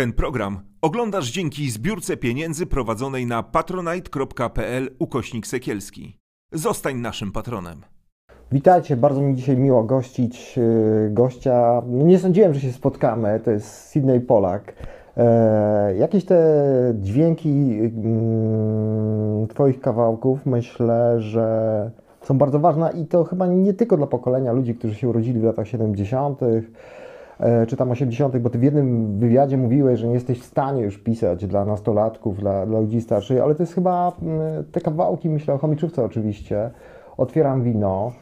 Ten 0.00 0.12
program 0.12 0.60
oglądasz 0.82 1.30
dzięki 1.30 1.70
zbiórce 1.70 2.16
pieniędzy 2.16 2.66
prowadzonej 2.66 3.26
na 3.26 3.42
patronite.pl 3.42 4.90
ukośnik 4.98 5.46
sekielski. 5.46 6.18
Zostań 6.52 6.96
naszym 6.96 7.32
patronem. 7.32 7.80
Witajcie, 8.52 8.96
bardzo 8.96 9.20
mi 9.20 9.34
dzisiaj 9.34 9.56
miło 9.56 9.84
gościć 9.84 10.58
y, 10.58 11.10
gościa. 11.10 11.82
No 11.86 12.04
nie 12.04 12.18
sądziłem, 12.18 12.54
że 12.54 12.60
się 12.60 12.72
spotkamy. 12.72 13.40
To 13.44 13.50
jest 13.50 13.66
Sydney 13.66 14.20
Polak. 14.20 14.72
E, 15.16 15.96
jakieś 15.96 16.24
te 16.24 16.44
dźwięki 17.00 17.78
mm, 17.80 19.46
Twoich 19.48 19.80
kawałków 19.80 20.46
myślę, 20.46 21.20
że 21.20 21.90
są 22.22 22.38
bardzo 22.38 22.58
ważne 22.58 22.92
i 23.02 23.06
to 23.06 23.24
chyba 23.24 23.46
nie 23.46 23.74
tylko 23.74 23.96
dla 23.96 24.06
pokolenia 24.06 24.52
ludzi, 24.52 24.74
którzy 24.74 24.94
się 24.94 25.08
urodzili 25.08 25.40
w 25.40 25.44
latach 25.44 25.68
70. 25.68 26.40
e, 27.40 27.66
czy 27.66 27.76
tam 27.76 27.90
80., 27.90 28.38
bo 28.38 28.50
Ty 28.50 28.58
w 28.58 28.62
jednym 28.62 29.18
wywiadzie 29.18 29.56
mówiłeś, 29.56 30.00
że 30.00 30.08
nie 30.08 30.14
jesteś 30.14 30.40
w 30.40 30.44
stanie 30.44 30.82
już 30.82 30.98
pisać 30.98 31.46
dla 31.46 31.64
nastolatków, 31.64 32.38
dla, 32.38 32.66
dla 32.66 32.80
ludzi 32.80 33.00
starszych, 33.00 33.42
ale 33.42 33.54
to 33.54 33.62
jest 33.62 33.74
chyba 33.74 34.12
mm, 34.22 34.64
te 34.72 34.80
kawałki, 34.80 35.28
myślę 35.28 35.54
o 35.54 35.58
chomiczówce 35.58 36.04
oczywiście. 36.04 36.70
Otwieram 37.16 37.62
wino. 37.62 38.12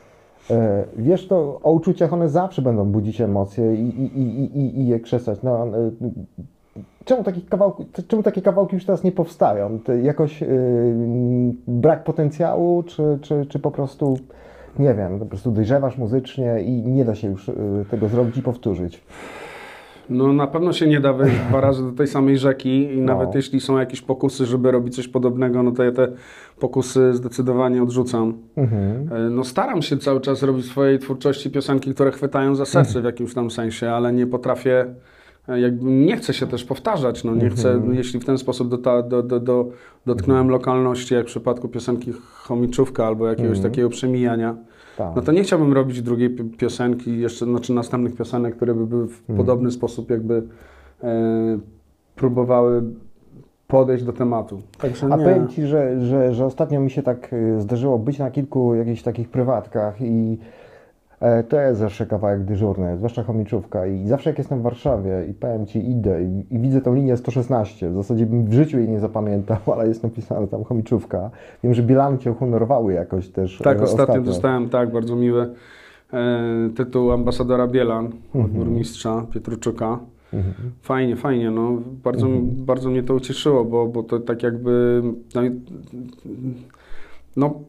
E, 0.50 0.84
Wiesz, 0.96 1.28
to 1.28 1.60
o 1.62 1.72
uczuciach 1.72 2.12
one 2.12 2.28
zawsze 2.28 2.62
będą 2.62 2.84
budzić 2.84 3.20
emocje 3.20 3.74
i, 3.74 3.88
i, 3.88 4.20
i, 4.20 4.58
i, 4.58 4.80
i 4.80 4.86
je 4.86 5.00
krzesać. 5.00 5.42
No, 5.42 5.66
e, 5.66 5.90
czemu, 7.04 7.24
takie 7.24 7.40
kawałki, 7.40 7.86
czemu 8.08 8.22
takie 8.22 8.42
kawałki 8.42 8.74
już 8.74 8.84
teraz 8.84 9.04
nie 9.04 9.12
powstają? 9.12 9.78
Jakoś 10.02 10.40
yy, 10.40 10.48
brak 11.68 12.04
potencjału, 12.04 12.82
czy, 12.82 13.18
czy, 13.22 13.46
czy 13.46 13.58
po 13.58 13.70
prostu, 13.70 14.18
nie 14.78 14.94
wiem, 14.94 15.18
po 15.18 15.26
prostu 15.26 15.50
dojrzewasz 15.50 15.98
muzycznie 15.98 16.62
i 16.62 16.72
nie 16.72 17.04
da 17.04 17.14
się 17.14 17.28
już 17.28 17.48
yy, 17.48 17.54
tego 17.90 18.08
zrobić 18.08 18.36
i 18.36 18.42
powtórzyć? 18.42 19.02
No 20.10 20.32
na 20.32 20.46
pewno 20.46 20.72
się 20.72 20.86
nie 20.86 21.00
da 21.00 21.12
wejść 21.12 21.36
dwa 21.48 21.60
razy 21.60 21.82
do 21.82 21.92
tej 21.92 22.06
samej 22.06 22.38
rzeki 22.38 22.92
i 22.94 23.00
No. 23.00 23.04
nawet 23.14 23.34
jeśli 23.34 23.60
są 23.60 23.78
jakieś 23.78 24.00
pokusy, 24.02 24.46
żeby 24.46 24.70
robić 24.70 24.96
coś 24.96 25.08
podobnego, 25.08 25.62
no 25.62 25.72
to 25.72 25.84
ja 25.84 25.92
te 25.92 26.08
pokusy 26.60 27.14
zdecydowanie 27.14 27.82
odrzucam. 27.82 28.34
Mhm. 28.56 29.08
E, 29.12 29.30
No 29.30 29.44
staram 29.44 29.82
się 29.82 29.96
cały 29.96 30.20
czas 30.20 30.42
robić 30.42 30.66
w 30.66 30.70
swojej 30.70 30.98
twórczości 30.98 31.50
piosenki, 31.50 31.94
które 31.94 32.10
chwytają 32.12 32.54
za 32.54 32.64
serce 32.64 33.00
w 33.00 33.04
jakimś 33.04 33.34
tam 33.34 33.50
sensie, 33.50 33.90
ale 33.90 34.12
nie 34.12 34.26
potrafię, 34.26 34.86
e, 35.48 35.60
jakby 35.60 35.90
nie 35.90 36.16
chcę 36.16 36.34
się 36.34 36.46
też 36.46 36.64
powtarzać, 36.64 37.24
no 37.24 37.34
nie 37.34 37.50
chcę, 37.50 37.82
jeśli 37.92 38.20
w 38.20 38.24
ten 38.24 38.38
sposób 38.38 38.68
dota, 38.68 39.02
do, 39.02 39.22
do, 39.22 39.40
do, 39.40 39.68
dotknąłem 40.06 40.48
lokalności, 40.48 41.14
jak 41.14 41.24
w 41.24 41.26
przypadku 41.26 41.68
piosenki 41.68 42.12
Chomiczówka 42.34 43.06
albo 43.06 43.26
jakiegoś 43.28 43.60
takiego 43.60 43.88
przemijania, 43.88 44.56
Tak. 44.98 45.16
no 45.16 45.22
to 45.22 45.32
nie 45.32 45.42
chciałbym 45.42 45.72
robić 45.72 46.02
drugiej 46.02 46.30
pi- 46.30 46.44
piosenki, 46.44 47.20
jeszcze, 47.20 47.44
znaczy 47.44 47.72
następnych 47.72 48.16
piosenek, 48.16 48.56
które 48.56 48.74
by 48.74 48.86
były 48.86 49.08
w 49.08 49.22
podobny 49.36 49.70
sposób 49.70 50.10
jakby 50.10 50.42
e, 51.02 51.58
próbowały 52.16 52.82
podejść 53.66 54.04
do 54.04 54.12
tematu. 54.12 54.62
Także 54.78 55.06
A 55.06 55.16
nie. 55.16 55.24
powiem 55.24 55.48
Ci, 55.48 55.66
że, 55.66 56.00
że, 56.00 56.34
że 56.34 56.46
ostatnio 56.46 56.80
mi 56.80 56.90
się 56.90 57.02
tak 57.02 57.32
y, 57.32 57.60
zdarzyło 57.60 57.98
być 57.98 58.18
na 58.18 58.30
kilku 58.30 58.74
jakichś 58.74 59.02
takich 59.02 59.28
prywatkach 59.28 60.00
i 60.00 60.38
e, 60.42 60.57
to 61.48 61.60
jest 61.60 61.80
zawsze 61.80 62.06
kawałek 62.06 62.44
dyżurny, 62.44 62.96
zwłaszcza 62.96 63.22
chomiczówka 63.22 63.86
i 63.86 64.06
zawsze 64.06 64.30
jak 64.30 64.38
jestem 64.38 64.58
w 64.58 64.62
Warszawie 64.62 65.26
i 65.30 65.34
powiem 65.34 65.66
Ci 65.66 65.90
idę 65.90 66.22
i, 66.22 66.54
i 66.54 66.58
widzę 66.58 66.80
tą 66.80 66.94
linię 66.94 67.16
116, 67.16 67.90
w 67.90 67.94
zasadzie 67.94 68.26
bym 68.26 68.44
w 68.44 68.52
życiu 68.52 68.78
jej 68.78 68.88
nie 68.88 69.00
zapamiętał, 69.00 69.56
ale 69.72 69.88
jest 69.88 70.02
napisane 70.02 70.48
tam 70.48 70.64
chomiczówka. 70.64 71.30
Wiem, 71.64 71.74
że 71.74 71.82
Bielany 71.82 72.18
Cię 72.18 72.30
uhonorowały 72.30 72.92
jakoś 72.92 73.28
też 73.28 73.58
Tak, 73.64 73.78
e, 73.78 73.82
ostatnio 73.82 74.20
dostałem 74.20 74.68
tak 74.68 74.92
bardzo 74.92 75.16
miły 75.16 75.54
e, 76.12 76.70
tytuł 76.76 77.12
ambasadora 77.12 77.66
Bielan 77.66 78.08
od 78.34 78.50
burmistrza 78.50 79.26
Pietruczuka. 79.34 79.98
Fajnie, 80.82 81.16
fajnie, 81.16 81.50
no. 81.50 81.78
Bardzo, 82.04 82.26
bardzo 82.42 82.90
mnie 82.90 83.02
to 83.02 83.14
ucieszyło, 83.14 83.64
bo, 83.64 83.86
bo 83.86 84.02
to 84.02 84.18
tak 84.18 84.42
jakby 84.42 85.02
no, 85.34 85.42
no 87.36 87.60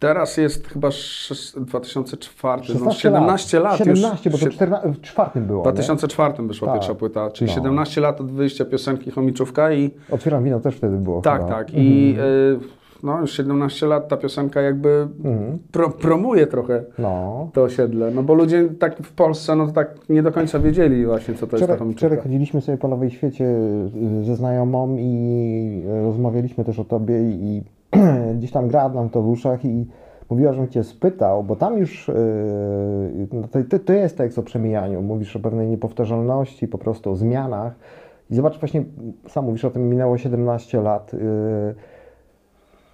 teraz 0.00 0.36
jest 0.36 0.68
chyba 0.68 0.88
szes- 0.88 1.64
2004, 1.64 2.60
no 2.60 2.64
16 2.74 3.00
17 3.00 3.60
lat, 3.60 3.78
17, 3.78 4.30
już. 4.30 4.32
bo 4.32 4.38
to 4.38 4.50
Sie- 4.52 4.56
14, 4.56 4.88
w 4.92 5.00
czwartym 5.00 5.44
było, 5.46 5.60
w 5.60 5.62
2004 5.64 6.46
wyszła 6.48 6.68
Tak. 6.68 6.74
pierwsza 6.76 6.94
płyta, 6.94 7.30
czyli 7.30 7.48
No. 7.50 7.54
17 7.54 8.00
lat 8.00 8.20
od 8.20 8.30
wyjścia 8.32 8.64
piosenki 8.64 9.10
Chomiczówka 9.10 9.72
i 9.72 9.82
nie? 9.82 9.90
Otwieram 10.14 10.44
wino 10.44 10.60
też 10.60 10.76
wtedy 10.76 10.96
było 10.96 11.20
tak, 11.20 11.40
chyba. 11.42 11.54
tak. 11.54 11.74
I 11.74 12.16
y, 12.18 12.80
no, 13.02 13.20
już 13.20 13.32
17 13.32 13.86
lat 13.86 14.08
ta 14.08 14.16
piosenka 14.16 14.60
jakby 14.60 15.08
pro, 15.72 15.90
promuje 15.90 16.46
trochę 16.46 16.84
No. 16.98 17.48
to 17.52 17.62
osiedle. 17.62 18.10
No 18.10 18.22
bo 18.22 18.34
ludzie 18.34 18.68
tak 18.78 18.96
w 19.02 19.12
Polsce, 19.12 19.56
no 19.56 19.66
to 19.66 19.72
tak 19.72 19.94
nie 20.08 20.22
do 20.22 20.32
końca 20.32 20.58
wiedzieli 20.58 21.06
właśnie, 21.06 21.34
co 21.34 21.40
to 21.40 21.44
jest 21.46 21.50
ta 21.52 21.56
Wczoraj, 21.56 21.78
chomiczówka. 21.78 22.06
wczoraj 22.06 22.22
chodziliśmy 22.22 22.60
sobie 22.60 22.78
po 22.78 22.88
Nowej 22.88 23.10
Świecie 23.10 23.44
ze 24.22 24.36
znajomą 24.36 24.96
i 24.98 25.82
rozmawialiśmy 26.04 26.64
też 26.64 26.78
o 26.78 26.84
Tobie 26.84 27.20
i 27.30 27.62
gdzieś 28.36 28.50
tam 28.50 28.68
gra 28.68 28.88
nam 28.88 29.10
to 29.10 29.22
w 29.22 29.28
uszach 29.28 29.64
i 29.64 29.86
mówiła, 30.30 30.52
żebym 30.52 30.68
Cię 30.68 30.84
spytał, 30.84 31.44
bo 31.44 31.56
tam 31.56 31.78
już 31.78 32.08
y, 32.08 32.12
no 33.32 33.48
to, 33.48 33.78
to- 33.78 33.92
jest 33.92 34.16
tekst 34.16 34.38
o 34.38 34.42
przemijaniu, 34.42 35.02
mówisz 35.02 35.36
o 35.36 35.40
pewnej 35.40 35.68
niepowtarzalności, 35.68 36.68
po 36.68 36.78
prostu 36.78 37.10
o 37.10 37.16
zmianach 37.16 37.74
i 38.30 38.34
zobacz 38.34 38.58
właśnie, 38.60 38.84
sam 39.28 39.44
mówisz 39.44 39.64
o 39.64 39.70
tym, 39.70 39.88
minęło 39.88 40.18
17 40.18 40.80
lat, 40.80 41.14
y, 41.14 41.18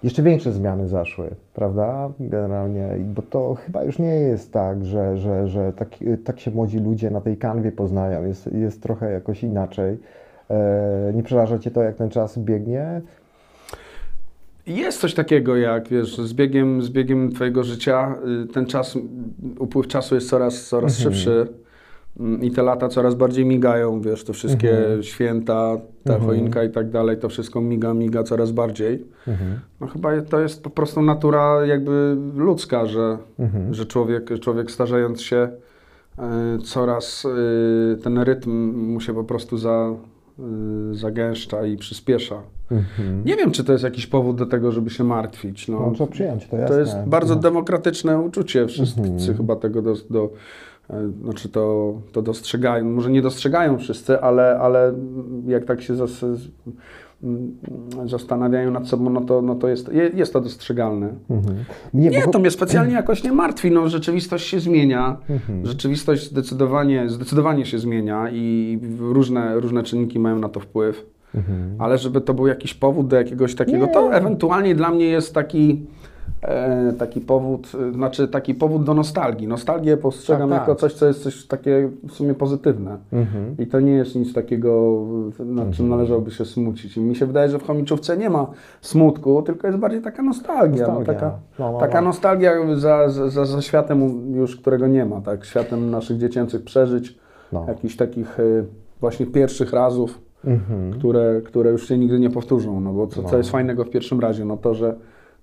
jeszcze 0.03 0.23
większe 0.23 0.51
zmiany 0.51 0.87
zaszły, 0.87 1.29
prawda? 1.53 2.09
Generalnie, 2.19 2.87
bo 3.15 3.21
to 3.21 3.55
chyba 3.55 3.83
już 3.83 3.99
nie 3.99 4.15
jest 4.15 4.53
tak, 4.53 4.85
że, 4.85 5.17
że, 5.17 5.47
że 5.47 5.73
tak, 5.73 5.89
tak 6.23 6.39
się 6.39 6.51
młodzi 6.51 6.79
ludzie 6.79 7.11
na 7.11 7.21
tej 7.21 7.37
kanwie 7.37 7.71
poznają. 7.71 8.25
Jest, 8.25 8.53
jest 8.53 8.83
trochę 8.83 9.11
jakoś 9.11 9.43
inaczej. 9.43 9.97
E, 10.49 11.11
nie 11.13 11.23
przeraża 11.23 11.59
Cię 11.59 11.71
to, 11.71 11.83
jak 11.83 11.95
ten 11.95 12.09
czas 12.09 12.39
biegnie? 12.39 13.01
Jest 14.67 15.01
coś 15.01 15.13
takiego 15.13 15.55
jak, 15.55 15.87
wiesz, 15.87 16.17
z 16.17 16.33
biegiem, 16.33 16.81
z 16.81 16.89
biegiem 16.89 17.31
twojego 17.31 17.63
życia 17.63 18.15
y, 18.43 18.47
ten 18.53 18.65
czas, 18.65 18.97
upływ 19.59 19.87
czasu 19.87 20.15
jest 20.15 20.29
coraz, 20.29 20.67
coraz 20.67 20.97
Mhm. 20.99 21.15
szybszy 21.15 21.47
mm, 22.19 22.43
i 22.43 22.51
te 22.51 22.63
lata 22.63 22.87
coraz 22.89 23.15
bardziej 23.15 23.45
migają, 23.45 24.01
wiesz, 24.01 24.23
te 24.23 24.33
wszystkie 24.33 24.77
Mhm. 24.79 25.03
święta, 25.03 25.77
ta 26.03 26.19
choinka 26.19 26.63
i 26.63 26.69
tak 26.69 26.89
dalej, 26.89 27.17
to 27.17 27.29
wszystko 27.29 27.61
miga, 27.61 27.93
miga 27.93 28.23
coraz 28.23 28.51
bardziej. 28.51 29.05
Mhm. 29.27 29.59
No 29.81 29.87
chyba 29.87 30.21
to 30.21 30.39
jest 30.39 30.63
po 30.63 30.69
prostu 30.69 31.01
natura 31.01 31.65
jakby 31.65 32.17
ludzka, 32.35 32.85
że, 32.85 33.17
Mhm. 33.39 33.73
że 33.73 33.85
człowiek, 33.85 34.39
człowiek 34.39 34.71
starzejąc 34.71 35.21
się 35.21 35.49
e, 36.17 36.57
coraz 36.63 37.25
e, 37.25 37.97
ten 37.97 38.17
rytm 38.19 38.51
mu 38.93 39.01
się 39.01 39.13
po 39.13 39.23
prostu 39.23 39.57
za, 39.57 39.93
zagęszcza 40.91 41.65
i 41.65 41.77
przyspiesza. 41.77 42.41
Nie 43.25 43.35
wiem, 43.35 43.51
czy 43.51 43.63
to 43.63 43.71
jest 43.71 43.83
jakiś 43.83 44.07
powód 44.07 44.35
do 44.37 44.45
tego, 44.45 44.71
żeby 44.71 44.89
się 44.89 45.03
martwić. 45.03 45.67
No, 45.67 45.93
No, 45.99 46.07
przyjąć 46.07 46.47
to, 46.47 46.57
jasne. 46.57 46.75
to 46.75 46.79
jest 46.79 46.95
bardzo 47.07 47.35
No. 47.35 47.41
demokratyczne 47.41 48.19
uczucie. 48.19 48.67
Wszyscy 48.67 49.01
Mhm. 49.01 49.37
chyba 49.37 49.55
tego 49.55 49.81
do, 49.81 49.93
do, 50.09 50.29
e, 50.89 51.11
znaczy 51.23 51.49
to, 51.49 51.93
to 52.11 52.21
dostrzegają. 52.21 52.85
Może 52.85 53.09
nie 53.11 53.21
dostrzegają 53.21 53.77
wszyscy, 53.77 54.21
ale, 54.21 54.59
ale 54.59 54.93
jak 55.47 55.65
tak 55.65 55.81
się 55.81 55.95
zas, 55.95 56.25
zastanawiają 58.05 58.71
nad 58.71 58.87
sobą, 58.87 59.09
no 59.09 59.21
to, 59.21 59.41
no 59.41 59.55
to 59.55 59.67
jest, 59.67 59.93
je- 59.93 60.11
jest 60.13 60.33
to 60.33 60.41
dostrzegalne. 60.41 61.09
Mhm. 61.29 61.55
Nie, 61.93 62.09
Nie, 62.09 62.21
bo- 62.25 62.31
to 62.31 62.39
mnie 62.39 62.51
specjalnie 62.51 62.93
jakoś 62.93 63.23
nie 63.23 63.31
martwi. 63.31 63.71
No, 63.71 63.89
rzeczywistość 63.89 64.47
się 64.47 64.59
zmienia. 64.59 65.17
Mhm. 65.29 65.65
Rzeczywistość 65.65 66.29
zdecydowanie, 66.29 67.09
zdecydowanie 67.09 67.65
się 67.65 67.79
zmienia 67.79 68.29
i 68.31 68.79
różne, 68.99 69.59
różne 69.59 69.83
czynniki 69.83 70.19
mają 70.19 70.39
na 70.39 70.49
to 70.49 70.59
wpływ. 70.59 71.05
Mhm. 71.35 71.75
Ale 71.79 71.97
żeby 71.97 72.21
to 72.21 72.33
był 72.33 72.47
jakiś 72.47 72.73
powód 72.73 73.07
do 73.07 73.15
jakiegoś 73.15 73.55
takiego, 73.55 73.87
to 73.87 74.13
ewentualnie 74.13 74.75
dla 74.75 74.89
mnie 74.91 75.05
jest 75.05 75.33
taki, 75.33 75.85
taki 76.97 77.21
powód, 77.21 77.71
e, 77.89 77.93
znaczy 77.93 78.27
taki 78.27 78.55
powód 78.55 78.83
do 78.83 78.93
nostalgii. 78.93 79.47
Nostalgię 79.47 79.97
postrzegam 79.97 80.49
Tak, 80.49 80.59
jako 80.59 80.71
tak. 80.71 80.79
coś, 80.81 80.93
co 80.93 81.07
jest 81.07 81.23
coś 81.23 81.45
takie 81.47 81.89
w 82.07 82.11
sumie 82.11 82.33
pozytywne. 82.33 82.97
Mhm. 83.13 83.55
I 83.59 83.67
to 83.67 83.79
nie 83.79 83.91
jest 83.91 84.15
nic 84.15 84.33
takiego, 84.33 85.03
nad 85.39 85.71
czym 85.71 85.89
należałoby 85.89 86.31
się 86.31 86.45
smucić. 86.45 86.97
I 86.97 87.01
mi 87.01 87.15
się 87.15 87.25
wydaje, 87.25 87.49
że 87.49 87.59
w 87.59 87.63
chomiczówce 87.67 88.17
nie 88.17 88.29
ma 88.29 88.47
smutku, 88.81 89.41
tylko 89.41 89.67
jest 89.67 89.79
bardziej 89.79 90.01
taka 90.01 90.23
nostalgia. 90.23 90.87
Nostalgia. 90.87 90.99
No, 91.13 91.13
taka 91.13 91.39
No, 91.59 91.71
no, 91.71 91.79
taka 91.79 92.01
no. 92.01 92.07
nostalgia 92.07 92.51
za, 92.75 93.09
za, 93.09 93.45
za 93.45 93.61
światem 93.61 94.31
już, 94.35 94.55
którego 94.55 94.87
nie 94.87 95.05
ma, 95.05 95.21
tak? 95.21 95.45
Światem 95.45 95.91
naszych 95.91 96.17
dziecięcych 96.17 96.63
przeżyć, 96.63 97.17
No. 97.51 97.65
jakichś 97.67 97.95
takich 97.95 98.39
y, 98.39 98.65
właśnie 98.99 99.25
pierwszych 99.25 99.73
razów, 99.73 100.21
Mhm. 100.45 100.93
które, 100.93 101.41
które 101.45 101.71
już 101.71 101.87
się 101.87 101.97
nigdy 101.97 102.19
nie 102.19 102.29
powtórzą. 102.29 102.79
No 102.81 102.93
bo 102.93 103.07
co, 103.07 103.23
co 103.23 103.37
jest 103.37 103.49
fajnego 103.49 103.83
w 103.83 103.89
pierwszym 103.89 104.19
razie? 104.19 104.45
No 104.45 104.57
to, 104.57 104.73
że, 104.73 104.95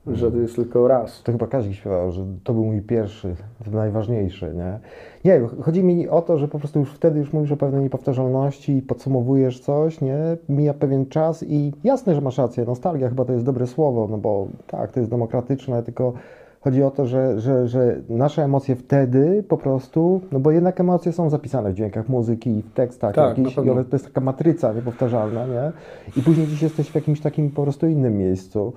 że 0.06 0.32
to 0.32 0.38
jest 0.38 0.56
tylko 0.56 0.88
raz. 0.88 1.22
To 1.22 1.32
chyba 1.32 1.46
każdy 1.46 1.74
śpiewał, 1.74 2.12
że 2.12 2.24
to 2.44 2.54
był 2.54 2.64
mój 2.64 2.82
pierwszy, 2.82 3.34
najważniejszy, 3.72 4.54
nie? 4.54 4.78
Nie, 5.24 5.46
chodzi 5.60 5.84
mi 5.84 6.08
o 6.08 6.22
to, 6.22 6.38
że 6.38 6.48
po 6.48 6.58
prostu 6.58 6.78
już 6.78 6.90
wtedy 6.90 7.18
już 7.18 7.32
mówisz 7.32 7.52
o 7.52 7.56
pewnej 7.56 7.82
niepowtarzalności, 7.82 8.82
podsumowujesz 8.82 9.60
coś, 9.60 10.00
nie? 10.00 10.18
Mija 10.48 10.74
pewien 10.74 11.06
czas 11.06 11.44
i 11.48 11.72
jasne, 11.84 12.14
że 12.14 12.20
masz 12.20 12.38
rację, 12.38 12.64
nostalgia 12.64 13.08
chyba 13.08 13.24
to 13.24 13.32
jest 13.32 13.44
dobre 13.44 13.66
słowo, 13.66 14.08
no 14.10 14.18
bo 14.18 14.46
tak, 14.66 14.92
to 14.92 15.00
jest 15.00 15.10
demokratyczne, 15.10 15.82
tylko 15.82 16.12
Chodzi 16.64 16.82
o 16.82 16.90
to, 16.90 17.06
że, 17.06 17.40
że, 17.40 17.68
że 17.68 18.00
nasze 18.08 18.44
emocje 18.44 18.76
wtedy 18.76 19.44
po 19.48 19.56
prostu, 19.58 20.20
no 20.32 20.40
bo 20.40 20.50
jednak 20.50 20.80
emocje 20.80 21.12
są 21.12 21.30
zapisane 21.30 21.70
w 21.70 21.74
dźwiękach 21.74 22.08
muzyki, 22.08 22.62
w 22.62 22.72
tekstach 22.72 23.14
Tak, 23.14 23.36
ale 23.70 23.84
to 23.84 23.96
jest 23.96 24.04
taka 24.04 24.20
matryca 24.20 24.72
niepowtarzalna, 24.72 25.46
nie? 25.46 25.72
I 26.16 26.22
później 26.22 26.46
dziś 26.46 26.62
jesteś 26.62 26.90
w 26.90 26.94
jakimś 26.94 27.20
takim 27.20 27.50
po 27.50 27.62
prostu 27.62 27.86
innym 27.86 28.18
miejscu 28.18 28.72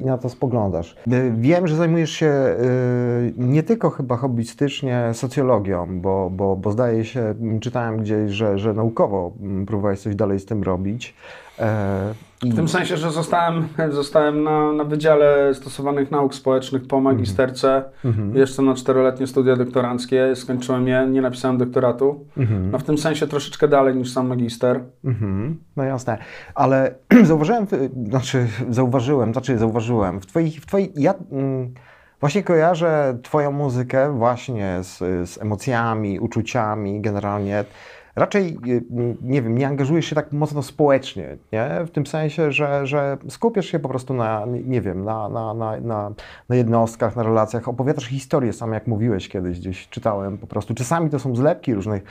i 0.00 0.04
na 0.04 0.18
to 0.18 0.28
spoglądasz. 0.28 0.96
E, 1.10 1.30
Wiem, 1.30 1.66
że 1.66 1.76
zajmujesz 1.76 2.10
się 2.10 2.26
e, 2.26 2.56
nie 3.36 3.62
tylko 3.62 3.90
chyba 3.90 4.16
hobbystycznie 4.16 5.10
socjologią, 5.12 6.00
bo, 6.00 6.30
bo, 6.30 6.56
bo 6.56 6.72
zdaje 6.72 7.04
się, 7.04 7.34
czytałem 7.60 7.96
gdzieś, 7.96 8.30
że, 8.30 8.58
że 8.58 8.74
naukowo 8.74 9.32
próbowałeś 9.66 10.00
coś 10.00 10.14
dalej 10.14 10.40
z 10.40 10.46
tym 10.46 10.62
robić. 10.62 11.14
E, 11.58 12.14
W 12.42 12.56
tym 12.56 12.68
sensie, 12.68 12.96
że 12.96 13.10
zostałem, 13.10 13.68
zostałem 13.90 14.42
na, 14.42 14.72
na 14.72 14.84
Wydziale 14.84 15.54
Stosowanych 15.54 16.10
Nauk 16.10 16.34
Społecznych 16.34 16.86
po 16.86 17.00
magisterce, 17.00 17.84
Mhm. 18.04 18.36
jeszcze 18.36 18.62
na 18.62 18.74
czteroletnie 18.74 19.26
studia 19.26 19.56
doktoranckie, 19.56 20.36
skończyłem 20.36 20.88
je, 20.88 21.06
nie 21.10 21.22
napisałem 21.22 21.58
doktoratu. 21.58 22.24
Mhm. 22.36 22.70
No 22.70 22.78
w 22.78 22.82
tym 22.82 22.98
sensie 22.98 23.26
troszeczkę 23.26 23.68
dalej 23.68 23.96
niż 23.96 24.12
sam 24.12 24.26
magister. 24.26 24.80
Mhm, 25.04 25.58
no 25.76 25.84
jasne, 25.84 26.18
ale 26.54 26.94
zauważyłem, 27.24 27.66
znaczy 28.08 28.46
zauważyłem, 28.70 29.32
znaczy 29.32 29.58
zauważyłem, 29.58 30.20
w 30.20 30.26
twojej, 30.26 30.50
w 30.50 30.66
twojej 30.66 30.92
ja 30.96 31.14
mm, 31.32 31.74
właśnie 32.20 32.42
kojarzę 32.42 33.18
twoją 33.22 33.52
muzykę 33.52 34.12
właśnie 34.18 34.78
z, 34.82 34.98
z 35.30 35.42
emocjami, 35.42 36.20
uczuciami, 36.20 37.00
generalnie 37.00 37.64
raczej, 38.16 38.58
y, 38.66 38.84
nie 39.22 39.42
wiem, 39.42 39.58
nie 39.58 39.68
angażujesz 39.68 40.06
się 40.06 40.14
tak 40.14 40.32
mocno 40.32 40.62
społecznie, 40.62 41.36
nie? 41.52 41.84
W 41.86 41.90
tym 41.90 42.06
sensie, 42.06 42.52
że, 42.52 42.86
że 42.86 43.18
skupiasz 43.28 43.66
się 43.66 43.78
po 43.78 43.88
prostu 43.88 44.14
na, 44.14 44.44
nie 44.64 44.80
wiem, 44.80 45.04
na, 45.04 45.28
na, 45.28 45.54
na, 45.54 45.80
na, 45.80 46.12
na 46.48 46.56
jednostkach, 46.56 47.16
na 47.16 47.22
relacjach, 47.22 47.68
opowiadasz 47.68 48.06
historie, 48.06 48.52
sam 48.52 48.72
jak 48.72 48.86
mówiłeś 48.86 49.28
kiedyś, 49.28 49.60
gdzieś 49.60 49.88
czytałem 49.88 50.38
po 50.38 50.46
prostu. 50.46 50.74
Czasami 50.74 51.10
to 51.10 51.18
są 51.18 51.36
zlepki 51.36 51.74
różnych 51.74 52.02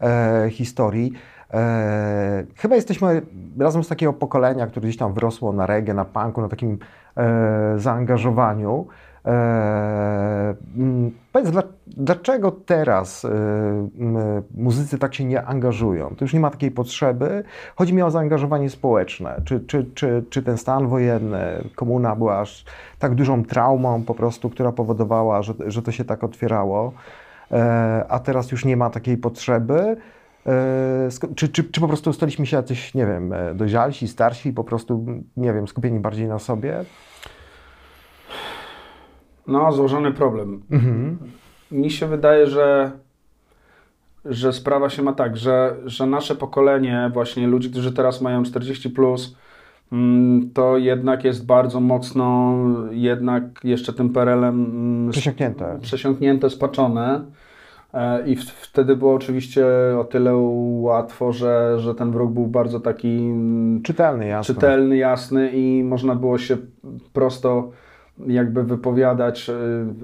e, 0.00 0.50
historii. 0.50 1.12
E, 1.54 2.44
chyba 2.56 2.76
jesteśmy 2.76 3.22
razem 3.58 3.84
z 3.84 3.88
takiego 3.88 4.12
pokolenia, 4.12 4.66
które 4.66 4.84
gdzieś 4.84 4.96
tam 4.96 5.12
wyrosło 5.14 5.52
na 5.52 5.66
reggae, 5.66 5.94
na 5.94 6.04
punku, 6.04 6.40
na 6.40 6.48
takim 6.48 6.78
e, 7.16 7.74
zaangażowaniu. 7.76 8.86
E, 9.26 10.54
powiedz, 11.32 11.50
dla, 11.50 11.62
dlaczego 11.86 12.50
teraz 12.52 13.24
e, 13.24 13.28
m, 13.28 14.16
muzycy 14.54 14.98
tak 14.98 15.14
się 15.14 15.24
nie 15.24 15.44
angażują? 15.44 16.14
To 16.16 16.24
już 16.24 16.34
nie 16.34 16.40
ma 16.40 16.50
takiej 16.50 16.70
potrzeby. 16.70 17.44
Chodzi 17.76 17.94
mi 17.94 18.02
o 18.02 18.10
zaangażowanie 18.10 18.70
społeczne. 18.70 19.42
Czy, 19.44 19.60
czy, 19.60 19.90
czy, 19.94 20.24
czy 20.30 20.42
ten 20.42 20.58
stan 20.58 20.88
wojenny, 20.88 21.64
komuna 21.76 22.16
była 22.16 22.38
aż 22.40 22.64
tak 22.98 23.14
dużą 23.14 23.44
traumą 23.44 24.02
po 24.02 24.14
prostu, 24.14 24.50
która 24.50 24.72
powodowała, 24.72 25.42
że, 25.42 25.54
że 25.66 25.82
to 25.82 25.92
się 25.92 26.04
tak 26.04 26.24
otwierało, 26.24 26.92
e, 27.52 28.04
a 28.08 28.18
teraz 28.18 28.50
już 28.52 28.64
nie 28.64 28.76
ma 28.76 28.90
takiej 28.90 29.16
potrzeby? 29.16 29.96
E, 30.46 31.08
Czy, 31.36 31.48
czy, 31.48 31.64
czy 31.64 31.80
po 31.80 31.88
prostu 31.88 32.12
staliśmy 32.12 32.46
się 32.46 32.56
jacyś, 32.56 32.94
nie 32.94 33.06
wiem, 33.06 33.32
e, 33.32 33.54
dojrzalsi, 33.54 34.08
starsi 34.08 34.52
po 34.52 34.64
prostu, 34.64 35.06
nie 35.36 35.52
wiem, 35.52 35.68
skupieni 35.68 36.00
bardziej 36.00 36.28
na 36.28 36.38
sobie? 36.38 36.84
No, 39.50 39.72
złożony 39.72 40.12
problem. 40.12 40.62
Mhm. 40.70 41.18
Mi 41.70 41.90
się 41.90 42.06
wydaje, 42.06 42.46
że, 42.46 42.90
że 44.24 44.52
sprawa 44.52 44.90
się 44.90 45.02
ma 45.02 45.12
tak, 45.12 45.36
że, 45.36 45.76
że 45.86 46.06
nasze 46.06 46.34
pokolenie, 46.34 47.10
właśnie 47.12 47.46
ludzi, 47.46 47.70
którzy 47.70 47.92
teraz 47.92 48.20
mają 48.20 48.42
40 48.42 48.90
plus, 48.90 49.36
mm, 49.92 50.50
to 50.54 50.78
jednak 50.78 51.24
jest 51.24 51.46
bardzo 51.46 51.80
mocno 51.80 52.54
jednak 52.90 53.42
jeszcze 53.64 53.92
tym 53.92 54.10
perelem 54.10 54.64
mm, 54.64 55.10
Przesiąknięte. 55.10 55.78
przesiąknięte, 55.82 56.50
spaczone. 56.50 57.24
E, 57.94 58.28
I 58.28 58.36
wtedy 58.36 58.96
było 58.96 59.14
oczywiście 59.14 59.66
o 60.00 60.04
tyle 60.04 60.36
łatwo, 60.80 61.32
że, 61.32 61.74
że 61.80 61.94
ten 61.94 62.10
wróg 62.12 62.32
był 62.32 62.46
bardzo 62.46 62.80
taki 62.80 63.08
mm, 63.18 63.82
Czytelny, 63.82 64.26
jasne. 64.26 64.54
czytelny, 64.54 64.96
jasny 64.96 65.50
i 65.50 65.82
można 65.84 66.14
było 66.14 66.38
się 66.38 66.56
prosto 67.12 67.70
jakby 68.26 68.64
wypowiadać, 68.64 69.48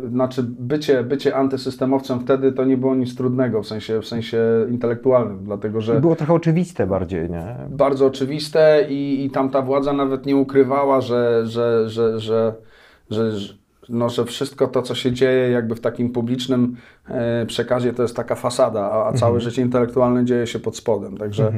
yy, 0.02 0.08
znaczy 0.10 0.42
bycie, 0.42 1.04
bycie 1.04 1.36
antysystemowcem 1.36 2.20
wtedy 2.20 2.52
to 2.52 2.64
nie 2.64 2.76
było 2.76 2.94
nic 2.94 3.16
trudnego 3.16 3.62
w 3.62 3.66
sensie, 3.66 4.00
w 4.00 4.06
sensie 4.06 4.38
intelektualnym, 4.70 5.38
dlatego 5.44 5.80
że 5.80 6.00
Było 6.00 6.16
trochę 6.16 6.34
oczywiste 6.34 6.86
bardziej, 6.86 7.30
nie? 7.30 7.56
bardzo 7.70 8.06
oczywiste 8.06 8.86
i, 8.88 9.24
i 9.24 9.30
tamta 9.30 9.62
władza 9.62 9.92
nawet 9.92 10.26
nie 10.26 10.36
ukrywała, 10.36 11.00
że, 11.00 11.46
że, 11.46 11.88
że, 11.88 12.20
że, 12.20 12.54
że, 13.10 13.32
że, 13.32 13.54
no, 13.88 14.08
że 14.08 14.24
wszystko 14.24 14.66
to, 14.66 14.82
co 14.82 14.94
się 14.94 15.12
dzieje 15.12 15.50
jakby 15.50 15.74
w 15.74 15.80
takim 15.80 16.10
publicznym 16.10 16.76
e, 17.08 17.46
przekazie, 17.46 17.92
to 17.92 18.02
jest 18.02 18.16
taka 18.16 18.34
fasada, 18.34 18.90
a, 18.90 19.08
a 19.08 19.12
całe 19.12 19.40
życie 19.40 19.62
intelektualne 19.62 20.24
dzieje 20.24 20.46
się 20.46 20.58
pod 20.58 20.76
spodem. 20.76 21.18
Także, 21.18 21.52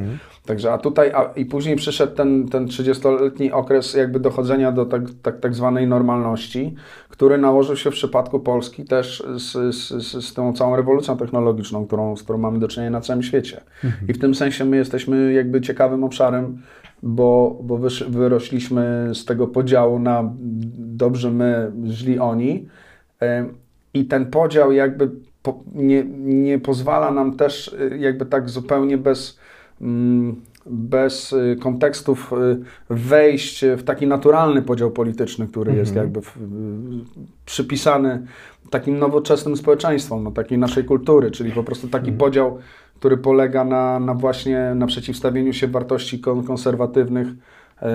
także 0.46 0.72
a 0.72 0.78
tutaj, 0.78 1.12
a, 1.12 1.22
i 1.36 1.44
później 1.44 1.76
przyszedł 1.76 2.14
ten, 2.14 2.48
ten 2.48 2.66
30-letni 2.66 3.52
okres 3.52 3.94
jakby 3.94 4.20
dochodzenia 4.20 4.72
do 4.72 4.86
tak, 4.86 5.02
tak, 5.22 5.40
tak 5.40 5.54
zwanej 5.54 5.86
normalności, 5.86 6.74
który 7.08 7.38
nałożył 7.38 7.76
się 7.76 7.90
w 7.90 7.94
przypadku 7.94 8.40
Polski 8.40 8.84
też 8.84 9.24
z, 9.36 9.74
z, 9.74 9.88
z, 9.88 10.26
z 10.26 10.34
tą 10.34 10.52
całą 10.52 10.76
rewolucją 10.76 11.16
technologiczną, 11.16 11.86
którą, 11.86 12.16
z 12.16 12.22
którą 12.22 12.38
mamy 12.38 12.58
do 12.58 12.68
czynienia 12.68 12.90
na 12.90 13.00
całym 13.00 13.22
świecie. 13.22 13.60
I 14.08 14.12
w 14.12 14.18
tym 14.18 14.34
sensie 14.34 14.64
my 14.64 14.76
jesteśmy 14.76 15.32
jakby 15.32 15.60
ciekawym 15.60 16.04
obszarem, 16.04 16.62
bo, 17.02 17.58
bo 17.62 17.78
wyrośliśmy 18.08 19.10
z 19.14 19.24
tego 19.24 19.46
podziału 19.46 19.98
na 19.98 20.32
dobrzy 20.78 21.30
my, 21.30 21.72
źli 21.86 22.18
oni. 22.18 22.68
I 23.94 24.04
ten 24.04 24.26
podział 24.26 24.72
jakby 24.72 25.10
nie, 25.74 26.04
nie 26.18 26.58
pozwala 26.58 27.10
nam 27.10 27.36
też 27.36 27.68
y, 27.68 27.98
jakby 27.98 28.26
tak 28.26 28.50
zupełnie 28.50 28.98
bez, 28.98 29.38
mm, 29.80 30.36
bez 30.66 31.32
y, 31.32 31.56
kontekstów 31.60 32.32
y, 32.32 32.94
wejść 32.94 33.64
w 33.76 33.82
taki 33.82 34.06
naturalny 34.06 34.62
podział 34.62 34.90
polityczny, 34.90 35.46
który 35.46 35.74
jest 35.74 35.94
jakby 35.94 36.22
w, 36.22 36.38
przypisany 37.46 38.26
takim 38.70 38.98
nowoczesnym 38.98 39.56
społeczeństwom, 39.56 40.24
no, 40.24 40.30
takiej 40.30 40.58
naszej 40.58 40.84
kultury, 40.84 41.30
czyli 41.30 41.52
po 41.52 41.64
prostu 41.64 41.88
taki 41.88 42.12
podział, 42.12 42.58
który 42.98 43.16
polega 43.16 43.64
na, 43.64 44.00
na 44.00 44.14
właśnie 44.14 44.72
na 44.74 44.86
przeciwstawieniu 44.86 45.52
się 45.52 45.66
wartości 45.66 46.20
kon, 46.20 46.44
konserwatywnych 46.44 47.28
e, 47.82 47.90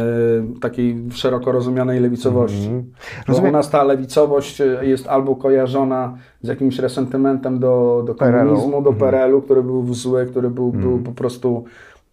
takiej 0.62 1.04
szeroko 1.12 1.52
rozumianej 1.52 2.00
lewicowości. 2.00 2.66
Mhm. 2.66 2.84
Bo 3.28 3.50
u 3.50 3.52
nas 3.52 3.70
ta 3.70 3.84
lewicowość 3.84 4.62
e, 4.62 4.80
jest 4.82 5.08
albo 5.08 5.36
kojarzona 5.36 6.18
z 6.42 6.48
jakimś 6.48 6.80
resentymentem 6.80 7.60
do, 7.60 8.04
do 8.08 8.16
komunizmu, 8.16 8.82
do 8.82 8.90
Mhm. 8.90 8.96
PRL-u, 8.96 9.42
który 9.42 9.64
był 9.64 9.94
zły, 9.94 10.26
który 10.26 10.50
był, 10.50 10.72
był 10.72 11.00
po 11.00 11.12
prostu 11.12 11.64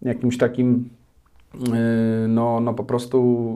jakimś 0.02 0.38
takim 0.38 0.88
e, 1.54 2.28
no, 2.28 2.60
no 2.60 2.74
po 2.74 2.84
prostu 2.84 3.46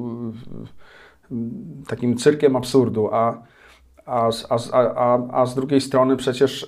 takim 1.86 2.16
cyrkiem 2.16 2.56
absurdu, 2.56 3.08
a, 3.12 3.42
a, 4.06 4.32
z- 4.32 4.46
a, 4.50 4.94
a, 4.94 5.18
a, 5.32 5.46
z 5.46 5.54
drugiej 5.54 5.80
strony 5.80 6.16
przecież 6.16 6.62
y, 6.62 6.66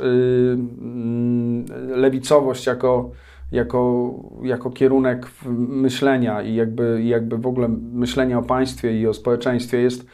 mm, 0.80 1.64
lewicowość 1.88 2.66
jako, 2.66 3.10
jako, 3.52 4.10
jako 4.42 4.70
kierunek 4.70 5.26
myślenia 5.68 6.42
i 6.42 6.54
jakby, 6.54 7.02
jakby 7.04 7.38
w 7.38 7.46
ogóle 7.46 7.68
myślenia 7.92 8.38
o 8.38 8.42
państwie 8.42 9.00
i 9.00 9.06
o 9.06 9.14
społeczeństwie 9.14 9.78
jest, 9.80 10.06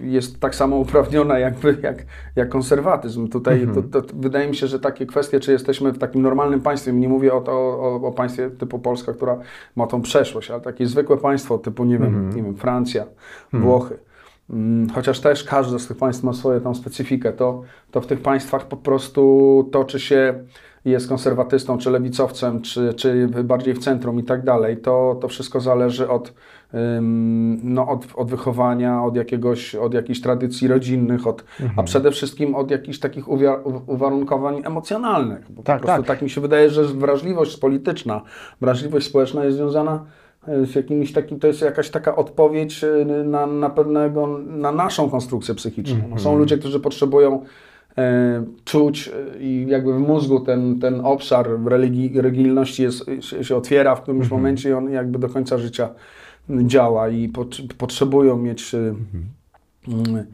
jest 0.00 0.40
tak 0.40 0.54
samo 0.54 0.76
uprawniona 0.76 1.38
jakby 1.38 1.78
jak, 1.82 2.04
jak 2.36 2.48
konserwatyzm. 2.48 3.28
Tutaj 3.28 3.66
to, 3.74 4.02
to, 4.02 4.02
wydaje 4.14 4.48
mi 4.48 4.56
się, 4.56 4.66
że 4.66 4.80
takie 4.80 5.06
kwestie, 5.06 5.40
czy 5.40 5.52
jesteśmy 5.52 5.92
w 5.92 5.98
takim 5.98 6.22
normalnym 6.22 6.60
państwie, 6.60 6.92
nie 6.92 7.08
mówię 7.08 7.34
o, 7.34 7.44
o, 7.46 7.94
o 8.08 8.12
państwie 8.12 8.50
typu 8.50 8.78
Polska, 8.78 9.12
która 9.12 9.38
ma 9.76 9.86
tą 9.86 10.02
przeszłość, 10.02 10.50
ale 10.50 10.60
takie 10.60 10.86
zwykłe 10.86 11.16
państwo 11.16 11.58
typu, 11.58 11.84
nie 11.84 11.98
wiem, 11.98 12.30
nie 12.36 12.42
wiem 12.42 12.56
Francja, 12.56 13.04
Włochy, 13.52 13.94
Mm, 13.94 14.05
Chociaż 14.94 15.20
też 15.20 15.44
każde 15.44 15.78
z 15.78 15.86
tych 15.86 15.96
państw 15.96 16.24
ma 16.24 16.32
swoją 16.32 16.60
tam 16.60 16.74
specyfikę, 16.74 17.32
to, 17.32 17.62
to 17.90 18.00
w 18.00 18.06
tych 18.06 18.20
państwach 18.20 18.66
po 18.66 18.76
prostu 18.76 19.68
toczy 19.72 20.00
się, 20.00 20.44
jest 20.84 21.08
konserwatystą, 21.08 21.78
czy 21.78 21.90
lewicowcem, 21.90 22.62
czy, 22.62 22.94
czy 22.94 23.28
bardziej 23.28 23.74
w 23.74 23.78
centrum 23.78 24.20
i 24.20 24.24
tak 24.24 24.44
dalej. 24.44 24.76
To, 24.76 25.18
to 25.20 25.28
wszystko 25.28 25.60
zależy 25.60 26.08
od, 26.08 26.34
ym, 26.74 27.60
no, 27.74 27.88
od, 27.88 28.06
od 28.14 28.30
wychowania, 28.30 29.02
od, 29.02 29.16
jakiegoś, 29.16 29.74
od 29.74 29.94
jakichś 29.94 30.20
tradycji 30.20 30.68
rodzinnych, 30.68 31.26
od, 31.26 31.44
a 31.76 31.82
przede 31.82 32.10
wszystkim 32.10 32.54
od 32.54 32.70
jakichś 32.70 32.98
takich 32.98 33.24
uwarunkowań 33.86 34.62
emocjonalnych. 34.64 35.52
Bo 35.52 35.62
Tak, 35.62 35.80
po 35.80 35.86
prostu 35.86 36.02
tak. 36.02 36.16
tak 36.16 36.22
mi 36.22 36.30
się 36.30 36.40
wydaje, 36.40 36.70
że 36.70 36.84
wrażliwość 36.84 37.56
polityczna, 37.56 38.22
wrażliwość 38.60 39.06
społeczna 39.06 39.44
jest 39.44 39.56
związana 39.56 40.04
z 40.64 40.74
jakimiś 40.74 41.12
takim, 41.12 41.40
to 41.40 41.46
jest 41.46 41.62
jakaś 41.62 41.90
taka 41.90 42.16
odpowiedź 42.16 42.84
y, 42.84 43.04
na, 43.24 43.46
na 43.46 43.70
pewnego, 43.70 44.38
na 44.38 44.72
naszą 44.72 45.10
konstrukcję 45.10 45.54
psychiczną. 45.54 45.96
No, 46.10 46.18
Są 46.18 46.38
ludzie, 46.38 46.58
którzy 46.58 46.80
potrzebują 46.80 47.44
e, 47.98 48.44
czuć 48.64 49.08
e, 49.08 49.38
i 49.42 49.66
jakby 49.68 49.92
w 49.94 49.98
mózgu 49.98 50.40
ten, 50.40 50.80
ten 50.80 51.00
obszar 51.00 51.48
religii, 51.64 52.20
religijności 52.20 52.82
jest, 52.82 53.04
się, 53.42 53.56
otwiera 53.56 53.94
w 53.96 54.02
którymś 54.02 54.30
momencie 54.30 54.68
i 54.70 54.72
on 54.72 54.90
jakby 54.90 55.18
do 55.18 55.28
końca 55.28 55.58
życia 55.58 55.88
działa 56.50 57.08
i 57.08 57.28
pot, 57.28 57.56
potrzebują 57.78 58.36
mieć 58.36 58.74
y, 58.74 58.94
mm, 59.88 60.04
p- 60.14 60.26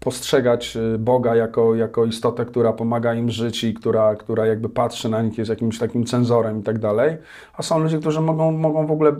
postrzegać 0.00 0.76
y, 0.76 0.98
Boga 0.98 1.36
jako, 1.36 1.74
jako 1.74 2.04
istotę, 2.04 2.44
która 2.44 2.72
pomaga 2.72 3.14
im 3.14 3.30
żyć 3.30 3.64
i 3.64 3.74
która, 3.74 4.16
która 4.16 4.46
jakby 4.46 4.68
patrzy 4.68 5.08
na 5.08 5.22
nich, 5.22 5.38
jest 5.38 5.50
jakimś 5.50 5.78
takim 5.78 6.04
cenzorem 6.04 6.60
i 6.60 6.62
tak 6.62 6.78
dalej. 6.78 7.16
A 7.54 7.62
są 7.62 7.78
ludzie, 7.78 7.98
którzy 7.98 8.20
mogą, 8.20 8.52
mogą 8.52 8.86
w 8.86 8.90
ogóle 8.90 9.12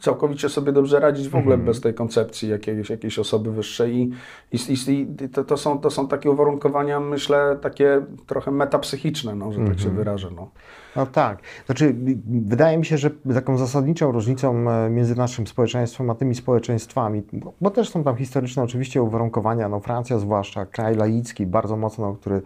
całkowicie 0.00 0.48
sobie 0.48 0.72
dobrze 0.72 1.00
radzić 1.00 1.28
w 1.28 1.36
ogóle 1.36 1.58
bez 1.58 1.80
tej 1.80 1.94
koncepcji 1.94 2.48
jakiejś, 2.48 2.90
jakiejś 2.90 3.18
osoby 3.18 3.52
wyższej 3.52 3.96
i, 3.96 4.12
i, 4.52 4.92
i, 4.92 5.28
to, 5.28 5.44
to, 5.44 5.56
są, 5.56 5.78
to 5.78 5.90
są 5.90 6.08
takie 6.08 6.30
uwarunkowania, 6.30 7.00
myślę, 7.00 7.58
takie 7.60 8.02
trochę 8.26 8.50
metapsychiczne, 8.50 9.34
no, 9.34 9.52
że 9.52 9.64
tak 9.64 9.80
się 9.80 9.90
wyrażę. 9.90 10.28
No. 10.36 10.50
No 10.98 11.06
tak. 11.06 11.38
Znaczy, 11.66 11.94
wydaje 12.26 12.78
mi 12.78 12.84
się, 12.84 12.98
że 12.98 13.10
taką 13.34 13.58
zasadniczą 13.58 14.12
różnicą 14.12 14.70
e, 14.70 14.90
między 14.90 15.16
naszym 15.16 15.46
społeczeństwem 15.46 16.10
a 16.10 16.14
tymi 16.14 16.34
społeczeństwami, 16.34 17.22
bo, 17.60 17.70
też 17.70 17.90
są 17.90 18.04
tam 18.04 18.16
historyczne 18.16 18.62
oczywiście 18.62 19.02
uwarunkowania, 19.02 19.68
no 19.68 19.80
Francja 19.80 20.18
zwłaszcza, 20.18 20.66
kraj 20.66 20.96
laicki, 20.96 21.46
bardzo 21.46 21.76
mocno, 21.76 22.14
który 22.14 22.36
e, 22.36 22.40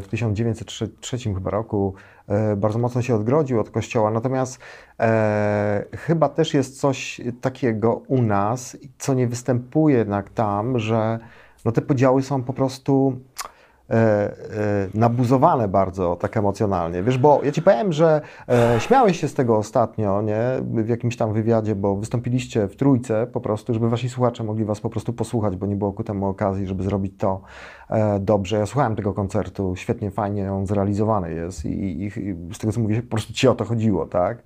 w 0.00 0.06
1903 0.10 1.18
chyba 1.18 1.50
roku 1.50 1.94
e, 2.28 2.56
bardzo 2.56 2.78
mocno 2.78 3.02
się 3.02 3.14
odgrodził 3.14 3.60
od 3.60 3.70
kościoła. 3.70 4.10
Natomiast 4.10 4.58
e, 5.00 5.84
chyba 5.96 6.28
też 6.28 6.54
jest 6.54 6.80
coś 6.80 7.20
takiego 7.40 7.94
u 7.94 8.22
nas, 8.22 8.76
co 8.98 9.14
nie 9.14 9.26
występuje 9.26 9.96
jednak 9.96 10.30
tam, 10.30 10.78
że 10.78 11.18
no 11.64 11.72
te 11.72 11.82
podziały 11.82 12.22
są 12.22 12.42
po 12.42 12.52
prostu 12.52 13.18
nabuzowane 14.94 15.68
bardzo 15.68 16.16
tak 16.16 16.36
emocjonalnie. 16.36 17.02
Wiesz, 17.02 17.18
bo 17.18 17.40
ja 17.42 17.52
ci 17.52 17.62
powiem, 17.62 17.92
że 17.92 18.20
e, 18.48 18.80
śmiałeś 18.80 19.20
się 19.20 19.28
z 19.28 19.34
tego 19.34 19.56
ostatnio, 19.56 20.22
nie? 20.22 20.40
W 20.84 20.88
jakimś 20.88 21.16
tam 21.16 21.32
wywiadzie, 21.32 21.74
bo 21.74 21.96
wystąpiliście 21.96 22.68
w 22.68 22.76
trójce 22.76 23.26
po 23.26 23.40
prostu, 23.40 23.74
żeby 23.74 23.90
wasi 23.90 24.08
słuchacze 24.08 24.44
mogli 24.44 24.64
was 24.64 24.80
po 24.80 24.90
prostu 24.90 25.12
posłuchać, 25.12 25.56
bo 25.56 25.66
nie 25.66 25.76
było 25.76 25.92
ku 25.92 26.04
temu 26.04 26.26
okazji, 26.26 26.66
żeby 26.66 26.82
zrobić 26.82 27.12
to 27.18 27.40
e, 27.90 28.18
dobrze. 28.20 28.58
Ja 28.58 28.66
słuchałem 28.66 28.96
tego 28.96 29.14
koncertu, 29.14 29.76
świetnie, 29.76 30.10
fajnie 30.10 30.52
on 30.52 30.66
zrealizowany 30.66 31.34
jest 31.34 31.64
i, 31.64 32.02
i, 32.02 32.06
i 32.06 32.54
z 32.54 32.58
tego 32.58 32.72
co 32.72 32.80
mówię, 32.80 33.02
po 33.02 33.10
prostu 33.10 33.32
ci 33.32 33.48
o 33.48 33.54
to 33.54 33.64
chodziło, 33.64 34.06
tak? 34.06 34.42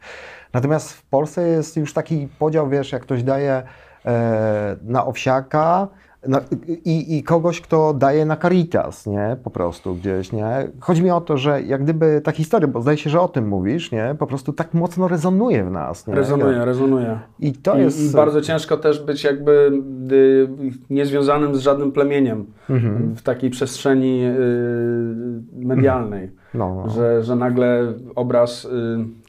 Natomiast 0.52 0.92
w 0.92 1.02
Polsce 1.06 1.49
jest 1.49 1.76
już 1.76 1.94
taki 1.94 2.28
podział, 2.38 2.68
wiesz, 2.68 2.92
jak 2.92 3.02
ktoś 3.02 3.22
daje 3.22 3.62
e, 4.06 4.76
na 4.82 5.06
owsiaka, 5.06 5.88
na, 6.29 6.41
i, 6.85 7.17
I 7.19 7.23
kogoś, 7.23 7.61
kto 7.61 7.95
daje 7.95 8.26
na 8.26 8.37
Caritas, 8.37 9.07
nie? 9.07 9.37
Po 9.45 9.50
prostu 9.50 9.95
gdzieś, 9.95 10.33
nie? 10.33 10.69
Chodzi 10.81 11.02
mi 11.02 11.11
o 11.11 11.21
to, 11.21 11.37
że 11.37 11.62
jak 11.62 11.83
gdyby 11.83 12.21
ta 12.25 12.33
historia, 12.33 12.69
bo 12.69 12.83
zdaje 12.83 12.99
się, 12.99 13.11
że 13.11 13.21
o 13.21 13.29
tym 13.29 13.49
mówisz, 13.49 13.93
nie? 13.93 14.17
Po 14.19 14.26
prostu 14.26 14.52
tak 14.52 14.75
mocno 14.75 15.09
rezonuje 15.09 15.64
w 15.64 15.71
nas, 15.71 16.07
nie? 16.07 16.14
Rezonuje, 16.14 16.64
rezonuje. 16.64 17.19
I 17.41 17.52
to 17.52 17.76
I, 17.79 17.81
jest... 17.81 18.11
I 18.12 18.17
bardzo 18.17 18.41
ciężko 18.41 18.76
też 18.76 19.00
być 19.05 19.25
jakby 19.25 19.73
y, 20.12 20.49
niezwiązanym 20.91 21.55
z 21.55 21.61
żadnym 21.61 21.93
plemieniem 21.93 22.47
Mhm. 22.71 23.14
w 23.17 23.23
takiej 23.23 23.50
przestrzeni 23.50 24.25
y, 24.25 25.67
medialnej, 25.67 26.31
No, 26.55 26.75
no. 26.75 26.91
że, 26.91 27.23
że 27.23 27.37
nagle 27.37 27.93
obraz, 28.14 28.64
y, 28.64 28.69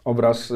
obraz 0.05 0.51
y, 0.51 0.55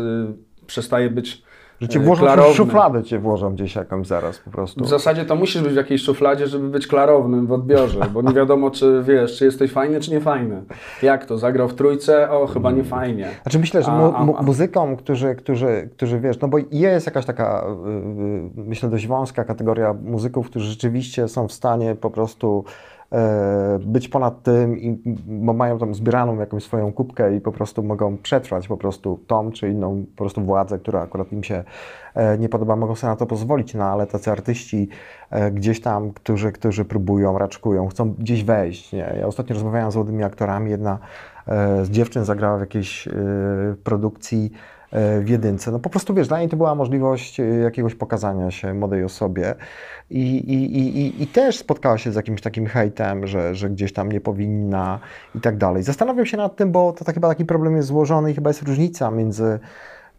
przestaje 0.67 1.09
być 1.09 1.46
Że 1.81 1.87
cię 1.87 1.99
włożą 1.99 2.25
w 2.53 2.55
szufladę, 2.55 3.03
cię 3.03 3.19
włożą 3.19 3.53
gdzieś 3.53 3.75
jakąś 3.75 4.07
zaraz 4.07 4.37
po 4.37 4.51
prostu. 4.51 4.83
W 4.83 4.87
zasadzie 4.87 5.25
to 5.25 5.35
musisz 5.35 5.61
być 5.61 5.73
w 5.73 5.75
jakiejś 5.75 6.01
szufladzie, 6.01 6.47
żeby 6.47 6.69
być 6.69 6.87
klarownym 6.87 7.47
w 7.47 7.51
odbiorze, 7.51 7.99
bo 8.13 8.21
nie 8.21 8.33
wiadomo, 8.33 8.71
czy 8.71 9.03
wiesz, 9.07 9.37
czy 9.37 9.45
jesteś 9.45 9.71
fajny, 9.71 9.99
czy 9.99 10.11
nie 10.11 10.21
fajny. 10.21 10.63
Jak 11.01 11.25
to? 11.25 11.37
Zagrał 11.37 11.67
w 11.67 11.73
trójce? 11.73 12.31
O, 12.31 12.47
chyba 12.47 12.71
nie 12.71 12.83
fajnie. 12.83 13.29
Znaczy 13.43 13.59
myślę, 13.59 13.83
że 13.83 13.91
mu, 13.91 14.25
mu, 14.25 14.43
muzykom, 14.43 14.95
którzy, 14.95 15.35
którzy, 15.35 15.89
którzy 15.95 16.19
wiesz, 16.19 16.39
no 16.39 16.47
bo 16.47 16.57
jest 16.71 17.05
jakaś 17.05 17.25
taka, 17.25 17.65
y, 17.67 18.61
y, 18.61 18.63
myślę, 18.67 18.89
dość 18.89 19.07
wąska 19.07 19.43
kategoria 19.43 19.93
muzyków, 19.93 20.49
którzy 20.49 20.69
rzeczywiście 20.69 21.27
są 21.27 21.47
w 21.47 21.51
stanie 21.53 21.95
po 21.95 22.09
prostu 22.09 22.63
być 23.79 24.07
ponad 24.07 24.43
tym, 24.43 24.77
i, 24.77 25.15
mają 25.27 25.79
tam 25.79 25.95
zbieraną 25.95 26.39
jakąś 26.39 26.63
swoją 26.63 26.93
kubkę 26.93 27.35
i 27.35 27.41
po 27.41 27.51
prostu 27.51 27.83
mogą 27.83 28.17
przetrwać 28.17 28.67
po 28.67 28.77
prostu 28.77 29.19
tą 29.27 29.51
czy 29.51 29.69
inną 29.69 30.05
po 30.15 30.17
prostu 30.17 30.41
władzę, 30.41 30.79
która 30.79 31.01
akurat 31.01 31.31
im 31.31 31.43
się 31.43 31.63
e, 32.15 32.37
nie 32.37 32.49
podoba, 32.49 32.75
mogą 32.75 32.95
sobie 32.95 33.11
na 33.11 33.17
to 33.17 33.25
pozwolić, 33.25 33.73
no 33.73 33.83
ale 33.83 34.07
tacy 34.07 34.31
artyści 34.31 34.89
e, 35.29 35.51
gdzieś 35.51 35.81
tam, 35.81 36.11
którzy, 36.11 36.51
którzy 36.51 36.85
próbują, 36.85 37.37
raczkują, 37.37 37.87
chcą 37.87 38.13
gdzieś 38.13 38.43
wejść, 38.43 38.93
nie? 38.93 39.15
Ja 39.19 39.27
ostatnio 39.27 39.53
rozmawiałem 39.53 39.91
z 39.91 39.95
młodymi 39.95 40.23
aktorami, 40.23 40.71
jedna 40.71 40.99
e, 41.47 41.85
z 41.85 41.89
dziewczyn 41.89 42.25
zagrała 42.25 42.57
w 42.57 42.61
jakiejś 42.61 43.07
e, 43.07 43.11
produkcji 43.83 44.51
e, 44.53 44.76
w 44.91 45.29
jedynce. 45.29 45.71
No 45.71 45.79
po 45.79 45.89
prostu 45.89 46.13
wiesz, 46.13 46.27
dla 46.27 46.39
niej 46.39 46.49
to 46.49 46.57
była 46.57 46.75
możliwość 46.75 47.39
e, 47.39 47.43
jakiegoś 47.43 47.95
pokazania 47.95 48.51
się 48.51 48.73
młodej 48.73 49.03
osobie 49.03 49.55
i, 50.09 50.37
i, 50.37 50.79
i, 50.79 51.23
i, 51.23 51.27
też 51.27 51.57
spotkała 51.57 51.97
się 51.97 52.11
z 52.11 52.15
jakimś 52.15 52.41
takim 52.41 52.65
hejtem, 52.65 53.27
że, 53.27 53.55
że 53.55 53.69
gdzieś 53.69 53.93
tam 53.93 54.11
nie 54.11 54.21
powinna 54.21 54.99
i 55.35 55.39
tak 55.39 55.57
dalej. 55.57 55.83
Zastanawiam 55.83 56.25
się 56.25 56.37
nad 56.37 56.55
tym, 56.55 56.71
bo 56.71 56.93
to 56.93 57.05
tak, 57.05 57.15
chyba 57.15 57.27
taki 57.27 57.45
problem 57.45 57.75
jest 57.75 57.87
złożony 57.87 58.31
i 58.31 58.35
chyba 58.35 58.49
jest 58.49 58.61
różnica 58.61 59.11
między 59.11 59.59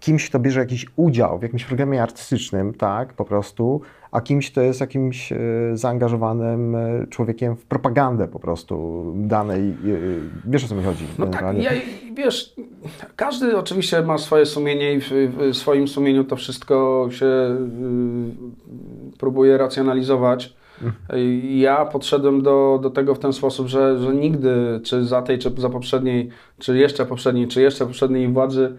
kimś, 0.01 0.29
kto 0.29 0.39
bierze 0.39 0.61
jakiś 0.61 0.87
udział 0.97 1.39
w 1.39 1.43
jakimś 1.43 1.65
programie 1.65 2.03
artystycznym, 2.03 2.75
tak, 2.75 3.13
po 3.13 3.25
prostu, 3.25 3.81
a 4.13 4.21
kimś, 4.21 4.51
kto 4.51 4.61
jest 4.61 4.81
jakimś 4.81 5.33
e, 5.33 5.37
zaangażowanym 5.73 6.75
e, 6.75 7.07
człowiekiem 7.07 7.57
w 7.57 7.65
propagandę 7.65 8.29
po 8.29 8.39
prostu 8.39 9.05
danej, 9.17 9.69
e, 9.71 9.75
wiesz 10.45 10.65
o 10.65 10.69
co 10.69 10.75
mi 10.75 10.85
chodzi? 10.85 11.05
No 11.19 11.27
tak, 11.27 11.35
generalnie? 11.35 11.63
ja, 11.63 11.71
wiesz, 12.15 12.55
każdy 13.17 13.59
oczywiście 13.59 14.03
ma 14.03 14.19
swoje 14.19 14.47
sumienie 14.47 14.95
i 14.95 15.01
w, 15.01 15.11
w 15.53 15.57
swoim 15.57 15.89
sumieniu 15.89 16.25
to 16.25 16.37
wszystko 16.37 17.09
się 17.11 17.27
y, 17.27 19.19
próbuje 19.19 19.59
racjonalizować. 19.59 20.59
I 21.17 21.61
Ja 21.61 21.85
podszedłem 21.85 22.43
do, 22.43 22.79
do 22.83 22.91
tego 22.91 23.15
w 23.15 23.19
ten 23.19 23.33
sposób, 23.33 23.67
że, 23.67 23.99
że 23.99 24.15
nigdy, 24.15 24.81
czy 24.85 25.05
za 25.05 25.23
tej, 25.23 25.39
czy 25.39 25.51
za 25.57 25.71
poprzedniej, 25.71 26.29
czy 26.59 26.79
jeszcze 26.79 27.07
poprzedniej, 27.07 27.49
czy 27.49 27.63
jeszcze 27.63 27.87
poprzedniej 27.87 28.29
władzy, 28.29 28.77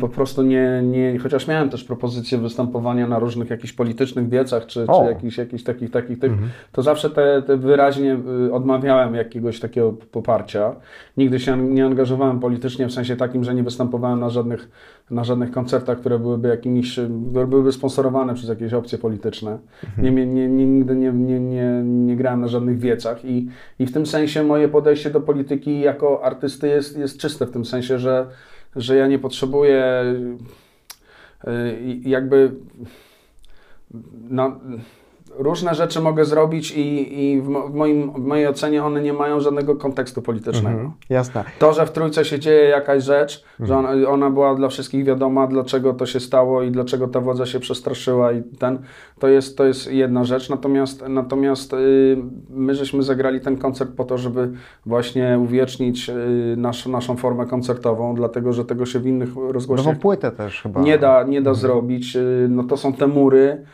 po 0.00 0.08
prostu 0.08 0.42
nie, 0.42 0.82
nie, 0.84 1.18
chociaż 1.18 1.48
miałem 1.48 1.70
też 1.70 1.84
propozycję 1.84 2.38
występowania 2.38 3.06
na 3.06 3.18
różnych 3.18 3.50
jakichś 3.50 3.72
politycznych 3.72 4.28
wiecach, 4.28 4.66
czy, 4.66 4.86
O. 4.86 5.00
czy 5.00 5.10
jakichś, 5.10 5.38
jakichś 5.38 5.62
takich, 5.62 5.90
takich 5.90 6.18
tych, 6.18 6.32
to 6.72 6.82
zawsze 6.82 7.10
te, 7.10 7.42
te 7.42 7.56
wyraźnie 7.56 8.18
y, 8.46 8.52
odmawiałem 8.52 9.14
jakiegoś 9.14 9.60
takiego 9.60 9.92
poparcia. 9.92 10.76
Nigdy 11.16 11.40
się 11.40 11.58
nie 11.58 11.86
angażowałem 11.86 12.40
politycznie 12.40 12.86
w 12.86 12.92
sensie 12.92 13.16
takim, 13.16 13.44
że 13.44 13.54
nie 13.54 13.62
występowałem 13.62 14.20
na 14.20 14.30
żadnych, 14.30 14.68
na 15.10 15.24
żadnych 15.24 15.50
koncertach, 15.50 16.00
które 16.00 16.18
byłyby 16.18 16.48
jakimiś, 16.48 16.98
y, 16.98 17.10
które 17.30 17.46
byłyby 17.46 17.72
sponsorowane 17.72 18.34
przez 18.34 18.48
jakieś 18.48 18.72
opcje 18.72 18.98
polityczne. 18.98 19.58
Nie, 19.98 20.10
nie, 20.10 20.26
nie, 20.26 20.48
nie, 20.48 20.66
nigdy 20.66 20.96
nie, 20.96 21.12
nie, 21.12 21.40
nie, 21.40 21.82
nie 21.84 22.16
grałem 22.16 22.40
na 22.40 22.48
żadnych 22.48 22.78
wiecach 22.78 23.24
i, 23.24 23.48
i 23.78 23.86
w 23.86 23.92
tym 23.92 24.06
sensie 24.06 24.42
moje 24.42 24.68
podejście 24.68 25.10
do 25.10 25.20
polityki 25.20 25.80
jako 25.80 26.24
artysty 26.24 26.68
jest, 26.68 26.98
jest 26.98 27.18
czyste 27.18 27.46
w 27.46 27.50
tym 27.50 27.64
sensie, 27.64 27.98
że, 27.98 28.26
że 28.76 28.96
ja 28.96 29.06
nie 29.06 29.18
potrzebuję 29.18 30.04
y, 31.48 32.00
jakby 32.04 32.52
na, 34.30 34.60
różne 35.38 35.74
rzeczy 35.74 36.00
mogę 36.00 36.24
zrobić 36.24 36.70
i, 36.76 37.20
i 37.24 37.40
w, 37.40 37.48
mo, 37.48 37.68
w, 37.68 37.74
moim, 37.74 38.12
w 38.12 38.18
mojej 38.26 38.46
ocenie 38.46 38.84
one 38.84 39.02
nie 39.02 39.12
mają 39.12 39.40
żadnego 39.40 39.76
kontekstu 39.76 40.22
politycznego. 40.22 40.68
Mhm, 40.68 40.92
jasne. 41.10 41.44
To, 41.58 41.72
że 41.72 41.86
w 41.86 41.90
trójce 41.92 42.24
się 42.24 42.38
dzieje 42.38 42.64
jakaś 42.68 43.02
rzecz, 43.04 43.44
że 43.60 43.76
ona, 43.76 44.08
ona 44.08 44.30
była 44.30 44.54
dla 44.54 44.68
wszystkich 44.68 45.04
wiadoma, 45.04 45.46
dlaczego 45.46 45.92
to 45.94 46.06
się 46.06 46.20
stało 46.20 46.62
i 46.62 46.70
dlaczego 46.70 47.08
ta 47.08 47.20
władza 47.20 47.46
się 47.46 47.60
przestraszyła 47.60 48.32
i 48.32 48.42
ten, 48.42 48.78
to 49.18 49.28
jest, 49.28 49.56
to 49.58 49.64
jest 49.64 49.92
jedna 49.92 50.24
rzecz. 50.24 50.50
Natomiast, 50.50 51.04
natomiast 51.08 51.72
y, 51.72 51.76
my 52.50 52.74
żeśmy 52.74 53.02
zagrali 53.02 53.40
ten 53.40 53.56
koncert 53.56 53.90
po 53.96 54.04
to, 54.04 54.18
żeby 54.18 54.50
właśnie 54.86 55.38
uwiecznić 55.42 56.08
y, 56.10 56.54
nasz, 56.56 56.86
naszą 56.86 57.16
formę 57.16 57.46
koncertową, 57.46 58.14
dlatego, 58.14 58.52
że 58.52 58.64
tego 58.64 58.86
się 58.86 58.98
w 58.98 59.06
innych 59.06 59.28
Nową 59.28 59.52
rozgłośniach 59.52 59.98
płytę 59.98 60.30
też 60.30 60.62
chyba. 60.62 60.80
nie 60.82 60.98
da, 60.98 61.22
nie 61.22 61.42
da 61.42 61.54
zrobić. 61.54 62.16
y, 62.16 62.46
No 62.50 62.64
to 62.64 62.76
są 62.76 62.92
te 62.92 63.06
mury 63.06 63.64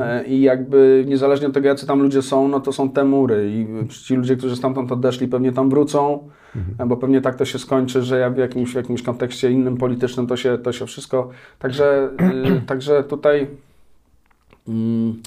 e, 0.00 0.24
i 0.24 0.40
jakby 0.42 1.04
niezależnie 1.10 1.46
od 1.46 1.54
tego, 1.54 1.68
jacy 1.68 1.86
tam 1.86 2.02
ludzie 2.02 2.22
są, 2.22 2.48
no 2.48 2.60
to 2.60 2.72
są 2.72 2.90
te 2.90 3.04
mury 3.04 3.50
i 3.50 3.88
ci 3.88 4.14
ludzie, 4.16 4.36
którzy 4.36 4.56
stamtąd 4.56 4.92
odeszli, 4.92 5.28
pewnie 5.28 5.52
tam 5.52 5.70
wrócą, 5.70 6.28
e, 6.78 6.86
bo 6.86 6.96
pewnie 6.96 7.20
tak 7.20 7.34
to 7.36 7.44
się 7.44 7.58
skończy, 7.58 8.02
że 8.02 8.18
ja 8.18 8.30
w 8.30 8.36
jakimś, 8.36 8.72
w 8.72 8.74
jakimś 8.76 9.02
kontekście 9.02 9.50
innym 9.50 9.76
politycznym 9.76 10.26
to 10.26 10.36
się, 10.36 10.58
to 10.58 10.72
się 10.72 10.86
wszystko... 10.86 11.28
Także, 11.58 12.10
y, 12.58 12.60
także 12.66 13.04
tutaj... 13.04 13.46
mm, 14.68 15.22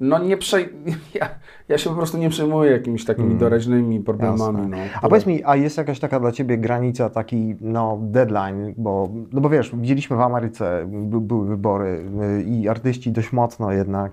No 0.00 0.18
nie 0.18 0.36
przej... 0.36 0.68
Ja, 1.14 1.28
ja 1.68 1.78
się 1.78 1.90
po 1.90 1.96
prostu 1.96 2.18
nie 2.18 2.30
przejmuję 2.30 2.70
jakimiś 2.70 3.04
takimi 3.04 3.34
doraźnymi 3.34 4.00
problemami. 4.00 4.68
No, 4.70 4.76
A 4.76 4.88
które- 4.98 5.08
powiedz 5.10 5.26
mi, 5.26 5.42
a 5.44 5.56
jest 5.56 5.78
jakaś 5.78 6.00
taka 6.00 6.20
dla 6.20 6.32
Ciebie 6.32 6.58
granica, 6.58 7.10
taki 7.10 7.56
no, 7.60 7.98
deadline, 8.02 8.74
bo, 8.76 9.08
no 9.32 9.40
bo 9.40 9.48
wiesz, 9.48 9.70
widzieliśmy 9.76 10.16
w 10.16 10.20
Ameryce, 10.20 10.86
by, 10.88 11.20
były 11.20 11.46
wybory 11.46 12.04
y, 12.38 12.42
i 12.42 12.68
artyści 12.68 13.12
dość 13.12 13.32
mocno 13.32 13.72
jednak, 13.72 14.12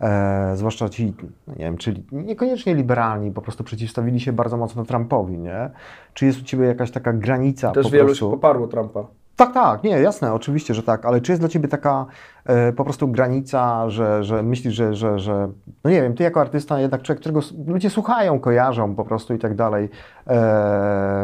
e, 0.00 0.56
zwłaszcza 0.56 0.88
ci, 0.88 1.14
no 1.46 1.54
nie 1.54 1.64
wiem, 1.64 1.76
czyli 1.76 2.04
niekoniecznie 2.12 2.74
liberalni, 2.74 3.30
po 3.30 3.42
prostu 3.42 3.64
przeciwstawili 3.64 4.20
się 4.20 4.32
bardzo 4.32 4.56
mocno 4.56 4.84
Trumpowi, 4.84 5.38
nie? 5.38 5.70
Czy 6.14 6.26
jest 6.26 6.40
u 6.40 6.44
Ciebie 6.44 6.66
jakaś 6.66 6.90
taka 6.90 7.12
granica 7.12 7.72
Też 7.72 7.84
po 7.86 7.90
wielu 7.90 8.06
prostu? 8.06 8.26
się 8.26 8.30
poparło 8.30 8.66
Trumpa. 8.66 9.06
Tak, 9.40 9.52
tak, 9.54 9.82
nie, 9.84 9.90
jasne, 9.90 10.32
oczywiście, 10.32 10.74
że 10.74 10.82
tak, 10.82 11.04
ale 11.06 11.20
czy 11.20 11.32
jest 11.32 11.42
dla 11.42 11.48
Ciebie 11.48 11.68
taka 11.68 12.06
e, 12.44 12.72
po 12.72 12.84
prostu 12.84 13.08
granica, 13.08 13.90
że, 13.90 14.24
że 14.24 14.42
myślisz, 14.42 14.74
że, 14.74 14.94
że, 14.94 15.18
że, 15.18 15.48
no 15.84 15.90
nie 15.90 16.02
wiem, 16.02 16.14
Ty 16.14 16.22
jako 16.22 16.40
artysta, 16.40 16.80
jednak 16.80 17.02
człowiek, 17.02 17.20
którego 17.20 17.40
ludzie 17.66 17.90
słuchają, 17.90 18.40
kojarzą 18.40 18.94
po 18.94 19.04
prostu 19.04 19.34
i 19.34 19.38
tak 19.38 19.54
dalej, 19.54 19.84
e, 19.84 19.88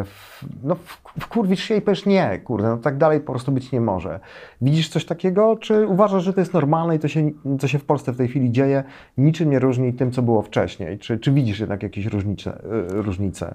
w- 0.05 0.45
no 0.63 0.77
wkurwisz 1.21 1.61
się 1.63 1.77
i 1.77 1.81
powiesz 1.81 2.07
nie, 2.07 2.39
kurde, 2.45 2.69
no 2.69 2.77
tak 2.77 2.97
dalej 2.97 3.21
po 3.21 3.33
prostu 3.33 3.53
być 3.53 3.73
nie 3.73 3.81
może. 3.81 4.21
Widzisz 4.61 4.89
coś 4.89 5.05
takiego, 5.05 5.57
czy 5.57 5.87
uważasz, 5.87 6.25
że 6.25 6.33
to 6.33 6.41
jest 6.41 6.55
normalne 6.55 6.97
i 6.97 6.99
to 6.99 7.09
się, 7.09 7.31
co 7.61 7.69
się 7.69 7.79
w 7.79 7.85
Polsce 7.85 8.13
w 8.13 8.17
tej 8.17 8.29
chwili 8.29 8.53
dzieje, 8.53 8.85
niczym 9.19 9.51
nie 9.51 9.59
różni 9.59 9.95
tym, 9.95 10.13
co 10.13 10.23
było 10.23 10.43
wcześniej? 10.43 10.99
Czy, 10.99 11.19
czy 11.19 11.33
widzisz 11.33 11.61
jednak 11.61 11.83
jakieś 11.83 12.07
różnice? 12.07 12.59
e, 12.91 13.03
różnice? 13.03 13.55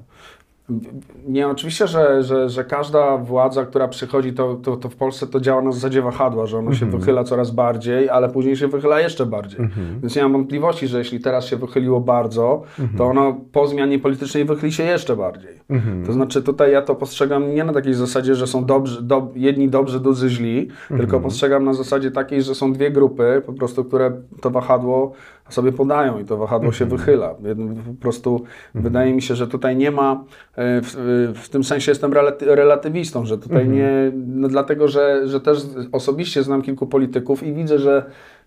Nie, 1.28 1.48
oczywiście, 1.48 1.88
że, 1.88 2.24
że, 2.24 2.50
że 2.50 2.64
każda 2.64 3.18
władza, 3.18 3.66
która 3.66 3.88
przychodzi, 3.88 4.34
to, 4.34 4.56
to, 4.56 4.78
to 4.78 4.90
w 4.90 4.96
Polsce 4.96 5.28
to 5.28 5.40
działa 5.40 5.62
na 5.62 5.72
zasadzie 5.72 6.02
wahadła, 6.02 6.46
że 6.46 6.58
ono 6.58 6.74
się 6.74 6.86
wychyla 6.86 7.24
coraz 7.24 7.52
bardziej, 7.52 8.10
ale 8.10 8.30
później 8.30 8.56
się 8.56 8.68
wychyla 8.68 9.00
jeszcze 9.00 9.26
bardziej. 9.26 9.60
Więc 10.02 10.16
nie 10.16 10.22
mam 10.24 10.32
wątpliwości, 10.32 10.88
że 10.88 10.98
jeśli 10.98 11.20
teraz 11.20 11.46
się 11.46 11.58
wychyliło 11.58 12.00
bardzo, 12.00 12.64
to 12.98 13.06
ono 13.06 13.38
po 13.52 13.68
zmianie 13.68 14.00
politycznej 14.00 14.46
wychyli 14.46 14.72
się 14.72 14.84
jeszcze 14.84 15.16
bardziej. 15.16 15.60
To 16.06 16.14
znaczy 16.14 16.42
tutaj 16.42 16.72
ja 16.72 16.82
to 16.82 16.96
postrzegam 16.96 17.56
nie 17.56 17.64
na 17.64 17.74
takiej 17.74 17.94
zasadzie, 17.94 18.36
że 18.36 18.48
są 18.48 18.66
dobrzy, 18.66 19.02
dob, 19.02 19.38
jedni 19.38 19.70
dobrzy, 19.70 20.00
drudzy 20.00 20.30
źli, 20.30 20.68
tylko 20.88 21.20
postrzegam 21.20 21.64
na 21.64 21.74
zasadzie 21.74 22.12
takiej, 22.12 22.44
że 22.44 22.56
są 22.56 22.74
dwie 22.74 22.92
grupy 22.92 23.42
po 23.46 23.54
prostu, 23.54 23.86
które 23.86 24.12
to 24.42 24.50
wahadło 24.50 25.12
sobie 25.54 25.72
podają 25.72 26.20
i 26.20 26.26
to 26.26 26.38
wahadło 26.38 26.72
się 26.72 26.86
wychyla. 26.86 27.36
Jedno- 27.44 27.76
Po 27.96 28.02
prostu 28.02 28.44
wydaje 28.76 29.14
mi 29.14 29.22
się, 29.22 29.36
że 29.36 29.48
tutaj 29.48 29.76
nie 29.78 29.92
ma, 29.92 30.24
e, 30.56 30.82
w, 30.82 31.34
w 31.44 31.50
tym 31.50 31.64
sensie 31.64 31.92
jestem 31.92 32.12
relaty- 32.14 32.46
relatywistą, 32.56 33.26
że 33.26 33.38
tutaj 33.38 33.70
nie, 33.70 34.12
no 34.28 34.48
dlatego, 34.48 34.88
że, 34.88 35.28
że 35.28 35.42
też 35.42 35.60
osobiście 35.92 36.44
znam 36.44 36.62
kilku 36.62 36.88
polityków 36.88 37.44
i 37.44 37.54
widzę, 37.54 37.80
że 37.80 38.06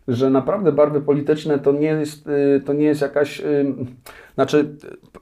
że 0.09 0.31
naprawdę 0.31 0.73
barwy 0.73 1.01
polityczne 1.01 1.59
to 1.59 1.73
nie 1.73 1.87
jest, 1.87 2.27
y, 2.29 2.61
to 2.67 2.73
nie 2.73 2.85
jest 2.85 3.01
jakaś, 3.01 3.41
y, 3.41 3.75
znaczy 4.35 4.77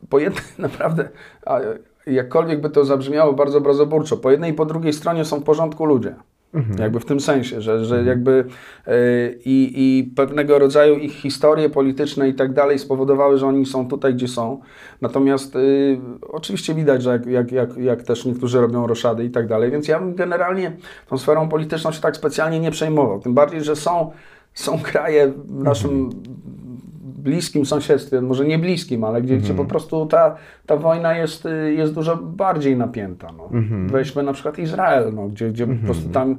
po 0.09 0.19
jednej 0.19 0.43
naprawdę, 0.59 1.09
jakkolwiek 2.07 2.61
by 2.61 2.71
to 2.71 2.85
zabrzmiało 2.85 3.33
bardzo 3.33 3.59
obrazoburczo, 3.59 4.17
po 4.17 4.31
jednej 4.31 4.51
i 4.51 4.55
po 4.55 4.65
drugiej 4.67 4.93
stronie 4.93 5.25
są 5.25 5.41
w 5.41 5.45
porządku 5.45 5.85
ludzie. 5.85 6.15
Jakby 6.78 7.00
w 7.00 7.04
tym 7.04 7.21
sensie, 7.21 7.61
że, 7.61 7.85
że 7.85 8.04
jakby 8.04 8.44
y, 8.88 9.38
i, 9.44 9.73
i 9.75 10.04
pewnego 10.16 10.59
rodzaju 10.59 10.97
ich 10.97 11.12
historie 11.12 11.71
polityczne 11.71 12.28
i 12.28 12.35
tak 12.35 12.52
dalej 12.52 12.78
spowodowały, 12.78 13.38
że 13.38 13.47
oni 13.47 13.66
są 13.66 13.88
tutaj, 13.88 14.14
gdzie 14.14 14.28
są. 14.28 14.61
Natomiast 15.00 15.56
y, 15.56 15.99
oczywiście 16.23 16.75
widać, 16.75 17.02
że 17.02 17.11
jak, 17.11 17.26
jak, 17.26 17.52
jak, 17.52 17.76
jak 17.76 18.02
też 18.02 18.25
niektórzy 18.25 18.61
robią 18.61 18.87
roszady 18.87 19.25
i 19.25 19.30
tak 19.30 19.47
dalej, 19.47 19.71
więc 19.71 19.88
ja 19.88 19.99
bym 19.99 20.14
generalnie 20.14 20.76
tą 21.09 21.18
sferą 21.18 21.49
polityczną 21.49 21.92
się 21.92 22.00
tak 22.00 22.16
specjalnie 22.16 22.61
nie 22.61 22.71
przejmował. 22.71 23.21
Tym 23.21 23.35
bardziej, 23.35 23.64
że 23.64 23.76
są, 23.76 24.11
są 24.54 24.78
kraje 24.78 25.32
w 25.47 25.62
naszym 25.62 26.11
bliskim 27.23 27.67
sąsiedztwie, 27.67 28.21
może 28.21 28.45
nie 28.45 28.59
bliskim, 28.59 29.05
ale 29.05 29.23
gdzie, 29.23 29.37
gdzie 29.37 29.55
po 29.55 29.64
prostu 29.64 30.07
ta, 30.07 30.37
ta 30.67 30.76
wojna 30.76 31.17
jest, 31.17 31.49
jest 31.76 31.95
dużo 31.95 32.17
bardziej 32.17 32.76
napięta. 32.76 33.33
No. 33.37 33.49
Weźmy 33.87 34.23
na 34.23 34.33
przykład 34.33 34.59
Izrael, 34.59 35.14
no, 35.14 35.29
gdzie, 35.29 35.50
gdzie 35.50 35.67
po 35.67 35.85
prostu 35.85 36.09
tam 36.09 36.37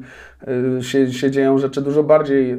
y, 0.80 0.84
się, 0.84 1.14
się 1.14 1.32
dzieją 1.32 1.58
rzeczy 1.58 1.82
dużo 1.82 2.04
bardziej 2.04 2.52
y, 2.52 2.58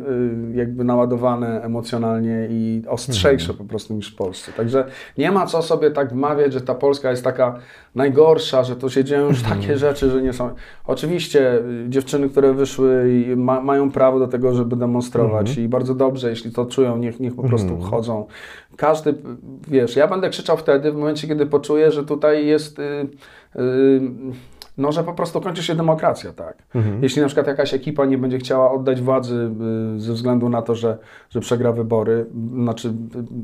jakby 0.54 0.84
naładowane 0.84 1.62
emocjonalnie 1.62 2.46
i 2.50 2.82
ostrzejsze 2.88 3.54
po 3.54 3.64
prostu 3.64 3.94
niż 3.94 4.12
w 4.12 4.16
Polsce. 4.16 4.52
Także 4.52 4.84
nie 5.18 5.32
ma 5.32 5.46
co 5.46 5.62
sobie 5.62 5.90
tak 5.90 6.12
wmawiać, 6.12 6.52
że 6.52 6.60
ta 6.60 6.74
Polska 6.74 7.10
jest 7.10 7.24
taka 7.24 7.58
najgorsza, 7.94 8.64
że 8.64 8.76
to 8.76 8.88
się 8.88 9.04
dzieją 9.04 9.28
już 9.28 9.42
takie 9.42 9.78
rzeczy, 9.78 10.10
że 10.10 10.22
nie 10.22 10.32
są... 10.32 10.50
Oczywiście 10.86 11.58
y, 11.58 11.86
dziewczyny, 11.88 12.28
które 12.28 12.54
wyszły 12.54 13.04
ma, 13.36 13.60
mają 13.60 13.90
prawo 13.90 14.18
do 14.18 14.28
tego, 14.28 14.54
żeby 14.54 14.76
demonstrować 14.76 15.58
i 15.58 15.68
bardzo 15.68 15.94
dobrze, 15.94 16.30
jeśli 16.30 16.52
to 16.52 16.66
czują, 16.66 16.96
niech, 16.96 17.20
niech 17.20 17.34
po 17.34 17.42
prostu 17.42 17.78
chodzą. 17.78 18.13
Każdy, 18.76 19.14
wiesz, 19.68 19.96
ja 19.96 20.08
będę 20.08 20.30
krzyczał 20.30 20.56
wtedy, 20.56 20.92
w 20.92 20.96
momencie, 20.96 21.28
kiedy 21.28 21.46
poczuję, 21.46 21.90
że 21.90 22.04
tutaj 22.04 22.46
jest... 22.46 22.78
Y, 22.78 23.08
y, 23.56 24.00
no, 24.78 24.92
że 24.92 25.04
po 25.04 25.12
prostu 25.12 25.40
kończy 25.40 25.62
się 25.62 25.74
demokracja, 25.74 26.32
tak. 26.32 26.56
Jeśli 27.02 27.22
na 27.22 27.28
przykład 27.28 27.46
jakaś 27.46 27.74
ekipa 27.74 28.04
nie 28.04 28.18
będzie 28.18 28.38
chciała 28.38 28.72
oddać 28.72 29.00
władzy 29.00 29.50
y, 29.96 30.00
ze 30.00 30.12
względu 30.12 30.48
na 30.48 30.62
to, 30.62 30.74
że, 30.74 30.98
że 31.30 31.40
przegra 31.40 31.72
wybory, 31.72 32.26
znaczy 32.54 32.88
y, 32.88 32.92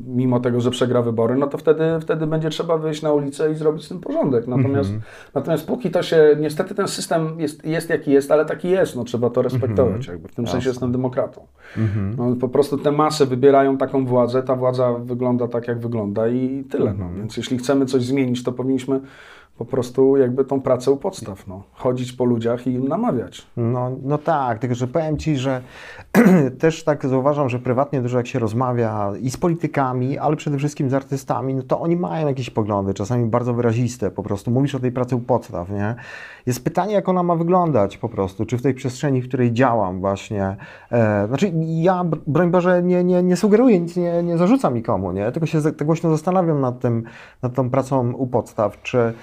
mimo 0.07 0.39
tego, 0.39 0.61
że 0.61 0.71
przegra 0.71 1.01
wybory, 1.01 1.35
no 1.35 1.47
to 1.47 1.57
wtedy, 1.57 1.83
wtedy 2.01 2.27
będzie 2.27 2.49
trzeba 2.49 2.77
wyjść 2.77 3.01
na 3.01 3.13
ulicę 3.13 3.51
i 3.51 3.55
zrobić 3.55 3.85
z 3.85 3.89
tym 3.89 3.99
porządek. 3.99 4.47
Natomiast, 4.47 4.91
natomiast 5.35 5.67
póki 5.67 5.91
to 5.91 6.03
się, 6.03 6.37
niestety 6.39 6.75
ten 6.75 6.87
system 6.87 7.39
jest, 7.39 7.65
jest 7.65 7.89
jaki 7.89 8.11
jest, 8.11 8.31
ale 8.31 8.45
taki 8.45 8.69
jest, 8.69 8.95
no 8.95 9.03
trzeba 9.03 9.29
to 9.29 9.41
respektować, 9.41 10.07
jakby. 10.07 10.27
w 10.27 10.35
tym 10.35 10.47
sensie 10.47 10.69
jestem 10.69 10.91
demokratą. 10.91 11.47
No, 12.17 12.35
po 12.35 12.49
prostu 12.49 12.77
te 12.77 12.91
masy 12.91 13.25
wybierają 13.25 13.77
taką 13.77 14.05
władzę, 14.05 14.43
ta 14.43 14.55
władza 14.55 14.93
wygląda 14.93 15.47
tak, 15.47 15.67
jak 15.67 15.79
wygląda 15.79 16.27
i 16.27 16.63
tyle. 16.69 16.93
No. 16.93 17.09
Więc 17.17 17.37
jeśli 17.37 17.57
chcemy 17.57 17.85
coś 17.85 18.03
zmienić, 18.03 18.43
to 18.43 18.51
powinniśmy 18.51 19.01
po 19.57 19.65
prostu 19.65 20.17
jakby 20.17 20.45
tą 20.45 20.61
pracę 20.61 20.91
u 20.91 20.97
podstaw, 20.97 21.47
no. 21.47 21.63
chodzić 21.73 22.13
po 22.13 22.25
ludziach 22.25 22.67
i 22.67 22.71
im 22.71 22.87
namawiać. 22.87 23.47
No, 23.57 23.91
no 24.03 24.17
tak, 24.17 24.59
tylko 24.59 24.75
że 24.75 24.87
powiem 24.87 25.17
Ci, 25.17 25.37
że 25.37 25.61
też 26.59 26.83
tak 26.83 27.05
zauważam, 27.05 27.49
że 27.49 27.59
prywatnie 27.59 28.01
dużo 28.01 28.17
jak 28.17 28.27
się 28.27 28.39
rozmawia 28.39 29.11
i 29.21 29.29
z 29.29 29.37
politykami, 29.37 30.17
ale 30.17 30.35
przede 30.35 30.57
wszystkim 30.57 30.89
z 30.89 30.93
artystami, 30.93 31.55
no 31.55 31.63
to 31.63 31.81
oni 31.81 31.95
mają 31.95 32.27
jakieś 32.27 32.49
poglądy, 32.49 32.93
czasami 32.93 33.25
bardzo 33.25 33.53
wyraziste 33.53 34.11
po 34.11 34.23
prostu. 34.23 34.51
Mówisz 34.51 34.75
o 34.75 34.79
tej 34.79 34.91
pracy 34.91 35.15
u 35.15 35.19
podstaw, 35.19 35.69
nie? 35.69 35.95
Jest 36.45 36.63
pytanie, 36.63 36.93
jak 36.93 37.09
ona 37.09 37.23
ma 37.23 37.35
wyglądać 37.35 37.97
po 37.97 38.09
prostu, 38.09 38.45
czy 38.45 38.57
w 38.57 38.61
tej 38.61 38.73
przestrzeni, 38.73 39.21
w 39.21 39.27
której 39.27 39.53
działam 39.53 39.99
właśnie. 39.99 40.55
E, 40.91 41.27
znaczy 41.27 41.51
ja, 41.65 42.03
br- 42.03 42.21
broń 42.27 42.51
Boże, 42.51 42.83
nie, 42.83 43.03
nie, 43.03 43.23
nie 43.23 43.35
sugeruję, 43.35 43.79
nic 43.79 43.97
nie, 43.97 44.23
nie 44.23 44.37
zarzucam 44.37 44.73
nikomu, 44.73 45.11
nie? 45.11 45.31
Tylko 45.31 45.45
się 45.45 45.61
tak 45.61 45.83
głośno 45.83 46.09
zastanawiam 46.09 46.61
nad 46.61 46.79
tym, 46.79 47.03
nad 47.41 47.53
tą 47.53 47.69
pracą 47.69 48.13
u 48.13 48.27
podstaw, 48.27 48.81
czy 48.81 49.13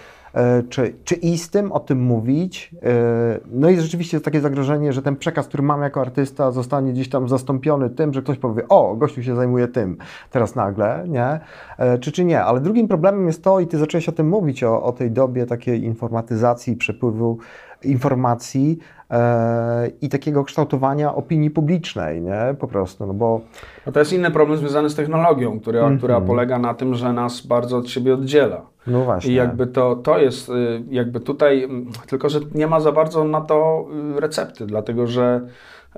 czy, 0.68 0.94
czy 1.04 1.14
i 1.14 1.38
z 1.38 1.50
tym 1.50 1.72
o 1.72 1.80
tym 1.80 2.00
mówić. 2.02 2.70
E, 2.82 3.40
No 3.50 3.70
i 3.70 3.80
rzeczywiście 3.80 4.16
jest 4.16 4.24
takie 4.24 4.40
zagrożenie, 4.40 4.92
że 4.92 5.02
ten 5.02 5.16
przekaz, 5.16 5.46
który 5.46 5.62
mam 5.62 5.82
jako 5.82 6.00
artysta, 6.00 6.50
zostanie 6.50 6.92
gdzieś 6.92 7.08
tam 7.08 7.28
zastąpiony 7.28 7.90
tym, 7.90 8.14
że 8.14 8.22
ktoś 8.22 8.38
powie, 8.38 8.68
o, 8.68 8.94
gościu 8.96 9.22
się 9.22 9.36
zajmuje 9.36 9.68
tym 9.68 9.96
teraz 10.30 10.54
nagle, 10.54 11.04
nie? 11.08 11.40
E, 11.78 11.98
Czy, 11.98 12.12
czy 12.12 12.24
nie? 12.24 12.44
Ale 12.44 12.60
drugim 12.60 12.88
problemem 12.88 13.26
jest 13.26 13.44
to, 13.44 13.60
i 13.60 13.66
ty 13.66 13.78
zacząłeś 13.78 14.08
o 14.08 14.12
tym 14.12 14.28
mówić, 14.28 14.64
o, 14.64 14.82
o 14.82 14.92
tej 14.92 15.10
dobie 15.10 15.46
takiej 15.46 15.84
informatyzacji, 15.84 16.76
przepływu 16.76 17.38
informacji 17.84 18.78
e, 19.10 19.90
i 20.00 20.08
takiego 20.08 20.44
kształtowania 20.44 21.14
opinii 21.14 21.50
publicznej, 21.50 22.22
nie? 22.22 22.54
Po 22.60 22.68
prostu, 22.68 23.06
no 23.06 23.14
bo 23.14 23.40
No 23.86 23.92
to 23.92 23.98
jest 23.98 24.12
inny 24.12 24.30
problem 24.30 24.58
związany 24.58 24.90
z 24.90 24.94
technologią, 24.94 25.60
która, 25.60 25.96
która 25.98 26.20
polega 26.20 26.58
na 26.58 26.74
tym, 26.74 26.94
że 26.94 27.12
nas 27.12 27.46
bardzo 27.46 27.76
od 27.76 27.88
siebie 27.88 28.14
oddziela. 28.14 28.62
No 28.88 29.04
właśnie. 29.04 29.32
I 29.32 29.34
jakby 29.34 29.66
to, 29.66 29.96
to 29.96 30.18
jest, 30.18 30.48
y, 30.48 30.82
jakby 30.90 31.20
tutaj, 31.20 31.68
tylko 32.06 32.28
że 32.28 32.40
nie 32.54 32.66
ma 32.66 32.80
za 32.80 32.92
bardzo 32.92 33.24
na 33.24 33.40
to 33.40 33.88
y, 34.16 34.20
recepty, 34.20 34.66
dlatego 34.66 35.06
że 35.06 35.40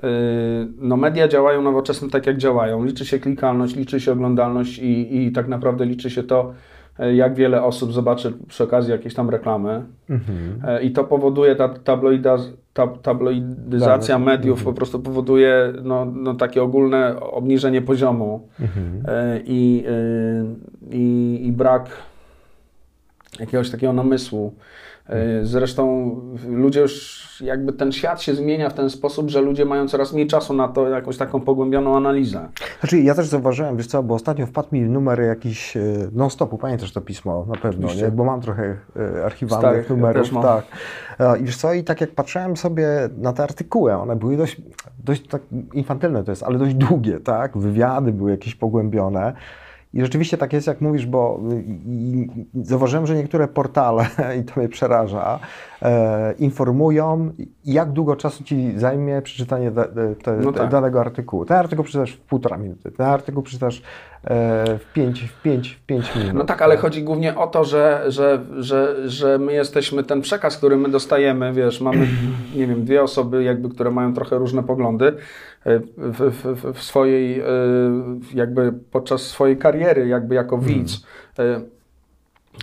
y, 0.03 0.07
no 0.77 0.97
media 0.97 1.27
działają 1.27 1.61
nowoczesne 1.61 2.09
tak 2.09 2.27
jak 2.27 2.37
działają. 2.37 2.85
Liczy 2.85 3.05
się 3.05 3.19
klikalność, 3.19 3.75
liczy 3.75 3.99
się 3.99 4.11
oglądalność 4.11 4.79
i, 4.79 5.17
i 5.17 5.31
tak 5.31 5.47
naprawdę 5.47 5.85
liczy 5.85 6.09
się 6.09 6.23
to, 6.23 6.53
jak 7.13 7.35
wiele 7.35 7.63
osób 7.63 7.93
zobaczy 7.93 8.33
przy 8.47 8.63
okazji 8.63 8.91
jakieś 8.91 9.13
tam 9.13 9.29
reklamy. 9.29 9.83
E, 10.63 10.83
I 10.83 10.91
to 10.91 11.03
powoduje, 11.03 11.55
ta 11.55 11.69
tabloida, 11.69 12.37
ta, 12.73 12.87
tabloidyzacja 12.87 14.15
Tak, 14.15 14.25
mediów 14.25 14.63
po 14.63 14.73
prostu 14.73 14.99
powoduje 14.99 15.73
no, 15.83 16.05
no, 16.05 16.33
takie 16.33 16.63
ogólne 16.63 17.19
obniżenie 17.19 17.81
poziomu 17.81 18.47
e, 19.07 19.39
i, 19.45 19.85
i, 20.91 21.39
i 21.43 21.51
brak 21.51 21.89
jakiegoś 23.39 23.69
takiego 23.69 23.93
namysłu. 23.93 24.53
E, 25.09 25.45
Zresztą 25.45 26.15
ludzie 26.49 26.79
już, 26.81 27.21
jakby 27.45 27.73
ten 27.73 27.91
świat 27.91 28.21
się 28.21 28.35
zmienia 28.35 28.69
w 28.69 28.73
ten 28.73 28.89
sposób, 28.89 29.29
że 29.29 29.41
ludzie 29.41 29.65
mają 29.65 29.87
coraz 29.87 30.13
mniej 30.13 30.27
czasu 30.27 30.53
na 30.53 30.67
to, 30.67 30.89
jakąś 30.89 31.17
taką 31.17 31.41
pogłębioną 31.41 31.97
analizę. 31.97 32.49
Znaczy, 32.79 32.99
ja 32.99 33.15
też 33.15 33.27
zauważyłem, 33.27 33.77
wiesz 33.77 33.87
co, 33.87 34.03
bo 34.03 34.15
ostatnio 34.15 34.45
wpadł 34.45 34.67
mi 34.71 34.81
numer 34.81 35.21
jakiś 35.21 35.77
e, 35.77 35.81
non-stopu, 36.11 36.57
pamiętasz 36.57 36.91
to 36.91 37.01
pismo 37.01 37.45
na 37.47 37.55
pewno, 37.55 37.85
Oczywiście. 37.87 38.05
nie? 38.05 38.11
bo 38.11 38.23
mam 38.23 38.41
trochę 38.41 38.77
e, 39.15 39.25
archiwalnych 39.25 39.69
Starych, 39.69 39.89
ja 39.89 39.95
numerów, 39.95 40.31
mam. 40.31 40.43
tak. 40.43 40.65
I 41.39 41.43
wiesz 41.43 41.57
co, 41.57 41.73
i 41.73 41.83
tak 41.83 42.01
jak 42.01 42.11
patrzyłem 42.11 42.57
sobie 42.57 42.87
na 43.17 43.33
te 43.33 43.43
artykuły, 43.43 43.93
one 43.93 44.15
były 44.15 44.37
dość, 44.37 44.61
dość 45.03 45.27
tak 45.27 45.41
infantylne 45.73 46.23
to 46.23 46.31
jest, 46.31 46.43
ale 46.43 46.57
dość 46.57 46.75
długie, 46.75 47.19
tak? 47.19 47.57
Wywiady 47.57 48.11
były 48.11 48.31
jakieś 48.31 48.55
pogłębione. 48.55 49.33
I 49.93 50.01
rzeczywiście 50.01 50.37
tak 50.37 50.53
jest, 50.53 50.67
jak 50.67 50.81
mówisz, 50.81 51.05
bo 51.05 51.39
i 51.87 52.27
zauważyłem, 52.53 53.07
że 53.07 53.15
niektóre 53.15 53.47
portale, 53.47 54.05
i 54.41 54.43
to 54.43 54.59
mnie 54.59 54.69
przeraża, 54.69 55.39
e, 55.81 56.33
informują 56.39 57.31
jak 57.65 57.91
długo 57.91 58.15
czasu 58.15 58.43
Ci 58.43 58.79
zajmie 58.79 59.21
przeczytanie 59.21 59.71
da, 59.71 59.85
te, 60.23 60.37
No 60.41 60.51
tak. 60.51 60.69
danego 60.69 61.01
artykułu? 61.01 61.45
Ten 61.45 61.57
artykuł 61.57 61.85
przeczytasz 61.85 62.11
w 62.11 62.19
półtora 62.19 62.57
minuty, 62.57 62.91
ten 62.91 63.05
artykuł 63.05 63.43
przeczytasz 63.43 63.81
e, 64.23 64.79
w 64.79 64.93
pięć, 64.93 65.21
w 65.21 65.41
pięć, 65.41 65.69
w 65.83 65.85
pięć 65.85 66.15
minut. 66.15 66.33
No 66.33 66.43
tak, 66.43 66.61
ale 66.61 66.77
chodzi 66.77 67.03
głównie 67.03 67.35
o 67.37 67.47
to, 67.47 67.63
że, 67.63 68.03
że, 68.07 68.39
że, 68.57 69.09
że 69.09 69.37
my 69.39 69.53
jesteśmy, 69.53 70.03
ten 70.03 70.21
przekaz, 70.21 70.57
który 70.57 70.77
my 70.77 70.89
dostajemy, 70.89 71.53
wiesz, 71.53 71.81
mamy, 71.81 72.07
nie 72.55 72.67
wiem, 72.67 72.85
dwie 72.85 73.03
osoby 73.03 73.43
jakby, 73.43 73.69
które 73.69 73.91
mają 73.91 74.13
trochę 74.13 74.37
różne 74.37 74.63
poglądy 74.63 75.07
e, 75.07 75.13
w, 75.65 76.31
w, 76.31 76.61
w- 76.61 76.73
w 76.77 76.83
swojej, 76.83 77.39
e, 77.39 77.45
jakby 78.33 78.73
podczas 78.91 79.21
swojej 79.21 79.57
kariery, 79.57 80.07
jakby 80.07 80.35
jako 80.35 80.57
widz, 80.57 81.05
e, 81.39 81.61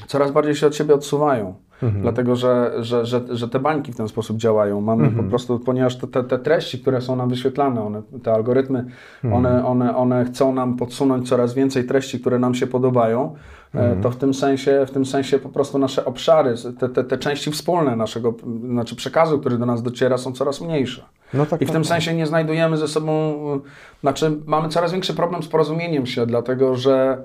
coraz 0.06 0.30
bardziej 0.30 0.54
się 0.54 0.66
od 0.66 0.76
siebie 0.76 0.94
odsuwają. 0.94 1.54
Dlatego, 2.02 2.36
że, 2.36 2.72
że, 2.78 3.06
że, 3.06 3.20
że 3.30 3.48
te 3.48 3.58
bańki 3.58 3.92
w 3.92 3.96
ten 3.96 4.08
sposób 4.08 4.36
działają. 4.36 4.80
Mamy 4.80 5.10
po 5.10 5.22
prostu, 5.22 5.58
ponieważ 5.58 5.96
te, 5.96 6.06
te, 6.06 6.24
te 6.24 6.38
treści, 6.38 6.78
które 6.78 7.00
są 7.00 7.16
nam 7.16 7.28
wyświetlane, 7.28 7.82
one, 7.86 8.02
te 8.22 8.32
algorytmy, 8.32 8.84
one, 9.32 9.66
one, 9.66 9.96
one 9.96 10.24
chcą 10.24 10.54
nam 10.54 10.76
podsunąć 10.76 11.28
coraz 11.28 11.54
więcej 11.54 11.84
treści, 11.84 12.20
które 12.20 12.38
nam 12.38 12.54
się 12.54 12.66
podobają, 12.66 13.34
e, 13.74 13.96
to 14.02 14.10
w 14.10 14.16
tym 14.16 14.34
sensie, 14.34 14.84
w 14.86 14.90
tym 14.90 15.06
sensie 15.06 15.38
po 15.38 15.48
prostu 15.48 15.78
nasze 15.78 16.04
obszary, 16.04 16.54
te, 16.78 16.88
te, 16.88 17.04
te 17.04 17.18
części 17.18 17.50
wspólne 17.50 17.96
naszego, 17.96 18.34
znaczy 18.70 18.96
przekazu, 18.96 19.38
który 19.38 19.58
do 19.58 19.66
nas 19.66 19.82
dociera, 19.82 20.18
są 20.18 20.32
coraz 20.32 20.60
mniejsze. 20.60 21.04
No 21.34 21.46
tak, 21.46 21.62
I 21.62 21.64
w 21.64 21.68
tak, 21.68 21.74
tym 21.74 21.82
tak. 21.82 21.88
sensie 21.88 22.14
nie 22.14 22.26
znajdujemy 22.26 22.76
ze 22.76 22.88
sobą, 22.88 23.12
y, 23.56 23.60
znaczy 24.00 24.32
mamy 24.46 24.68
coraz 24.68 24.92
większy 24.92 25.14
problem 25.14 25.42
z 25.42 25.48
porozumieniem 25.48 26.06
się, 26.06 26.26
dlatego 26.26 26.74
że, 26.74 27.18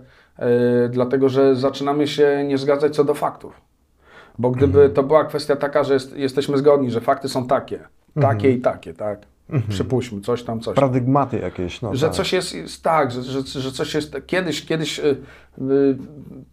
y, 0.85 0.89
dlatego, 0.89 1.29
że 1.29 1.55
zaczynamy 1.55 2.07
się 2.07 2.43
nie 2.47 2.57
zgadzać 2.57 2.95
co 2.95 3.03
do 3.03 3.13
faktów. 3.13 3.61
Bo 4.37 4.49
gdyby 4.51 4.77
Mhm. 4.79 4.93
to 4.93 5.03
była 5.03 5.25
kwestia 5.25 5.55
taka, 5.55 5.83
że 5.83 5.93
jest, 5.93 6.17
jesteśmy 6.17 6.57
zgodni, 6.57 6.91
że 6.91 7.01
fakty 7.01 7.29
są 7.29 7.47
takie, 7.47 7.79
takie 8.15 8.27
Mhm. 8.47 8.53
i 8.53 8.61
takie, 8.61 8.93
tak, 8.93 9.19
przypuśćmy, 9.69 10.21
coś 10.21 10.43
tam, 10.43 10.59
coś. 10.59 10.75
Paradygmaty 10.75 11.39
jakieś. 11.39 11.81
No 11.81 11.95
Że 11.95 12.05
tak. 12.05 12.15
coś 12.15 12.33
jest, 12.33 12.55
jest 12.55 12.83
tak, 12.83 13.11
że, 13.11 13.23
że, 13.23 13.41
że 13.61 13.71
coś 13.71 13.93
jest. 13.93 14.17
Kiedyś, 14.27 14.65
kiedyś 14.65 14.99
y, 14.99 15.03
y, 15.61 15.97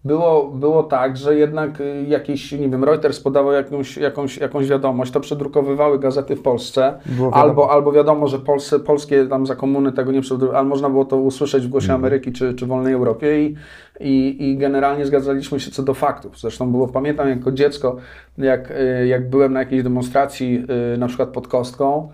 było, 0.05 0.49
było 0.49 0.83
tak, 0.83 1.17
że 1.17 1.37
jednak 1.37 1.81
y, 1.81 2.05
jakiś, 2.09 2.53
nie 2.53 2.69
wiem, 2.69 2.85
Reuters 2.85 3.21
podawał 3.21 3.53
jakąś, 3.53 3.97
jakąś, 3.97 4.37
jakąś 4.37 4.69
wiadomość, 4.69 5.13
to 5.13 5.21
przedrukowywały 5.21 5.99
gazety 5.99 6.37
w 6.37 6.43
Polsce, 6.43 6.99
Było 7.07 7.31
wiadomo. 7.31 7.43
albo, 7.43 7.71
albo 7.71 7.93
wiadomo, 7.93 8.29
że 8.29 8.39
Polsce, 8.39 8.81
polskie 8.81 9.27
tam 9.27 9.47
za 9.47 9.57
komuny 9.57 9.93
tego 9.93 10.13
nie 10.13 10.21
przedrukowały, 10.21 10.59
ale 10.59 10.69
można 10.69 10.91
było 10.91 11.05
to 11.05 11.17
usłyszeć 11.17 11.67
w 11.67 11.69
Głosie 11.69 11.85
Mhm. 11.85 12.01
Ameryki 12.01 12.33
czy, 12.33 12.55
czy 12.55 12.67
Wolnej 12.67 12.95
Europie 12.95 13.45
i, 13.47 13.57
i, 14.01 14.49
i 14.51 14.57
generalnie 14.59 15.07
zgadzaliśmy 15.07 15.61
się 15.61 15.71
co 15.71 15.83
do 15.83 15.95
faktów. 15.95 16.41
Zresztą 16.41 16.71
było, 16.71 16.89
pamiętam 16.89 17.29
jako 17.29 17.53
dziecko, 17.53 17.97
jak, 18.39 18.73
jak 19.07 19.31
byłem 19.31 19.53
na 19.53 19.61
jakiejś 19.61 19.83
demonstracji, 19.83 20.65
na 20.99 21.07
przykład 21.09 21.29
pod 21.29 21.49
Kostką, 21.49 22.09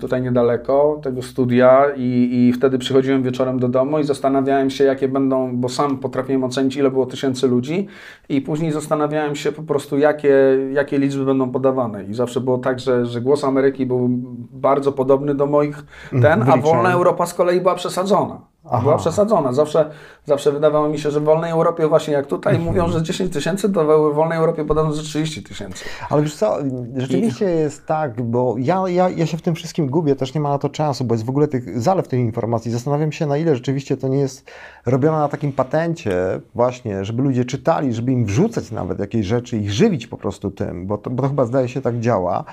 tutaj 0.00 0.22
niedaleko 0.22 1.00
tego 1.02 1.22
studia 1.22 1.84
i, 1.96 2.28
i 2.32 2.52
wtedy 2.52 2.78
przychodziłem 2.78 3.22
wieczorem 3.22 3.58
do 3.58 3.68
domu 3.68 3.98
i 3.98 4.04
zastanawiałem 4.04 4.70
się, 4.70 4.84
jakie 4.84 5.08
będą, 5.08 5.56
bo 5.56 5.68
sam 5.68 5.98
potrafiłem 5.98 6.44
ocenić, 6.44 6.76
ile 6.76 6.90
było 6.90 7.06
tysięcy 7.06 7.48
ludzi 7.48 7.86
i 8.28 8.40
później 8.40 8.72
zastanawiałem 8.72 9.36
się 9.36 9.52
po 9.52 9.62
prostu, 9.62 9.98
jakie, 9.98 10.34
jakie 10.72 10.98
liczby 10.98 11.24
będą 11.24 11.50
podawane. 11.50 12.04
I 12.04 12.14
zawsze 12.14 12.40
było 12.40 12.58
tak, 12.58 12.80
że, 12.80 13.06
że 13.06 13.20
głos 13.20 13.44
Ameryki 13.44 13.86
był 13.86 14.08
bardzo 14.52 14.92
podobny 14.92 15.34
do 15.34 15.46
moich 15.46 15.84
ten, 16.10 16.42
a 16.42 16.44
wyliczeń. 16.44 16.62
wolna 16.62 16.92
Europa 16.92 17.26
z 17.26 17.34
kolei 17.34 17.60
była 17.60 17.74
przesadzona. 17.74 18.40
Aha. 18.70 18.82
Była 18.82 18.96
przesadzona. 18.96 19.52
Zawsze, 19.52 19.90
zawsze 20.26 20.52
wydawało 20.52 20.88
mi 20.88 20.98
się, 20.98 21.10
że 21.10 21.20
w 21.20 21.24
wolnej 21.24 21.50
Europie 21.50 21.88
właśnie 21.88 22.14
jak 22.14 22.26
tutaj 22.26 22.54
Mhm. 22.56 22.70
mówią, 22.74 22.92
że 22.92 23.02
10 23.02 23.32
tysięcy, 23.32 23.72
to 23.72 24.10
w 24.10 24.14
wolnej 24.14 24.38
Europie 24.38 24.64
podano, 24.64 24.92
że 24.92 25.02
30 25.02 25.42
tysięcy. 25.42 25.84
Ale 26.10 26.22
wiesz 26.22 26.36
co, 26.36 26.58
rzeczywiście 26.96 27.44
jest 27.44 27.86
tak, 27.86 28.22
bo 28.22 28.54
ja, 28.58 28.82
ja, 28.88 29.08
ja 29.10 29.26
się 29.26 29.36
w 29.36 29.42
tym 29.42 29.54
wszystkim 29.54 29.86
gubię, 29.86 30.16
też 30.16 30.34
nie 30.34 30.40
ma 30.40 30.48
na 30.48 30.58
to 30.58 30.68
czasu, 30.68 31.04
bo 31.04 31.14
jest 31.14 31.24
w 31.24 31.30
ogóle 31.30 31.48
tych 31.48 31.80
zalew 31.80 32.08
tych 32.08 32.20
informacji. 32.20 32.70
Zastanawiam 32.70 33.12
się, 33.12 33.26
na 33.26 33.36
ile 33.36 33.54
rzeczywiście 33.54 33.96
to 33.96 34.08
nie 34.08 34.18
jest 34.18 34.50
robione 34.86 35.18
na 35.18 35.28
takim 35.28 35.52
patencie 35.52 36.40
właśnie, 36.54 37.04
żeby 37.04 37.22
ludzie 37.22 37.44
czytali, 37.44 37.94
żeby 37.94 38.12
im 38.12 38.24
wrzucać 38.24 38.70
nawet 38.70 38.98
jakieś 38.98 39.26
rzeczy, 39.26 39.56
ich 39.56 39.72
żywić 39.72 40.06
po 40.06 40.16
prostu 40.16 40.50
tym, 40.50 40.86
bo 40.86 40.98
to, 40.98 41.10
bo 41.10 41.22
to 41.22 41.28
chyba 41.28 41.44
zdaje 41.46 41.68
się 41.68 41.80
tak 41.82 42.00
działa, 42.00 42.44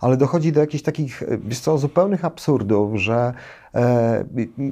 ale 0.00 0.16
dochodzi 0.16 0.52
do 0.52 0.60
jakichś 0.60 0.82
takich, 0.82 1.22
wiesz 1.44 1.58
co, 1.60 1.78
zupełnych 1.78 2.24
absurdów, 2.24 2.96
że 3.00 3.34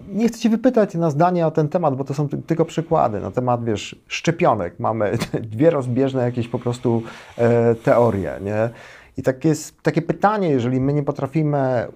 nie 0.08 0.28
chcę 0.28 0.38
Cię 0.38 0.48
wypytać 0.48 0.94
na 0.94 1.10
zdanie 1.10 1.46
o 1.46 1.50
ten 1.50 1.68
temat, 1.68 1.96
bo 1.96 2.04
to 2.04 2.14
są 2.14 2.28
ty- 2.28 2.42
tylko 2.42 2.64
przykłady. 2.64 3.20
Na 3.20 3.30
temat, 3.30 3.64
wiesz, 3.64 3.96
szczepionek 4.06 4.74
mamy 4.78 5.18
dwie 5.52 5.70
rozbieżne 5.70 6.22
jakieś 6.22 6.48
po 6.48 6.58
prostu 6.58 7.02
e, 7.38 7.74
teorie, 7.74 8.32
nie? 8.42 8.70
I 9.16 9.22
tak 9.22 9.44
jest, 9.44 9.82
takie 9.82 10.02
pytanie, 10.02 10.48
jeżeli 10.48 10.80
my 10.80 10.92
nie 10.92 11.02
potrafimy 11.02 11.58
e, 11.58 11.88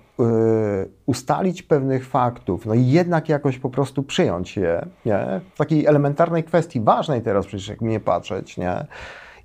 ustalić 1.07 1.63
pewnych 1.63 2.07
faktów, 2.07 2.67
no 2.67 2.75
i 2.75 2.87
jednak 2.87 3.29
jakoś 3.29 3.59
po 3.59 3.71
prostu 3.71 4.03
przyjąć 4.03 4.57
je, 4.57 4.87
nie? 5.07 5.41
W 5.55 5.59
takiej 5.59 5.87
elementarnej 5.87 6.45
kwestii, 6.45 6.81
ważnej 6.81 7.23
teraz 7.23 7.47
przecież, 7.47 7.69
jak 7.69 7.81
mnie 7.81 8.01
patrzeć, 8.01 8.57
nie? 8.57 8.87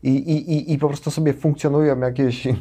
I, 0.03 0.09
i, 0.09 0.73
i, 0.73 0.77
po 0.77 0.87
prostu 0.87 1.11
sobie 1.11 1.33
funkcjonują 1.33 1.99
jakieś 1.99 2.47
e, 2.47 2.53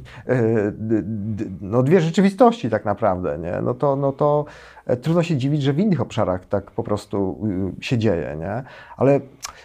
no 1.61 1.83
dwie 1.83 2.01
rzeczywistości 2.01 2.71
tak 2.71 2.85
naprawdę, 2.85 3.39
nie? 3.39 3.61
No 3.63 3.75
to, 3.75 3.97
no 3.97 4.13
to 4.13 4.45
e, 4.87 4.97
trudno 4.97 5.23
się 5.23 5.37
dziwić, 5.37 5.63
że 5.63 5.73
w 5.73 5.79
innych 5.79 6.01
obszarach 6.01 6.47
tak 6.47 6.71
po 6.71 6.83
prostu 6.83 7.47
y, 7.81 7.85
się 7.85 7.99
dzieje, 7.99 8.37
nie? 8.41 8.63
Ale 8.97 9.21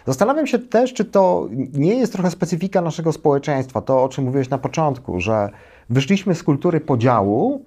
zastanawiam 0.06 0.46
się 0.46 0.58
też, 0.58 0.94
czy 0.94 1.04
to 1.04 1.48
nie 1.72 1.94
jest 1.94 2.12
trochę 2.12 2.30
specyfika 2.30 2.80
naszego 2.82 3.12
społeczeństwa, 3.12 3.80
to 3.80 4.02
o 4.02 4.08
czym 4.08 4.24
mówiłeś 4.24 4.50
na 4.50 4.58
początku, 4.58 5.20
że 5.20 5.50
wyszliśmy 5.90 6.34
z 6.34 6.42
kultury 6.42 6.80
podziału 6.80 7.64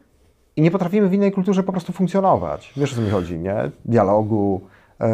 i 0.55 0.61
nie 0.61 0.71
potrafimy 0.71 1.09
w 1.09 1.13
innej 1.13 1.31
kulturze 1.31 1.63
po 1.63 1.71
prostu 1.71 1.93
funkcjonować. 1.93 2.73
Wiesz 2.77 2.93
o 2.93 2.95
co 2.95 3.01
mi 3.01 3.09
chodzi, 3.09 3.39
nie? 3.39 3.71
Dialogu, 3.85 4.61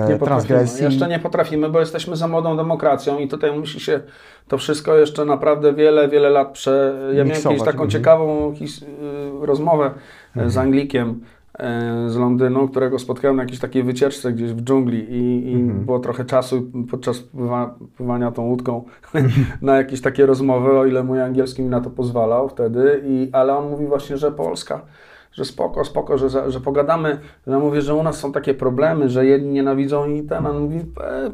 Nie 0.10 0.18
transgresji. 0.20 0.84
Jeszcze 0.86 1.08
nie 1.08 1.20
potrafimy, 1.20 1.70
bo 1.70 1.80
jesteśmy 1.80 2.16
za 2.16 2.28
młodą 2.28 2.58
demokracją 2.58 3.20
i 3.20 3.28
tutaj 3.28 3.60
musi 3.60 3.80
się 3.80 4.00
to 4.48 4.58
wszystko 4.58 4.96
jeszcze 4.98 5.26
naprawdę 5.26 5.74
wiele, 5.74 6.08
wiele 6.08 6.30
lat 6.30 6.52
prze... 6.52 6.94
Ja 7.14 7.24
miałem 7.24 7.44
kiedyś 7.44 7.60
taką 7.60 7.72
Mhm. 7.72 7.90
ciekawą 7.90 8.54
his... 8.56 8.82
y, 8.82 8.86
rozmowę 9.42 9.92
e, 10.36 10.50
z 10.50 10.58
Anglikiem 10.58 11.22
e, 11.60 12.10
z 12.10 12.16
Londynu, 12.18 12.68
którego 12.70 13.00
spotkałem 13.00 13.38
na 13.38 13.44
jakiejś 13.44 13.60
takiej 13.60 13.84
wycieczce 13.84 14.34
gdzieś 14.34 14.54
w 14.54 14.62
dżungli 14.62 15.00
i, 15.00 15.52
i 15.52 15.56
Mhm. 15.56 15.86
było 15.86 16.00
trochę 16.00 16.26
czasu 16.26 16.72
podczas 16.92 17.20
pływa, 17.20 17.76
pływania 17.98 18.32
tą 18.32 18.42
łódką 18.46 18.84
na 19.62 19.78
jakieś 19.78 20.02
takie 20.02 20.26
rozmowy, 20.26 20.80
o 20.80 20.86
ile 20.86 21.04
mój 21.04 21.22
angielski 21.22 21.62
mi 21.62 21.70
na 21.70 21.82
to 21.82 21.90
pozwalał 21.90 22.50
wtedy, 22.50 23.02
i, 23.06 23.30
ale 23.32 23.58
on 23.58 23.70
mówi 23.70 23.86
właśnie, 23.86 24.18
że 24.18 24.32
Polska 24.32 24.82
że 25.36 25.46
spoko, 25.46 25.86
spoko, 25.86 26.18
że, 26.18 26.52
że 26.52 26.60
pogadamy. 26.60 27.20
Ja 27.48 27.60
mówię, 27.60 27.82
że 27.82 27.96
u 27.96 28.04
nas 28.04 28.18
są 28.18 28.32
takie 28.32 28.54
problemy, 28.54 29.10
że 29.10 29.26
jedni 29.26 29.52
nienawidzą 29.52 30.10
i 30.10 30.24
ten, 30.24 30.46
on 30.46 30.60
mówi, 30.60 30.78
e, 30.78 31.32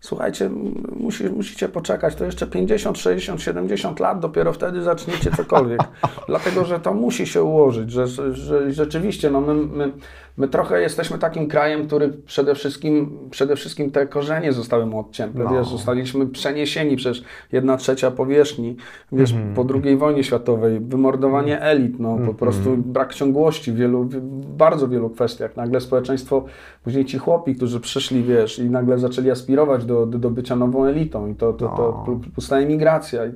słuchajcie, 0.00 0.50
musi, 0.96 1.24
musicie 1.24 1.68
poczekać, 1.68 2.14
to 2.14 2.24
jeszcze 2.24 2.46
50, 2.46 2.98
60, 2.98 3.42
70 3.42 4.00
lat, 4.00 4.20
dopiero 4.20 4.52
wtedy 4.52 4.82
zaczniecie 4.82 5.30
cokolwiek. 5.30 5.80
Dlatego, 6.28 6.64
że 6.64 6.80
to 6.80 6.94
musi 6.94 7.26
się 7.26 7.42
ułożyć, 7.42 7.90
że, 7.90 8.06
że 8.32 8.72
rzeczywiście, 8.72 9.30
no 9.30 9.40
my, 9.40 9.54
my, 9.54 9.92
my 10.36 10.48
trochę 10.48 10.80
jesteśmy 10.80 11.18
takim 11.18 11.48
krajem, 11.48 11.86
który 11.86 12.08
przede 12.08 12.54
wszystkim, 12.54 13.18
przede 13.30 13.56
wszystkim 13.56 13.90
te 13.90 14.06
korzenie 14.06 14.52
zostały 14.52 14.86
mu 14.86 14.98
odcięte, 15.00 15.38
No. 15.44 15.50
wiesz, 15.50 15.68
zostaliśmy 15.68 16.26
przeniesieni 16.26 16.96
przez 16.96 17.22
jedna 17.52 17.76
trzecia 17.76 18.10
powierzchni, 18.10 18.76
wiesz, 19.12 19.34
po 19.54 19.66
II 19.84 19.96
wojnie 19.96 20.24
światowej, 20.24 20.80
wymordowanie 20.80 21.60
elit, 21.62 22.00
no 22.00 22.18
po 22.26 22.34
prostu 22.34 22.76
brak 22.76 23.14
ciągłości 23.14 23.72
w 23.72 23.76
wielu, 23.76 24.04
w 24.04 24.16
bardzo 24.56 24.88
wielu 24.88 25.10
kwestiach. 25.10 25.56
Nagle 25.56 25.80
społeczeństwo, 25.80 26.44
później 26.84 27.04
ci 27.04 27.18
chłopi, 27.18 27.54
którzy 27.54 27.80
przyszli, 27.80 28.22
wiesz, 28.22 28.58
i 28.58 28.70
nagle 28.70 28.98
zaczęli 28.98 29.30
aspirować 29.30 29.84
do, 29.84 30.06
do, 30.06 30.18
do 30.18 30.30
bycia 30.30 30.56
nową 30.56 30.84
elitą 30.84 31.26
i 31.26 31.34
to, 31.34 31.52
to, 31.52 31.68
to 31.68 32.04
No. 32.08 32.20
pusta 32.34 32.56
emigracja. 32.58 33.26
I, 33.26 33.32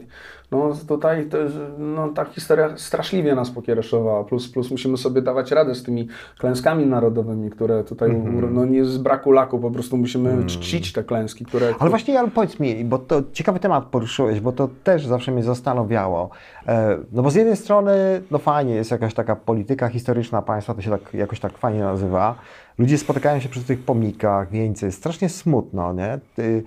no 0.50 0.70
tutaj 0.88 1.26
to, 1.26 1.38
no, 1.78 2.08
ta 2.08 2.24
historia 2.24 2.76
straszliwie 2.76 3.34
nas 3.34 3.50
pokiereszowała, 3.50 4.24
plus, 4.24 4.48
plus 4.52 4.70
musimy 4.70 4.96
sobie 4.96 5.22
dawać 5.22 5.50
radę 5.50 5.74
z 5.74 5.82
tymi 5.82 6.08
klęskami 6.38 6.86
narodowymi, 6.86 7.50
które 7.50 7.84
tutaj, 7.84 8.10
Mhm. 8.10 8.54
no 8.54 8.64
nie 8.64 8.84
z 8.84 8.98
braku 8.98 9.32
laku, 9.32 9.58
po 9.58 9.70
prostu 9.70 9.96
musimy 9.96 10.46
czcić 10.46 10.92
te 10.92 11.04
klęski, 11.04 11.44
które... 11.44 11.74
Ale 11.78 11.90
właśnie, 11.90 12.18
ale 12.20 12.28
powiedz 12.28 12.60
mi, 12.60 12.84
bo 12.84 12.98
to 12.98 13.22
ciekawy 13.32 13.60
temat 13.60 13.84
poruszyłeś, 13.84 14.40
bo 14.40 14.52
to 14.52 14.68
też 14.84 15.06
zawsze 15.06 15.32
mnie 15.32 15.42
zastanawiało. 15.42 16.30
E, 16.68 16.98
No 17.12 17.22
bo 17.22 17.30
z 17.30 17.34
jednej 17.34 17.56
strony, 17.56 18.22
no 18.30 18.38
fajnie, 18.38 18.74
jest 18.74 18.90
jakaś 18.90 19.14
taka 19.14 19.36
polityka 19.36 19.88
historyczna 19.88 20.42
państwa, 20.42 20.74
to 20.74 20.82
się 20.82 20.90
tak 20.90 21.14
jakoś 21.14 21.40
tak 21.40 21.58
fajnie 21.58 21.80
nazywa. 21.80 22.34
Ludzie 22.78 22.98
spotykają 22.98 23.40
się 23.40 23.48
przy 23.48 23.64
tych 23.64 23.80
pomnikach, 23.82 24.50
wieńcy, 24.50 24.92
strasznie 24.92 25.28
smutno, 25.28 25.92
nie? 25.92 26.18
Ty- 26.36 26.62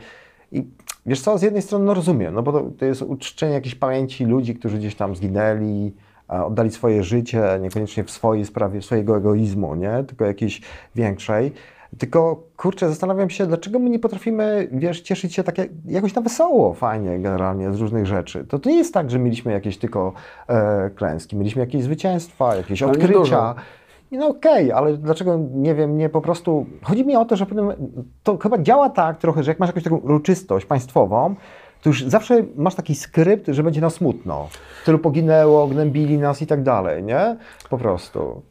I 0.51 0.67
wiesz 1.05 1.21
co, 1.21 1.37
z 1.37 1.41
jednej 1.41 1.61
strony 1.61 1.85
no 1.85 1.93
rozumiem, 1.93 2.33
no 2.33 2.43
bo 2.43 2.51
to, 2.51 2.71
to 2.77 2.85
jest 2.85 3.01
uczczenie 3.01 3.53
jakiejś 3.53 3.75
pamięci 3.75 4.25
ludzi, 4.25 4.55
którzy 4.55 4.77
gdzieś 4.77 4.95
tam 4.95 5.15
zginęli, 5.15 5.93
oddali 6.27 6.71
swoje 6.71 7.03
życie, 7.03 7.43
niekoniecznie 7.61 8.03
w 8.03 8.11
swojej 8.11 8.45
sprawie, 8.45 8.81
swojego 8.81 9.17
egoizmu, 9.17 9.75
nie? 9.75 10.03
Tylko 10.07 10.25
jakiejś 10.25 10.61
większej. 10.95 11.51
Tylko 11.97 12.43
kurczę, 12.57 12.89
zastanawiam 12.89 13.29
się, 13.29 13.45
dlaczego 13.45 13.79
my 13.79 13.89
nie 13.89 13.99
potrafimy, 13.99 14.67
wiesz, 14.71 15.01
cieszyć 15.01 15.33
się 15.33 15.43
tak 15.43 15.57
jak, 15.57 15.69
jakoś 15.85 16.15
na 16.15 16.21
wesoło, 16.21 16.73
fajnie 16.73 17.19
generalnie 17.19 17.73
z 17.73 17.79
różnych 17.79 18.05
rzeczy. 18.05 18.45
To, 18.45 18.59
to 18.59 18.69
nie 18.69 18.77
jest 18.77 18.93
tak, 18.93 19.11
że 19.11 19.19
mieliśmy 19.19 19.51
jakieś 19.51 19.77
tylko 19.77 20.13
e, 20.47 20.89
klęski, 20.95 21.37
mieliśmy 21.37 21.61
jakieś 21.61 21.83
zwycięstwa, 21.83 22.55
jakieś 22.55 22.83
odkrycia. 22.83 23.55
No 24.11 24.27
okej, 24.27 24.71
ale 24.71 24.97
dlaczego, 24.97 25.39
nie 25.53 25.75
wiem, 25.75 25.97
nie 25.97 26.09
po 26.09 26.21
prostu... 26.21 26.65
Chodzi 26.83 27.05
mi 27.05 27.15
o 27.15 27.25
to, 27.25 27.35
że 27.35 27.45
pewnym- 27.45 27.73
to 28.23 28.37
chyba 28.37 28.57
działa 28.57 28.89
tak 28.89 29.17
trochę, 29.17 29.43
że 29.43 29.51
jak 29.51 29.59
masz 29.59 29.69
jakąś 29.69 29.83
taką 29.83 29.97
uroczystość 29.97 30.65
państwową, 30.65 31.35
to 31.81 31.89
już 31.89 32.03
zawsze 32.03 32.43
masz 32.55 32.75
taki 32.75 32.95
skrypt, 32.95 33.47
że 33.47 33.63
będzie 33.63 33.81
nam 33.81 33.91
smutno. 33.91 34.47
Tylu 34.85 34.99
poginęło, 34.99 35.67
gnębili 35.67 36.17
nas 36.17 36.41
i 36.41 36.47
tak 36.47 36.63
dalej, 36.63 37.03
nie? 37.03 37.37
Po 37.69 37.77
prostu. 37.77 38.41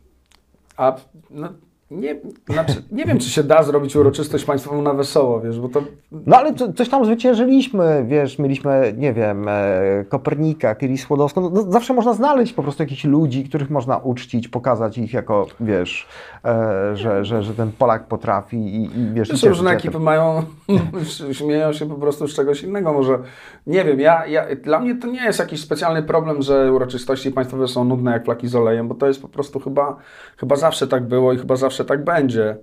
A 0.77 0.97
no, 1.31 1.49
nie, 1.91 2.21
znaczy, 2.49 2.83
nie 2.93 3.05
wiem, 3.05 3.19
czy 3.19 3.31
się 3.31 3.43
da 3.43 3.63
zrobić 3.63 3.97
uroczystość 3.97 4.45
państwową 4.45 4.83
na 4.83 4.95
wesoło, 4.95 5.41
wiesz, 5.41 5.61
bo 5.61 5.69
to 5.69 5.83
No 6.27 6.37
ale 6.37 6.55
co, 6.55 6.73
coś 6.73 6.89
tam 6.89 7.05
zwyciężyliśmy, 7.05 8.05
wiesz, 8.09 8.39
mieliśmy, 8.39 8.95
nie 8.97 9.13
wiem, 9.13 9.49
e, 9.49 10.05
Kopernika, 10.09 10.75
Curie 10.75 10.99
Skłodowską, 10.99 11.41
no, 11.41 11.51
no, 11.51 11.73
zawsze 11.73 11.95
można 11.95 12.15
znaleźć 12.15 12.53
po 12.53 12.63
prostu 12.63 12.83
jakichś 12.83 13.05
ludzi, 13.05 13.45
których 13.45 13.71
można 13.71 13.97
uczcić, 13.97 14.49
pokazać 14.49 14.99
ich 14.99 15.13
jako, 15.13 15.47
wiesz, 15.61 16.07
e, 16.45 16.97
że, 16.97 17.25
że, 17.25 17.43
że 17.43 17.55
ten 17.55 17.73
Polak 17.73 18.07
potrafi 18.07 18.57
i, 18.57 18.99
i 18.99 19.13
wiesz... 19.13 19.29
Wiesz, 19.29 19.43
różne 19.43 19.71
ekipy 19.71 19.99
mają, 19.99 20.43
śmieją 21.33 21.73
się 21.73 21.89
po 21.89 21.95
prostu 21.95 22.29
z 22.29 22.35
czegoś 22.35 22.63
innego. 22.63 22.93
Może 22.93 23.19
nie 23.67 23.85
wiem, 23.85 24.01
ja, 24.01 24.27
ja, 24.27 24.47
dla 24.57 24.81
mnie 24.81 24.95
to 24.95 25.07
nie 25.07 25.25
jest 25.25 25.39
jakiś 25.39 25.61
specjalny 25.61 26.03
problem, 26.03 26.43
że 26.43 26.73
uroczystości 26.73 27.31
państwowe 27.31 27.69
są 27.69 27.85
nudne 27.85 28.13
jak 28.13 28.25
flaki 28.25 28.49
z 28.49 28.55
olejem, 28.55 28.89
bo 28.89 28.95
to 28.95 29.07
jest 29.07 29.23
po 29.23 29.29
prostu 29.29 29.61
chyba, 29.61 29.97
chyba 30.37 30.57
zawsze 30.57 30.87
tak 30.87 31.09
było 31.09 31.33
i 31.33 31.39
chyba 31.39 31.57
zawsze 31.57 31.78
tak 31.85 32.05
będzie. 32.05 32.57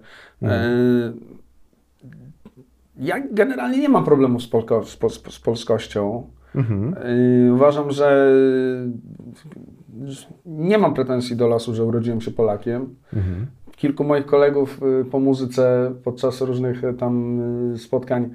E, 0.43 0.69
Ja 2.99 3.15
generalnie 3.32 3.80
nie 3.80 3.89
mam 3.89 4.06
problemu 4.06 4.39
z, 4.39 4.47
polko, 4.47 4.84
z, 4.84 4.97
pol- 4.97 5.32
z 5.32 5.39
polskością. 5.39 6.23
Mhm. 6.56 6.95
E, 7.47 7.54
Uważam, 7.54 7.91
że 7.91 8.32
nie 10.45 10.78
mam 10.78 10.93
pretensji 10.93 11.36
do 11.36 11.47
losu, 11.47 11.75
że 11.75 11.84
urodziłem 11.84 12.21
się 12.21 12.32
Polakiem. 12.32 12.95
Mhm. 13.13 13.47
Kilku 13.75 14.04
moich 14.04 14.25
kolegów 14.25 14.82
y, 15.01 15.06
po 15.06 15.19
muzyce 15.19 15.91
podczas 16.04 16.41
różnych 16.41 16.82
tam 16.99 17.39
spotkań 17.78 18.30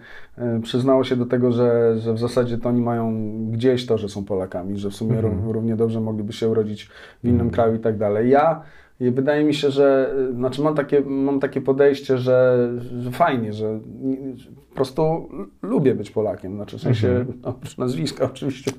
przyznało 0.63 1.05
się 1.05 1.17
do 1.17 1.27
tego, 1.27 1.53
że, 1.53 1.99
że 1.99 2.13
w 2.15 2.19
zasadzie 2.19 2.59
to 2.59 2.69
oni 2.69 2.81
mają 2.81 3.13
gdzieś 3.51 3.87
to, 3.87 3.99
że 3.99 4.09
są 4.09 4.25
Polakami, 4.25 4.79
że 4.79 4.91
w 4.91 4.95
sumie 4.95 5.17
Mhm. 5.19 5.35
ró- 5.43 5.53
równie 5.53 5.77
dobrze 5.77 6.01
mogliby 6.01 6.33
się 6.33 6.49
urodzić 6.49 6.91
w 7.25 7.29
innym 7.29 7.51
kraju 7.51 7.75
i 7.75 7.79
tak 7.79 7.99
dalej. 7.99 8.31
Ja 8.31 8.63
i 9.01 9.11
wydaje 9.11 9.45
mi 9.45 9.55
się, 9.55 9.71
że 9.71 10.15
y, 10.31 10.33
znaczy 10.33 10.63
mam 10.63 10.75
takie, 10.75 11.01
mam 11.01 11.41
takie 11.41 11.61
podejście, 11.61 12.19
że, 12.19 12.69
że 13.01 13.11
fajnie, 13.11 13.53
że 13.53 13.81
po 14.71 14.75
prostu 14.77 15.29
lubię 15.63 15.95
być 15.95 16.11
Polakiem. 16.11 16.55
Znaczy 16.55 16.79
w 16.79 16.81
sensie, 16.81 17.09
Mhm. 17.09 17.39
oprócz 17.43 17.79
nazwiska 17.79 18.25
oczywiście, 18.35 18.71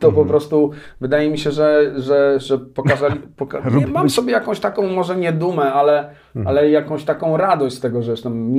to 0.00 0.12
po 0.12 0.24
prostu 0.24 0.70
wydaje 1.00 1.30
mi 1.30 1.38
się, 1.38 1.50
że, 1.50 1.92
że, 1.96 2.34
że 2.40 2.58
pokazali, 2.58 3.20
poka- 3.38 3.74
nie, 3.78 3.86
mam 3.86 4.10
sobie 4.10 4.32
jakąś 4.32 4.60
taką, 4.60 4.86
może 4.86 5.16
nie 5.16 5.32
dumę, 5.32 5.72
ale, 5.72 6.10
ale 6.44 6.70
jakąś 6.70 7.04
taką 7.04 7.36
radość 7.36 7.76
z 7.76 7.80
tego, 7.80 8.02
że 8.02 8.10
jestem, 8.10 8.54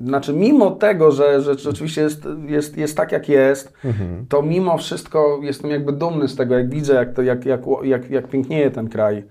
znaczy 0.00 0.32
mimo 0.32 0.70
tego, 0.70 1.12
że, 1.12 1.40
że 1.42 1.54
rzeczywiście 1.54 2.00
jest, 2.00 2.28
jest, 2.46 2.78
jest 2.78 2.96
tak 2.96 3.12
jak 3.12 3.28
jest, 3.28 3.72
to 4.28 4.42
mimo 4.42 4.78
wszystko 4.78 5.38
jestem 5.42 5.70
jakby 5.70 5.92
dumny 5.92 6.28
z 6.28 6.36
tego, 6.36 6.58
jak 6.58 6.70
widzę, 6.70 6.94
jak, 6.94 7.12
to, 7.12 7.22
jak, 7.22 7.46
jak, 7.46 7.60
jak, 7.82 8.10
jak 8.10 8.28
pięknieje 8.28 8.70
ten 8.70 8.88
kraj. 8.88 9.24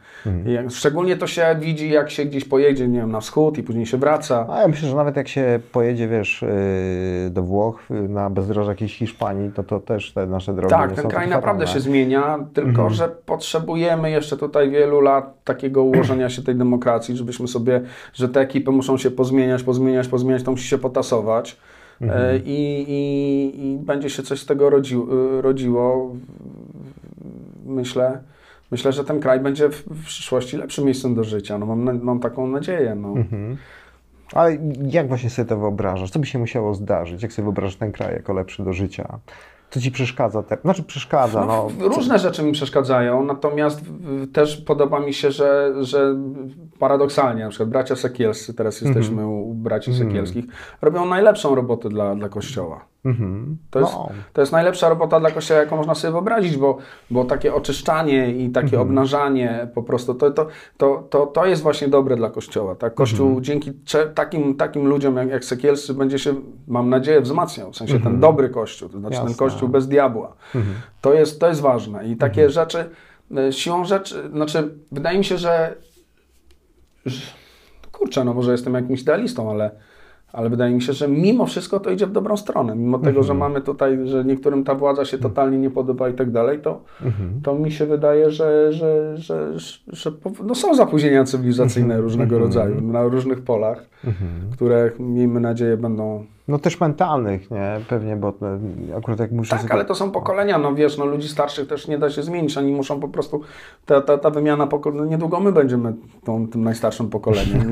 I 0.46 0.52
Jak, 0.52 0.72
szczególnie 0.72 1.18
to 1.18 1.28
się 1.28 1.56
widzi, 1.60 1.90
jak 1.90 2.10
się 2.10 2.26
gdzieś 2.26 2.46
pojedzie, 2.46 2.88
nie 2.88 3.00
wiem, 3.00 3.12
na 3.12 3.20
wschód 3.20 3.58
i 3.58 3.64
później 3.64 3.86
się 3.86 3.98
wraca. 3.98 4.48
A 4.50 4.62
ja 4.62 4.68
myślę, 4.68 4.90
że 4.90 4.96
nawet 4.96 5.16
jak 5.16 5.28
się 5.28 5.60
pojedzie, 5.72 6.08
wiesz, 6.08 6.42
yy, 6.42 6.48
do 7.32 7.44
Włoch, 7.44 7.80
yy, 7.90 8.10
na 8.10 8.30
bezdroża 8.30 8.72
jakiejś 8.72 8.98
Hiszpanii, 8.98 9.52
to 9.52 9.64
to 9.64 9.80
też 9.80 10.14
te 10.14 10.28
nasze 10.28 10.54
drogi 10.54 10.70
Tak, 10.70 10.90
nie 10.90 10.96
ten 10.96 11.08
kraj 11.08 11.30
naprawdę 11.30 11.68
się 11.68 11.80
zmienia, 11.80 12.40
tylko 12.54 12.90
że 12.90 13.10
potrzebujemy 13.26 14.12
jeszcze 14.12 14.38
tutaj 14.38 14.70
wielu 14.70 15.02
lat 15.02 15.44
takiego 15.44 15.84
ułożenia 15.84 16.30
się 16.30 16.42
tej 16.42 16.56
demokracji, 16.56 17.18
żebyśmy 17.18 17.48
sobie, 17.48 17.82
że 18.14 18.30
te 18.30 18.42
ekipy 18.42 18.72
muszą 18.72 18.98
się 18.98 19.12
pozmieniać, 19.12 19.64
pozmieniać, 19.64 20.08
pozmieniać, 20.08 20.44
to 20.44 20.52
musi 20.52 20.68
się 20.68 20.78
potasować. 20.78 21.58
E, 22.02 22.38
I, 22.38 22.86
i, 22.88 23.66
I 23.66 23.78
będzie 23.78 24.10
się 24.10 24.24
coś 24.24 24.40
z 24.40 24.46
tego 24.46 24.70
rodzi, 24.70 24.96
y, 24.96 25.42
rodziło. 25.42 26.16
Myślę, 27.66 28.20
myślę, 28.72 28.94
że 28.94 29.04
ten 29.04 29.20
kraj 29.20 29.40
będzie 29.40 29.70
w, 29.70 29.84
w 29.86 30.06
przyszłości 30.06 30.58
lepszym 30.58 30.86
miejscem 30.86 31.16
do 31.16 31.24
życia. 31.24 31.58
No, 31.58 31.66
mam, 31.66 32.02
mam 32.04 32.20
taką 32.20 32.48
nadzieję. 32.48 32.96
No. 32.96 33.14
Ale 34.34 34.58
jak 34.92 35.08
właśnie 35.08 35.30
sobie 35.30 35.48
to 35.50 35.58
wyobrażasz? 35.58 36.12
Co 36.12 36.20
by 36.20 36.26
się 36.26 36.40
musiało 36.40 36.74
zdarzyć? 36.74 37.24
Jak 37.24 37.34
sobie 37.34 37.44
wyobrażasz 37.44 37.76
ten 37.76 37.92
kraj 37.92 38.14
jako 38.14 38.34
lepszy 38.34 38.64
do 38.64 38.74
życia? 38.74 39.20
Co 39.70 39.82
ci 39.82 39.92
przeszkadza? 39.92 40.44
Te... 40.44 40.58
Znaczy 40.62 40.84
przeszkadza, 40.84 41.46
no. 41.46 41.68
No, 41.80 41.88
różne 41.90 42.20
rzeczy 42.20 42.44
mi 42.44 42.52
przeszkadzają, 42.52 43.26
natomiast 43.26 43.82
też 44.34 44.58
podoba 44.58 45.00
mi 45.00 45.14
się, 45.14 45.32
że, 45.32 45.74
że 45.82 46.16
paradoksalnie, 46.80 47.44
na 47.44 47.50
przykład 47.50 47.70
bracia 47.70 47.96
Sekielscy, 47.96 48.54
teraz 48.54 48.82
jesteśmy 48.82 49.28
u 49.28 49.54
braci 49.54 49.94
Sekielskich, 49.94 50.46
robią 50.82 51.06
najlepszą 51.06 51.56
robotę 51.56 51.90
dla, 51.90 52.16
dla 52.16 52.30
Kościoła. 52.30 52.86
Mhm. 53.06 53.58
To 53.72 53.80
jest, 53.80 53.94
No. 53.94 54.10
to 54.34 54.42
jest 54.42 54.52
najlepsza 54.54 54.90
robota 54.90 55.20
dla 55.20 55.32
Kościoła, 55.32 55.60
jaką 55.60 55.78
można 55.78 55.96
sobie 55.96 56.12
wyobrazić, 56.12 56.58
bo, 56.58 56.78
bo 57.12 57.26
takie 57.26 57.54
oczyszczanie 57.54 58.32
i 58.32 58.50
takie 58.50 58.82
obnażanie 58.82 59.68
po 59.76 59.84
prostu, 59.84 60.14
to, 60.16 60.32
to, 60.32 60.48
to, 60.78 61.08
to, 61.10 61.26
to 61.26 61.46
jest 61.46 61.62
właśnie 61.64 61.88
dobre 61.88 62.16
dla 62.16 62.30
Kościoła. 62.30 62.76
Tak? 62.76 62.94
Kościół 62.94 63.42
dzięki 63.42 63.74
cze- 63.86 64.08
takim, 64.08 64.56
takim 64.56 64.88
ludziom 64.88 65.18
jak, 65.18 65.30
jak 65.30 65.46
Sekielscy 65.46 65.94
będzie 65.94 66.20
się, 66.20 66.36
mam 66.68 66.90
nadzieję, 66.90 67.22
wzmacniał. 67.22 67.72
W 67.72 67.76
sensie 67.78 68.00
ten 68.00 68.20
dobry 68.20 68.50
Kościół, 68.50 68.90
to 68.90 69.00
znaczy 69.00 69.16
ten 69.18 69.28
Jasne. 69.28 69.38
Kościół 69.46 69.70
bez 69.70 69.88
diabła. 69.88 70.34
To, 71.02 71.14
jest, 71.14 71.40
to 71.40 71.48
jest 71.48 71.62
ważne. 71.62 72.08
I 72.08 72.18
takie 72.18 72.50
rzeczy, 72.50 72.90
e, 73.38 73.54
siłą 73.54 73.86
rzeczy, 73.86 74.30
znaczy 74.34 74.74
wydaje 74.92 75.18
mi 75.18 75.26
się, 75.26 75.38
że, 75.38 75.76
że 77.06 77.22
kurczę, 77.92 78.24
no 78.24 78.34
może 78.34 78.52
jestem 78.52 78.74
jakimś 78.74 79.02
idealistą, 79.02 79.52
ale, 79.52 79.72
ale 80.34 80.50
wydaje 80.50 80.76
mi 80.76 80.82
się, 80.82 80.94
że 80.94 81.08
mimo 81.08 81.46
wszystko 81.46 81.80
to 81.80 81.92
idzie 81.92 82.08
w 82.08 82.12
dobrą 82.12 82.38
stronę. 82.38 82.76
Mimo 82.76 83.00
tego, 83.00 83.24
że 83.24 83.34
mamy 83.34 83.62
tutaj, 83.62 84.08
że 84.08 84.26
niektórym 84.26 84.64
ta 84.64 84.76
władza 84.76 85.06
się 85.06 85.18
totalnie 85.18 85.58
nie 85.58 85.70
podoba 85.70 86.10
i 86.10 86.14
tak 86.14 86.32
dalej, 86.32 86.60
to, 86.60 86.84
to 87.44 87.56
mi 87.56 87.72
się 87.72 87.86
wydaje, 87.86 88.32
że, 88.32 88.74
że, 88.74 89.18
że, 89.18 89.60
że, 89.60 89.82
że 89.88 90.12
no 90.44 90.56
są 90.56 90.76
zapóźnienia 90.76 91.24
cywilizacyjne 91.24 92.02
różnego 92.02 92.40
rodzaju 92.40 92.82
na 92.82 93.04
różnych 93.04 93.42
polach, 93.42 93.90
które 94.52 94.92
miejmy 95.00 95.40
nadzieję 95.40 95.78
będą 95.78 96.26
no 96.48 96.60
też 96.60 96.80
mentalnych, 96.80 97.52
nie? 97.52 97.80
Pewnie, 97.90 98.16
bo 98.16 98.30
e, 98.30 98.98
akurat 98.98 99.20
jak 99.20 99.32
muszę 99.32 99.58
Tak, 99.58 99.72
ale 99.72 99.86
to 99.86 99.96
są 99.96 100.12
pokolenia, 100.12 100.58
no 100.58 100.76
wiesz, 100.76 100.98
no 100.98 101.06
ludzi 101.06 101.28
starszych 101.28 101.68
też 101.68 101.88
nie 101.88 101.98
da 101.98 102.10
się 102.10 102.24
zmienić, 102.24 102.58
oni 102.58 102.72
muszą 102.72 103.00
po 103.00 103.08
prostu, 103.08 103.42
ta, 103.86 104.02
ta, 104.02 104.18
ta 104.18 104.30
wymiana 104.30 104.68
pokoleń, 104.68 104.98
no 104.98 105.06
niedługo 105.06 105.40
my 105.40 105.52
będziemy 105.52 105.94
tą, 106.24 106.48
tym 106.48 106.64
najstarszym 106.64 107.10
pokoleniem 107.10 107.72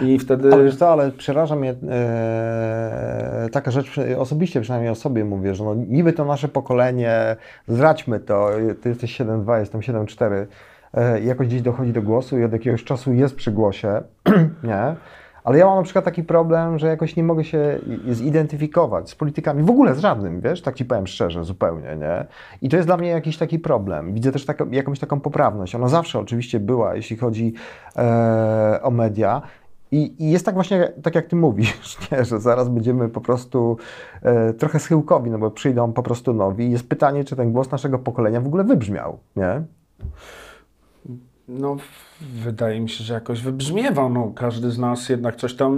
i, 0.00 0.04
i 0.04 0.18
wtedy... 0.24 0.52
Ale 0.52 0.64
wiesz 0.64 0.76
co, 0.76 0.88
ale 0.88 1.10
przeraża 1.10 1.56
mnie 1.56 1.74
e, 1.88 3.48
taka 3.52 3.70
rzecz, 3.70 4.00
osobiście 4.18 4.60
przynajmniej 4.60 4.90
o 4.90 4.94
sobie 4.94 5.24
mówię, 5.24 5.54
że 5.54 5.64
no, 5.64 5.74
niby 5.74 6.12
to 6.12 6.24
nasze 6.24 6.48
pokolenie, 6.48 7.36
zradźmy 7.68 8.20
to, 8.20 8.50
ty 8.82 8.88
jesteś 8.88 9.20
7.2, 9.20 9.58
jestem 9.58 9.80
7.4, 9.80 10.46
e, 10.94 11.20
jakoś 11.20 11.46
gdzieś 11.46 11.62
dochodzi 11.62 11.92
do 11.92 12.02
głosu 12.02 12.38
i 12.38 12.44
od 12.44 12.52
jakiegoś 12.52 12.84
czasu 12.84 13.12
jest 13.12 13.36
przy 13.36 13.52
głosie, 13.52 14.02
nie? 14.62 14.96
Ale 15.46 15.58
ja 15.58 15.66
mam 15.66 15.76
na 15.76 15.82
przykład 15.82 16.04
taki 16.04 16.24
problem, 16.24 16.78
że 16.78 16.86
jakoś 16.86 17.16
nie 17.16 17.22
mogę 17.22 17.44
się 17.44 17.78
zidentyfikować 18.10 19.10
z 19.10 19.14
politykami, 19.14 19.62
w 19.62 19.70
ogóle 19.70 19.94
z 19.94 19.98
żadnym, 19.98 20.40
wiesz, 20.40 20.62
tak 20.62 20.74
ci 20.74 20.84
powiem 20.84 21.06
szczerze, 21.06 21.44
zupełnie, 21.44 21.96
nie? 21.96 22.26
I 22.62 22.68
to 22.68 22.76
jest 22.76 22.88
dla 22.88 22.96
mnie 22.96 23.08
jakiś 23.08 23.38
taki 23.38 23.58
problem. 23.58 24.14
Widzę 24.14 24.32
też 24.32 24.44
taką, 24.44 24.70
jakąś 24.70 24.98
taką 24.98 25.20
poprawność. 25.20 25.74
Ona 25.74 25.88
zawsze 25.88 26.18
oczywiście 26.18 26.60
była, 26.60 26.94
jeśli 26.94 27.16
chodzi 27.16 27.54
e, 27.96 28.80
o 28.82 28.90
media. 28.90 29.42
I, 29.90 30.24
I 30.24 30.30
jest 30.30 30.46
tak 30.46 30.54
właśnie, 30.54 30.92
tak 31.02 31.14
jak 31.14 31.26
ty 31.26 31.36
mówisz, 31.36 31.98
nie? 32.12 32.24
że 32.24 32.40
zaraz 32.40 32.68
będziemy 32.68 33.08
po 33.08 33.20
prostu 33.20 33.76
e, 34.22 34.52
trochę 34.52 34.78
schyłkowi, 34.80 35.30
no 35.30 35.38
bo 35.38 35.50
przyjdą 35.50 35.92
po 35.92 36.02
prostu 36.02 36.34
nowi. 36.34 36.70
Jest 36.70 36.88
pytanie, 36.88 37.24
czy 37.24 37.36
ten 37.36 37.52
głos 37.52 37.70
naszego 37.70 37.98
pokolenia 37.98 38.40
w 38.40 38.46
ogóle 38.46 38.64
wybrzmiał, 38.64 39.18
nie? 39.36 39.62
No, 41.48 41.76
wydaje 42.20 42.80
mi 42.80 42.88
się, 42.88 43.04
że 43.04 43.14
jakoś 43.14 43.42
wybrzmiewa. 43.42 44.08
No, 44.08 44.32
każdy 44.36 44.70
z 44.70 44.78
nas 44.78 45.08
jednak 45.08 45.36
coś 45.36 45.54
tam 45.54 45.76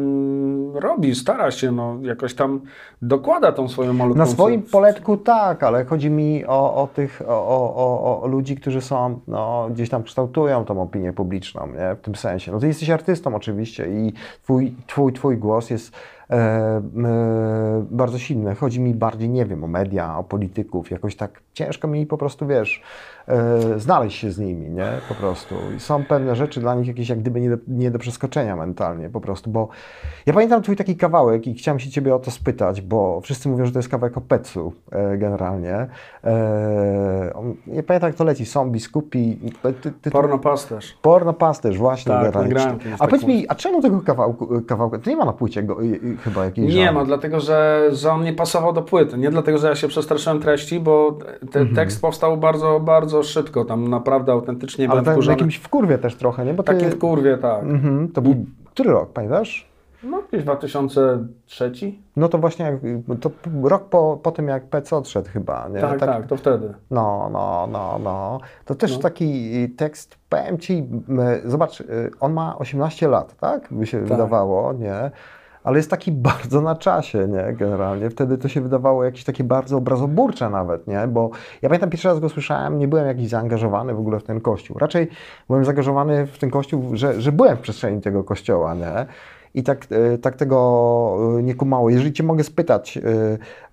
robi, 0.74 1.14
stara 1.14 1.50
się, 1.50 1.72
no, 1.72 1.98
jakoś 2.02 2.34
tam 2.34 2.60
dokłada 3.02 3.52
tą 3.52 3.68
swoją 3.68 3.92
malutką... 3.92 4.18
Na 4.18 4.26
swoim 4.26 4.62
poletku 4.62 5.16
tak, 5.16 5.62
ale 5.62 5.84
chodzi 5.84 6.10
mi 6.10 6.46
o, 6.46 6.82
o 6.82 6.86
tych, 6.86 7.22
o, 7.26 7.74
o, 7.74 8.22
o, 8.22 8.26
ludzi, 8.26 8.56
którzy 8.56 8.80
są, 8.80 9.20
no, 9.28 9.68
gdzieś 9.70 9.88
tam 9.88 10.02
kształtują 10.02 10.64
tą 10.64 10.82
opinię 10.82 11.12
publiczną, 11.12 11.66
nie? 11.66 11.96
W 11.96 12.00
tym 12.00 12.14
sensie. 12.14 12.52
No 12.52 12.58
ty 12.58 12.66
jesteś 12.66 12.90
artystą 12.90 13.34
oczywiście 13.34 13.88
i 13.88 14.12
twój, 14.42 14.74
twój, 14.86 15.12
twój 15.12 15.36
głos 15.36 15.70
jest 15.70 15.92
e, 16.30 16.34
e, 16.34 16.82
bardzo 17.90 18.18
silne. 18.18 18.54
Chodzi 18.54 18.80
mi 18.80 18.94
bardziej, 18.94 19.28
nie 19.28 19.46
wiem, 19.46 19.64
o 19.64 19.66
media, 19.66 20.18
o 20.18 20.24
polityków, 20.24 20.90
jakoś 20.90 21.16
tak 21.16 21.40
ciężko 21.52 21.88
mi 21.88 22.06
po 22.06 22.18
prostu, 22.18 22.46
wiesz, 22.46 22.82
znaleźć 23.76 24.18
się 24.18 24.30
z 24.30 24.38
nimi, 24.38 24.70
nie? 24.70 24.92
Po 25.08 25.14
prostu. 25.14 25.54
I 25.76 25.80
są 25.80 26.04
pewne 26.04 26.36
rzeczy 26.36 26.60
dla 26.60 26.74
nich 26.74 26.88
jakieś 26.88 27.08
jak 27.08 27.18
gdyby 27.18 27.40
nie 27.40 27.50
do, 27.50 27.56
nie 27.68 27.90
do 27.90 27.98
przeskoczenia 27.98 28.56
mentalnie 28.56 29.10
po 29.10 29.20
prostu, 29.20 29.50
bo 29.50 29.68
ja 30.26 30.32
pamiętam 30.34 30.62
twój 30.62 30.76
taki 30.76 30.96
kawałek 30.96 31.46
i 31.46 31.54
chciałem 31.54 31.78
się 31.78 31.90
ciebie 31.90 32.14
o 32.14 32.18
to 32.18 32.30
spytać, 32.30 32.80
bo 32.80 33.20
wszyscy 33.20 33.48
mówią, 33.48 33.66
że 33.66 33.72
to 33.72 33.78
jest 33.78 33.88
kawałek 33.88 34.16
o 34.16 34.20
Petsu 34.20 34.72
e, 34.92 35.18
generalnie. 35.18 35.86
E, 36.24 37.32
ja 37.66 37.82
pamiętam 37.82 38.08
jak 38.08 38.14
to 38.14 38.24
leci, 38.24 38.46
są 38.46 38.70
biskupi... 38.70 39.38
Ty, 39.82 39.92
ty, 40.02 40.10
Porno 40.10 40.38
pasterz. 40.38 40.98
Porno 41.02 41.32
pasterz, 41.32 41.78
właśnie. 41.78 42.12
Tak, 42.12 42.34
nagrałem 42.34 42.78
A 42.98 43.06
powiedz 43.06 43.24
mi, 43.26 43.48
a 43.48 43.54
czemu 43.54 43.82
tego 43.82 44.00
kawałku, 44.00 44.48
kawałka, 44.66 44.98
to 44.98 45.10
nie 45.10 45.16
ma 45.16 45.24
na 45.24 45.32
płycie 45.32 45.62
go, 45.62 45.76
chyba 46.24 46.44
jakiejś 46.44 46.74
Nie 46.74 46.92
ma, 46.92 47.04
dlatego 47.04 47.40
że, 47.40 47.88
że 47.92 48.12
on 48.12 48.22
nie 48.22 48.32
pasował 48.32 48.72
do 48.72 48.82
płyty. 48.82 49.18
Nie 49.18 49.30
dlatego, 49.30 49.58
że 49.58 49.68
ja 49.68 49.74
się 49.74 49.88
przestraszyłem 49.88 50.40
treści, 50.40 50.80
bo 50.80 51.18
ten 51.52 51.62
Mhm. 51.62 51.74
tekst 51.74 52.00
powstał 52.00 52.36
bardzo, 52.36 52.80
bardzo 52.80 53.17
szybko. 53.22 53.64
Tam 53.64 53.88
naprawdę 53.88 54.32
autentycznie 54.32 54.90
Ale 54.90 55.02
byłem 55.02 55.16
tak, 55.16 55.24
w 55.26 55.28
jakimś 55.28 55.56
wkurwie 55.56 55.98
też 55.98 56.14
trochę, 56.14 56.44
nie? 56.44 56.54
Bo 56.54 56.62
ty, 56.62 56.72
Takim 56.72 56.90
w 56.90 56.98
kurwie, 56.98 57.38
tak. 57.38 57.62
Mhm, 57.62 58.08
to 58.08 58.22
był, 58.22 58.34
który 58.64 58.90
rok, 58.90 59.12
pamiętasz? 59.12 59.68
No 60.02 60.22
gdzieś 60.28 60.42
2003? 60.44 61.72
No 62.16 62.28
to 62.28 62.38
właśnie, 62.38 62.64
jak, 62.64 62.74
to 63.20 63.30
rok 63.62 63.84
po, 63.88 64.18
po 64.22 64.30
tym 64.30 64.48
jak 64.48 64.64
PC 64.66 64.96
odszedł 64.96 65.28
chyba, 65.32 65.68
nie? 65.68 65.80
Tak, 65.80 66.00
tak, 66.00 66.26
to 66.26 66.36
wtedy. 66.36 66.74
No, 66.90 67.30
no, 67.32 67.68
no, 67.72 67.98
no. 68.04 68.40
To 68.64 68.74
też 68.74 68.92
No. 68.96 68.98
taki 69.02 69.52
tekst, 69.76 70.18
powiem 70.28 70.58
Ci, 70.58 70.88
zobacz, 71.44 71.80
y, 71.80 72.10
on 72.20 72.32
ma 72.32 72.58
18 72.58 73.08
lat, 73.08 73.36
tak? 73.36 73.68
By 73.70 73.86
się 73.86 73.98
Tak. 73.98 74.08
wydawało, 74.08 74.72
nie? 74.72 75.10
Ale 75.68 75.76
jest 75.76 75.90
taki 75.90 76.12
bardzo 76.30 76.60
na 76.60 76.76
czasie, 76.76 77.28
nie? 77.28 77.52
Generalnie. 77.52 78.10
Wtedy 78.10 78.38
to 78.38 78.48
się 78.48 78.60
wydawało 78.60 79.04
jakieś 79.04 79.24
takie 79.24 79.44
bardzo 79.44 79.76
obrazoburcze 79.76 80.50
nawet, 80.50 80.86
nie? 80.86 81.06
Bo 81.08 81.30
ja 81.62 81.68
pamiętam 81.68 81.90
pierwszy 81.90 82.08
raz 82.08 82.20
go 82.20 82.28
słyszałem, 82.28 82.78
nie 82.78 82.88
byłem 82.88 83.06
jakiś 83.06 83.28
zaangażowany 83.28 83.94
w 83.94 83.98
ogóle 83.98 84.20
w 84.20 84.24
ten 84.24 84.40
kościół. 84.40 84.78
Raczej 84.78 85.08
byłem 85.48 85.64
zaangażowany 85.64 86.26
w 86.26 86.38
ten 86.38 86.50
kościół, 86.50 86.96
że, 86.96 87.20
że 87.20 87.32
byłem 87.32 87.56
w 87.56 87.60
przestrzeni 87.60 88.00
tego 88.00 88.24
kościoła, 88.24 88.74
nie? 88.74 89.06
I 89.54 89.62
tak, 89.62 89.86
e, 89.90 90.18
tak 90.18 90.36
tego 90.36 91.36
e, 91.38 91.42
nie 91.42 91.54
kumało. 91.54 91.90
Jeżeli 91.90 92.12
Cię 92.12 92.22
mogę 92.22 92.44
spytać, 92.44 92.98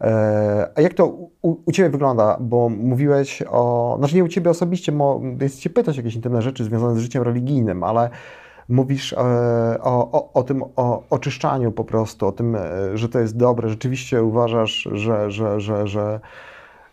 e, 0.02 0.68
a 0.76 0.82
jak 0.82 0.94
to 0.94 1.08
u, 1.42 1.56
u 1.66 1.72
Ciebie 1.72 1.90
wygląda? 1.90 2.38
Bo 2.40 2.70
mówiłeś 2.70 3.44
o, 3.50 3.96
znaczy 4.00 4.16
nie 4.16 4.24
u 4.24 4.28
Ciebie 4.28 4.50
osobiście, 4.50 4.92
mo, 4.92 5.22
jest 5.42 5.60
Cię 5.60 5.70
pytać 5.70 5.98
jakieś 5.98 6.16
intymne 6.16 6.42
rzeczy 6.42 6.64
związane 6.64 6.96
z 6.96 7.00
życiem 7.00 7.24
religijnym, 7.24 7.84
ale 7.84 8.10
mówisz 8.70 9.14
e, 9.14 9.18
o, 9.82 10.12
o, 10.12 10.34
o 10.34 10.44
tym 10.44 10.64
o 10.76 11.04
oczyszczaniu 11.10 11.72
po 11.72 11.84
prostu, 11.84 12.28
o 12.28 12.32
tym, 12.32 12.56
e, 12.56 12.62
że 12.98 13.10
to 13.10 13.20
jest 13.20 13.38
dobre. 13.38 13.70
Rzeczywiście 13.70 14.24
uważasz, 14.24 14.90
że, 14.92 15.32
że, 15.32 15.60
że, 15.60 15.88
że 15.88 16.20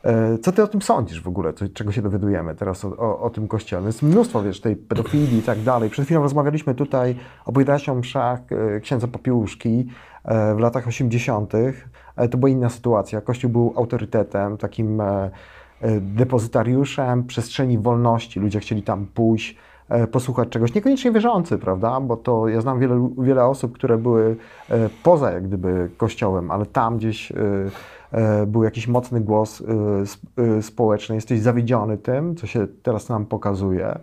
E, 0.05 0.39
Co 0.39 0.53
ty 0.53 0.63
o 0.63 0.67
tym 0.67 0.83
sądzisz 0.83 1.21
w 1.21 1.29
ogóle, 1.29 1.53
co, 1.53 1.69
czego 1.69 1.93
się 1.93 2.03
dowiadujemy 2.03 2.55
teraz 2.55 2.85
o, 2.85 2.97
o, 2.97 3.21
o 3.21 3.31
tym 3.31 3.49
kościele? 3.49 3.87
Jest 3.87 4.03
mnóstwo, 4.03 4.43
wiesz, 4.43 4.61
tej 4.61 4.77
pedofilii 4.77 5.39
i 5.39 5.43
tak 5.43 5.61
dalej. 5.61 5.91
Przed 5.91 6.05
chwilą 6.05 6.23
rozmawialiśmy 6.23 6.75
tutaj, 6.75 7.17
opowiadałeś 7.45 7.89
o 7.89 7.95
mszach 7.95 8.41
e, 8.53 8.81
księdza 8.81 9.09
Popiełuszki 9.09 9.87
e, 10.25 10.55
w 10.55 10.59
latach 10.59 10.89
80. 10.89 11.53
E, 12.17 12.29
To 12.29 12.39
była 12.39 12.51
inna 12.51 12.71
sytuacja. 12.71 13.21
Kościół 13.21 13.51
był 13.51 13.73
autorytetem, 13.77 14.57
takim 14.57 15.03
depozytariuszem 16.01 17.25
przestrzeni 17.25 17.79
wolności. 17.79 18.41
Ludzie 18.41 18.61
chcieli 18.61 18.83
tam 18.83 19.07
pójść, 19.07 19.57
posłuchać 20.13 20.49
czegoś. 20.49 20.75
Niekoniecznie 20.75 21.13
wierzący, 21.13 21.59
prawda? 21.59 22.01
Bo 22.01 22.17
to 22.17 22.49
ja 22.49 22.61
znam 22.61 22.81
wiele, 22.81 23.11
wiele 23.19 23.45
osób, 23.45 23.73
które 23.73 23.99
były 23.99 24.37
e, 24.71 24.89
poza 25.03 25.31
jak 25.31 25.49
gdyby 25.49 25.91
kościołem, 25.97 26.51
ale 26.51 26.67
tam 26.67 26.97
gdzieś 26.97 27.33
e, 27.33 27.37
e, 28.13 28.47
był 28.47 28.63
jakiś 28.63 28.89
mocny 28.89 29.21
głos 29.21 29.61
e, 29.61 29.65
sp- 30.13 30.27
e, 30.59 30.63
społeczny. 30.63 31.15
Jesteś 31.15 31.41
zawiedziony 31.41 31.99
tym, 31.99 32.37
co 32.37 32.47
się 32.47 32.67
teraz 32.83 33.09
nam 33.09 33.27
pokazuje. 33.27 33.99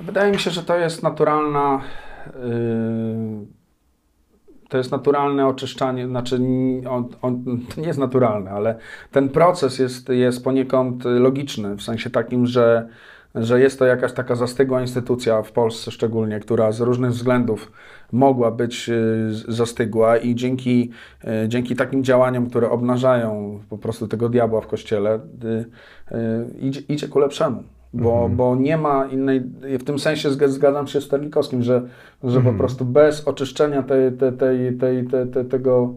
Wydaje 0.00 0.32
mi 0.32 0.38
się, 0.38 0.50
że 0.50 0.62
to 0.62 0.76
jest 0.76 1.02
naturalna. 1.02 1.80
To 4.68 4.78
jest 4.78 4.92
naturalne 4.92 5.46
oczyszczanie, 5.46 6.08
znaczy 6.08 6.40
on, 6.90 7.08
on, 7.22 7.44
to 7.74 7.80
nie 7.80 7.86
jest 7.86 7.98
naturalne, 7.98 8.50
ale 8.50 8.78
ten 9.12 9.28
proces 9.28 9.78
jest, 9.78 10.08
jest 10.08 10.44
poniekąd 10.44 11.04
logiczny, 11.04 11.76
w 11.76 11.82
sensie 11.82 12.10
takim, 12.10 12.46
że, 12.46 12.88
że 13.36 13.60
jest 13.60 13.78
to 13.78 13.84
jakaś 13.86 14.12
taka 14.12 14.34
zastygła 14.34 14.80
instytucja 14.80 15.42
w 15.42 15.52
Polsce 15.52 15.90
szczególnie, 15.90 16.40
która 16.40 16.72
z 16.72 16.80
różnych 16.80 17.10
względów 17.10 17.72
mogła 18.12 18.50
być 18.50 18.86
z- 19.30 19.44
zastygła 19.48 20.16
i 20.16 20.34
dzięki, 20.34 20.90
yy, 21.24 21.48
dzięki 21.48 21.76
takim 21.76 22.04
działaniom, 22.04 22.46
które 22.46 22.70
obnażają 22.70 23.60
po 23.70 23.78
prostu 23.78 24.08
tego 24.08 24.28
diabła 24.28 24.60
w 24.60 24.66
kościele, 24.66 25.20
yy, 26.10 26.46
idzie, 26.60 26.80
idzie 26.88 27.08
ku 27.08 27.18
lepszemu. 27.18 27.62
Bo, 27.94 28.28
bo 28.28 28.56
nie 28.56 28.76
ma 28.76 29.06
innej, 29.06 29.40
w 29.78 29.84
tym 29.84 29.98
sensie 29.98 30.28
zg- 30.30 30.48
zgadzam 30.48 30.86
się 30.86 31.00
z 31.00 31.08
Terlikowskim, 31.08 31.62
że, 31.62 31.82
że 32.24 32.40
po 32.40 32.52
prostu 32.52 32.84
bez 32.84 33.28
oczyszczenia 33.28 33.82
tej, 33.82 34.12
tej, 34.12 34.32
tej, 34.32 34.76
tej, 34.78 35.06
tej, 35.06 35.26
tej, 35.28 35.44
tego, 35.44 35.94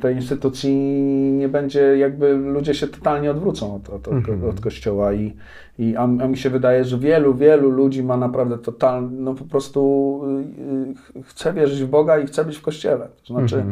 tej 0.00 0.14
instytucji 0.16 0.74
nie 1.38 1.48
będzie, 1.48 1.80
jakby 1.98 2.32
ludzie 2.32 2.74
się 2.74 2.86
totalnie 2.88 3.30
odwrócą 3.30 3.74
od, 3.74 3.88
od, 3.90 4.08
od, 4.08 4.28
od 4.48 4.60
kościoła 4.60 5.12
i, 5.12 5.36
i 5.78 5.96
a, 5.96 6.02
a 6.02 6.06
mi 6.06 6.36
się 6.36 6.50
wydaje, 6.50 6.84
że 6.84 6.98
wielu, 6.98 7.34
wielu 7.34 7.70
ludzi 7.70 8.02
ma 8.02 8.16
naprawdę 8.16 8.58
totalnie, 8.58 9.08
no 9.20 9.34
po 9.34 9.44
prostu 9.44 10.20
y, 11.16 11.18
y, 11.18 11.22
chce 11.22 11.52
wierzyć 11.52 11.82
w 11.82 11.88
Boga 11.88 12.18
i 12.18 12.26
chce 12.26 12.44
być 12.44 12.56
w 12.56 12.62
kościele. 12.62 13.08
To 13.28 13.34
znaczy 13.34 13.64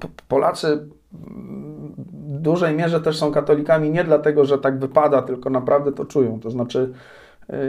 po- 0.00 0.08
Polacy 0.28 0.88
w 1.12 2.38
dużej 2.40 2.74
mierze 2.76 3.00
też 3.00 3.18
są 3.18 3.32
katolikami 3.32 3.90
nie 3.90 4.04
dlatego, 4.04 4.44
że 4.44 4.58
tak 4.58 4.78
wypada, 4.78 5.22
tylko 5.22 5.50
naprawdę 5.50 5.92
to 5.92 6.04
czują. 6.04 6.40
To 6.40 6.50
znaczy, 6.50 6.92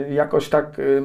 y, 0.08 0.14
jakoś 0.14 0.48
tak. 0.48 0.78
y, 0.78 1.02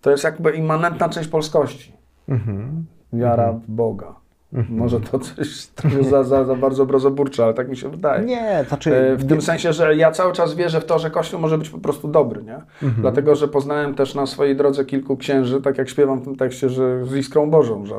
To 0.00 0.10
jest 0.10 0.24
jakby 0.24 0.52
immanentna 0.52 1.08
część 1.08 1.28
polskości. 1.28 1.92
Mhm. 2.28 2.84
Wiara 3.12 3.52
w 3.52 3.70
Boga. 3.70 4.21
Może 4.68 5.00
to 5.00 5.18
coś 5.18 5.66
trochę 5.66 6.04
za, 6.04 6.24
za, 6.24 6.44
za 6.44 6.54
bardzo 6.54 6.82
obrazoburcze, 6.82 7.44
ale 7.44 7.54
tak 7.54 7.68
mi 7.68 7.76
się 7.76 7.88
wydaje. 7.88 8.24
Nie, 8.24 8.64
znaczy... 8.68 8.96
E, 8.96 9.16
W 9.16 9.28
tym 9.28 9.42
sensie, 9.42 9.72
że 9.72 9.96
ja 9.96 10.10
cały 10.10 10.32
czas 10.32 10.54
wierzę 10.54 10.80
w 10.80 10.84
to, 10.84 10.98
że 10.98 11.10
Kościół 11.10 11.40
może 11.40 11.58
być 11.58 11.70
po 11.70 11.78
prostu 11.78 12.08
dobry, 12.08 12.42
nie? 12.42 12.60
Dlatego, 12.98 13.34
że 13.34 13.48
poznałem 13.48 13.94
też 13.94 14.14
na 14.14 14.26
swojej 14.26 14.56
drodze 14.56 14.84
kilku 14.84 15.16
księży, 15.16 15.60
tak 15.62 15.78
jak 15.78 15.88
śpiewam 15.88 16.18
w 16.20 16.24
tym 16.24 16.36
tekście, 16.36 16.68
że 16.68 17.06
z 17.06 17.16
iskrą 17.16 17.50
Bożą, 17.50 17.86
że, 17.86 17.94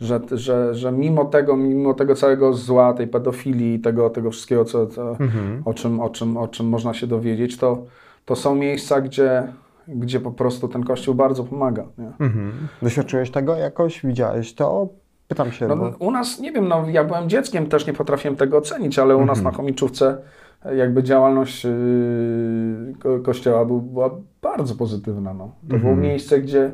że, 0.00 0.20
że, 0.32 0.74
że 0.74 0.92
mimo 0.92 1.24
tego, 1.24 1.56
mimo 1.56 1.94
tego 1.94 2.14
całego 2.14 2.52
zła, 2.52 2.92
tej 2.94 3.06
pedofilii, 3.06 3.80
tego, 3.80 4.10
tego 4.10 4.30
wszystkiego, 4.30 4.64
co, 4.64 4.86
co, 4.86 5.16
o, 5.64 5.74
czym, 5.74 6.00
o, 6.00 6.10
czym, 6.10 6.36
o 6.36 6.48
czym 6.48 6.66
można 6.68 6.94
się 6.94 7.06
dowiedzieć, 7.06 7.56
to, 7.56 7.78
to 8.24 8.36
są 8.36 8.54
miejsca, 8.54 9.00
gdzie, 9.00 9.52
gdzie 9.88 10.20
po 10.20 10.30
prostu 10.30 10.68
ten 10.68 10.84
Kościół 10.84 11.14
bardzo 11.14 11.44
pomaga, 11.44 11.84
nie? 11.98 12.12
Mhm. 12.20 12.52
Doświadczyłeś 12.82 13.30
tego 13.30 13.56
jakoś? 13.56 14.06
Widziałeś 14.06 14.54
to? 14.54 14.88
Pytam 15.30 15.52
się, 15.52 15.68
No, 15.68 15.76
bo... 15.76 15.92
U 15.98 16.10
nas, 16.10 16.40
nie 16.40 16.52
wiem, 16.52 16.68
no, 16.68 16.84
ja 16.88 17.04
byłem 17.04 17.28
dzieckiem, 17.28 17.66
też 17.66 17.86
nie 17.86 17.92
potrafiłem 17.92 18.36
tego 18.36 18.58
ocenić, 18.58 18.98
ale 18.98 19.16
u 19.16 19.24
nas 19.24 19.42
na 19.42 19.50
Chomiczówce 19.50 20.18
e, 20.64 20.76
jakby 20.76 21.02
działalność 21.02 21.64
yy, 21.64 21.70
ko- 23.02 23.20
kościoła 23.20 23.64
był, 23.64 23.80
była 23.82 24.10
bardzo 24.42 24.74
pozytywna. 24.74 25.34
No. 25.34 25.50
To 25.70 25.76
było 25.78 25.96
miejsce, 25.96 26.40
gdzie, 26.40 26.72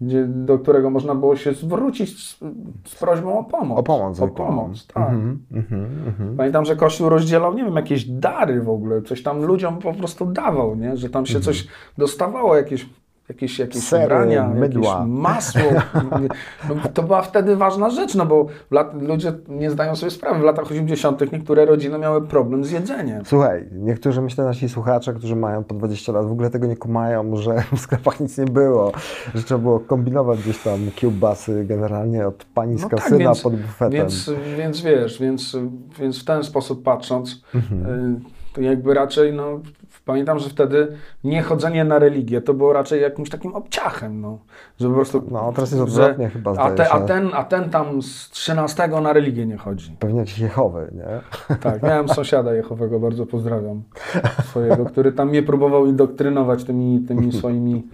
gdzie, 0.00 0.24
do 0.26 0.58
którego 0.58 0.90
można 0.90 1.14
było 1.14 1.36
się 1.36 1.52
zwrócić 1.52 2.22
z, 2.24 2.38
z 2.84 2.94
prośbą 2.94 3.38
o 3.38 3.44
pomoc. 3.44 3.78
O 3.78 3.82
pomoc. 3.82 4.20
O 4.20 4.28
pomoc, 4.28 4.86
tak. 4.86 5.08
Mhm, 5.08 5.38
mhm, 5.52 5.84
mhm. 6.06 6.36
Pamiętam, 6.36 6.64
że 6.64 6.76
Kościół 6.76 7.08
rozdzielał, 7.08 7.54
nie 7.54 7.64
wiem, 7.64 7.76
jakieś 7.76 8.04
dary 8.04 8.62
w 8.62 8.68
ogóle, 8.68 9.02
coś 9.02 9.22
tam 9.22 9.44
ludziom 9.44 9.78
po 9.78 9.94
prostu 9.94 10.26
dawał, 10.26 10.76
nie? 10.76 10.96
że 10.96 11.10
tam 11.10 11.26
się 11.26 11.40
coś 11.40 11.68
dostawało, 11.98 12.56
jakieś, 12.56 12.88
jakieś, 13.28 13.58
jakieś 13.58 13.82
Sery, 13.82 14.04
ubrania, 14.04 14.48
mydła. 14.48 14.92
jakieś 14.98 15.08
masło. 15.08 15.62
No, 16.68 16.74
to 16.94 17.02
była 17.02 17.22
wtedy 17.22 17.56
ważna 17.56 17.90
rzecz, 17.90 18.14
no 18.14 18.26
bo 18.26 18.46
lat, 18.70 19.02
ludzie 19.02 19.32
nie 19.48 19.70
zdają 19.70 19.96
sobie 19.96 20.10
sprawy. 20.10 20.40
W 20.40 20.42
latach 20.42 20.64
80. 20.66 21.32
niektóre 21.32 21.64
rodziny 21.66 21.98
miały 21.98 22.26
problem 22.26 22.64
z 22.64 22.70
jedzeniem. 22.70 23.24
Słuchaj, 23.24 23.68
niektórzy, 23.72 24.22
myślę, 24.22 24.44
nasi 24.44 24.68
słuchacze, 24.68 25.12
którzy 25.14 25.36
mają 25.36 25.64
po 25.64 25.74
20 25.74 26.12
lat, 26.12 26.26
w 26.26 26.32
ogóle 26.32 26.50
tego 26.50 26.66
nie 26.66 26.76
kumają, 26.76 27.36
że 27.36 27.54
w 27.76 27.80
sklepach 27.80 28.20
nic 28.20 28.38
nie 28.38 28.44
było, 28.44 28.92
że 29.34 29.42
trzeba 29.42 29.60
było 29.60 29.80
kombinować 29.80 30.38
gdzieś 30.42 30.58
tam 30.58 30.78
kiełbasy 30.96 31.64
generalnie 31.68 32.26
od 32.26 32.44
pani 32.54 32.78
z 32.78 32.82
No 32.82 32.88
tak, 32.88 32.98
kasyna 33.00 33.18
więc- 33.18 33.40
pod 33.42 33.56
bufetem. 33.56 33.92
Więc, 33.92 34.30
więc 34.58 34.80
wiesz, 34.80 35.20
więc, 35.20 35.56
więc 35.98 36.22
w 36.22 36.24
ten 36.24 36.44
sposób 36.44 36.82
patrząc, 36.82 37.42
Mhm. 37.54 37.86
y, 38.16 38.20
to 38.52 38.60
jakby 38.60 38.94
raczej, 38.94 39.32
no, 39.32 39.60
pamiętam, 40.06 40.38
że 40.38 40.48
wtedy 40.48 40.88
niechodzenie 41.24 41.84
na 41.84 41.98
religię 41.98 42.40
to 42.40 42.54
było 42.54 42.72
raczej 42.72 43.02
jakimś 43.02 43.30
takim 43.30 43.54
obciachem, 43.54 44.20
no, 44.20 44.38
że 44.80 44.88
po 44.88 44.94
prostu... 44.94 45.22
No, 45.30 45.52
teraz 45.52 45.72
jest 45.72 45.78
że- 45.78 46.02
odwrotnie 46.02 46.28
chyba, 46.28 46.52
a, 46.56 46.70
te, 46.70 46.90
a, 46.90 47.00
ten, 47.00 47.30
a 47.34 47.44
ten 47.44 47.70
tam 47.70 48.02
z 48.02 48.30
13 48.30 48.88
na 48.88 49.12
religię 49.12 49.46
nie 49.46 49.56
chodzi. 49.56 49.96
Pewnie 49.98 50.18
jakiś 50.18 50.38
Jehowy, 50.38 50.90
nie? 50.92 51.20
Tak, 51.62 51.82
miałem 51.82 52.08
sąsiada 52.08 52.54
Jehowego, 52.54 53.00
bardzo 53.00 53.26
pozdrawiam 53.26 53.82
swojego, 54.44 54.84
który 54.84 55.12
tam 55.12 55.28
mnie 55.28 55.42
próbował 55.42 55.86
indoktrynować 55.86 56.64
tymi, 56.64 57.00
tymi 57.00 57.32
swoimi 57.32 57.86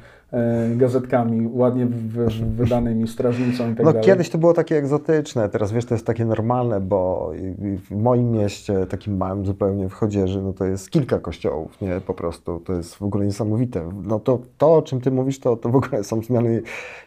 gazetkami 0.76 1.48
ładnie 1.52 1.86
wy, 1.86 2.26
wydanymi, 2.56 3.08
strażnicą 3.08 3.72
i 3.72 3.74
tak 3.74 3.84
No 3.84 3.92
dalej. 3.92 4.06
kiedyś 4.06 4.30
to 4.30 4.38
było 4.38 4.52
takie 4.54 4.76
egzotyczne, 4.76 5.48
teraz 5.48 5.72
wiesz, 5.72 5.84
to 5.84 5.94
jest 5.94 6.06
takie 6.06 6.24
normalne, 6.24 6.80
bo 6.80 7.32
w 7.90 7.96
moim 7.96 8.30
mieście, 8.32 8.86
takim 8.86 9.16
małym 9.16 9.46
zupełnie 9.46 9.88
w 9.88 9.92
Chodzieży, 9.92 10.42
no 10.42 10.52
to 10.52 10.64
jest 10.64 10.90
kilka 10.90 11.18
kościołów, 11.18 11.80
nie, 11.80 12.00
po 12.06 12.14
prostu, 12.14 12.60
to 12.60 12.72
jest 12.72 12.94
w 12.94 13.02
ogóle 13.02 13.26
niesamowite. 13.26 13.88
No 14.04 14.20
to, 14.20 14.38
to 14.58 14.74
o 14.74 14.82
czym 14.82 15.00
ty 15.00 15.10
mówisz, 15.10 15.40
to, 15.40 15.56
to 15.56 15.68
w 15.68 15.76
ogóle 15.76 16.04
są 16.04 16.22
zmiany, 16.22 16.62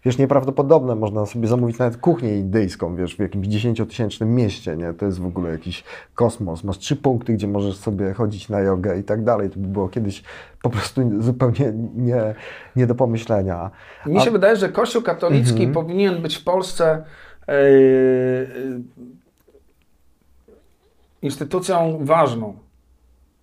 wiesz, 0.06 0.18
nieprawdopodobne, 0.18 0.96
można 0.96 1.26
sobie 1.26 1.48
zamówić 1.48 1.78
nawet 1.78 1.98
kuchnię 1.98 2.38
indyjską, 2.38 2.96
wiesz, 2.96 3.16
w 3.16 3.20
jakimś 3.20 3.48
dziesięciotysięcznym 3.48 4.36
mieście, 4.36 4.78
nie, 4.78 4.94
to 4.94 5.06
jest 5.06 5.20
w 5.20 5.26
ogóle 5.26 5.52
jakiś 5.52 5.84
kosmos, 6.16 6.64
masz 6.64 6.78
trzy 6.78 6.96
punkty, 6.96 7.34
gdzie 7.34 7.48
możesz 7.48 7.78
sobie 7.78 8.14
chodzić 8.14 8.50
na 8.50 8.60
jogę 8.60 9.00
i 9.00 9.04
tak 9.04 9.24
dalej, 9.24 9.50
to 9.50 9.60
by 9.60 9.68
było 9.68 9.90
kiedyś 9.90 10.24
po 10.66 10.70
prostu 10.70 11.22
zupełnie 11.22 11.74
nie, 11.96 12.36
nie 12.76 12.88
do 12.88 12.96
pomyślenia. 12.96 13.72
Mi 14.06 14.22
się 14.22 14.32
wydaje, 14.32 14.56
że 14.56 14.70
Kościół 14.70 15.02
katolicki 15.02 15.64
Mhm. 15.64 15.74
powinien 15.74 16.22
być 16.22 16.36
w 16.38 16.44
Polsce 16.44 17.04
e, 17.48 17.54
instytucją 21.22 22.00
ważną, 22.02 22.54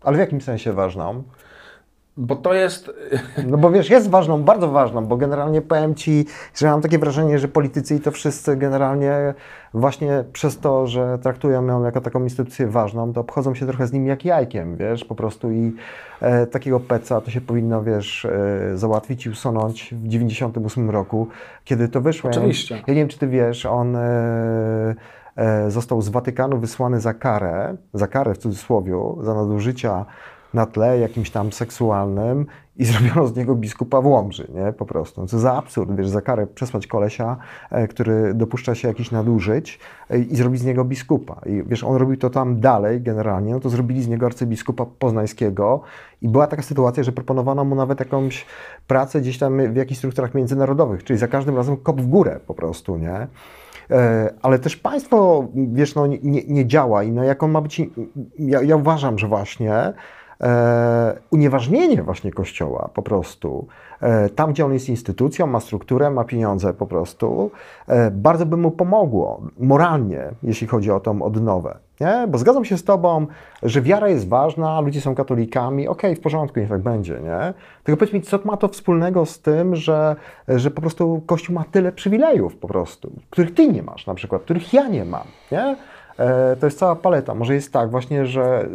Ale 0.01 0.17
w 0.17 0.21
jakim 0.21 0.41
sensie 0.41 0.73
ważną? 0.73 1.23
Bo 2.17 2.37
to 2.37 2.55
jest 2.55 2.91
No 3.51 3.59
bo 3.59 3.71
wiesz, 3.71 3.91
jest 3.91 4.11
ważną, 4.11 4.43
bardzo 4.43 4.69
ważną, 4.69 5.07
bo 5.07 5.17
generalnie 5.17 5.63
powiem 5.63 5.95
Ci, 5.95 6.25
że 6.55 6.67
mam 6.67 6.81
takie 6.81 6.99
wrażenie, 6.99 7.39
że 7.39 7.49
politycy 7.49 7.95
i 7.95 8.01
to 8.01 8.11
wszyscy 8.11 8.57
generalnie 8.57 9.35
właśnie 9.75 10.25
przez 10.33 10.59
to, 10.59 10.87
że 10.87 11.19
traktują 11.23 11.67
ją 11.67 11.85
jako 11.85 12.01
taką 12.01 12.23
instytucję 12.23 12.67
ważną, 12.67 13.13
to 13.13 13.21
obchodzą 13.21 13.55
się 13.55 13.67
trochę 13.67 13.87
z 13.87 13.93
nim 13.93 14.07
jak 14.07 14.25
jajkiem, 14.25 14.77
wiesz, 14.77 15.05
po 15.05 15.15
prostu 15.15 15.51
i 15.51 15.73
e, 16.21 16.47
takiego 16.47 16.81
peca 16.81 17.21
to 17.21 17.31
się 17.31 17.41
powinno, 17.41 17.83
wiesz, 17.83 18.25
e, 18.25 18.31
załatwić 18.75 19.27
i 19.27 19.31
usunąć 19.31 19.95
w 19.95 20.09
98 20.09 20.91
roku, 20.91 21.29
kiedy 21.65 21.89
to 21.89 22.01
wyszło. 22.01 22.31
Oczywiście. 22.31 22.75
Ja 22.75 22.95
nie 22.95 23.01
wiem, 23.01 23.09
czy 23.09 23.19
Ty 23.19 23.29
wiesz, 23.29 23.67
on 23.67 23.97
e, 23.97 24.95
e, 25.37 25.71
został 25.71 26.03
z 26.03 26.09
Watykanu 26.09 26.59
wysłany 26.59 27.01
za 27.01 27.15
karę, 27.15 27.77
za 27.95 28.09
karę 28.09 28.35
w 28.35 28.39
cudzysłowie, 28.39 28.93
za 29.21 29.35
nadużycia 29.35 30.07
na 30.55 30.67
tle 30.67 30.99
jakimś 30.99 31.31
tam 31.31 31.53
seksualnym 31.53 32.47
i 32.77 32.85
zrobiono 32.93 33.27
z 33.27 33.37
niego 33.37 33.55
biskupa 33.55 34.01
w 34.01 34.07
Łomży, 34.07 34.49
nie? 34.55 34.73
Po 34.73 34.87
prostu. 34.87 35.27
Co 35.27 35.39
za 35.39 35.53
absurd, 35.53 35.97
wiesz, 35.97 36.09
za 36.09 36.21
karę 36.21 36.47
przesłać 36.47 36.87
kolesia, 36.87 37.37
e, 37.71 37.89
który 37.89 38.35
dopuszcza 38.35 38.75
się 38.75 38.89
jakichś 38.89 39.11
nadużyć 39.11 39.79
e, 40.11 40.19
i 40.19 40.37
zrobić 40.37 40.61
z 40.61 40.65
niego 40.65 40.85
biskupa. 40.85 41.41
I 41.47 41.63
wiesz, 41.67 41.85
on 41.85 41.97
robił 41.97 42.17
to 42.17 42.31
tam 42.31 42.61
dalej 42.61 43.01
generalnie, 43.01 43.53
no 43.53 43.61
to 43.61 43.71
zrobili 43.71 44.03
z 44.03 44.09
niego 44.09 44.27
arcybiskupa 44.27 44.87
poznańskiego 44.87 45.81
i 46.23 46.29
była 46.29 46.47
taka 46.47 46.63
sytuacja, 46.63 47.03
że 47.03 47.13
proponowano 47.13 47.65
mu 47.65 47.75
nawet 47.75 48.01
jakąś 48.01 48.47
pracę 48.87 49.21
gdzieś 49.21 49.39
tam 49.39 49.73
w 49.73 49.77
jakichś 49.77 49.99
strukturach 49.99 50.35
międzynarodowych, 50.35 51.05
czyli 51.05 51.19
za 51.19 51.29
każdym 51.29 51.57
razem 51.57 51.77
kop 51.77 52.01
w 52.01 52.07
górę 52.07 52.41
po 52.47 52.55
prostu, 52.55 52.97
nie? 52.97 53.27
E, 53.91 54.35
Ale 54.43 54.59
też 54.59 54.77
państwo, 54.77 55.49
wiesz, 55.55 55.95
no, 55.95 56.07
nie, 56.07 56.43
nie 56.49 56.67
działa 56.67 57.03
i 57.03 57.13
no, 57.13 57.25
jak 57.25 57.43
on 57.43 57.51
ma 57.51 57.61
być, 57.61 57.83
ja, 58.39 58.63
ja 58.63 58.77
uważam, 58.77 59.19
że 59.19 59.29
właśnie 59.29 59.93
e, 60.43 61.19
unieważnienie 61.31 62.03
właśnie 62.03 62.33
Kościoła 62.33 62.91
po 62.95 63.03
prostu, 63.03 63.67
e, 64.01 64.29
tam 64.29 64.53
gdzie 64.53 64.65
on 64.65 64.73
jest 64.73 64.89
instytucją, 64.89 65.47
ma 65.47 65.61
strukturę, 65.61 66.11
ma 66.11 66.25
pieniądze 66.25 66.75
po 66.75 66.87
prostu, 66.87 67.51
e, 67.89 68.11
bardzo 68.11 68.47
by 68.47 68.57
mu 68.57 68.71
pomogło 68.71 69.43
moralnie, 69.59 70.31
jeśli 70.43 70.67
chodzi 70.67 70.91
o 70.91 71.01
tą 71.01 71.23
odnowę. 71.23 71.79
Nie? 72.01 72.27
Bo 72.29 72.39
zgadzam 72.39 72.65
się 72.65 72.79
z 72.79 72.85
Tobą, 72.85 73.27
że 73.63 73.83
wiara 73.83 74.09
jest 74.09 74.29
ważna, 74.29 74.81
ludzie 74.81 75.01
są 75.01 75.15
katolikami, 75.15 75.89
okej, 75.89 76.17
w 76.17 76.21
porządku, 76.21 76.61
niech 76.61 76.69
tak 76.69 76.81
będzie, 76.81 77.21
nie? 77.21 77.55
Tylko 77.85 77.99
powiedz 77.99 78.15
mi, 78.15 78.23
co 78.23 78.39
ma 78.45 78.57
to 78.57 78.69
wspólnego 78.69 79.27
z 79.27 79.41
tym, 79.41 79.77
że, 79.77 80.17
że 80.49 80.71
po 80.71 80.81
prostu 80.81 81.23
Kościół 81.27 81.55
ma 81.55 81.65
tyle 81.65 81.93
przywilejów 81.93 82.57
po 82.57 82.69
prostu, 82.69 83.13
których 83.31 83.55
Ty 83.55 83.69
nie 83.69 83.83
masz 83.83 84.07
na 84.07 84.15
przykład, 84.15 84.43
których 84.43 84.73
ja 84.73 84.89
nie 84.89 85.05
mam, 85.05 85.27
nie? 85.53 85.77
E, 86.23 86.57
To 86.57 86.67
jest 86.67 86.79
cała 86.79 86.97
paleta. 86.97 87.35
Może 87.35 87.55
jest 87.55 87.73
tak 87.73 87.91
właśnie, 87.91 88.27
że 88.27 88.69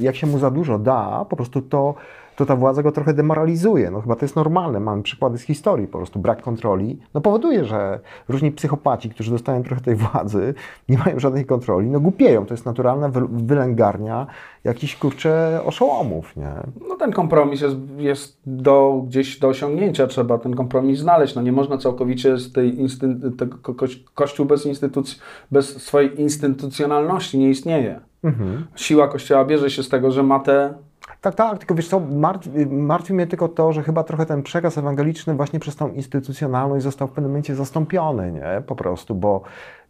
jak 0.00 0.16
się 0.16 0.26
mu 0.26 0.38
za 0.38 0.50
dużo 0.50 0.78
da, 0.78 1.26
po 1.30 1.36
prostu 1.36 1.62
to, 1.62 1.94
to 2.36 2.46
ta 2.46 2.56
władza 2.56 2.82
go 2.82 2.92
trochę 2.92 3.14
demoralizuje. 3.14 3.90
No 3.90 4.00
chyba 4.00 4.16
to 4.16 4.24
jest 4.24 4.36
normalne. 4.36 4.80
Mamy 4.80 5.02
przykłady 5.02 5.38
z 5.38 5.42
historii. 5.42 5.86
Po 5.86 5.98
prostu 5.98 6.18
brak 6.18 6.42
kontroli 6.42 6.98
no 7.14 7.20
powoduje, 7.20 7.64
że 7.64 8.00
różni 8.28 8.52
psychopaci, 8.52 9.10
którzy 9.10 9.30
dostają 9.30 9.62
trochę 9.62 9.80
tej 9.82 9.94
władzy, 9.94 10.54
nie 10.88 10.98
mają 10.98 11.18
żadnej 11.18 11.44
kontroli, 11.44 11.90
no 11.90 12.00
głupieją. 12.00 12.46
To 12.46 12.54
jest 12.54 12.66
naturalna 12.66 13.08
wy- 13.08 13.28
wylęgarnia 13.30 14.26
jakichś, 14.64 14.96
kurczę, 14.96 15.60
oszołomów, 15.64 16.36
nie? 16.36 16.52
No 16.88 16.96
ten 16.96 17.12
kompromis 17.12 17.60
jest, 17.60 17.76
jest 17.96 18.40
do, 18.46 19.02
gdzieś 19.06 19.38
do 19.38 19.48
osiągnięcia, 19.48 20.06
trzeba 20.06 20.38
ten 20.38 20.54
kompromis 20.54 20.98
znaleźć. 21.00 21.34
No 21.34 21.42
nie 21.42 21.52
można 21.52 21.78
całkowicie 21.78 22.38
z 22.38 22.52
tej 22.52 22.78
instyn- 22.84 23.36
tego 23.36 23.58
ko- 23.62 23.74
koś- 23.74 24.04
kościół 24.14 24.46
bez 24.46 24.66
instytucji, 24.66 25.18
bez 25.50 25.82
swojej 25.82 26.20
instytucjonalności 26.20 27.38
nie 27.38 27.50
istnieje. 27.50 28.00
Mhm. 28.24 28.66
Siła 28.76 29.08
kościoła 29.08 29.44
bierze 29.44 29.70
się 29.70 29.82
z 29.82 29.88
tego, 29.88 30.10
że 30.10 30.22
ma 30.22 30.40
te 30.40 30.74
Tak, 31.22 31.34
tak, 31.34 31.58
tylko 31.58 31.74
wiesz 31.74 31.88
co, 31.88 32.00
martwi, 32.00 32.50
martwi 32.66 33.14
mnie 33.14 33.26
tylko 33.26 33.48
to, 33.48 33.72
że 33.72 33.82
chyba 33.82 34.04
trochę 34.04 34.26
ten 34.26 34.42
przekaz 34.42 34.78
ewangeliczny 34.78 35.34
właśnie 35.34 35.60
przez 35.60 35.76
tą 35.76 35.92
instytucjonalność 35.92 36.84
został 36.84 37.08
w 37.08 37.10
pewnym 37.10 37.30
momencie 37.30 37.54
zastąpiony, 37.54 38.32
nie? 38.32 38.62
Po 38.66 38.76
prostu, 38.76 39.14
bo 39.14 39.42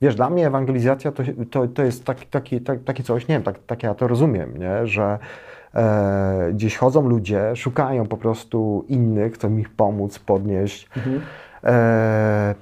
wiesz, 0.02 0.14
dla 0.14 0.30
mnie 0.30 0.46
ewangelizacja 0.46 1.12
to, 1.12 1.22
to, 1.50 1.68
to 1.68 1.82
jest 1.82 2.04
taki, 2.04 2.26
taki, 2.26 2.60
tak, 2.60 2.84
takie 2.84 3.02
coś, 3.02 3.28
nie 3.28 3.34
wiem, 3.34 3.42
tak, 3.42 3.58
tak 3.66 3.82
ja 3.82 3.94
to 3.94 4.08
rozumiem, 4.08 4.58
nie? 4.58 4.86
Że 4.86 5.18
e, 5.74 6.50
gdzieś 6.52 6.76
chodzą 6.76 7.08
ludzie, 7.08 7.56
szukają 7.56 8.06
po 8.06 8.16
prostu 8.16 8.84
innych, 8.88 9.34
chcą 9.34 9.56
ich 9.56 9.70
pomóc, 9.70 10.18
podnieść. 10.18 10.88
E, 11.64 12.54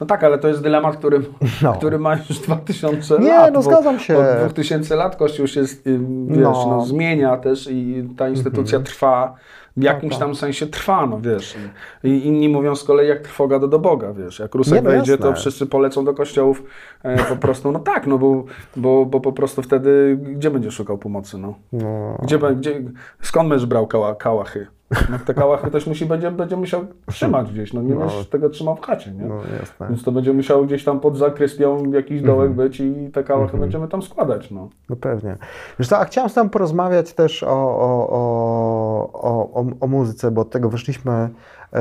No 0.00 0.06
tak, 0.06 0.24
ale 0.24 0.38
to 0.38 0.48
jest 0.48 0.62
dylemat, 0.62 0.96
który, 0.96 1.20
No. 1.62 1.72
który 1.72 1.98
ma 1.98 2.14
już 2.16 2.38
2000 2.38 3.18
Nie, 3.18 3.28
lat. 3.28 3.52
no 3.52 3.58
bo 3.58 3.62
zgadzam 3.62 3.98
się. 3.98 4.18
Od 4.18 4.24
2000 4.40 4.96
lat 4.96 5.16
Kościół 5.16 5.46
się 5.46 5.60
ym, 5.86 6.26
wiesz, 6.28 6.38
No. 6.40 6.66
no. 6.70 6.84
zmienia 6.86 7.36
też 7.36 7.68
i 7.70 8.08
ta 8.16 8.28
instytucja 8.28 8.80
trwa, 8.80 9.34
w 9.76 9.82
jakimś 9.82 10.12
tak. 10.12 10.20
tam 10.20 10.34
sensie 10.34 10.66
trwa, 10.66 11.06
no 11.06 11.20
wiesz. 11.20 11.56
I, 12.04 12.26
inni 12.26 12.48
mówią 12.48 12.76
z 12.76 12.84
kolei 12.84 13.08
jak 13.08 13.20
trwoga 13.20 13.58
do, 13.58 13.68
do 13.68 13.78
Boga, 13.78 14.12
wiesz. 14.12 14.38
Jak 14.38 14.54
Rusek 14.54 14.74
Nie, 14.74 14.82
no 14.82 14.90
wejdzie, 14.90 15.18
to 15.18 15.32
wszyscy 15.34 15.66
polecą 15.66 16.04
do 16.04 16.14
kościołów 16.14 16.62
e, 17.02 17.24
po 17.24 17.36
prostu, 17.36 17.72
no 17.72 17.78
tak, 17.78 18.06
no 18.06 18.18
bo, 18.18 18.44
bo, 18.76 19.06
bo 19.06 19.20
po 19.20 19.32
prostu 19.32 19.62
wtedy 19.62 20.18
gdzie 20.22 20.50
będzie 20.50 20.70
szukał 20.70 20.98
pomocy, 20.98 21.38
no? 21.38 21.54
no, 21.72 22.18
Gdzie, 22.22 22.38
gdzie, 22.38 22.82
skąd 23.22 23.48
będziesz 23.48 23.66
brał 23.66 23.86
kała, 23.86 24.14
kałachy? 24.14 24.66
No, 25.10 25.18
te 25.26 25.34
kałachy 25.34 25.70
też 25.70 25.86
musi, 25.86 26.06
będzie, 26.06 26.30
będzie 26.30 26.56
musiał 26.56 26.86
trzymać 27.06 27.52
gdzieś, 27.52 27.72
no 27.72 27.82
nie 27.82 27.94
No. 27.94 28.08
tego 28.30 28.50
trzymał 28.50 28.76
w 28.76 28.80
chacie, 28.80 29.12
nie? 29.12 29.24
no 29.24 29.34
jasne. 29.60 29.88
Więc 29.88 30.04
to 30.04 30.12
będzie 30.12 30.32
musiało 30.32 30.64
gdzieś 30.64 30.84
tam 30.84 31.00
pod 31.00 31.16
zakrystią 31.16 31.92
jakiś 31.92 32.22
dołek 32.22 32.52
być 32.52 32.80
i 32.80 33.10
te 33.12 33.24
kałachy 33.24 33.56
będziemy 33.56 33.88
tam 33.88 34.02
składać. 34.02 34.50
No. 34.50 34.68
No 34.88 34.96
pewnie. 34.96 35.36
Wiesz 35.78 35.88
co, 35.88 35.98
a 35.98 36.04
chciałem 36.04 36.30
z 36.30 36.34
Tobą 36.34 36.48
porozmawiać 36.50 37.12
też 37.12 37.42
o, 37.42 37.48
o, 37.48 38.08
o, 38.10 39.50
o, 39.54 39.64
o, 39.80 39.86
muzyce, 39.86 40.30
bo 40.30 40.40
od 40.40 40.50
tego 40.50 40.68
wyszliśmy. 40.68 41.28
E, 41.72 41.80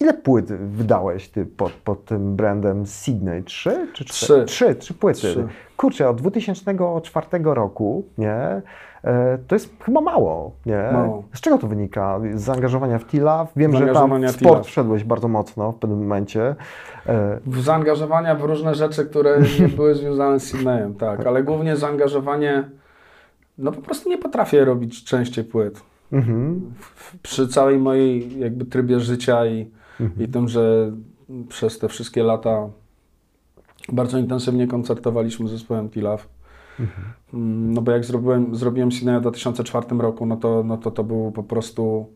ile 0.00 0.14
płyt 0.14 0.52
wydałeś 0.52 1.28
Ty 1.28 1.46
pod, 1.46 1.72
pod 1.72 2.04
tym 2.04 2.36
brandem 2.36 2.86
Sydney? 2.86 3.44
Trzy 3.44 3.88
czy 3.94 4.04
cztery? 4.04 4.44
Trzy. 4.44 4.66
Trzy, 4.66 4.74
trzy 4.74 4.94
płyty. 4.94 5.18
Trzy. 5.20 5.48
Kurczę, 5.76 6.08
od 6.08 6.16
2004 6.16 7.26
roku, 7.44 8.04
nie? 8.18 8.62
E, 9.04 9.38
To 9.48 9.54
jest 9.54 9.70
chyba 9.82 10.00
mało, 10.00 10.52
nie? 10.66 10.88
Mało. 10.92 11.24
Z 11.34 11.40
czego 11.40 11.58
to 11.58 11.66
wynika? 11.66 12.20
Z 12.34 12.40
zaangażowania 12.42 12.98
w 12.98 13.04
T-Love? 13.04 13.46
Wiem, 13.56 13.72
że 13.76 13.86
tam 13.86 14.10
w 14.26 14.30
sport 14.30 14.66
wszedłeś 14.66 15.04
bardzo 15.04 15.28
mocno 15.28 15.72
w 15.72 15.76
pewnym 15.76 15.98
momencie. 15.98 16.56
E, 17.06 17.38
W 17.46 17.60
zaangażowania 17.60 18.34
w 18.34 18.42
różne 18.42 18.74
rzeczy, 18.74 19.04
które 19.06 19.38
nie 19.60 19.68
były 19.68 19.94
związane 19.94 20.40
z 20.40 20.46
Sydneyem, 20.46 20.94
tak, 20.94 21.26
ale 21.26 21.42
głównie 21.42 21.76
zaangażowanie, 21.76 22.64
no 23.58 23.72
po 23.72 23.82
prostu 23.82 24.08
nie 24.08 24.18
potrafię 24.18 24.64
robić 24.64 25.04
częściej 25.04 25.44
płyt. 25.44 25.82
mhm. 26.12 26.72
Przy 27.22 27.48
całej 27.48 27.78
mojej 27.78 28.38
jakby 28.40 28.64
trybie 28.64 29.00
życia 29.00 29.46
i, 29.46 29.70
i 30.18 30.28
tym, 30.28 30.48
że 30.48 30.92
przez 31.48 31.78
te 31.78 31.88
wszystkie 31.88 32.22
lata 32.22 32.68
bardzo 33.92 34.18
intensywnie 34.18 34.66
koncertowaliśmy 34.66 35.48
z 35.48 35.50
zespołem 35.50 35.88
T-Love. 35.88 36.24
No 37.32 37.82
bo 37.82 37.92
jak 37.92 38.04
zrobiłem, 38.04 38.54
zrobiłem 38.56 38.92
Sydneya 38.92 39.18
w 39.18 39.22
2004 39.22 39.86
roku, 39.98 40.26
no 40.26 40.36
to, 40.36 40.62
no 40.62 40.76
to 40.76 40.90
to 40.90 41.04
był 41.04 41.32
po 41.32 41.42
prostu... 41.42 42.06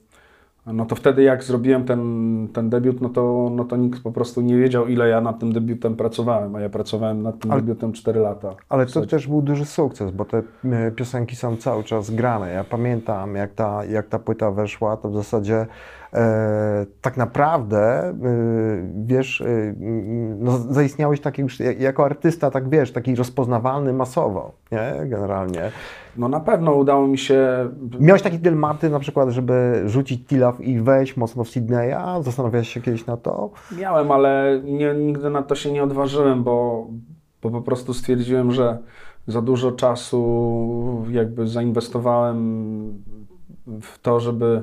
No 0.66 0.86
to 0.86 0.94
wtedy 0.96 1.22
jak 1.22 1.44
zrobiłem 1.44 1.84
ten, 1.84 2.48
ten 2.52 2.70
debiut, 2.70 3.00
no 3.00 3.08
to, 3.08 3.50
no 3.52 3.64
to 3.64 3.76
nikt 3.76 4.02
po 4.02 4.12
prostu 4.12 4.40
nie 4.40 4.56
wiedział, 4.56 4.86
ile 4.86 5.08
ja 5.08 5.20
nad 5.20 5.38
tym 5.38 5.52
debiutem 5.52 5.96
pracowałem, 5.96 6.56
a 6.56 6.60
ja 6.60 6.68
pracowałem 6.68 7.22
nad 7.22 7.38
tym 7.38 7.50
Ale- 7.50 7.60
debiutem 7.60 7.92
4 7.92 8.20
lata. 8.20 8.54
Ale 8.68 8.86
to 8.86 9.06
też 9.06 9.26
był 9.26 9.42
duży 9.42 9.64
sukces, 9.64 10.10
bo 10.10 10.24
te 10.24 10.42
e, 10.64 10.90
piosenki 10.90 11.36
są 11.36 11.56
cały 11.56 11.84
czas 11.84 12.10
grane. 12.10 12.52
Ja 12.52 12.64
pamiętam, 12.64 13.34
jak 13.34 13.52
ta, 13.54 13.84
jak 13.84 14.08
ta 14.08 14.18
płyta 14.18 14.50
weszła, 14.50 14.96
to 14.96 15.10
w 15.10 15.14
zasadzie 15.14 15.66
tak 17.00 17.16
naprawdę, 17.16 17.78
e, 17.78 18.14
wiesz, 19.04 19.40
e, 19.40 19.44
mm, 19.46 20.44
no, 20.44 20.58
zaistniałeś 20.58 21.20
taki 21.20 21.42
już 21.42 21.60
jak- 21.60 21.80
jako 21.80 22.04
artysta, 22.04 22.50
tak 22.50 22.68
wiesz, 22.68 22.92
taki 22.92 23.14
rozpoznawalny 23.14 23.92
masowo, 23.92 24.52
nie? 24.72 25.06
Generalnie. 25.06 25.70
No 26.16 26.28
na 26.28 26.40
pewno 26.40 26.74
udało 26.74 27.06
mi 27.06 27.18
się... 27.18 27.70
Miałeś 28.00 28.22
takie 28.22 28.38
dylematy 28.38 28.90
na 28.90 28.98
przykład, 28.98 29.28
żeby 29.28 29.82
rzucić 29.86 30.26
Tila 30.26 30.44
Wrocław 30.54 30.60
i 30.60 30.80
wejść 30.80 31.16
mocno 31.16 31.44
w 31.44 31.48
Sydneya? 31.48 32.22
Zastanawiałeś 32.22 32.68
się 32.68 32.80
kiedyś 32.80 33.06
na 33.06 33.16
to? 33.16 33.50
Miałem, 33.78 34.10
ale 34.10 34.60
nie, 34.64 34.94
nigdy 34.94 35.30
na 35.30 35.42
to 35.42 35.54
się 35.54 35.72
nie 35.72 35.82
odważyłem, 35.82 36.44
bo, 36.44 36.86
bo 37.42 37.50
po 37.50 37.62
prostu 37.62 37.94
stwierdziłem, 37.94 38.52
że 38.52 38.78
za 39.26 39.42
dużo 39.42 39.72
czasu 39.72 41.04
jakby 41.10 41.48
zainwestowałem 41.48 42.38
w 43.66 43.98
to, 44.02 44.20
żeby, 44.20 44.62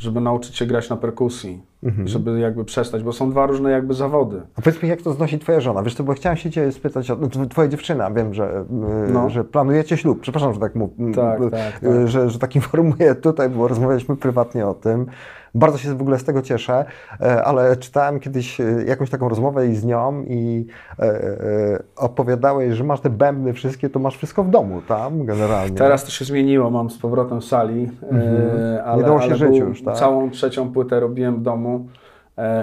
żeby 0.00 0.20
nauczyć 0.20 0.56
się 0.56 0.66
grać 0.66 0.90
na 0.90 0.96
perkusji, 0.96 1.62
Mhm. 1.82 2.08
żeby 2.08 2.40
jakby 2.40 2.64
przestać, 2.64 3.02
bo 3.02 3.12
są 3.12 3.30
dwa 3.30 3.46
różne 3.46 3.70
jakby 3.70 3.94
zawody. 3.94 4.42
A 4.56 4.62
powiedz 4.62 4.82
mi, 4.82 4.88
jak 4.88 5.02
to 5.02 5.12
znosi 5.12 5.38
twoja 5.38 5.60
żona? 5.60 5.82
Wiesz 5.82 5.94
co, 5.94 6.04
bo 6.04 6.12
chciałem 6.12 6.36
się 6.38 6.50
cię 6.50 6.72
spytać, 6.72 7.10
o, 7.10 7.16
no, 7.16 7.26
tw- 7.28 7.48
twoja 7.48 7.68
dziewczyna, 7.68 8.10
wiem, 8.10 8.34
że, 8.34 8.64
yy, 9.06 9.12
No. 9.12 9.30
że 9.30 9.44
planujecie 9.44 9.96
ślub. 9.96 10.20
Przepraszam, 10.20 10.54
że 10.54 10.60
tak 10.60 10.74
mówię. 10.74 11.14
Tak, 11.14 11.40
tak, 11.50 11.80
tak. 11.80 12.08
Że, 12.08 12.30
że 12.30 12.38
tak 12.38 12.56
informuję 12.56 13.14
tutaj, 13.14 13.48
bo 13.50 13.68
rozmawialiśmy 13.68 14.16
prywatnie 14.16 14.66
o 14.66 14.74
tym. 14.74 15.06
Bardzo 15.54 15.78
się 15.78 15.94
w 15.94 16.00
ogóle 16.00 16.18
z 16.18 16.24
tego 16.24 16.42
cieszę, 16.42 16.84
e, 17.20 17.44
ale 17.44 17.76
czytałem 17.76 18.20
kiedyś 18.20 18.60
e, 18.60 18.64
jakąś 18.86 19.10
taką 19.10 19.28
rozmowę 19.28 19.68
i 19.68 19.74
z 19.74 19.84
nią 19.84 20.22
i 20.28 20.66
e, 20.98 21.82
opowiadałeś, 21.96 22.74
że 22.74 22.84
masz 22.84 23.00
te 23.00 23.10
bębny 23.10 23.52
wszystkie, 23.52 23.90
to 23.90 23.98
masz 23.98 24.16
wszystko 24.16 24.44
w 24.44 24.50
domu 24.50 24.82
tam 24.88 25.24
generalnie. 25.24 25.76
Teraz 25.76 26.04
to 26.04 26.10
się 26.10 26.24
zmieniło, 26.24 26.70
mam 26.70 26.90
z 26.90 26.98
powrotem 26.98 27.42
sali, 27.42 27.90
e, 28.02 28.84
ale, 28.84 28.94
Mhm. 28.94 29.02
dało 29.02 29.20
się 29.20 29.44
ale 29.44 29.56
już, 29.56 29.82
tak? 29.82 29.96
całą 29.96 30.30
trzecią 30.30 30.72
płytę 30.72 31.00
robiłem 31.00 31.36
w 31.36 31.42
domu 31.42 31.86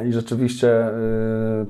i 0.06 0.14
rzeczywiście 0.14 0.88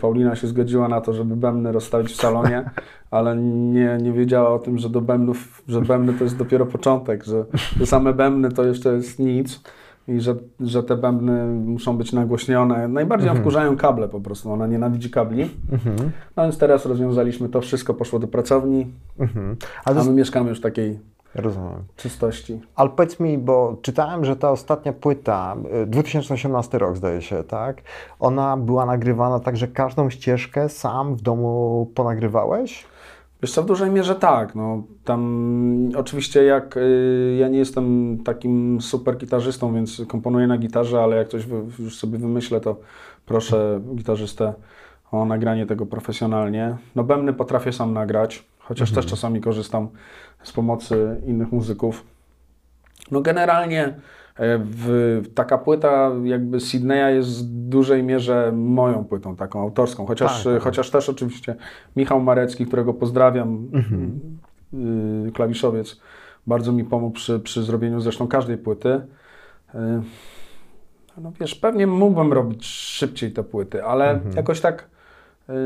Paulina 0.02 0.36
się 0.36 0.48
zgodziła 0.48 0.88
na 0.88 1.02
to, 1.02 1.14
żeby 1.14 1.36
bębny 1.36 1.72
rozstawić 1.72 2.12
w 2.12 2.16
salonie, 2.16 2.70
ale 3.12 3.38
nie, 3.38 3.98
nie 4.02 4.12
wiedziała 4.12 4.50
o 4.50 4.60
tym, 4.60 4.78
że 4.78 4.90
do 4.90 5.02
bębnów, 5.02 5.64
że 5.68 5.82
bębny 5.82 6.14
to 6.14 6.24
jest 6.24 6.38
dopiero 6.38 6.66
początek, 6.66 7.24
że, 7.24 7.46
że 7.80 7.86
same 7.86 8.14
bębny 8.14 8.52
to 8.52 8.64
jeszcze 8.64 8.94
jest 8.94 9.20
nic 9.20 9.62
i 10.08 10.20
że, 10.20 10.36
że 10.60 10.84
te 10.84 10.96
bębny 10.96 11.46
muszą 11.46 11.98
być 11.98 12.14
nagłośnione. 12.14 12.88
Najbardziej 12.88 13.28
ją 13.28 13.36
wkurzają 13.36 13.78
kable 13.78 14.08
po 14.10 14.22
prostu, 14.22 14.52
ona 14.52 14.68
nienawidzi 14.68 15.10
kabli. 15.10 15.50
Mhm. 15.72 16.12
No 16.38 16.44
więc 16.44 16.58
teraz 16.58 16.86
rozwiązaliśmy 16.86 17.50
to, 17.50 17.62
wszystko 17.62 17.94
poszło 17.94 18.20
do 18.20 18.28
pracowni, 18.28 18.88
Mhm. 19.20 19.56
a 19.86 19.94
my 19.94 20.12
mieszkamy 20.12 20.50
już 20.50 20.60
w 20.60 20.62
takiej 20.62 21.00
rozumiem. 21.36 21.84
czystości. 21.96 22.62
Ale 22.76 22.90
powiedz 22.90 23.20
mi, 23.20 23.38
bo 23.38 23.78
czytałem, 23.82 24.26
że 24.26 24.36
ta 24.36 24.52
ostatnia 24.52 24.94
płyta, 24.94 25.56
y, 25.84 25.86
2018 25.86 26.78
rok 26.78 26.98
zdaje 26.98 27.22
się, 27.22 27.44
tak? 27.44 27.82
Ona 28.20 28.58
była 28.58 28.86
nagrywana 28.86 29.40
tak, 29.40 29.58
że 29.58 29.68
każdą 29.68 30.10
ścieżkę 30.10 30.70
sam 30.70 31.16
w 31.16 31.22
domu 31.22 31.92
ponagrywałeś? 31.96 32.86
Wiesz 33.42 33.52
co, 33.52 33.64
w 33.64 33.66
dużej 33.66 33.92
mierze 33.92 34.16
tak. 34.16 34.56
No, 34.56 34.84
tam 35.04 35.90
oczywiście 35.96 36.44
jak 36.44 36.78
y, 36.78 37.38
ja 37.40 37.48
nie 37.48 37.60
jestem 37.60 38.18
takim 38.26 38.82
super 38.82 39.18
gitarzystą, 39.18 39.74
więc 39.74 40.02
komponuję 40.08 40.48
na 40.48 40.58
gitarze, 40.58 41.04
ale 41.04 41.16
jak 41.16 41.28
coś 41.28 41.46
wy, 41.46 41.56
już 41.80 41.98
sobie 41.98 42.18
wymyślę, 42.18 42.62
to 42.62 42.80
proszę 43.26 43.82
gitarzystę 43.96 44.54
o 45.12 45.26
nagranie 45.26 45.66
tego 45.66 45.86
profesjonalnie. 45.86 46.78
No 46.96 47.04
bębny 47.04 47.34
potrafię 47.34 47.74
sam 47.74 47.94
nagrać, 47.94 48.46
chociaż 48.60 48.92
też 48.92 49.06
czasami 49.06 49.42
korzystam 49.42 49.90
z 50.44 50.52
pomocy 50.52 51.22
innych 51.26 51.52
muzyków. 51.52 52.04
No 53.12 53.22
generalnie 53.22 53.94
w, 54.40 55.22
taka 55.36 55.58
płyta 55.58 56.12
jakby 56.24 56.60
Sydneya 56.60 57.16
jest 57.16 57.48
w 57.48 57.70
dużej 57.70 58.04
mierze 58.04 58.52
moją 58.56 59.06
płytą, 59.06 59.36
taką 59.36 59.62
autorską, 59.62 60.06
chociaż, 60.06 60.44
Tak, 60.44 60.54
tak. 60.54 60.64
chociaż 60.64 60.92
też 60.92 61.10
oczywiście 61.10 61.56
Michał 61.96 62.22
Marecki, 62.22 62.66
którego 62.66 62.94
pozdrawiam, 62.94 63.68
y, 65.28 65.32
klawiszowiec, 65.32 66.02
bardzo 66.48 66.72
mi 66.72 66.84
pomógł 66.84 67.14
przy, 67.16 67.40
przy 67.40 67.64
zrobieniu 67.64 68.00
zresztą 68.00 68.28
każdej 68.28 68.58
płyty. 68.58 68.90
Y, 68.90 69.78
no 71.22 71.32
wiesz, 71.40 71.56
pewnie 71.56 71.88
mógłbym 71.88 72.34
robić 72.34 72.66
szybciej 72.66 73.32
te 73.32 73.44
płyty, 73.44 73.84
ale 73.84 74.20
jakoś 74.36 74.62
tak 74.62 74.90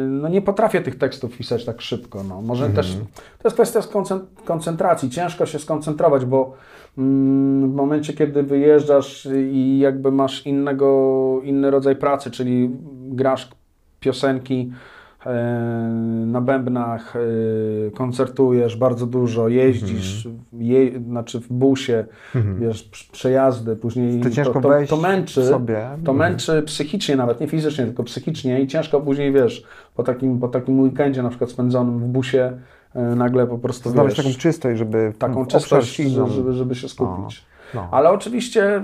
no 0.08 0.30
nie 0.30 0.42
potrafię 0.42 0.82
tych 0.82 0.98
tekstów 0.98 1.38
pisać 1.38 1.66
tak 1.66 1.82
szybko. 1.82 2.24
No. 2.24 2.42
Może 2.42 2.70
też 2.70 2.98
to 3.40 3.48
jest 3.48 3.56
kwestia 3.56 3.80
koncentracji. 4.46 5.10
Ciężko 5.10 5.46
się 5.46 5.60
skoncentrować, 5.60 6.26
bo 6.26 6.54
mm, 6.98 7.72
w 7.72 7.76
momencie, 7.76 8.14
kiedy 8.14 8.44
wyjeżdżasz 8.44 9.28
i 9.52 9.80
jakby 9.80 10.12
masz 10.12 10.46
innego, 10.46 11.42
inny 11.44 11.72
rodzaj 11.72 11.96
pracy, 11.96 12.32
czyli 12.32 12.70
grasz 13.10 13.50
piosenki 14.00 14.72
na 16.26 16.42
bębnach, 16.42 17.14
e, 17.16 17.92
koncertujesz 17.92 18.78
bardzo 18.78 19.06
dużo, 19.06 19.48
jeździsz, 19.50 20.28
je, 20.54 21.00
znaczy 21.00 21.40
w 21.40 21.48
busie, 21.54 22.06
wiesz, 22.60 22.90
prz- 22.92 23.12
przejazdy, 23.12 23.76
później 23.76 24.22
To 24.22 24.30
ciężko 24.30 24.62
to, 24.62 24.70
to, 24.70 24.88
to 24.90 24.98
męczy, 24.98 25.44
sobie. 25.46 25.76
to 26.06 26.12
Mhm. 26.12 26.18
męczy 26.18 26.64
psychicznie 26.66 27.16
nawet, 27.16 27.42
nie 27.42 27.48
fizycznie, 27.48 27.86
tylko 27.86 28.04
psychicznie 28.04 28.62
i 28.62 28.68
ciężko 28.68 29.02
później, 29.02 29.32
wiesz, 29.34 29.64
po 29.96 30.04
takim, 30.04 30.40
po 30.40 30.48
takim 30.48 30.80
weekendzie 30.80 31.24
na 31.24 31.30
przykład 31.30 31.50
spędzonym 31.50 32.00
w 32.00 32.04
busie, 32.08 32.52
e, 32.96 33.02
nagle 33.16 33.48
po 33.48 33.58
prostu, 33.58 33.90
Znaleźć 33.90 34.18
wiesz, 34.18 34.26
taką 34.26 34.38
czystość, 34.40 34.80
żeby 34.80 35.14
taką 35.20 35.46
czystość, 35.46 35.96
żeby, 35.96 36.54
żeby 36.54 36.76
się 36.76 36.90
skupić. 36.90 37.46
No. 37.74 37.88
Ale 37.92 38.10
oczywiście 38.10 38.84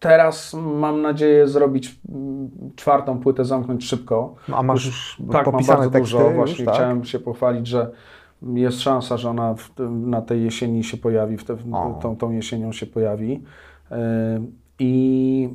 teraz 0.00 0.54
mam 0.54 1.02
nadzieję 1.02 1.48
zrobić 1.48 2.00
mm, 2.08 2.50
czwartą 2.76 3.20
płynę, 3.20 3.44
zamknąć 3.44 3.84
szybko. 3.88 4.34
A 4.52 4.62
masz 4.62 4.86
już 4.86 5.22
Tak, 5.32 5.46
mam 5.46 5.64
bardzo 5.66 5.90
teksty 5.90 6.16
dużo. 6.16 6.30
Właśnie 6.30 6.64
tak? 6.64 6.74
chciałem 6.74 7.04
się 7.04 7.18
pochwalić, 7.18 7.66
że 7.66 7.90
jest 8.42 8.80
szansa, 8.80 9.16
że 9.16 9.30
ona 9.30 9.54
w, 9.54 9.70
na 9.90 10.22
tej 10.22 10.44
jesieni 10.44 10.84
się 10.84 10.96
pojawi, 10.96 11.36
w 11.36 11.44
te, 11.44 11.54
w, 11.54 11.70
tą, 12.02 12.16
tą 12.16 12.30
jesienią 12.30 12.72
się 12.72 12.86
pojawi. 12.86 13.42
Yy, 13.90 13.96
I 14.78 15.48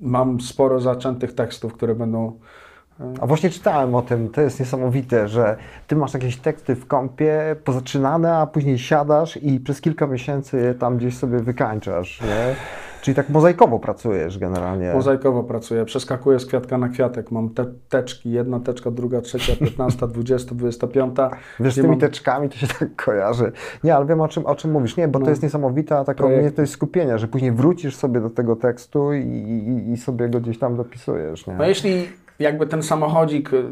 mam 0.00 0.40
sporo 0.40 0.80
zaczętych 0.80 1.32
tekstów, 1.32 1.74
które 1.74 1.94
będą 1.94 2.38
A 3.20 3.26
właśnie 3.26 3.50
czytałem 3.50 3.94
o 3.94 4.02
tym, 4.02 4.28
to 4.28 4.40
jest 4.40 4.60
niesamowite, 4.60 5.28
że 5.28 5.56
ty 5.86 5.96
masz 5.96 6.14
jakieś 6.14 6.36
teksty 6.36 6.74
w 6.74 6.86
kąpie 6.86 7.56
pozaczynane, 7.64 8.34
a 8.36 8.46
później 8.46 8.78
siadasz 8.78 9.36
i 9.36 9.60
przez 9.60 9.80
kilka 9.80 10.06
miesięcy 10.06 10.56
je 10.60 10.74
tam 10.74 10.96
gdzieś 10.96 11.16
sobie 11.16 11.38
wykańczasz, 11.38 12.20
nie? 12.20 12.54
Czyli 13.02 13.14
tak 13.14 13.28
mozaikowo 13.28 13.78
pracujesz 13.78 14.38
generalnie. 14.38 14.92
Mozaikowo 14.94 15.44
pracuję, 15.44 15.84
przeskakuję 15.84 16.38
z 16.40 16.46
kwiatka 16.46 16.78
na 16.78 16.88
kwiatek. 16.88 17.30
Mam 17.30 17.48
te 17.50 17.64
teczki, 17.88 18.30
jedna 18.30 18.60
teczka, 18.60 18.90
druga, 18.90 19.20
trzecia, 19.20 19.56
piętnasta, 19.60 20.06
dwudziesta, 20.06 20.54
dwudziesta 20.54 20.86
piąta. 20.86 21.30
Wiesz, 21.60 21.72
z 21.72 21.76
tymi 21.76 21.88
mam- 21.88 21.98
teczkami 21.98 22.48
to 22.48 22.56
się 22.56 22.66
tak 22.66 22.96
kojarzy. 22.96 23.52
Nie, 23.84 23.96
ale 23.96 24.06
wiem 24.06 24.20
o 24.20 24.28
czym, 24.28 24.46
o 24.46 24.54
czym 24.54 24.70
mówisz. 24.72 24.96
Nie, 24.96 25.08
bo 25.08 25.18
to 25.18 25.24
No. 25.24 25.30
jest 25.30 25.42
niesamowita 25.42 26.04
taka 26.04 26.18
Projekt. 26.18 26.34
umiejętność 26.36 26.72
skupienia, 26.72 27.18
że 27.18 27.28
później 27.28 27.52
wrócisz 27.52 27.96
sobie 27.96 28.20
do 28.20 28.30
tego 28.30 28.56
tekstu 28.56 29.12
i, 29.14 29.20
i, 29.22 29.92
i 29.92 29.96
sobie 29.96 30.28
go 30.28 30.40
gdzieś 30.40 30.58
tam 30.58 30.76
dopisujesz, 30.76 31.46
nie? 31.46 31.54
No 31.54 31.64
jeśli 31.66 32.08
jakby 32.38 32.66
ten 32.66 32.82
samochodzik 32.82 33.52
y, 33.52 33.64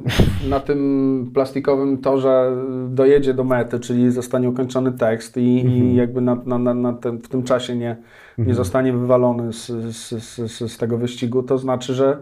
na 0.48 0.60
tym 0.60 1.30
plastikowym 1.34 1.98
torze 1.98 2.56
dojedzie 2.88 3.34
do 3.34 3.44
mety, 3.44 3.80
czyli 3.80 4.10
zostanie 4.10 4.48
ukończony 4.48 4.92
tekst 4.92 5.36
i, 5.36 5.60
Mhm. 5.60 5.76
i 5.84 5.94
jakby 5.94 6.20
na, 6.20 6.34
na, 6.46 6.74
na, 6.74 6.92
ten, 6.92 7.18
w 7.18 7.28
tym 7.28 7.42
czasie 7.42 7.76
nie, 7.76 7.96
nie 8.38 8.54
zostanie 8.54 8.92
wywalony 8.92 9.52
z, 9.52 9.66
z, 9.96 10.24
z, 10.24 10.72
z, 10.72 10.78
tego 10.78 10.98
wyścigu, 10.98 11.42
to 11.42 11.58
znaczy, 11.58 11.94
że, 11.94 12.18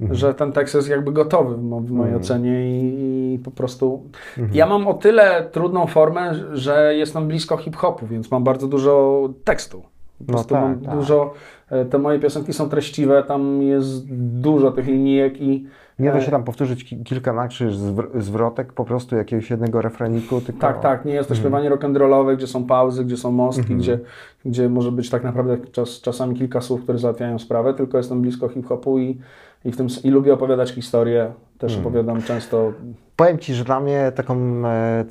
Mhm. 0.00 0.14
że 0.18 0.34
ten 0.34 0.52
tekst 0.52 0.74
jest 0.74 0.88
jakby 0.88 1.12
gotowy 1.12 1.56
w, 1.56 1.62
mo, 1.62 1.80
w 1.80 1.90
mojej 1.90 2.14
ocenie 2.14 2.80
i, 2.80 3.34
i 3.34 3.38
po 3.38 3.50
prostu 3.50 4.02
Mhm. 4.38 4.54
ja 4.56 4.66
mam 4.66 4.86
o 4.88 4.94
tyle 4.94 5.48
trudną 5.52 5.86
formę, 5.86 6.34
że 6.52 6.94
jestem 6.96 7.28
blisko 7.28 7.56
hip-hopu, 7.56 8.06
więc 8.06 8.30
mam 8.30 8.44
bardzo 8.44 8.68
dużo 8.68 9.22
tekstu. 9.44 9.80
Po 9.80 9.88
No 10.20 10.32
prostu 10.32 10.54
tak, 10.54 10.62
mam 10.62 10.80
tak. 10.80 10.94
dużo, 10.94 11.32
e, 11.70 11.84
te 11.84 11.98
moje 11.98 12.18
piosenki 12.18 12.52
są 12.52 12.68
treściwe, 12.68 13.22
tam 13.22 13.62
jest 13.62 14.06
dużo 14.40 14.70
tych 14.70 14.86
linijek 14.86 15.40
i 15.40 15.66
Nie 15.98 16.12
da 16.12 16.18
e, 16.18 16.22
się 16.22 16.30
tam 16.30 16.44
powtórzyć 16.44 16.84
ki- 16.84 17.04
kilka 17.04 17.32
nakrzyż 17.32 17.76
zwr- 17.76 18.20
zwrotek 18.20 18.72
po 18.72 18.84
prostu 18.84 19.16
jakiegoś 19.16 19.50
jednego 19.50 19.82
refreniku, 19.82 20.40
tylko... 20.40 20.60
Tak, 20.60 20.80
tak, 20.80 21.04
nie 21.04 21.14
jest 21.14 21.28
to 21.28 21.34
śpiewanie 21.34 21.70
rock'n'rollowe, 21.70 22.36
gdzie 22.36 22.46
są 22.46 22.64
pauzy, 22.64 23.04
gdzie 23.04 23.16
są 23.16 23.32
mostki, 23.32 23.76
gdzie, 23.76 23.98
gdzie 24.44 24.68
może 24.68 24.92
być 24.92 25.10
tak 25.10 25.24
naprawdę 25.24 25.58
czas, 25.58 26.00
czasami 26.00 26.34
kilka 26.34 26.60
słów, 26.60 26.82
które 26.82 26.98
załatwiają 26.98 27.38
sprawę, 27.38 27.74
tylko 27.74 27.98
jestem 27.98 28.22
blisko 28.22 28.48
hip-hopu 28.48 28.98
i, 28.98 29.18
i, 29.64 29.72
w 29.72 29.76
tym, 29.76 29.86
i 30.04 30.10
lubię 30.10 30.34
opowiadać 30.34 30.70
historię. 30.70 31.32
Też 31.58 31.78
opowiadam 31.78 32.22
często. 32.22 32.72
Powiem 33.16 33.38
Ci, 33.38 33.54
że 33.54 33.64
dla 33.64 33.80
mnie 33.80 34.12
taką 34.14 34.36
e, 34.66 35.04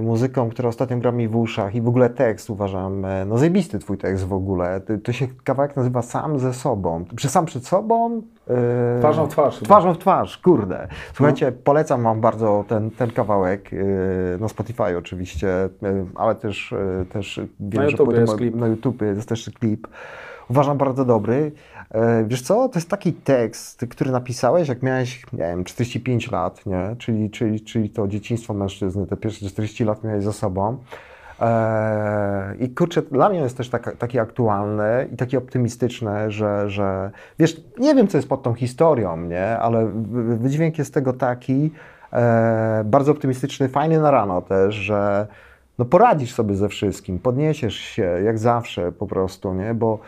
muzyką, 0.00 0.50
która 0.50 0.68
ostatnio 0.68 0.98
gra 0.98 1.12
mi 1.12 1.28
w 1.28 1.36
uszach 1.36 1.74
i 1.74 1.80
w 1.82 1.88
ogóle 1.88 2.10
tekst 2.10 2.50
uważam, 2.50 3.04
e, 3.04 3.24
no 3.24 3.38
zajebisty 3.38 3.78
Twój 3.78 3.98
tekst 3.98 4.24
w 4.24 4.32
ogóle. 4.32 4.80
To, 5.04 5.12
się 5.12 5.26
kawałek 5.44 5.76
nazywa 5.76 6.02
Sam 6.02 6.38
ze 6.38 6.54
sobą. 6.54 7.04
Sam 7.18 7.46
przed 7.46 7.66
sobą? 7.66 8.22
E, 8.50 8.98
Twarzą 8.98 9.26
w 9.26 9.28
twarz. 9.28 9.54
chyba. 9.54 9.66
Twarzą 9.66 9.94
w 9.94 9.98
twarz, 9.98 10.38
kurde. 10.38 10.88
Słuchajcie, 11.14 11.52
polecam 11.52 12.02
Wam 12.02 12.20
bardzo 12.20 12.64
ten, 12.68 12.90
ten 12.90 13.10
kawałek, 13.10 13.70
e, 13.72 14.38
na 14.38 14.48
Spotify 14.48 14.98
oczywiście, 14.98 15.48
e, 15.48 15.70
ale 16.14 16.34
też, 16.34 16.72
e, 16.72 17.04
też 17.12 17.40
wiem, 17.60 17.82
że 17.82 17.90
YouTubie 17.90 18.04
płyty 18.04 18.20
jest 18.20 18.36
klip. 18.36 18.54
na 18.54 18.66
YouTube 18.66 19.02
jest 19.02 19.28
też 19.28 19.50
klip. 19.60 19.88
Uważam 20.50 20.78
bardzo 20.78 21.04
dobry. 21.04 21.52
E, 21.90 22.24
Wiesz 22.24 22.42
co, 22.42 22.68
to 22.68 22.78
jest 22.78 22.90
taki 22.90 23.12
tekst, 23.12 23.86
który 23.90 24.10
napisałeś, 24.10 24.68
jak 24.68 24.82
miałeś, 24.82 25.22
nie 25.32 25.38
wiem, 25.38 25.64
45 25.64 26.30
lat, 26.30 26.66
nie? 26.66 26.96
Czyli, 26.98 27.30
czyli, 27.30 27.60
czyli 27.60 27.90
to 27.90 28.08
dzieciństwo 28.08 28.54
mężczyzny, 28.54 29.06
te 29.06 29.16
pierwsze 29.16 29.46
40 29.46 29.84
lat 29.84 30.04
miałeś 30.04 30.24
za 30.24 30.32
sobą. 30.32 30.76
E, 31.40 32.54
I 32.60 32.68
kurczę, 32.68 33.02
dla 33.02 33.28
mnie 33.28 33.38
jest 33.38 33.56
też 33.56 33.68
tak, 33.70 33.96
takie 33.96 34.20
aktualne 34.20 35.06
i 35.12 35.16
takie 35.16 35.38
optymistyczne, 35.38 36.30
że, 36.30 36.70
że 36.70 37.10
wiesz, 37.38 37.60
nie 37.78 37.94
wiem, 37.94 38.08
co 38.08 38.18
jest 38.18 38.28
pod 38.28 38.42
tą 38.42 38.54
historią, 38.54 39.16
nie? 39.16 39.58
ale 39.58 39.90
wydźwięk 40.38 40.78
jest 40.78 40.94
tego 40.94 41.12
taki, 41.12 41.70
e, 42.12 42.82
bardzo 42.84 43.12
optymistyczny, 43.12 43.68
fajny 43.68 44.00
na 44.00 44.10
rano 44.10 44.42
też, 44.42 44.74
że 44.74 45.26
no 45.78 45.84
poradzisz 45.84 46.34
sobie 46.34 46.54
ze 46.54 46.68
wszystkim, 46.68 47.18
podniesiesz 47.18 47.74
się 47.74 48.02
jak 48.02 48.38
zawsze 48.38 48.92
po 48.92 49.06
prostu, 49.06 49.54
nie? 49.54 49.74
Bo 49.74 49.98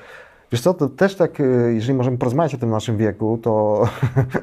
wiesz 0.52 0.60
co, 0.60 0.74
to 0.74 0.88
też 0.88 1.14
tak, 1.14 1.40
e, 1.40 1.44
jeżeli 1.72 1.94
możemy 1.94 2.18
porozmawiać 2.18 2.54
o 2.54 2.58
tym 2.58 2.70
naszym 2.70 2.96
wieku, 2.96 3.38
to 3.42 3.84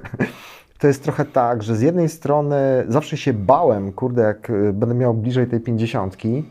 to 0.80 0.88
jest 0.88 1.04
trochę 1.04 1.26
tak, 1.26 1.64
że 1.64 1.76
z 1.76 1.82
jednej 1.82 2.10
strony 2.10 2.86
zawsze 2.88 3.18
się 3.18 3.34
bałem, 3.34 3.92
kurde, 3.92 4.22
jak 4.22 4.52
będę 4.74 4.96
miał 4.96 5.14
bliżej 5.14 5.48
tej 5.48 5.60
pięćdziesiątki, 5.60 6.44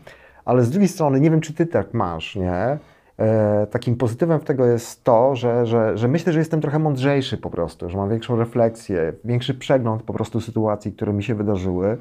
ale 0.45 0.63
z 0.63 0.69
drugiej 0.69 0.87
strony, 0.87 1.19
nie 1.19 1.31
wiem, 1.31 1.41
czy 1.41 1.53
ty 1.53 1.65
tak 1.65 1.93
masz, 1.93 2.35
nie? 2.35 2.77
E, 3.19 3.67
takim 3.71 3.95
pozytywem 3.95 4.39
w 4.39 4.43
tego 4.43 4.65
jest 4.65 5.03
to, 5.03 5.35
że, 5.35 5.65
że, 5.65 5.97
że 5.97 6.07
myślę, 6.07 6.33
że 6.33 6.39
jestem 6.39 6.61
trochę 6.61 6.79
mądrzejszy 6.79 7.37
po 7.37 7.49
prostu, 7.49 7.89
że 7.89 7.97
mam 7.97 8.09
większą 8.09 8.35
refleksję, 8.35 9.13
większy 9.25 9.53
przegląd 9.53 10.03
po 10.03 10.13
prostu 10.13 10.41
sytuacji, 10.41 10.91
które 10.91 11.13
mi 11.13 11.23
się 11.23 11.35
wydarzyły. 11.35 11.97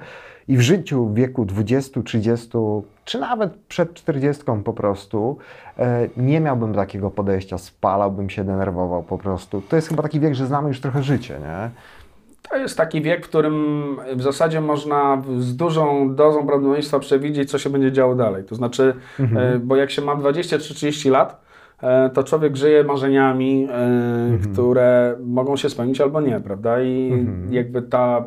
I 0.49 0.57
w 0.57 0.61
życiu 0.61 1.07
w 1.07 1.15
wieku 1.15 1.45
20, 1.45 2.03
30, 2.03 2.49
czy 3.05 3.21
nawet 3.21 3.57
przed 3.57 3.95
40 3.95 4.45
po 4.65 4.73
prostu 4.73 5.37
e, 5.79 6.09
nie 6.17 6.41
miałbym 6.41 6.75
takiego 6.75 7.11
podejścia, 7.11 7.59
spalałbym 7.59 8.31
się, 8.31 8.45
denerwował 8.45 9.03
po 9.03 9.19
prostu. 9.19 9.63
To 9.69 9.77
jest 9.77 9.89
chyba 9.89 10.03
taki 10.03 10.21
wiek, 10.21 10.35
że 10.35 10.47
znamy 10.47 10.69
już 10.69 10.81
trochę 10.81 11.03
życie, 11.03 11.39
nie? 11.41 11.71
To 12.53 12.57
jest 12.59 12.77
taki 12.77 13.03
wiek, 13.03 13.27
w 13.27 13.29
którym 13.29 13.97
w 14.17 14.23
zasadzie 14.23 14.61
można 14.61 15.23
z 15.39 15.57
dużą 15.57 16.15
dozą 16.15 16.47
prawdopodobieństwa 16.47 16.99
przewidzieć, 16.99 17.51
co 17.51 17.59
się 17.59 17.71
będzie 17.71 17.93
działo 17.93 18.15
dalej. 18.15 18.45
To 18.45 18.55
znaczy, 18.55 18.95
mhm. 19.21 19.55
E, 19.57 19.59
bo 19.59 19.77
jak 19.77 19.91
się 19.91 20.03
ma 20.03 20.17
20 20.17 20.59
czy 20.59 20.75
30 20.75 21.11
lat, 21.11 21.41
e, 21.83 22.11
to 22.11 22.25
człowiek 22.25 22.57
żyje 22.57 22.85
marzeniami, 22.85 23.69
e, 23.71 23.75
mhm. 23.75 24.53
które 24.53 25.17
mogą 25.25 25.57
się 25.57 25.71
spełnić 25.71 26.01
albo 26.01 26.21
nie, 26.21 26.41
prawda? 26.41 26.83
I 26.83 27.13
mhm. 27.13 27.53
jakby 27.53 27.83
ta 27.83 28.25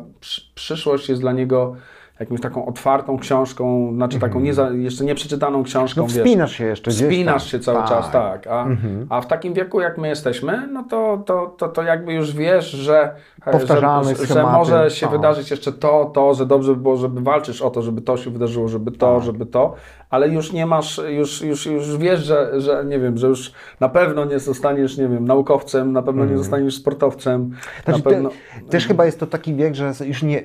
przyszłość 0.54 1.08
jest 1.08 1.20
dla 1.20 1.32
niego 1.32 1.76
jakąś 2.20 2.40
taką 2.40 2.66
otwartą 2.66 3.18
książką, 3.18 3.92
znaczy 3.94 4.18
taką 4.18 4.40
nie 4.40 4.54
za, 4.54 4.70
jeszcze 4.70 5.04
nieprzeczytaną 5.04 5.62
książką. 5.62 6.02
No 6.02 6.08
wspinasz 6.08 6.50
wiesz, 6.50 6.58
się 6.58 6.64
jeszcze 6.64 6.90
Wspinasz 6.90 7.50
się 7.50 7.60
cały 7.60 7.78
tak. 7.78 7.88
czas, 7.88 8.10
tak. 8.10 8.46
A, 8.46 8.64
mhm. 8.64 9.06
a 9.08 9.20
w 9.20 9.26
takim 9.26 9.54
wieku, 9.54 9.80
jak 9.80 9.98
my 9.98 10.08
jesteśmy, 10.08 10.68
no 10.72 10.84
to, 10.90 11.22
to, 11.26 11.54
to, 11.58 11.68
to 11.68 11.82
jakby 11.82 12.12
już 12.12 12.32
wiesz, 12.32 12.70
że, 12.70 13.14
że, 13.46 14.26
że 14.34 14.42
może 14.42 14.90
się 14.90 15.08
wydarzyć 15.08 15.50
jeszcze 15.50 15.72
to, 15.72 16.10
to, 16.14 16.34
że 16.34 16.46
dobrze 16.46 16.74
by 16.74 16.80
było, 16.80 16.96
żeby 16.96 17.20
walczysz 17.20 17.62
o 17.62 17.70
to, 17.70 17.82
żeby 17.82 18.00
to 18.00 18.16
się 18.16 18.30
wydarzyło, 18.30 18.68
żeby 18.68 18.90
to, 18.90 19.14
tak. 19.14 19.24
żeby 19.24 19.46
to, 19.46 19.74
ale 20.10 20.28
już 20.28 20.52
nie 20.52 20.66
masz, 20.66 21.00
już, 21.08 21.42
już, 21.42 21.66
już 21.66 21.96
wiesz, 21.98 22.20
że, 22.20 22.60
że 22.60 22.84
nie 22.84 22.98
wiem, 22.98 23.18
że 23.18 23.26
już 23.26 23.52
na 23.80 23.88
pewno 23.88 24.24
nie 24.24 24.38
zostaniesz, 24.38 24.98
nie 24.98 25.08
wiem, 25.08 25.24
naukowcem, 25.24 25.92
na 25.92 26.02
pewno 26.02 26.22
mhm. 26.22 26.30
nie 26.30 26.44
zostaniesz 26.44 26.74
sportowcem. 26.74 27.50
Znaczy, 27.84 28.02
pewno... 28.02 28.28
te, 28.28 28.70
też 28.70 28.86
chyba 28.86 29.06
jest 29.06 29.20
to 29.20 29.26
taki 29.26 29.54
wiek, 29.54 29.74
że 29.74 29.92
już 30.04 30.22
nie, 30.22 30.42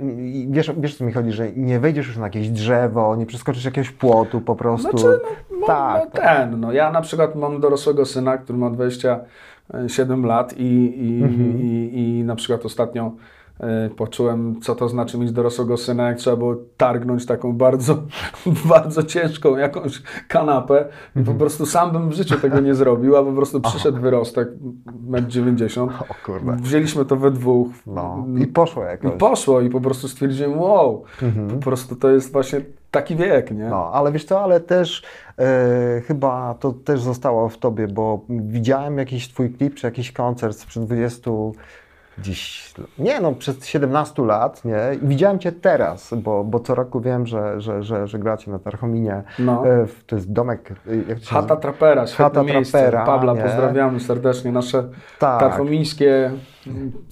wiesz, 0.49 0.71
wiesz 0.77 0.95
co 0.95 1.05
mi 1.05 1.11
chodzi, 1.11 1.31
że 1.31 1.49
nie 1.61 1.79
wejdziesz 1.79 2.07
już 2.07 2.17
na 2.17 2.23
jakieś 2.23 2.49
drzewo, 2.49 3.15
nie 3.15 3.25
przeskoczysz 3.25 3.65
jakiegoś 3.65 3.91
płotu 3.91 4.41
po 4.41 4.55
prostu. 4.55 4.97
Znaczy, 4.97 5.19
no, 5.59 5.67
tak. 5.67 6.03
No, 6.13 6.21
ten, 6.21 6.59
no 6.59 6.71
ja 6.71 6.91
na 6.91 7.01
przykład 7.01 7.35
mam 7.35 7.61
dorosłego 7.61 8.05
syna, 8.05 8.37
który 8.37 8.57
ma 8.57 8.69
27 8.69 10.25
lat 10.25 10.53
i, 10.57 10.63
i, 11.07 11.23
mhm. 11.23 11.61
i, 11.61 11.91
i 11.93 12.23
na 12.23 12.35
przykład 12.35 12.65
ostatnio 12.65 13.11
poczułem, 13.97 14.61
co 14.61 14.75
to 14.75 14.89
znaczy 14.89 15.17
mieć 15.17 15.31
dorosłego 15.31 15.77
syna, 15.77 16.07
jak 16.07 16.17
trzeba 16.17 16.35
było 16.35 16.55
targnąć 16.77 17.25
taką 17.25 17.53
bardzo, 17.53 17.97
bardzo 18.69 19.03
ciężką 19.03 19.57
jakąś 19.57 20.01
kanapę. 20.27 20.85
I 21.09 21.13
po 21.13 21.19
mhm. 21.19 21.37
prostu 21.37 21.65
sam 21.65 21.91
bym 21.91 22.09
w 22.09 22.13
życiu 22.13 22.37
tego 22.37 22.59
nie 22.59 22.75
zrobił, 22.75 23.17
a 23.17 23.23
po 23.23 23.31
prostu 23.31 23.61
przyszedł 23.61 23.97
Aha. 23.97 24.03
wyrostek, 24.03 24.49
1,90 25.11 25.83
m. 25.83 25.89
O 26.09 26.25
kurde. 26.25 26.55
Wzięliśmy 26.55 27.05
to 27.05 27.15
we 27.15 27.31
dwóch. 27.31 27.67
No. 27.87 28.25
I 28.39 28.47
poszło 28.47 28.83
jakoś. 28.83 29.13
I 29.13 29.17
poszło 29.17 29.61
i 29.61 29.69
po 29.69 29.81
prostu 29.81 30.07
stwierdziłem, 30.07 30.59
wow, 30.59 31.03
mhm. 31.21 31.47
po 31.47 31.57
prostu 31.57 31.95
to 31.95 32.09
jest 32.09 32.31
właśnie 32.31 32.61
taki 32.91 33.15
wiek, 33.15 33.51
nie? 33.51 33.69
No, 33.69 33.91
ale 33.93 34.11
wiesz 34.11 34.25
co, 34.25 34.43
ale 34.43 34.59
też 34.59 35.03
e, 35.39 36.01
chyba 36.05 36.53
to 36.53 36.73
też 36.73 37.01
zostało 37.01 37.49
w 37.49 37.57
tobie, 37.57 37.87
bo 37.87 38.25
widziałem 38.29 38.97
jakiś 38.97 39.29
twój 39.29 39.53
klip, 39.53 39.75
czy 39.75 39.87
jakiś 39.87 40.11
koncert 40.11 40.57
sprzed 40.57 40.83
20 40.83 41.31
dziś, 42.17 42.73
nie 42.99 43.19
no, 43.19 43.31
przez 43.31 43.65
17 43.65 44.25
lat, 44.25 44.65
nie? 44.65 44.77
I 45.01 45.07
widziałem 45.07 45.39
Cię 45.39 45.51
teraz, 45.51 46.13
bo, 46.17 46.43
bo 46.43 46.59
co 46.59 46.75
roku 46.75 47.01
wiem, 47.01 47.27
że, 47.27 47.61
że, 47.61 47.83
że, 47.83 48.07
że 48.07 48.19
gracie 48.19 48.51
na 48.51 48.59
Tarchominie. 48.59 49.23
No. 49.39 49.67
E, 49.67 49.85
to 50.07 50.15
jest 50.15 50.31
domek, 50.31 50.73
e, 50.87 50.95
jak 50.95 51.19
to 51.19 51.25
się 51.25 51.35
Chata 51.35 51.55
Trapera, 51.55 52.05
Chata 52.17 52.43
Trapera. 52.43 53.05
Pabla 53.05 53.33
nie? 53.33 53.41
pozdrawiamy 53.41 53.99
serdecznie, 53.99 54.51
nasze 54.51 54.89
tak. 55.19 55.39
tarchomińskie, 55.39 56.31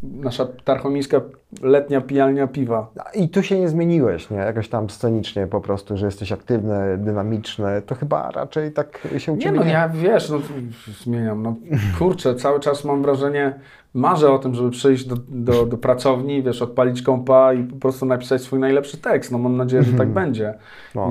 nasza 0.03 0.47
tarchomińska 0.63 1.21
letnia 1.61 2.01
pijalnia 2.01 2.47
piwa. 2.47 2.91
I 3.13 3.29
tu 3.29 3.43
się 3.43 3.59
nie 3.59 3.69
zmieniłeś, 3.69 4.29
nie? 4.29 4.37
Jakoś 4.37 4.69
tam 4.69 4.89
scenicznie 4.89 5.47
po 5.47 5.61
prostu, 5.61 5.97
że 5.97 6.05
jesteś 6.05 6.31
aktywny, 6.31 6.97
dynamiczny, 6.97 7.81
to 7.81 7.95
chyba 7.95 8.31
raczej 8.31 8.71
tak 8.71 9.07
się 9.17 9.31
u 9.31 9.35
Nie 9.35 9.51
no, 9.51 9.63
ja 9.63 9.89
wiesz, 9.89 10.29
no 10.29 10.39
zmieniam, 11.03 11.43
no 11.43 11.55
kurczę, 11.99 12.35
cały 12.35 12.59
czas 12.59 12.85
mam 12.85 13.01
wrażenie, 13.01 13.59
marzę 13.93 14.31
o 14.31 14.39
tym, 14.39 14.55
żeby 14.55 14.69
przyjść 14.69 15.05
do, 15.05 15.15
do, 15.29 15.65
do, 15.65 15.77
pracowni, 15.77 16.43
wiesz, 16.43 16.61
odpalić 16.61 17.01
kompa 17.01 17.53
i 17.53 17.63
po 17.63 17.75
prostu 17.75 18.05
napisać 18.05 18.41
swój 18.41 18.59
najlepszy 18.59 18.97
tekst. 18.97 19.31
No 19.31 19.37
mam 19.37 19.57
nadzieję, 19.57 19.83
że 19.83 19.91
tak 19.91 20.07
mhm. 20.07 20.13
będzie. 20.13 20.53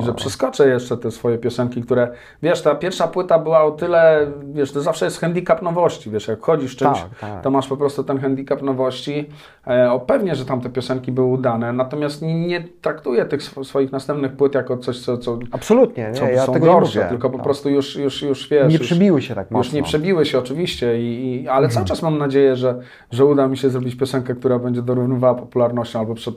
I 0.01 0.03
że 0.03 0.14
przeskoczę 0.14 0.68
jeszcze 0.68 0.97
te 0.97 1.11
swoje 1.11 1.39
piosenki, 1.39 1.83
które, 1.83 2.09
wiesz, 2.43 2.62
ta 2.62 2.74
pierwsza 2.74 3.09
płyta 3.09 3.39
była 3.39 3.62
o 3.64 3.70
tyle, 3.70 4.26
wiesz, 4.53 4.72
to 4.72 4.81
zawsze 4.81 5.05
jest 5.05 5.20
handicap 5.20 5.62
nowości, 5.62 6.11
wiesz, 6.11 6.29
jak 6.29 6.41
chodzisz 6.41 6.76
czymś, 6.76 6.99
tak, 7.01 7.18
tak. 7.20 7.43
to 7.43 7.51
masz 7.51 7.68
po 7.68 7.76
prostu 7.76 8.05
ten 8.05 8.18
handicap 8.18 8.62
nowości. 8.62 9.29
E, 9.66 9.93
o, 9.93 10.01
pewnie, 10.01 10.35
że 10.35 10.45
tam 10.45 10.61
te 10.61 10.70
piosenki 10.70 11.12
były 11.12 11.26
udane, 11.26 11.72
natomiast 11.72 12.22
nie, 12.22 12.47
nie 12.47 12.64
traktuję 12.81 13.24
tych 13.24 13.43
swoich 13.43 13.93
następnych 13.93 14.33
płyt 14.33 14.55
jako 14.55 14.76
coś, 14.76 15.01
co, 15.01 15.18
co 15.18 15.39
Absolutnie, 15.51 16.09
nie, 16.09 16.12
co 16.12 16.24
ja 16.24 16.47
są 16.47 16.53
tego 16.53 16.66
gorsze, 16.66 17.07
tylko 17.09 17.31
po 17.31 17.37
tak. 17.37 17.45
prostu 17.45 17.70
już, 17.70 17.97
już, 17.97 18.22
już, 18.22 18.49
wiesz... 18.49 18.72
Nie 18.72 18.79
przebiły 18.79 19.22
się 19.22 19.35
tak 19.35 19.51
mocno. 19.51 19.59
Już 19.59 19.72
nie 19.72 19.83
przebiły 19.83 20.26
się 20.26 20.39
oczywiście, 20.39 21.01
i, 21.01 21.35
i 21.43 21.49
ale 21.49 21.66
mhm. 21.66 21.70
cały 21.70 21.87
czas 21.87 22.03
mam 22.03 22.18
nadzieję, 22.18 22.57
że 22.57 22.67
że, 22.68 22.80
że 23.10 23.24
uda 23.24 23.48
mi 23.48 23.56
się 23.56 23.70
zrobić 23.70 23.94
piosenkę, 23.94 24.34
która 24.34 24.58
będzie 24.58 24.82
dorównywała 24.82 25.34
popularnością 25.34 25.98
albo 25.98 26.14
przed, 26.14 26.34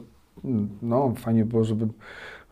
no 0.81 1.13
fajnie 1.17 1.45
było, 1.45 1.63
żeby 1.63 1.87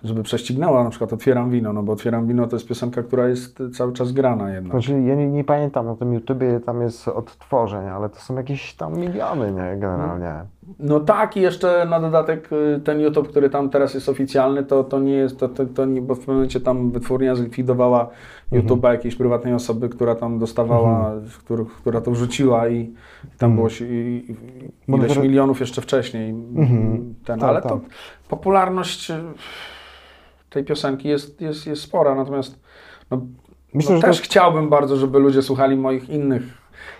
żeby 0.03 0.23
prześcignęła, 0.23 0.83
na 0.83 0.89
przykład 0.89 1.13
Otwieram 1.13 1.49
Wino, 1.49 1.73
no 1.73 1.83
bo 1.83 1.93
Otwieram 1.93 2.27
Wino 2.27 2.47
to 2.47 2.55
jest 2.55 2.67
piosenka, 2.67 3.03
która 3.03 3.27
jest 3.27 3.63
cały 3.73 3.93
czas 3.93 4.11
grana 4.11 4.53
jednak. 4.53 4.71
Znaczy, 4.71 5.01
ja 5.01 5.15
nie, 5.15 5.27
nie 5.27 5.43
pamiętam, 5.43 5.85
na 5.85 5.95
tym 5.95 6.13
YouTubie 6.13 6.59
tam 6.59 6.81
jest 6.81 7.07
odtworzeń, 7.07 7.87
ale 7.87 8.09
to 8.09 8.19
są 8.19 8.35
jakieś 8.35 8.73
tam 8.73 8.97
miliony, 8.97 9.51
nie, 9.51 9.77
generalnie. 9.79 10.33
No 10.79 10.99
tak 10.99 11.37
i 11.37 11.41
jeszcze 11.41 11.85
na 11.89 11.99
dodatek 11.99 12.49
y, 12.53 12.81
ten 12.83 13.01
YouTube, 13.01 13.27
który 13.27 13.49
tam 13.49 13.69
teraz 13.69 13.93
jest 13.93 14.09
oficjalny, 14.09 14.63
to, 14.63 14.83
to 14.83 14.99
nie 14.99 15.13
jest, 15.13 15.39
to, 15.39 15.49
to, 15.49 15.65
to 15.65 15.85
nie, 15.85 16.01
bo 16.01 16.15
w 16.15 16.19
pewnym 16.19 16.35
momencie 16.35 16.59
tam 16.59 16.91
wytwórnia 16.91 17.35
zlikwidowała 17.35 18.09
YouTube'a 18.51 18.73
mhm. 18.73 18.93
jakiejś 18.93 19.15
prywatnej 19.15 19.53
osoby, 19.53 19.89
która 19.89 20.15
tam 20.15 20.39
dostawała, 20.39 20.97
mhm. 20.97 21.31
który, 21.39 21.65
która 21.65 22.01
to 22.01 22.11
wrzuciła 22.11 22.67
i 22.67 22.93
tam 23.37 23.51
mhm. 23.51 23.55
było 23.55 23.69
się, 23.69 23.85
i, 23.85 24.35
ileś 24.87 25.17
milionów 25.17 25.59
jeszcze 25.59 25.81
wcześniej. 25.81 26.29
Mhm. 26.29 27.15
Ten, 27.25 27.39
tak, 27.39 27.49
ale 27.49 27.61
tak. 27.61 27.71
to 27.71 27.79
popularność 28.29 29.11
tej 30.49 30.63
piosenki 30.63 31.07
jest, 31.07 31.41
jest, 31.41 31.67
jest 31.67 31.81
spora, 31.81 32.15
natomiast 32.15 32.59
no, 33.11 33.21
Myślę, 33.73 33.95
no, 33.95 34.01
też 34.01 34.17
to... 34.17 34.23
chciałbym 34.23 34.69
bardzo, 34.69 34.97
żeby 34.97 35.19
ludzie 35.19 35.41
słuchali 35.41 35.75
moich 35.75 36.09
innych 36.09 36.43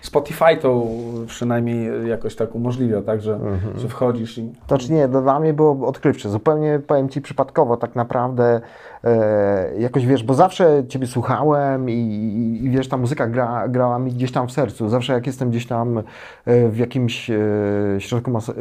Spotify 0.02 0.56
to 0.60 0.86
przynajmniej 1.26 2.08
jakoś 2.08 2.36
tak 2.36 2.54
umożliwia, 2.54 3.02
tak, 3.02 3.20
że, 3.20 3.34
mhm. 3.34 3.78
że 3.78 3.88
wchodzisz 3.88 4.38
i... 4.38 4.52
To 4.66 4.78
czy 4.78 4.92
nie, 4.92 5.08
dla 5.08 5.40
mnie 5.40 5.52
było 5.52 5.88
odkrywcze, 5.88 6.28
zupełnie 6.28 6.80
powiem 6.86 7.08
Ci 7.08 7.20
przypadkowo 7.20 7.76
tak 7.76 7.96
naprawdę 7.96 8.60
e, 9.04 9.78
jakoś 9.78 10.06
wiesz, 10.06 10.22
bo 10.22 10.34
zawsze 10.34 10.82
Ciebie 10.88 11.06
słuchałem 11.06 11.90
i, 11.90 11.92
i, 11.92 12.64
i 12.64 12.70
wiesz, 12.70 12.88
ta 12.88 12.96
muzyka 12.96 13.26
gra, 13.26 13.68
grała 13.68 13.98
mi 13.98 14.12
gdzieś 14.12 14.32
tam 14.32 14.48
w 14.48 14.52
sercu, 14.52 14.88
zawsze 14.88 15.12
jak 15.12 15.26
jestem 15.26 15.50
gdzieś 15.50 15.66
tam 15.66 15.98
e, 15.98 16.02
w 16.68 16.78
jakimś 16.78 17.30
e, 17.30 17.36
środku, 17.98 18.30
mas- 18.30 18.48
e, 18.48 18.54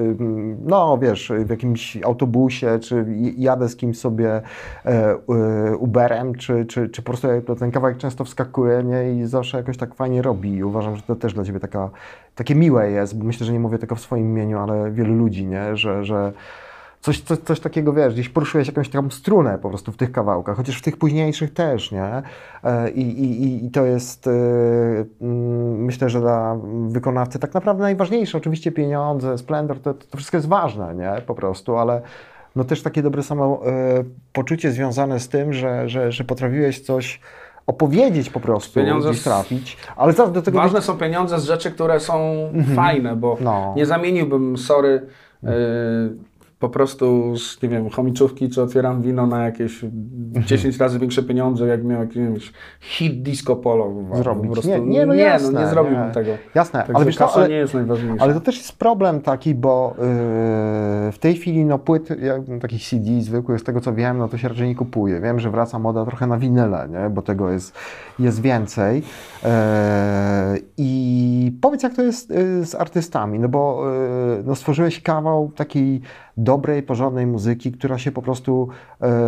no 0.65 0.97
wiesz, 0.97 1.31
w 1.45 1.49
jakimś 1.49 1.97
autobusie, 2.03 2.79
czy 2.79 3.05
jadę 3.37 3.69
z 3.69 3.75
kimś 3.75 3.99
sobie 3.99 4.41
Uberem, 5.79 6.35
czy, 6.35 6.65
czy, 6.65 6.89
czy 6.89 7.01
po 7.01 7.05
prostu 7.05 7.55
ten 7.59 7.71
kawałek 7.71 7.97
często 7.97 8.25
wskakuje 8.25 8.83
nie? 8.83 9.13
i 9.13 9.25
zawsze 9.25 9.57
jakoś 9.57 9.77
tak 9.77 9.95
fajnie 9.95 10.21
robi 10.21 10.53
i 10.53 10.63
uważam, 10.63 10.95
że 10.95 11.01
to 11.09 11.15
też 11.15 11.33
dla 11.33 11.43
Ciebie 11.43 11.59
taka, 11.59 11.89
takie 12.35 12.55
miłe 12.55 12.91
jest, 12.91 13.23
myślę, 13.23 13.45
że 13.45 13.53
nie 13.53 13.59
mówię 13.59 13.77
tylko 13.77 13.95
w 13.95 14.01
swoim 14.01 14.25
imieniu, 14.25 14.59
ale 14.59 14.91
wielu 14.91 15.15
ludzi, 15.15 15.45
nie? 15.45 15.77
Że, 15.77 16.03
że 16.03 16.33
coś, 17.01 17.21
coś, 17.21 17.39
coś 17.39 17.59
takiego, 17.59 17.93
wiesz, 17.93 18.13
gdzieś 18.13 18.29
poruszyłeś 18.29 18.67
jakąś 18.67 18.89
taką 18.89 19.09
strunę 19.09 19.59
po 19.61 19.69
prostu 19.69 19.91
w 19.91 19.97
tych 19.97 20.11
kawałkach, 20.11 20.57
chociaż 20.57 20.77
w 20.77 20.81
tych 20.81 20.97
późniejszych 20.97 21.53
też, 21.53 21.91
nie? 21.91 22.21
E, 22.63 22.89
I, 22.89 23.23
i, 23.23 23.65
i 23.65 23.71
to 23.71 23.85
jest, 23.85 24.27
e, 24.27 24.31
myślę, 25.75 26.09
że 26.09 26.19
dla 26.19 26.57
wykonawcy 26.87 27.39
tak 27.39 27.53
naprawdę 27.53 27.83
najważniejsze, 27.83 28.37
oczywiście 28.37 28.71
pieniądze, 28.71 29.37
splendor, 29.37 29.79
to, 29.79 29.93
to 29.93 30.17
wszystko 30.17 30.37
jest 30.37 30.47
ważne, 30.47 30.95
nie? 30.95 31.21
Po 31.21 31.35
prostu, 31.35 31.77
ale 31.77 32.01
no 32.55 32.63
też 32.63 32.81
takie 32.81 33.01
dobre 33.01 33.23
samo 33.23 33.61
e, 33.65 34.03
poczucie 34.33 34.71
związane 34.71 35.19
z 35.19 35.29
tym, 35.29 35.53
że, 35.53 35.89
że, 35.89 36.11
że 36.11 36.23
potrafiłeś 36.23 36.79
coś 36.79 37.19
opowiedzieć 37.69 38.29
po 38.29 38.39
prostu, 38.39 38.73
Pieniądze 38.79 39.09
gdzieś 39.09 39.23
trafić, 39.23 39.77
ale 39.95 40.13
zaraz 40.13 40.31
do 40.31 40.41
tego... 40.41 40.57
Ważne 40.57 40.81
są 40.81 40.97
pieniądze 40.97 41.39
z 41.39 41.43
rzeczy, 41.43 41.71
które 41.71 41.99
są 41.99 42.35
fajne, 42.75 43.15
bo 43.15 43.37
No. 43.41 43.73
nie 43.77 43.85
zamieniłbym, 43.85 44.57
sorry, 44.57 45.01
y, 45.43 45.47
po 46.59 46.69
prostu 46.69 47.37
z, 47.37 47.61
nie 47.61 47.69
wiem, 47.69 47.89
chomiczówki, 47.89 48.49
czy 48.49 48.61
otwieram 48.61 49.01
wino 49.01 49.27
na 49.27 49.45
jakieś 49.45 49.85
10 50.45 50.77
razy 50.77 50.99
większe 50.99 51.23
pieniądze, 51.23 51.67
jak 51.67 51.83
miał 51.83 52.01
jakiś 52.01 52.53
hit 52.79 53.21
disco 53.21 53.55
polo. 53.55 53.93
Zrobić. 54.13 54.65
Nie, 54.65 54.79
nie, 54.79 55.05
no 55.05 55.13
nie, 55.13 55.21
jasne, 55.21 55.51
no 55.51 55.61
nie 55.61 55.67
zrobiłbym 55.67 56.07
nie. 56.07 56.13
tego. 56.13 56.31
Jasne, 56.55 56.85
ale 56.93 57.05
wiesz 57.05 57.17
kasa 57.17 57.35
ale- 57.35 57.49
nie 57.49 57.55
jest 57.55 57.73
najważniejsza. 57.73 58.23
Ale 58.23 58.33
to 58.33 58.41
też 58.41 58.57
jest 58.57 58.77
problem 58.77 59.21
taki, 59.21 59.55
bo 59.55 59.95
yy, 59.97 60.03
w 61.11 61.17
tej 61.19 61.35
chwili 61.35 61.65
no 61.65 61.79
płyt, 61.79 62.09
jak, 62.09 62.41
takich 62.61 62.83
CD 62.83 63.21
zwykłych, 63.21 63.59
z 63.59 63.63
tego 63.63 63.81
co 63.81 63.93
wiem, 63.93 64.17
no 64.17 64.27
to 64.27 64.37
się 64.37 64.47
raczej 64.47 64.67
nie 64.67 64.75
kupuje. 64.75 65.21
Wiem, 65.21 65.39
że 65.39 65.49
wraca 65.49 65.79
moda 65.79 66.05
trochę 66.05 66.27
na 66.27 66.37
winyle, 66.37 66.89
nie? 66.89 67.09
bo 67.09 67.21
tego 67.21 67.51
jest, 67.51 67.77
jest 68.19 68.41
więcej. 68.41 69.03
Yy, 69.43 69.49
I 70.77 71.51
powiedz, 71.61 71.83
jak 71.83 71.93
to 71.93 72.01
jest 72.01 72.29
yy, 72.29 72.65
z 72.65 72.75
artystami, 72.75 73.39
no 73.39 73.49
bo 73.49 73.83
yy, 74.37 74.43
no 74.45 74.55
stworzyłeś 74.55 75.01
kawał 75.01 75.51
takiej 75.55 76.01
dobrej, 76.37 76.83
porządnej 76.83 77.27
muzyki, 77.27 77.71
która 77.71 77.97
się 77.97 78.11
po 78.11 78.21
prostu 78.21 78.67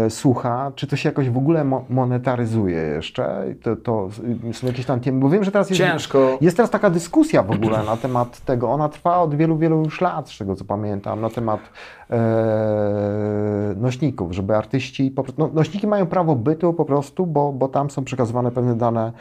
słucha. 0.09 0.71
Czy 0.75 0.87
to 0.87 0.95
się 0.95 1.09
jakoś 1.09 1.29
w 1.29 1.37
ogóle 1.37 1.63
mo- 1.63 1.85
monetaryzuje 1.89 2.77
jeszcze? 2.77 3.45
To, 3.63 3.75
to 3.75 4.09
są 4.51 4.67
jakieś 4.67 4.85
tam 4.85 4.99
temy, 4.99 5.19
bo 5.19 5.29
wiem, 5.29 5.43
że 5.43 5.51
teraz 5.51 5.69
jest... 5.69 5.81
Ciężko. 5.81 6.37
Jest 6.41 6.57
teraz 6.57 6.69
taka 6.69 6.89
dyskusja 6.89 7.43
w 7.43 7.51
ogóle 7.51 7.83
na 7.83 7.97
temat 7.97 8.39
tego. 8.39 8.69
Ona 8.69 8.89
trwa 8.89 9.21
od 9.21 9.35
wielu, 9.35 9.57
wielu 9.57 9.83
już 9.83 10.01
lat, 10.01 10.29
z 10.29 10.37
tego 10.37 10.55
co 10.55 10.65
pamiętam, 10.65 11.21
na 11.21 11.29
temat 11.29 11.59
e, 12.09 12.15
nośników, 13.77 14.31
żeby 14.31 14.55
artyści. 14.55 15.11
Po, 15.11 15.23
prostu- 15.23 15.41
no, 15.41 15.49
nośniki 15.53 15.87
mają 15.87 16.05
prawo 16.05 16.35
bytu 16.35 16.73
po 16.73 16.85
prostu, 16.85 17.25
bo, 17.27 17.51
bo 17.53 17.67
tam 17.67 17.89
są 17.89 18.03
przekazywane 18.03 18.51
pewne 18.51 18.75
dane 18.75 19.07
e, 19.07 19.11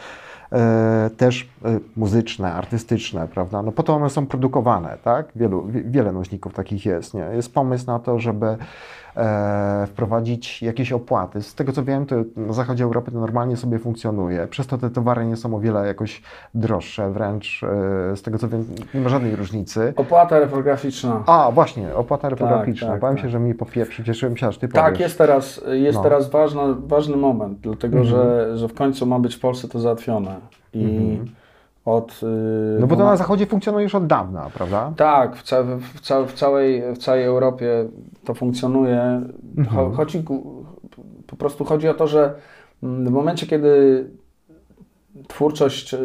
też 1.16 1.48
e, 1.64 1.78
muzyczne, 1.96 2.53
artystyczne, 2.53 3.28
prawda? 3.28 3.62
No 3.62 3.72
po 3.72 3.82
to 3.82 3.94
one 3.94 4.11
są 4.11 4.26
produkowane, 4.26 4.98
tak? 5.05 5.26
Wielu, 5.36 5.66
wie, 5.66 5.82
wiele 5.82 6.12
nośników 6.12 6.55
takich 6.55 6.86
jest, 6.86 7.14
nie? 7.14 7.20
Jest 7.20 7.55
pomysł 7.55 7.86
na 7.86 7.98
to, 7.98 8.18
żeby 8.18 8.46
e, 8.46 8.57
wprowadzić 9.86 10.62
jakieś 10.62 10.92
opłaty. 10.92 11.42
Z 11.42 11.54
tego 11.54 11.72
co 11.72 11.84
wiem, 11.84 12.06
to 12.06 12.16
na 12.36 12.52
zachodzie 12.52 12.84
Europy 12.84 13.10
to 13.10 13.18
normalnie 13.20 13.56
sobie 13.56 13.78
funkcjonuje. 13.78 14.46
Przez 14.46 14.66
to 14.66 14.78
te 14.78 14.90
towary 14.90 15.26
nie 15.26 15.36
są 15.36 15.54
o 15.56 15.60
wiele 15.60 15.86
jakoś 15.86 16.22
droższe, 16.54 17.10
wręcz 17.10 17.62
e, 18.12 18.16
z 18.16 18.22
tego 18.22 18.38
co 18.38 18.48
wiem, 18.48 18.64
nie 18.94 19.00
ma 19.00 19.08
żadnej 19.08 19.36
różnicy. 19.36 19.92
Opłata 19.96 20.38
reprograficzna. 20.38 21.22
A, 21.26 21.50
właśnie, 21.54 21.94
opłata 21.94 22.28
reprograficzna. 22.28 22.88
tak, 22.88 23.00
Bałem 23.00 23.16
tak. 23.16 23.24
się, 23.24 23.28
że 23.30 23.38
mi 23.40 23.54
popieprzy. 23.54 24.04
Cieszyłem 24.04 24.36
się, 24.36 24.46
aż 24.46 24.58
ty 24.58 24.68
Tak, 24.68 24.84
powiesz. 24.84 25.00
jest 25.00 25.18
teraz, 25.18 25.60
jest 25.72 25.96
No. 25.96 26.02
teraz 26.02 26.30
ważna, 26.30 26.62
ważny 26.86 27.16
moment, 27.16 27.58
dlatego 27.60 27.98
Mhm. 27.98 28.06
że, 28.16 28.56
że 28.58 28.68
w 28.68 28.74
końcu 28.74 29.06
ma 29.06 29.18
być 29.18 29.34
w 29.36 29.40
Polsce 29.40 29.68
to 29.68 29.80
załatwione. 29.80 30.36
I 30.74 31.18
od. 31.85 32.20
y, 32.22 32.81
No 32.81 32.87
bo 32.87 32.97
to 32.97 33.05
na 33.05 33.16
zachodzie 33.16 33.47
funkcjonuje 33.47 33.83
już 33.85 33.95
od 33.95 34.07
dawna, 34.07 34.51
prawda? 34.55 34.93
Tak, 34.97 35.37
w, 35.37 35.43
ca 35.43 35.62
w, 35.62 36.01
ca 36.01 36.24
w, 36.24 36.33
całej, 36.33 36.95
w 36.95 36.99
całej 36.99 37.24
Europie 37.24 37.89
to 38.24 38.35
funkcjonuje. 38.35 39.01
Mhm. 39.59 39.66
Cho 39.76 39.91
chodzi, 39.97 40.24
po 41.26 41.37
prostu 41.37 41.64
chodzi 41.64 41.89
o 41.89 41.95
to, 41.95 42.07
że 42.07 42.35
mm, 42.83 43.07
w 43.07 43.11
momencie, 43.11 43.47
kiedy 43.47 44.05
twórczość 45.28 45.95
y, 45.95 45.99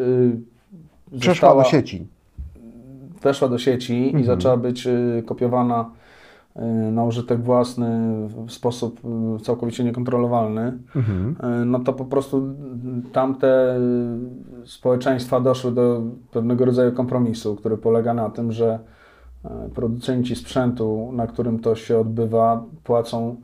Przeszła 1.20 1.34
została, 1.34 1.64
do 1.64 1.70
sieci. 1.70 2.08
weszła 3.22 3.48
do 3.48 3.58
sieci 3.58 4.02
i 4.02 4.06
Mhm. 4.08 4.24
zaczęła 4.26 4.58
być 4.58 4.88
y, 4.88 5.24
kopiowana 5.26 5.90
na 6.92 7.04
użytek 7.04 7.42
własny 7.42 7.88
w 8.48 8.52
sposób 8.52 9.00
y, 9.40 9.44
całkowicie 9.44 9.84
niekontrolowalny, 9.84 10.78
Mhm. 10.96 11.36
y, 11.62 11.66
no 11.66 11.80
to 11.80 11.94
po 11.94 12.06
prostu 12.06 12.38
y, 12.38 13.12
tamte 13.12 13.78
y, 14.64 14.68
społeczeństwa 14.68 15.40
doszły 15.40 15.72
do 15.72 16.02
pewnego 16.32 16.66
rodzaju 16.66 16.92
kompromisu, 16.92 17.56
który 17.56 17.78
polega 17.78 18.14
na 18.14 18.30
tym, 18.30 18.52
że 18.52 18.80
y, 19.46 19.50
producenci 19.70 20.36
sprzętu, 20.36 21.10
na 21.14 21.28
którym 21.28 21.60
to 21.60 21.76
się 21.76 22.00
odbywa, 22.00 22.64
płacą 22.84 23.36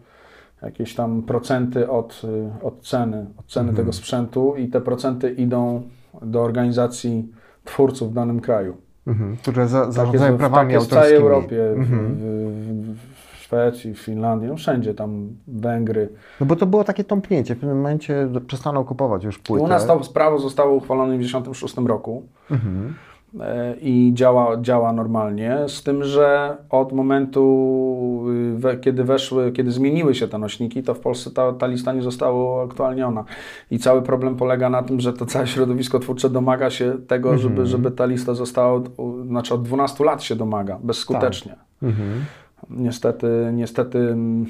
jakieś 0.61 0.95
tam 0.95 1.23
procenty 1.23 1.89
od, 1.89 2.21
y, 2.61 2.65
od 2.65 2.81
ceny, 2.81 3.25
od 3.37 3.45
ceny 3.45 3.69
Mhm. 3.69 3.75
tego 3.75 3.93
sprzętu 3.93 4.55
i 4.57 4.67
te 4.67 4.81
procenty 4.81 5.31
idą 5.33 5.81
do 6.21 6.41
organizacji 6.43 7.31
twórców 7.63 8.11
w 8.11 8.13
danym 8.13 8.39
kraju. 8.39 8.77
Mhm. 9.07 9.37
Które 9.37 9.67
za, 9.67 9.81
Tak 9.81 9.91
zarządzają 9.93 10.31
jest, 10.31 10.35
w- 10.35 10.39
prawami 10.39 10.67
tak 10.67 10.73
jest 10.73 10.87
w 10.87 10.89
całej 10.93 11.15
Europie, 11.15 11.57
w, 11.75 11.79
Mhm. 11.79 12.15
w, 12.15 12.95
w 13.33 13.37
Szwecji, 13.41 13.93
w 13.93 13.99
Finlandii, 13.99 14.47
no 14.49 14.55
wszędzie 14.55 14.93
tam 14.93 15.27
Węgry. 15.47 16.09
No 16.39 16.45
bo 16.45 16.55
to 16.55 16.65
było 16.65 16.83
takie 16.83 17.03
tąpnięcie. 17.03 17.55
W 17.55 17.59
pewnym 17.59 17.77
momencie 17.77 18.27
przestaną 18.47 18.83
kupować 18.83 19.23
już 19.23 19.39
płyty. 19.39 19.63
u 19.65 19.67
nas 19.67 19.87
to 19.87 19.99
prawo 20.13 20.39
zostało 20.39 20.73
uchwalone 20.75 21.17
w 21.17 21.21
1996 21.21 21.87
roku 21.87 22.23
Mhm. 22.51 22.93
E, 23.39 23.75
i 23.81 24.11
działa, 24.13 24.57
działa 24.61 24.93
normalnie, 24.93 25.57
z 25.67 25.83
tym, 25.83 26.03
że 26.03 26.57
od 26.69 26.93
momentu, 26.93 28.25
y, 28.73 28.77
kiedy 28.77 29.03
weszły, 29.03 29.51
kiedy 29.51 29.71
zmieniły 29.71 30.15
się 30.15 30.27
te 30.27 30.37
nośniki, 30.37 30.83
to 30.83 30.93
w 30.93 30.99
Polsce 30.99 31.31
ta, 31.31 31.53
ta 31.53 31.67
lista 31.67 31.93
nie 31.93 32.01
została 32.01 32.63
aktualniona. 32.63 33.23
I 33.71 33.79
cały 33.79 34.01
problem 34.01 34.35
polega 34.35 34.69
na 34.69 34.83
tym, 34.83 34.99
że 34.99 35.13
to 35.13 35.25
całe 35.25 35.47
środowisko 35.47 35.99
twórcze 35.99 36.29
domaga 36.29 36.69
się 36.69 36.97
tego, 37.07 37.29
Mhm. 37.29 37.49
żeby, 37.49 37.65
żeby 37.65 37.91
ta 37.91 38.05
lista 38.05 38.33
została, 38.33 38.81
znaczy 39.27 39.53
od 39.53 39.63
12 39.63 40.03
lat 40.03 40.23
się 40.23 40.35
domaga, 40.35 40.79
bezskutecznie. 40.83 41.55
Mhm. 41.83 42.25
Niestety, 42.69 43.51
niestety, 43.53 43.97
mm, 43.99 44.45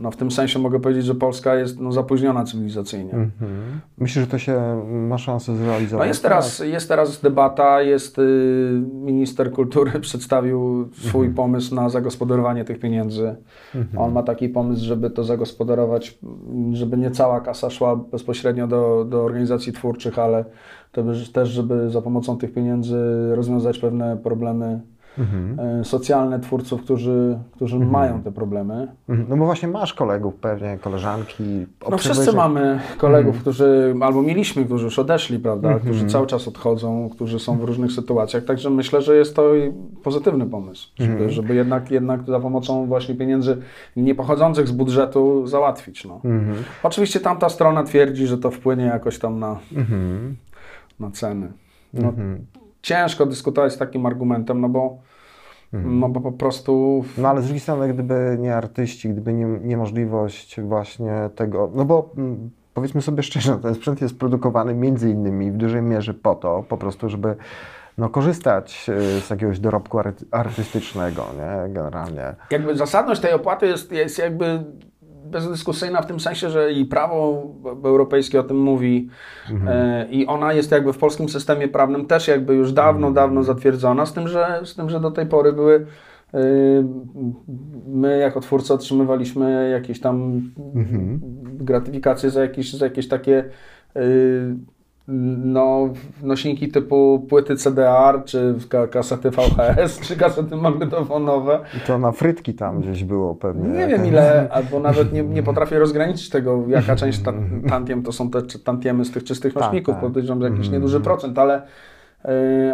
no 0.00 0.10
w 0.10 0.16
tym 0.16 0.30
sensie 0.30 0.58
mogę 0.58 0.80
powiedzieć, 0.80 1.04
że 1.04 1.14
Polska 1.14 1.54
jest 1.54 1.80
no, 1.80 1.92
zapóźniona 1.92 2.44
cywilizacyjnie. 2.44 3.12
Mhm. 3.12 3.80
Myślę, 3.98 4.22
że 4.22 4.28
to 4.28 4.38
się 4.38 4.82
ma 4.86 5.18
szansę 5.18 5.56
zrealizować. 5.56 6.04
No 6.04 6.08
jest 6.08 6.22
teraz, 6.22 6.58
jest 6.58 6.88
teraz 6.88 7.20
debata, 7.20 7.82
jest 7.82 8.18
y, 8.18 8.22
minister 8.92 9.52
kultury 9.52 10.00
przedstawił 10.00 10.88
swój 10.92 11.30
pomysł 11.30 11.74
na 11.74 11.88
zagospodarowanie 11.88 12.64
tych 12.64 12.78
pieniędzy. 12.78 13.36
On 13.96 14.12
ma 14.12 14.22
taki 14.22 14.48
pomysł, 14.48 14.84
żeby 14.84 15.10
to 15.10 15.24
zagospodarować, 15.24 16.18
żeby 16.72 16.96
nie 16.96 17.10
cała 17.10 17.40
kasa 17.40 17.70
szła 17.70 17.96
bezpośrednio 17.96 18.66
do, 18.66 19.06
do 19.08 19.24
organizacji 19.24 19.72
twórczych, 19.72 20.18
ale 20.18 20.44
to 20.92 21.02
by- 21.02 21.32
też, 21.32 21.48
żeby 21.48 21.90
za 21.90 22.02
pomocą 22.02 22.38
tych 22.38 22.52
pieniędzy 22.52 22.96
rozwiązać 23.34 23.78
pewne 23.78 24.16
problemy 24.16 24.80
Mhm. 25.18 25.80
y, 25.80 25.84
socjalne 25.84 26.40
twórców, 26.40 26.82
którzy, 26.82 27.38
którzy 27.52 27.78
mają 27.78 28.22
te 28.22 28.32
problemy. 28.32 28.88
Mhm. 29.08 29.28
No 29.28 29.36
bo 29.36 29.44
właśnie 29.44 29.68
masz 29.68 29.94
kolegów 29.94 30.34
pewnie, 30.34 30.78
koleżanki. 30.80 31.66
No 31.90 31.98
wszyscy 31.98 32.32
mamy 32.32 32.80
kolegów, 32.98 33.38
którzy, 33.38 33.94
albo 34.00 34.22
mieliśmy, 34.22 34.64
którzy 34.64 34.84
już 34.84 34.98
odeszli, 34.98 35.38
prawda, 35.38 35.68
Mhm. 35.68 35.84
którzy 35.84 36.06
cały 36.06 36.26
czas 36.26 36.48
odchodzą, 36.48 37.10
którzy 37.12 37.38
są 37.38 37.58
w 37.58 37.64
różnych 37.64 37.92
sytuacjach, 37.92 38.44
także 38.44 38.70
myślę, 38.70 39.02
że 39.02 39.16
jest 39.16 39.36
to 39.36 39.42
pozytywny 40.02 40.46
pomysł, 40.46 40.88
żeby, 40.98 41.12
Mhm. 41.12 41.30
żeby 41.30 41.54
jednak, 41.54 41.90
jednak 41.90 42.26
za 42.26 42.40
pomocą 42.40 42.86
właśnie 42.86 43.14
pieniędzy 43.14 43.56
nie 43.96 44.14
pochodzących 44.14 44.68
z 44.68 44.72
budżetu 44.72 45.46
załatwić. 45.46 46.04
No. 46.04 46.20
Mhm. 46.24 46.56
Oczywiście 46.82 47.20
tamta 47.20 47.48
strona 47.48 47.84
twierdzi, 47.84 48.26
że 48.26 48.38
to 48.38 48.50
wpłynie 48.50 48.84
jakoś 48.84 49.18
tam 49.18 49.38
na, 49.38 49.58
Mhm. 49.76 50.36
na 51.00 51.10
ceny. 51.10 51.52
No, 51.94 52.08
Mhm. 52.08 52.46
Ciężko 52.86 53.26
dyskutować 53.26 53.72
z 53.72 53.78
takim 53.78 54.06
argumentem, 54.06 54.60
no 54.60 54.68
bo, 54.68 54.98
no 55.72 56.08
bo 56.08 56.20
po 56.20 56.32
prostu 56.32 57.04
No 57.18 57.28
ale 57.28 57.40
z 57.42 57.44
drugiej 57.44 57.60
strony, 57.60 57.94
gdyby 57.94 58.36
nie 58.40 58.56
artyści, 58.56 59.08
gdyby 59.08 59.32
nie, 59.32 59.44
niemożliwość 59.44 60.60
właśnie 60.60 61.30
tego, 61.34 61.70
no 61.74 61.84
bo 61.84 62.10
mm, 62.16 62.50
powiedzmy 62.74 63.02
sobie 63.02 63.22
szczerze, 63.22 63.58
ten 63.58 63.74
sprzęt 63.74 64.00
jest 64.00 64.18
produkowany 64.18 64.74
między 64.74 65.10
innymi 65.10 65.50
w 65.50 65.56
dużej 65.56 65.82
mierze 65.82 66.14
po 66.14 66.34
to, 66.34 66.64
po 66.68 66.76
prostu, 66.76 67.08
żeby 67.08 67.36
no, 67.98 68.08
korzystać 68.08 68.86
y, 68.88 69.20
z 69.20 69.30
jakiegoś 69.30 69.58
dorobku 69.58 69.98
arty- 69.98 70.24
artystycznego, 70.30 71.26
nie, 71.36 71.72
generalnie. 71.74 72.34
jakby 72.50 72.76
zasadność 72.76 73.20
tej 73.20 73.32
opłaty 73.32 73.66
jest, 73.66 73.92
jest 73.92 74.18
jakby 74.18 74.64
bezdyskusyjna 75.30 76.02
w 76.02 76.06
tym 76.06 76.20
sensie, 76.20 76.50
że 76.50 76.72
i 76.72 76.84
prawo 76.84 77.42
europejskie 77.84 78.40
o 78.40 78.42
tym 78.42 78.56
mówi 78.56 79.08
e, 79.68 80.06
i 80.10 80.26
ona 80.26 80.52
jest 80.52 80.70
jakby 80.70 80.92
w 80.92 80.98
polskim 80.98 81.28
systemie 81.28 81.68
prawnym 81.68 82.06
też 82.06 82.28
jakby 82.28 82.54
już 82.54 82.72
dawno, 82.72 83.10
dawno 83.10 83.42
zatwierdzona, 83.42 84.06
z 84.06 84.12
tym, 84.12 84.28
że, 84.28 84.60
z 84.64 84.74
tym, 84.74 84.90
że 84.90 85.00
do 85.00 85.10
tej 85.10 85.26
pory 85.26 85.52
były 85.52 85.86
e, 86.34 86.38
my 87.86 88.18
jako 88.18 88.40
twórcy 88.40 88.74
otrzymywaliśmy 88.74 89.70
jakieś 89.70 90.00
tam 90.00 90.42
gratyfikacje 91.44 92.30
za 92.30 92.40
jakieś, 92.40 92.72
za 92.72 92.86
jakieś 92.86 93.08
takie 93.08 93.44
e, 93.96 94.00
no, 95.08 95.88
nośniki 96.22 96.68
typu 96.68 97.26
płyty 97.28 97.56
CDR, 97.56 98.24
czy 98.24 98.54
ka- 98.68 98.86
kasety 98.86 99.30
VHS, 99.30 100.00
czy 100.00 100.16
kasety 100.16 100.56
magnetofonowe. 100.56 101.60
I 101.76 101.80
to 101.86 101.98
na 101.98 102.12
frytki 102.12 102.54
tam 102.54 102.80
gdzieś 102.80 103.04
było 103.04 103.34
pewnie. 103.34 103.68
Nie 103.68 103.86
wiem 103.86 104.06
ile, 104.06 104.48
albo 104.50 104.80
nawet 104.80 105.12
nie, 105.12 105.22
nie 105.22 105.42
potrafię 105.42 105.78
rozgraniczyć 105.78 106.30
tego, 106.30 106.64
jaka 106.68 106.96
część 106.96 107.18
ta, 107.22 107.32
tantiem 107.68 108.02
to 108.02 108.12
są 108.12 108.30
te 108.30 108.42
tantiemy 108.64 109.04
z 109.04 109.10
tych 109.10 109.24
czystych 109.24 109.54
Tak, 109.54 109.62
nośników. 109.62 109.94
tak. 109.94 110.02
Podejrzewam, 110.04 110.42
że 110.42 110.50
jakiś 110.50 110.68
nieduży 110.70 111.00
procent, 111.00 111.38
ale 111.38 111.62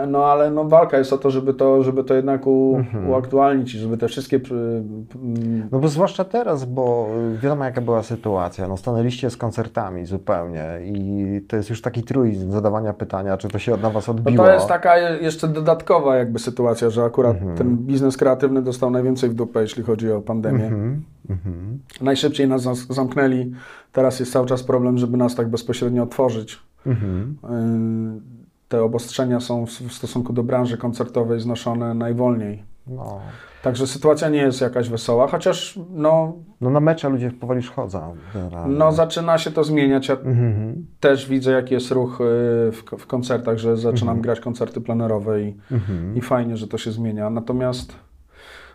No 0.08 0.24
ale 0.26 0.50
no, 0.50 0.64
walka 0.64 0.98
jest 0.98 1.12
o 1.12 1.18
to, 1.18 1.30
żeby 1.30 1.54
to, 1.54 1.82
żeby 1.82 2.04
to 2.04 2.14
jednak 2.14 2.46
u, 2.46 2.76
Mhm. 2.78 3.10
uaktualnić 3.10 3.74
i 3.74 3.78
żeby 3.78 3.96
te 3.98 4.08
wszystkie. 4.08 4.40
mm, 4.50 5.68
No 5.72 5.78
bo 5.78 5.88
zwłaszcza 5.88 6.24
teraz, 6.24 6.64
bo 6.64 7.08
wiadomo 7.42 7.64
jaka 7.64 7.80
była 7.80 8.02
sytuacja. 8.02 8.68
No 8.68 8.76
stanęliście 8.76 9.30
z 9.30 9.36
koncertami 9.36 10.06
zupełnie 10.06 10.64
i 10.84 11.40
to 11.48 11.56
jest 11.56 11.70
już 11.70 11.82
taki 11.82 12.02
truizm 12.02 12.50
zadawania 12.50 12.92
pytania, 12.92 13.36
czy 13.36 13.48
to 13.48 13.58
się 13.58 13.74
od 13.74 13.82
na 13.82 13.90
was 13.90 14.06
No 14.08 14.14
odbiło. 14.14 14.44
to 14.44 14.52
jest 14.52 14.68
taka 14.68 14.96
je- 14.98 15.18
jeszcze 15.22 15.48
dodatkowa 15.48 16.16
jakby 16.16 16.38
sytuacja, 16.38 16.90
że 16.90 17.04
akurat 17.04 17.36
Mhm. 17.36 17.56
ten 17.56 17.76
biznes 17.76 18.16
kreatywny 18.16 18.62
dostał 18.62 18.90
najwięcej 18.90 19.30
w 19.30 19.34
dupę, 19.34 19.60
jeśli 19.62 19.82
chodzi 19.82 20.12
o 20.12 20.20
pandemię. 20.20 20.64
Mhm, 20.64 21.02
mhm. 21.30 21.78
Najszybciej 22.00 22.48
nas 22.48 22.62
zamknęli. 22.90 23.52
Teraz 23.92 24.20
jest 24.20 24.32
cały 24.32 24.46
czas 24.46 24.62
problem, 24.62 24.98
żeby 24.98 25.16
nas 25.16 25.34
tak 25.34 25.48
bezpośrednio 25.48 26.02
otworzyć. 26.02 26.58
Mhm. 26.86 27.36
Yy, 27.42 28.41
Te 28.72 28.82
obostrzenia 28.82 29.40
są 29.40 29.66
w 29.66 29.70
w 29.70 29.92
stosunku 29.92 30.32
do 30.32 30.42
branży 30.42 30.76
koncertowej 30.78 31.40
znoszone 31.40 31.94
najwolniej. 31.94 32.64
No. 32.86 33.20
Także 33.62 33.86
sytuacja 33.86 34.28
nie 34.28 34.38
jest 34.38 34.60
jakaś 34.60 34.88
wesoła, 34.88 35.26
chociaż 35.28 35.78
no, 35.90 36.32
no 36.60 36.70
na 36.70 36.80
mecze 36.80 37.08
ludzie 37.08 37.30
powoli 37.30 37.62
chodzą. 37.62 38.16
generalnie. 38.34 38.76
no 38.76 38.92
zaczyna 38.92 39.38
się 39.38 39.50
to 39.50 39.64
zmieniać. 39.64 40.08
Ja 40.08 40.14
Mhm, 40.14 40.86
też 41.00 41.28
widzę, 41.28 41.52
jaki 41.52 41.74
jest 41.74 41.90
ruch 41.90 42.20
yy, 42.20 42.72
w, 42.72 42.84
w 42.98 43.06
koncertach, 43.06 43.58
że 43.58 43.76
zaczynam 43.76 44.20
grać 44.20 44.40
koncerty 44.40 44.80
plenerowe 44.80 45.42
i, 45.42 45.56
mhm. 45.70 46.16
i 46.16 46.20
fajnie, 46.20 46.56
że 46.56 46.68
to 46.68 46.78
się 46.78 46.92
zmienia. 46.92 47.30
Natomiast, 47.30 47.94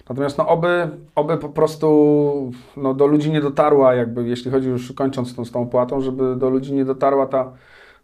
natomiast 0.10 0.38
no 0.38 0.48
oby, 0.48 0.90
oby 1.16 1.38
po 1.38 1.50
prostu 1.50 2.52
no, 2.78 2.94
do 2.94 3.08
ludzi 3.08 3.32
nie 3.32 3.42
dotarła, 3.42 3.96
jakby 3.96 4.28
jeśli 4.28 4.52
chodzi 4.52 4.68
już 4.70 4.92
kończąc 4.92 5.36
tą, 5.36 5.46
z 5.46 5.52
tą 5.52 5.68
płatą, 5.68 6.02
żeby 6.02 6.36
do 6.36 6.50
ludzi 6.50 6.74
nie 6.74 6.86
dotarła 6.86 7.28
ta, 7.28 7.52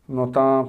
no 0.09 0.27
ta, 0.27 0.65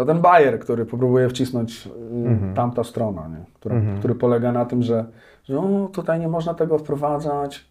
no 0.00 0.06
ten 0.06 0.20
bajer, 0.20 0.60
który 0.60 0.86
próbuje 0.86 1.28
wcisnąć 1.28 1.86
y, 1.86 1.90
Mhm. 2.26 2.54
tamta 2.54 2.84
strona, 2.84 3.28
nie? 3.28 3.44
Która, 3.54 3.76
Mhm. 3.76 3.98
który 3.98 4.14
polega 4.14 4.52
na 4.52 4.64
tym, 4.64 4.82
że, 4.82 5.04
że 5.44 5.58
o, 5.58 5.88
tutaj 5.92 6.20
nie 6.20 6.28
można 6.28 6.54
tego 6.54 6.78
wprowadzać, 6.78 7.66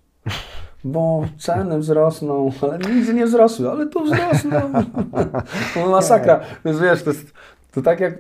bo 0.83 1.21
ceny 1.37 1.79
wzrosną, 1.79 2.51
ale 2.61 2.77
nic 2.95 3.13
nie 3.13 3.25
wzrosły, 3.25 3.71
ale 3.71 3.87
tu 3.87 4.03
wzrosną. 4.05 4.61
Masakra. 5.91 6.39
Więc 6.65 6.79
wiesz, 6.79 7.03
to 7.03 7.09
jest 7.09 7.33
to 7.71 7.81
tak 7.81 7.99
jak 7.99 8.17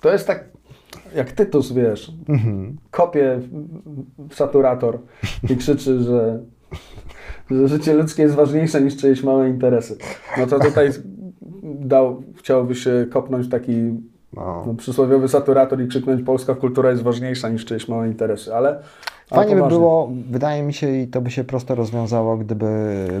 to 0.00 0.12
jest 0.12 0.26
tak 0.26 0.44
jak 1.14 1.32
Tytus, 1.32 1.72
wiesz, 1.72 2.12
Mhm. 2.28 2.76
kopie 2.90 3.40
w 4.18 4.34
saturator 4.34 4.98
i 5.50 5.56
krzyczy, 5.56 6.00
że, 6.02 6.40
że 7.50 7.68
życie 7.68 7.94
ludzkie 7.94 8.22
jest 8.22 8.34
ważniejsze 8.34 8.80
niż 8.80 8.96
czyjeś 8.96 9.22
małe 9.22 9.48
interesy. 9.48 9.96
No 10.38 10.46
to 10.46 10.58
tutaj 10.60 10.90
dał, 11.84 12.22
chciałoby 12.36 12.74
się 12.74 13.06
kopnąć 13.10 13.48
taki 13.48 13.72
No. 14.36 14.64
no, 14.66 14.74
przysłowiowy 14.74 15.28
saturator 15.28 15.82
i 15.82 15.88
krzyknąć 15.88 16.22
polska 16.22 16.54
kultura 16.54 16.90
jest 16.90 17.02
ważniejsza 17.02 17.48
niż 17.48 17.64
czyjeś 17.64 17.88
małe 17.88 18.08
interesy, 18.08 18.54
ale, 18.54 18.78
Fajnie 19.26 19.56
by 19.56 19.68
było, 19.68 20.10
wydaje 20.30 20.62
mi 20.62 20.72
się, 20.72 20.90
i 20.90 21.08
to 21.08 21.20
by 21.20 21.30
się 21.30 21.44
prosto 21.44 21.74
rozwiązało, 21.74 22.36
gdyby 22.36 22.66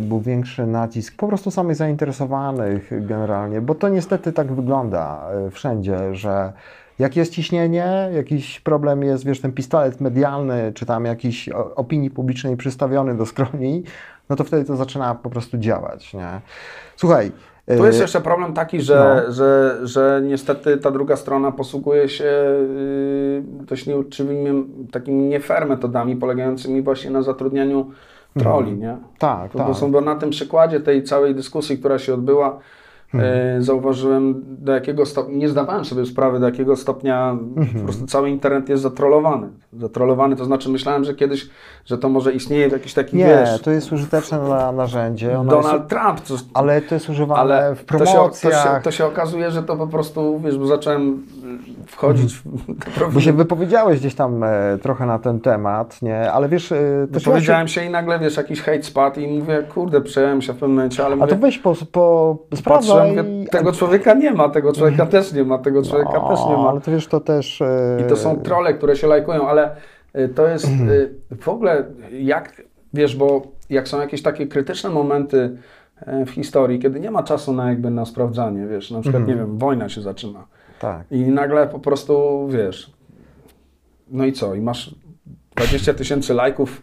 był 0.00 0.20
większy 0.20 0.66
nacisk 0.66 1.16
po 1.16 1.28
prostu 1.28 1.50
samych 1.50 1.76
zainteresowanych 1.76 3.06
generalnie, 3.06 3.60
bo 3.60 3.74
to 3.74 3.88
niestety 3.88 4.32
tak 4.32 4.52
wygląda 4.52 5.28
e, 5.46 5.50
wszędzie, 5.50 6.14
że 6.14 6.52
jak 6.98 7.16
jest 7.16 7.32
ciśnienie, 7.32 8.08
jakiś 8.14 8.60
problem 8.60 9.02
jest, 9.02 9.24
wiesz, 9.26 9.40
ten 9.40 9.52
pistolet 9.52 10.00
medialny, 10.00 10.72
czy 10.74 10.86
tam 10.86 11.04
jakiś 11.04 11.48
opinii 11.76 12.10
publicznej 12.10 12.56
przystawiony 12.56 13.16
do 13.16 13.26
skroni, 13.26 13.82
no 14.28 14.36
to 14.36 14.44
wtedy 14.44 14.64
to 14.64 14.76
zaczyna 14.76 15.14
po 15.14 15.30
prostu 15.30 15.58
działać, 15.58 16.14
nie? 16.14 16.40
Słuchaj. 16.96 17.32
Tu 17.66 17.84
e, 17.84 17.86
jest 17.86 18.00
jeszcze 18.00 18.20
problem 18.20 18.52
taki, 18.52 18.80
że, 18.80 19.22
No. 19.26 19.32
że, 19.32 19.78
że 19.82 20.20
niestety 20.24 20.76
ta 20.78 20.90
druga 20.90 21.16
strona 21.16 21.52
posługuje 21.52 22.08
się 22.08 22.24
yy, 22.24 23.42
dość 23.66 23.86
nieuczciwymi, 23.86 24.66
takimi 24.92 25.24
nie 25.24 25.40
fair 25.40 25.66
metodami 25.66 26.16
polegającymi 26.16 26.82
właśnie 26.82 27.10
na 27.10 27.22
zatrudnianiu 27.22 27.90
troli, 28.38 28.72
nie? 28.72 28.96
tak, 29.18 29.52
To, 29.52 29.58
tak. 29.58 29.66
to 29.66 29.74
są, 29.74 29.92
bo 29.92 30.00
na 30.00 30.16
tym 30.16 30.30
przykładzie 30.30 30.80
tej 30.80 31.02
całej 31.02 31.34
dyskusji, 31.34 31.78
która 31.78 31.98
się 31.98 32.14
odbyła, 32.14 32.58
Mhm. 33.14 33.58
e, 33.58 33.62
zauważyłem 33.62 34.44
do 34.46 34.72
jakiego 34.72 35.06
stopnia, 35.06 35.36
nie 35.38 35.48
zdawałem 35.48 35.84
sobie 35.84 36.06
sprawy, 36.06 36.40
do 36.40 36.46
jakiego 36.46 36.76
stopnia 36.76 37.30
Mhm. 37.30 37.68
po 37.78 37.84
prostu 37.84 38.06
cały 38.06 38.30
internet 38.30 38.68
jest 38.68 38.82
zatrollowany. 38.82 39.48
Zatrollowany, 39.72 40.36
to 40.36 40.44
znaczy 40.44 40.68
myślałem, 40.68 41.04
że 41.04 41.14
kiedyś, 41.14 41.50
że 41.84 41.98
to 41.98 42.08
może 42.08 42.32
istnieje 42.32 42.68
w 42.68 42.72
jakiś 42.72 42.94
taki, 42.94 43.16
Nie, 43.16 43.24
wiesz, 43.26 43.60
to 43.60 43.70
jest 43.70 43.92
użyteczne 43.92 44.38
na, 44.38 44.72
narzędzie, 44.72 45.38
ono 45.38 45.50
Donald 45.50 45.74
jest, 45.82 45.88
Trump, 45.88 46.20
co, 46.20 46.34
ale 46.54 46.82
to 46.82 46.94
jest 46.94 47.08
używane 47.08 47.74
w 47.74 47.84
to 47.84 47.98
się, 47.98 48.04
to, 48.04 48.12
promocjach. 48.12 48.76
się, 48.76 48.82
to 48.82 48.90
się 48.90 49.06
okazuje, 49.06 49.50
że 49.50 49.62
to 49.62 49.76
po 49.76 49.86
prostu, 49.86 50.40
wiesz, 50.44 50.58
bo 50.58 50.66
zacząłem 50.66 51.26
wchodzić 51.86 52.42
te 52.98 53.10
Bo 53.14 53.20
się 53.20 53.32
wypowiedziałeś 53.32 54.00
gdzieś 54.00 54.14
tam 54.14 54.44
e, 54.44 54.78
trochę 54.82 55.06
na 55.06 55.18
ten 55.18 55.40
temat, 55.40 56.02
nie? 56.02 56.32
Ale 56.32 56.48
wiesz, 56.48 56.72
e, 56.72 57.06
też 57.12 57.24
Powiedziałem 57.24 57.68
się 57.68 57.84
i 57.84 57.90
nagle, 57.90 58.18
wiesz, 58.18 58.36
jakiś 58.36 58.60
hate 58.62 58.82
spadł 58.82 59.20
i 59.20 59.28
mówię, 59.38 59.62
kurde, 59.74 60.00
przejąłem 60.00 60.42
się 60.42 60.52
w 60.52 60.56
pewnym 60.56 60.76
momencie, 60.76 61.04
ale 61.06 61.12
A 61.14 61.16
mówię, 61.16 61.28
to 61.32 61.36
weź 61.36 61.58
po, 61.58 61.74
po 61.92 62.38
patrzę, 62.50 62.56
sprawdzaj. 62.62 63.10
mówię, 63.10 63.24
tego 63.50 63.72
człowieka 63.72 64.14
nie 64.14 64.30
ma, 64.32 64.48
tego 64.48 64.72
człowieka 64.72 65.06
też 65.06 65.32
nie 65.32 65.44
ma, 65.44 65.58
tego 65.58 65.82
człowieka 65.82 66.12
No, 66.14 66.28
też 66.28 66.46
nie 66.48 66.56
ma. 66.56 66.68
Ale 66.70 66.80
to 66.80 66.90
wiesz, 66.90 67.06
to 67.06 67.20
też... 67.20 67.62
e, 67.62 67.98
I 68.06 68.08
to 68.08 68.16
są 68.16 68.36
trolle, 68.36 68.74
które 68.74 68.96
się 68.96 69.06
lajkują, 69.06 69.48
ale 69.48 69.76
y, 70.18 70.28
to 70.28 70.48
jest 70.48 70.68
Mhm. 70.68 70.90
y, 70.90 71.14
w 71.40 71.48
ogóle 71.48 71.84
jak, 72.20 72.62
wiesz, 72.94 73.16
bo 73.16 73.42
jak 73.70 73.88
są 73.88 74.00
jakieś 74.00 74.22
takie 74.22 74.46
krytyczne 74.46 74.90
momenty 74.90 75.56
e, 76.06 76.26
w 76.26 76.30
historii, 76.30 76.78
kiedy 76.78 77.00
nie 77.00 77.10
ma 77.10 77.22
czasu 77.22 77.52
na 77.52 77.68
jakby 77.68 77.90
na 77.90 78.04
sprawdzanie, 78.04 78.66
wiesz, 78.66 78.90
na 78.90 79.00
przykład, 79.00 79.20
Mhm. 79.20 79.38
nie 79.38 79.44
wiem, 79.44 79.58
wojna 79.58 79.88
się 79.88 80.00
zaczyna 80.02 80.44
Tak. 80.84 81.12
i 81.12 81.20
nagle 81.20 81.66
po 81.66 81.78
prostu, 81.78 82.46
wiesz, 82.48 82.90
no 84.08 84.26
i 84.26 84.32
co, 84.32 84.54
i 84.54 84.60
masz 84.60 84.94
20 85.56 85.94
tysięcy 85.94 86.34
lajków 86.34 86.82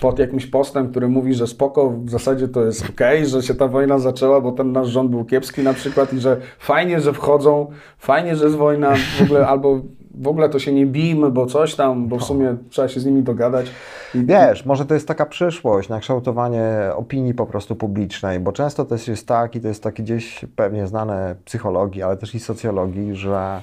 pod 0.00 0.18
jakimś 0.18 0.46
postem, 0.46 0.90
który 0.90 1.08
mówi, 1.08 1.34
że 1.34 1.46
spoko, 1.46 1.90
w 1.90 2.10
zasadzie 2.10 2.48
to 2.48 2.64
jest 2.64 2.90
okej, 2.90 3.26
że 3.26 3.42
się 3.42 3.54
ta 3.54 3.68
wojna 3.68 3.98
zaczęła, 3.98 4.40
bo 4.40 4.52
ten 4.52 4.72
nasz 4.72 4.88
rząd 4.88 5.10
był 5.10 5.24
kiepski 5.24 5.62
na 5.62 5.74
przykład 5.74 6.12
i 6.12 6.20
że 6.20 6.40
fajnie, 6.58 7.00
że 7.00 7.12
wchodzą, 7.12 7.70
fajnie, 7.98 8.36
że 8.36 8.44
jest 8.44 8.56
wojna, 8.56 8.94
w 9.18 9.22
ogóle, 9.22 9.46
albo 9.46 9.80
w 10.14 10.28
ogóle 10.28 10.48
to 10.48 10.58
się 10.58 10.72
nie 10.72 10.86
bijmy, 10.86 11.30
bo 11.30 11.46
coś 11.46 11.74
tam, 11.74 12.08
bo 12.08 12.18
w 12.18 12.24
sumie 12.24 12.56
trzeba 12.70 12.88
się 12.88 13.00
z 13.00 13.06
nimi 13.06 13.22
dogadać. 13.22 13.66
I, 14.14 14.24
Wiesz, 14.24 14.66
może 14.66 14.86
to 14.86 14.94
jest 14.94 15.08
taka 15.08 15.26
przyszłość 15.26 15.88
na 15.88 16.00
kształtowanie 16.00 16.64
opinii 16.94 17.34
po 17.34 17.46
prostu 17.46 17.76
publicznej, 17.76 18.40
bo 18.40 18.52
często 18.52 18.84
też 18.84 19.08
jest 19.08 19.28
tak, 19.28 19.56
i 19.56 19.60
to 19.60 19.68
jest 19.68 19.82
takie 19.82 20.02
gdzieś 20.02 20.44
pewnie 20.56 20.86
znane 20.86 21.34
psychologii, 21.44 22.02
ale 22.02 22.16
też 22.16 22.34
i 22.34 22.40
socjologii, 22.40 23.14
że 23.14 23.60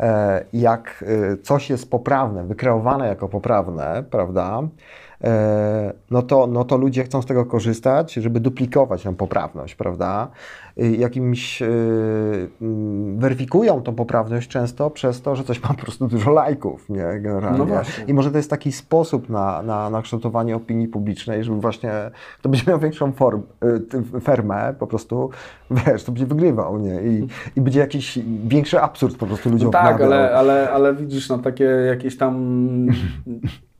e, 0.00 0.44
jak 0.52 1.04
e, 1.32 1.36
coś 1.36 1.70
jest 1.70 1.90
poprawne, 1.90 2.44
wykreowane 2.44 3.08
jako 3.08 3.28
poprawne, 3.28 4.04
prawda, 4.10 4.62
no 6.10 6.22
to, 6.22 6.46
no 6.46 6.64
to 6.64 6.76
ludzie 6.76 7.04
chcą 7.04 7.22
z 7.22 7.26
tego 7.26 7.46
korzystać, 7.46 8.14
żeby 8.14 8.40
duplikować 8.40 9.02
tę 9.02 9.14
poprawność, 9.14 9.74
prawda? 9.74 10.28
Jakimś 10.76 11.62
y, 11.62 11.66
mm, 12.62 13.18
weryfikują 13.18 13.82
tą 13.82 13.94
poprawność 13.94 14.48
często 14.48 14.90
przez 14.90 15.22
to, 15.22 15.36
że 15.36 15.44
coś 15.44 15.62
ma 15.62 15.68
po 15.68 15.74
prostu 15.74 16.08
dużo 16.08 16.30
lajków, 16.30 16.88
nie? 16.88 17.20
Generalnie. 17.20 17.58
No 17.58 17.66
właśnie. 17.66 18.04
I 18.04 18.14
może 18.14 18.30
to 18.30 18.36
jest 18.36 18.50
taki 18.50 18.72
sposób 18.72 19.28
na, 19.28 19.62
na, 19.62 19.90
na 19.90 20.02
kształtowanie 20.02 20.56
opinii 20.56 20.88
publicznej, 20.88 21.44
żeby 21.44 21.60
właśnie 21.60 21.92
to 22.42 22.48
będzie 22.48 22.64
miał 22.68 22.78
większą 22.78 23.12
form, 23.12 23.42
ty- 23.90 24.20
fermę, 24.20 24.74
po 24.78 24.86
prostu, 24.86 25.30
wiesz, 25.70 26.04
to 26.04 26.12
będzie 26.12 26.26
wygrywał, 26.26 26.78
nie? 26.78 27.02
I, 27.02 27.26
i 27.56 27.60
będzie 27.60 27.80
jakiś 27.80 28.18
większy 28.44 28.80
absurd 28.80 29.16
po 29.16 29.26
prostu 29.26 29.50
ludziom 29.50 29.66
No 29.66 29.72
tak, 29.72 30.00
ale, 30.00 30.34
ale, 30.34 30.70
ale 30.70 30.94
widzisz, 30.94 31.28
no 31.28 31.38
takie 31.38 31.64
jakieś 31.64 32.16
tam 32.16 32.34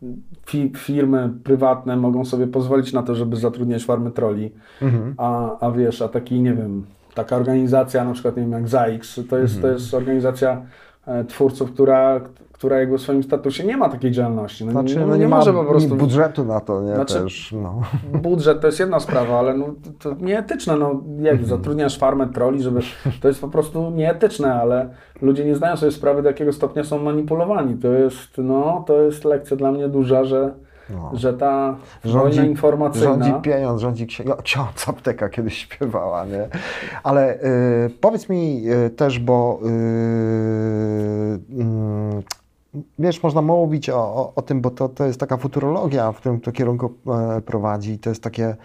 firmy 0.77 1.31
prywatne 1.45 1.97
mogą 1.97 2.25
sobie 2.25 2.47
pozwolić 2.47 2.93
na 2.93 3.03
to, 3.03 3.15
żeby 3.15 3.37
zatrudniać 3.37 3.85
farmy 3.85 4.11
troli, 4.11 4.51
Mhm. 4.83 5.15
a, 5.19 5.59
a 5.67 5.71
wiesz, 5.73 6.03
a 6.03 6.09
taki, 6.09 6.41
nie 6.41 6.55
wiem, 6.55 6.87
taka 7.15 7.37
organizacja, 7.37 8.05
na 8.05 8.13
przykład, 8.13 8.37
nie 8.37 8.43
wiem, 8.43 8.53
jak 8.53 8.69
ZAIX, 8.69 9.15
to 9.31 9.39
jest, 9.39 9.55
Mhm. 9.57 9.61
to 9.63 9.69
jest 9.69 9.95
organizacja 9.95 10.63
e, 11.07 11.25
twórców, 11.25 11.73
która, 11.73 12.21
która 12.63 12.79
jakby 12.81 12.99
w 12.99 13.01
swoim 13.01 13.23
statusie 13.23 13.65
nie 13.65 13.77
ma 13.77 13.89
takiej 13.89 14.11
działalności. 14.11 14.65
No, 14.65 14.71
Znaczy, 14.73 15.01
no, 15.01 15.07
no 15.07 15.15
nie, 15.17 15.21
nie 15.21 15.29
ma 15.29 15.37
może 15.37 15.53
po 15.53 15.65
prostu... 15.65 15.97
budżetu 15.97 16.45
na 16.45 16.61
to, 16.61 16.83
nie? 16.83 16.95
Znaczy- 16.95 17.23
Też, 17.23 17.53
no. 17.63 17.83
Budżet 18.23 18.61
to 18.61 18.67
jest 18.67 18.81
jedna 18.81 19.01
sprawa, 19.01 19.39
ale 19.39 19.55
no, 19.55 19.67
to 19.99 20.15
nieetyczne. 20.21 20.77
No, 20.77 21.01
jak 21.23 21.33
Mhm. 21.41 21.45
zatrudniasz 21.49 21.99
farmę 21.99 22.27
troli, 22.29 22.63
żeby. 22.63 22.81
To 23.21 23.29
jest 23.29 23.41
po 23.41 23.49
prostu 23.49 23.91
nieetyczne, 23.91 24.55
ale 24.55 24.89
ludzie 25.23 25.45
nie 25.45 25.55
zdają 25.57 25.77
sobie 25.77 25.93
sprawy, 25.93 26.23
do 26.23 26.29
jakiego 26.29 26.53
stopnia 26.53 26.85
są 26.85 26.99
manipulowani. 26.99 27.75
To 27.79 27.89
jest, 27.89 28.39
no, 28.39 28.85
to 28.87 29.01
jest 29.01 29.25
lekcja 29.25 29.57
dla 29.57 29.73
mnie 29.73 29.89
duża, 29.89 30.25
że, 30.25 30.55
no. 30.91 31.11
że 31.15 31.33
ta 31.35 31.77
Rządzi- 32.05 32.13
wojna 32.19 32.45
informacyjna. 32.45 33.09
Rządzi 33.09 33.33
pieniądz, 33.43 33.81
rządzi 33.81 34.07
ksi- 34.07 34.27
no, 34.27 34.37
ksiądz 34.37 34.89
apteka 34.89 35.29
kiedyś 35.29 35.59
śpiewała, 35.59 36.25
nie? 36.25 36.49
Ale 37.03 37.35
y, 37.35 37.91
powiedz 38.01 38.29
mi 38.29 38.63
y, 38.87 38.91
też, 38.91 39.19
bo 39.19 39.59
y, 39.63 39.67
mm, 41.61 42.23
wiesz, 42.99 43.23
można 43.23 43.43
mówić 43.43 43.91
o, 43.91 43.99
o, 43.99 44.33
o 44.35 44.43
tym, 44.43 44.61
bo 44.61 44.71
to, 44.71 44.89
to 44.89 45.07
jest 45.07 45.21
taka 45.21 45.37
futurologia, 45.37 46.13
w 46.13 46.17
którym 46.17 46.41
to 46.41 46.53
kierunku 46.53 46.93
e, 47.07 47.41
prowadzi 47.41 47.99
to 47.99 48.11
jest 48.11 48.23
takie 48.23 48.57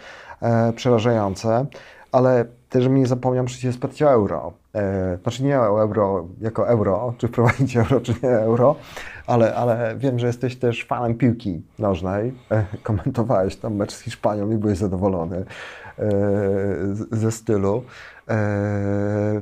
e, 0.42 0.74
przerażające. 0.74 1.66
ale 2.12 2.46
też 2.70 2.84
żebym 2.84 2.98
nie 2.98 3.08
zapomniał 3.08 3.46
przecież 3.46 3.76
wsparcia 3.76 4.10
euro. 4.10 4.54
E, 4.76 5.18
znaczy 5.24 5.44
nie 5.44 5.58
euro 5.58 6.28
jako 6.42 6.70
euro, 6.70 7.14
czy 7.18 7.28
wprowadzić 7.28 7.78
euro, 7.78 8.02
czy 8.02 8.14
nie 8.24 8.30
euro, 8.30 8.76
ale, 9.28 9.56
ale 9.56 9.96
wiem, 9.98 10.20
że 10.20 10.28
jesteś 10.28 10.56
też 10.56 10.86
fanem 10.86 11.16
piłki 11.16 11.62
nożnej. 11.80 12.34
E, 12.52 12.66
komentowałeś 12.84 13.56
tam 13.56 13.76
mecz 13.76 13.94
z 13.94 14.02
Hiszpanią 14.02 14.52
i 14.52 14.56
byłeś 14.56 14.78
zadowolony 14.78 15.38
e, 15.38 15.46
ze 17.12 17.32
stylu. 17.32 17.84
E, 18.30 19.42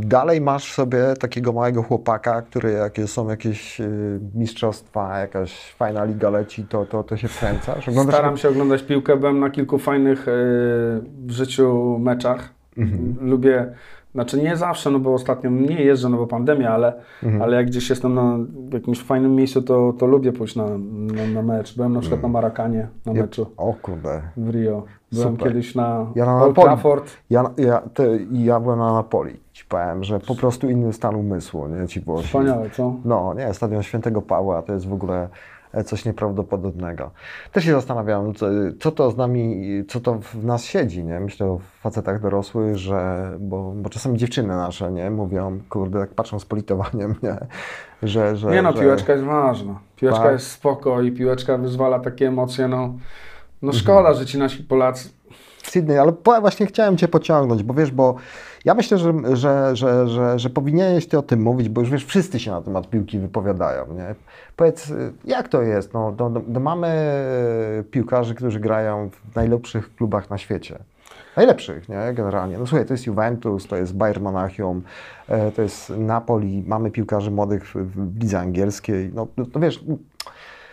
Dalej 0.00 0.40
masz 0.40 0.72
sobie 0.72 0.98
takiego 1.20 1.52
małego 1.52 1.82
chłopaka, 1.82 2.42
który 2.42 2.72
jak 2.72 2.96
są 3.06 3.28
jakieś 3.30 3.80
y, 3.80 4.20
mistrzostwa, 4.34 5.18
jakaś 5.18 5.72
fajna 5.74 6.04
liga 6.04 6.30
leci, 6.30 6.64
to, 6.64 6.86
to, 6.86 7.04
to 7.04 7.16
się 7.16 7.28
wkręcasz? 7.28 7.88
Oglądasz 7.88 8.14
Staram 8.14 8.36
się 8.36 8.48
oglądać 8.48 8.82
piłkę, 8.82 9.16
byłem 9.16 9.40
na 9.40 9.50
kilku 9.50 9.78
fajnych 9.78 10.28
e, 10.28 10.32
w 11.26 11.30
życiu 11.30 11.98
meczach. 11.98 12.48
Mhm. 12.76 13.16
Lubię, 13.20 13.72
znaczy 14.14 14.42
nie 14.42 14.56
zawsze, 14.56 14.90
no 14.90 14.98
bo 14.98 15.14
ostatnio 15.14 15.50
nie 15.50 15.82
jeżdżę, 15.82 16.08
no 16.08 16.16
bo 16.16 16.26
pandemia, 16.26 16.70
ale, 16.70 16.92
Mhm. 17.22 17.42
ale 17.42 17.56
jak 17.56 17.66
gdzieś 17.66 17.90
jestem 17.90 18.14
na 18.14 18.38
jakimś 18.72 19.02
fajnym 19.02 19.34
miejscu, 19.34 19.62
to, 19.62 19.92
to 19.98 20.06
lubię 20.06 20.32
pójść 20.32 20.56
na, 20.56 20.66
na, 20.88 21.26
na 21.34 21.42
mecz. 21.42 21.76
Byłem 21.76 21.92
na 21.92 22.00
przykład 22.00 22.22
na 22.22 22.28
Marakanie, 22.28 22.88
na 23.06 23.12
meczu 23.12 23.46
O 23.56 23.74
kurde. 23.82 24.22
w 24.36 24.50
Rio. 24.50 24.82
Byłem 25.12 25.28
Super. 25.28 25.48
kiedyś 25.48 25.74
na 25.74 26.06
Ja 26.14 26.26
na 26.26 26.36
Old 26.42 26.48
Napoli. 26.48 26.66
Trafford. 26.66 27.10
Ja, 27.30 27.50
ja, 27.56 27.82
te, 27.94 28.04
ja 28.32 28.60
byłem 28.60 28.78
na 28.78 28.92
Napoli. 28.92 29.40
Ci 29.52 29.64
powiem, 29.64 30.04
że 30.04 30.20
po 30.20 30.34
prostu 30.34 30.70
inny 30.70 30.92
stan 30.92 31.14
umysłu, 31.14 31.68
nie 31.68 31.88
ci 31.88 32.00
Włosi. 32.00 32.26
Wspaniałe, 32.26 32.70
co? 32.70 32.94
No, 33.04 33.34
nie, 33.34 33.54
stadion 33.54 33.82
Świętego 33.82 34.22
Pawła 34.22 34.62
to 34.62 34.72
jest 34.72 34.88
w 34.88 34.92
ogóle 34.92 35.28
e, 35.72 35.84
coś 35.84 36.04
nieprawdopodobnego. 36.04 37.10
Też 37.52 37.64
się 37.64 37.72
zastanawiam, 37.72 38.34
co, 38.34 38.46
co 38.80 38.92
to 38.92 39.10
z 39.10 39.16
nami, 39.16 39.64
co 39.88 40.00
to 40.00 40.14
w 40.14 40.44
nas 40.44 40.64
siedzi, 40.64 41.04
nie? 41.04 41.20
Myślę 41.20 41.46
o 41.46 41.58
facetach 41.80 42.20
dorosłych, 42.20 42.76
że, 42.76 43.30
bo, 43.40 43.72
bo 43.76 43.90
czasami 43.90 44.18
dziewczyny 44.18 44.48
nasze, 44.48 44.92
nie? 44.92 45.10
Mówią, 45.10 45.58
kurde, 45.68 46.00
tak 46.00 46.10
patrzą 46.10 46.38
z 46.38 46.44
politowaniem, 46.44 47.14
nie? 47.22 47.36
Że, 48.02 48.36
że, 48.36 48.50
Nie 48.50 48.62
no, 48.62 48.72
że... 48.72 48.78
piłeczka 48.80 49.12
jest 49.12 49.24
ważna. 49.24 49.78
Piłeczka 49.96 50.22
Tak. 50.22 50.32
jest 50.32 50.50
spoko 50.50 51.02
i 51.02 51.12
piłeczka 51.12 51.58
wyzwala 51.58 51.98
takie 51.98 52.28
emocje, 52.28 52.68
no. 52.68 52.94
Mhm. 53.62 53.72
No 53.72 53.72
szkoda, 53.72 54.14
że 54.14 54.26
ci 54.26 54.38
nasi 54.38 54.62
Polacy 54.62 55.08
Sydney, 55.62 55.98
ale 55.98 56.12
właśnie 56.40 56.66
chciałem 56.66 56.96
Cię 56.96 57.08
pociągnąć, 57.08 57.62
bo 57.62 57.74
wiesz, 57.74 57.90
bo 57.90 58.14
ja 58.64 58.74
myślę, 58.74 58.98
że, 58.98 59.12
że, 59.32 59.76
że, 59.76 60.08
że, 60.08 60.38
że 60.38 60.50
powinieneś 60.50 61.06
Ty 61.06 61.18
o 61.18 61.22
tym 61.22 61.42
mówić, 61.42 61.68
bo 61.68 61.80
już 61.80 61.90
wiesz, 61.90 62.04
wszyscy 62.04 62.40
się 62.40 62.50
na 62.50 62.62
temat 62.62 62.90
piłki 62.90 63.18
wypowiadają, 63.18 63.86
nie? 63.94 64.14
Powiedz, 64.56 64.92
jak 65.24 65.48
to 65.48 65.62
jest? 65.62 65.94
No, 65.94 66.14
no, 66.18 66.30
no 66.48 66.60
mamy 66.60 66.88
piłkarzy, 67.90 68.34
którzy 68.34 68.60
grają 68.60 69.10
w 69.32 69.36
najlepszych 69.36 69.94
klubach 69.94 70.30
na 70.30 70.38
świecie. 70.38 70.78
Najlepszych, 71.36 71.88
nie? 71.88 72.12
Generalnie. 72.14 72.58
No 72.58 72.66
słuchaj, 72.66 72.86
to 72.86 72.94
jest 72.94 73.06
Juventus, 73.06 73.66
to 73.66 73.76
jest 73.76 73.96
Bayern 73.96 74.22
Monachium, 74.22 74.82
e, 75.28 75.52
to 75.52 75.62
jest 75.62 75.90
Napoli, 75.90 76.64
mamy 76.66 76.90
piłkarzy 76.90 77.30
młodych 77.30 77.68
w, 77.68 77.74
w 77.74 78.20
lidze 78.20 78.40
angielskiej. 78.40 79.10
No, 79.14 79.26
no, 79.36 79.44
no 79.54 79.60
wiesz, 79.60 79.84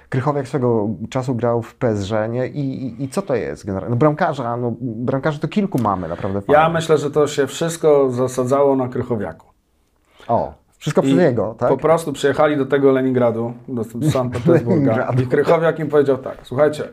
Krychowiak 0.09 0.47
swego 0.47 0.89
czasu 1.09 1.35
grał 1.35 1.61
w 1.61 1.75
PSG, 1.75 2.11
nie? 2.29 2.47
I, 2.47 2.85
i, 2.85 3.03
i 3.03 3.09
co 3.09 3.21
to 3.21 3.35
jest 3.35 3.65
generalnie? 3.65 3.89
No 3.89 3.95
bramkarza, 3.95 4.57
no 4.57 4.73
bramkarzy 4.81 5.39
to 5.39 5.47
kilku 5.47 5.77
mamy 5.81 6.07
naprawdę 6.07 6.41
Ja 6.47 6.69
myślę, 6.69 6.97
że 6.97 7.11
to 7.11 7.27
się 7.27 7.47
wszystko 7.47 8.11
zasadzało 8.11 8.75
na 8.75 8.87
Krychowiaku. 8.87 9.47
O, 10.27 10.53
wszystko 10.77 11.01
przez 11.01 11.17
niego, 11.17 11.55
tak? 11.59 11.69
Po 11.69 11.77
prostu 11.77 12.13
przyjechali 12.13 12.57
do 12.57 12.65
tego 12.65 12.91
Leningradu, 12.91 13.53
do 13.67 13.83
Sankt 14.11 14.33
Petersburga. 14.37 15.13
I 15.23 15.27
Krychowiak 15.27 15.79
im 15.79 15.87
powiedział 15.87 16.17
tak, 16.17 16.37
słuchajcie, 16.43 16.83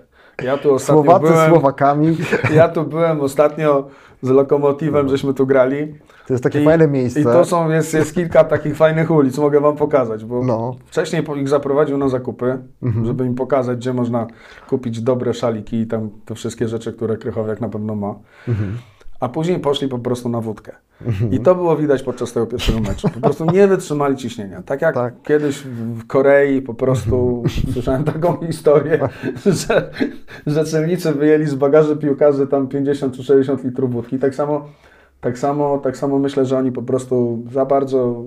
ja 0.43 0.57
tu 0.57 0.75
ostatnio 0.75 1.03
Słowacy 1.03 1.27
byłem, 1.27 1.51
Słowakami, 1.51 2.17
ja 2.57 2.69
tu 2.69 2.85
byłem 2.85 3.21
ostatnio 3.21 3.89
z 4.23 4.29
Lokomotywem, 4.29 5.09
żeśmy 5.09 5.35
tu 5.35 5.47
grali. 5.47 5.95
To 6.27 6.35
jest 6.35 6.45
takie 6.45 6.63
I, 6.63 6.65
fajne 6.65 6.89
miejsce. 6.89 7.21
I 7.21 7.25
to 7.25 7.45
są, 7.45 7.71
jest, 7.71 7.95
jest 7.95 8.15
kilka 8.15 8.45
takich 8.45 8.77
fajnych 8.77 9.11
ulic, 9.11 9.39
mogę 9.39 9.61
wam 9.61 9.77
pokazać, 9.77 10.25
bo 10.25 10.45
No. 10.45 10.77
wcześniej 10.87 11.23
ich 11.37 11.49
zaprowadził 11.49 11.99
na 11.99 12.09
zakupy, 12.09 12.59
Mhm. 12.83 13.07
żeby 13.07 13.27
im 13.27 13.35
pokazać, 13.35 13.79
gdzie 13.79 13.93
można 13.93 14.27
kupić 14.69 15.01
dobre 15.01 15.35
szaliki 15.35 15.77
i 15.77 15.87
tam 15.87 16.11
te 16.25 16.35
wszystkie 16.35 16.69
rzeczy, 16.69 16.93
które 16.93 17.17
Krychowiak 17.17 17.61
na 17.61 17.69
pewno 17.69 17.95
ma. 17.95 18.15
Mhm. 18.49 18.79
A 19.21 19.29
później 19.29 19.59
poszli 19.61 19.89
po 19.89 19.99
prostu 19.99 20.29
na 20.29 20.41
wódkę. 20.41 20.73
I 21.31 21.41
to 21.41 21.55
było 21.55 21.77
widać 21.77 22.03
podczas 22.03 22.33
tego 22.33 22.47
pierwszego 22.47 22.81
meczu. 22.81 23.09
Po 23.09 23.21
prostu 23.21 23.45
nie 23.45 23.67
wytrzymali 23.69 24.17
ciśnienia. 24.17 24.63
Tak 24.63 24.83
jak 24.83 24.95
Tak. 24.95 25.15
kiedyś 25.23 25.59
w 25.95 26.07
Korei 26.07 26.63
po 26.63 26.75
prostu 26.75 27.43
słyszałem 27.73 28.05
taką 28.05 28.37
historię, 28.47 29.09
że, 29.47 29.91
że 30.47 30.65
celnicy 30.65 31.13
wyjęli 31.13 31.47
z 31.47 31.55
bagaży 31.55 31.97
piłkarzy 31.97 32.47
tam 32.47 32.69
50 32.69 33.15
czy 33.17 33.23
60 33.23 33.65
litrów 33.65 33.93
wódki. 33.93 34.19
Tak 34.19 34.35
samo, 34.35 34.65
tak 35.23 35.39
samo, 35.39 35.79
tak 35.79 35.97
samo 35.97 36.19
myślę, 36.19 36.45
że 36.45 36.59
oni 36.59 36.73
po 36.73 36.83
prostu 36.83 37.39
za 37.53 37.65
bardzo 37.65 38.23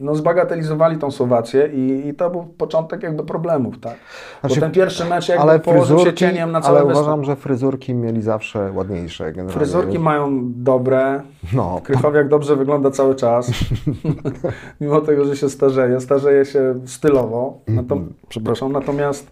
no, 0.00 0.14
zbagatelizowali 0.14 0.96
tą 0.98 1.10
Słowację 1.10 1.66
i, 1.74 2.08
i 2.08 2.14
to 2.14 2.30
był 2.30 2.42
początek 2.44 3.02
jakby 3.02 3.24
problemów, 3.24 3.78
tak? 3.80 3.94
Znaczy, 4.40 4.54
Bo 4.54 4.60
ten 4.60 4.72
pierwszy 4.72 5.04
mecz 5.04 5.28
jakby 5.28 5.42
ale 5.42 5.58
położył 5.60 5.84
się 5.98 6.02
fryzurki, 6.04 6.18
cieniem 6.18 6.52
na 6.52 6.60
całe 6.60 6.78
ale 6.78 6.86
występ. 6.88 7.06
uważam, 7.06 7.24
że 7.24 7.36
fryzurki 7.36 7.94
mieli 7.94 8.22
zawsze 8.22 8.72
ładniejsze 8.74 9.24
generalnie. 9.24 9.52
Fryzurki 9.52 9.98
mają 9.98 10.40
dobre, 10.44 11.22
No, 11.52 11.80
Krychowiak 11.84 12.28
dobrze 12.28 12.56
wygląda 12.56 12.90
cały 12.90 13.14
czas, 13.14 13.50
mimo 14.80 15.00
tego, 15.00 15.24
że 15.24 15.36
się 15.36 15.48
starzeje. 15.48 16.00
Starzeje 16.00 16.44
się 16.44 16.74
stylowo, 16.86 17.58
natom, 17.68 17.98
Mhm. 17.98 18.14
przepraszam, 18.28 18.72
natomiast, 18.72 19.30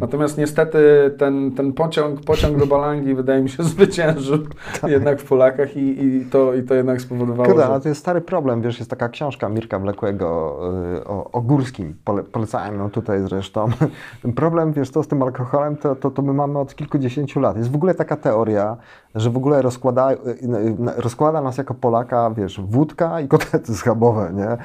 natomiast 0.00 0.38
niestety 0.38 0.78
ten, 1.18 1.52
ten 1.52 1.72
pociąg, 1.72 2.20
pociąg 2.20 2.58
do 2.58 2.66
Balangi 2.66 3.14
wydaje 3.14 3.42
mi 3.42 3.48
się 3.48 3.62
zwyciężył 3.72 4.38
jednak 4.86 5.20
w 5.20 5.24
Polakach 5.24 5.76
i, 5.76 6.04
i, 6.04 6.24
to, 6.24 6.54
i 6.54 6.62
to 6.62 6.74
jednak 6.74 7.00
spowodowało, 7.00 7.48
Kurde, 7.48 7.62
że... 7.62 7.68
ale 7.68 7.80
to 7.80 7.88
jest 7.88 8.00
stary 8.00 8.20
problem, 8.20 8.62
wiesz, 8.62 8.78
jest 8.78 8.90
taka 8.90 9.08
książka 9.08 9.48
Mirka 9.48 9.78
Wlekłego 9.78 10.58
y, 10.96 11.04
o, 11.04 11.30
o 11.30 11.40
Górskim, 11.40 11.94
Pole, 12.04 12.22
polecałem 12.22 12.78
ją 12.78 12.90
tutaj 12.90 13.20
zresztą. 13.20 13.68
Ten 14.22 14.32
problem, 14.32 14.72
wiesz, 14.72 14.90
to 14.90 15.02
z 15.02 15.08
tym 15.08 15.22
alkoholem, 15.22 15.76
to, 15.76 15.96
to, 15.96 16.10
to 16.10 16.22
my 16.22 16.32
mamy 16.32 16.58
od 16.58 16.74
kilkudziesięciu 16.74 17.40
lat. 17.40 17.56
Jest 17.56 17.70
w 17.70 17.74
ogóle 17.74 17.94
taka 17.94 18.16
teoria, 18.16 18.76
że 19.14 19.30
w 19.30 19.36
ogóle 19.36 19.62
rozkłada, 19.62 20.12
y, 20.12 20.16
y, 20.16 20.76
rozkłada 20.96 21.40
nas 21.40 21.58
jako 21.58 21.74
Polaka, 21.74 22.30
wiesz, 22.36 22.60
wódka 22.60 23.20
i 23.20 23.28
kotlety 23.28 23.74
schabowe, 23.74 24.32
nie? 24.34 24.56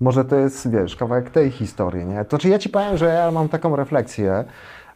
Może 0.00 0.24
to 0.24 0.36
jest, 0.36 0.70
wiesz, 0.70 0.96
kawałek 0.96 1.30
tej 1.30 1.50
historii, 1.50 2.04
nie? 2.04 2.24
To 2.24 2.30
znaczy 2.30 2.48
ja 2.48 2.58
Ci 2.58 2.68
powiem, 2.68 2.96
że 2.96 3.06
ja 3.06 3.30
mam 3.30 3.48
taką 3.48 3.76
refleksję, 3.76 4.44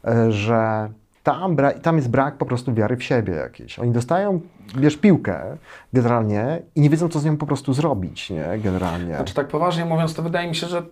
y, 0.08 0.32
że 0.32 0.88
tam, 1.22 1.56
tam 1.82 1.96
jest 1.96 2.10
brak 2.10 2.36
po 2.36 2.46
prostu 2.46 2.74
wiary 2.74 2.96
w 2.96 3.04
siebie 3.04 3.32
jakiejś. 3.32 3.78
Oni 3.78 3.92
dostają, 3.92 4.40
wiesz, 4.76 4.96
piłkę 4.96 5.56
generalnie 5.92 6.62
i 6.76 6.80
nie 6.80 6.90
wiedzą, 6.90 7.08
co 7.08 7.20
z 7.20 7.24
nią 7.24 7.36
po 7.36 7.46
prostu 7.46 7.72
zrobić, 7.72 8.30
nie? 8.30 8.58
Generalnie. 8.58 9.14
Znaczy 9.14 9.34
tak 9.34 9.48
poważnie 9.48 9.84
mówiąc, 9.84 10.14
to 10.14 10.22
wydaje 10.22 10.48
mi 10.48 10.54
się, 10.54 10.66
że 10.66 10.82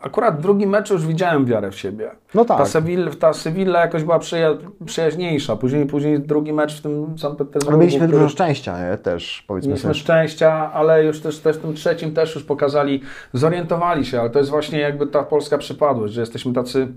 akurat 0.00 0.38
w 0.38 0.42
drugim 0.42 0.70
meczu 0.70 0.94
już 0.94 1.06
widziałem 1.06 1.44
wiarę 1.44 1.70
w 1.70 1.76
siebie. 1.78 2.10
No 2.34 2.44
tak. 2.44 2.58
Ta 2.58 2.66
Sevilla, 2.66 3.10
ta 3.20 3.32
Sevilla 3.32 3.80
jakoś 3.80 4.02
była 4.04 4.18
przyja 4.18 4.50
przyjaźniejsza. 4.86 5.56
Później, 5.56 5.86
później 5.86 6.20
drugi 6.20 6.52
mecz 6.52 6.78
w 6.78 6.82
tym 6.82 7.18
Sankt 7.18 7.38
Petersburgu. 7.38 7.68
Ale 7.70 7.78
mieliśmy 7.78 8.00
który- 8.06 8.18
dużo 8.18 8.28
szczęścia, 8.28 8.90
nie? 8.90 8.98
Też, 8.98 9.44
powiedzmy 9.48 9.68
Mieliśmy 9.68 9.88
sobie. 9.90 10.00
szczęścia, 10.00 10.72
ale 10.72 11.04
już 11.04 11.20
też, 11.20 11.38
też 11.38 11.56
w 11.56 11.60
tym 11.60 11.74
trzecim 11.74 12.14
też 12.14 12.34
już 12.34 12.44
pokazali, 12.44 13.00
zorientowali 13.32 14.04
się, 14.06 14.20
ale 14.20 14.30
to 14.30 14.38
jest 14.38 14.50
właśnie 14.50 14.78
jakby 14.80 15.06
ta 15.06 15.22
polska 15.22 15.58
przypadłość, 15.58 16.14
że 16.14 16.20
jesteśmy 16.20 16.52
tacy 16.52 16.88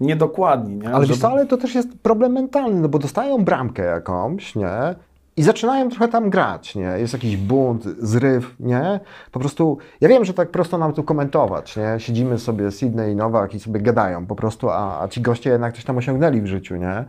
niedokładni. 0.00 0.76
Nie? 0.76 0.88
Ale 0.90 1.06
Że- 1.06 1.12
wiesz 1.12 1.20
co, 1.22 1.30
ale 1.30 1.46
to 1.46 1.56
też 1.56 1.74
jest 1.74 1.88
problem 2.02 2.32
mentalny, 2.32 2.80
no 2.80 2.88
bo 2.88 2.98
dostają 2.98 3.44
bramkę 3.44 3.82
jakąś, 3.84 4.54
nie? 4.56 4.94
I 5.38 5.42
zaczynają 5.42 5.88
trochę 5.88 6.08
tam 6.08 6.30
grać, 6.30 6.74
nie? 6.74 6.82
Jest 6.98 7.12
jakiś 7.12 7.36
bunt, 7.36 7.84
zryw, 7.84 8.54
nie? 8.60 9.00
Po 9.32 9.40
prostu, 9.40 9.78
ja 10.00 10.08
wiem, 10.08 10.24
że 10.24 10.34
tak 10.34 10.50
prosto 10.50 10.78
nam 10.78 10.92
tu 10.92 11.02
komentować, 11.02 11.76
nie? 11.76 11.94
Siedzimy 11.98 12.38
sobie 12.38 12.70
Sydney 12.70 13.12
i 13.12 13.16
Nowak 13.16 13.54
i 13.54 13.60
sobie 13.60 13.80
gadają 13.80 14.26
po 14.26 14.36
prostu, 14.36 14.70
a, 14.70 15.00
a 15.02 15.08
ci 15.08 15.20
goście 15.20 15.50
jednak 15.50 15.74
coś 15.74 15.84
tam 15.84 15.96
osiągnęli 15.96 16.40
w 16.40 16.46
życiu, 16.46 16.76
nie? 16.76 17.04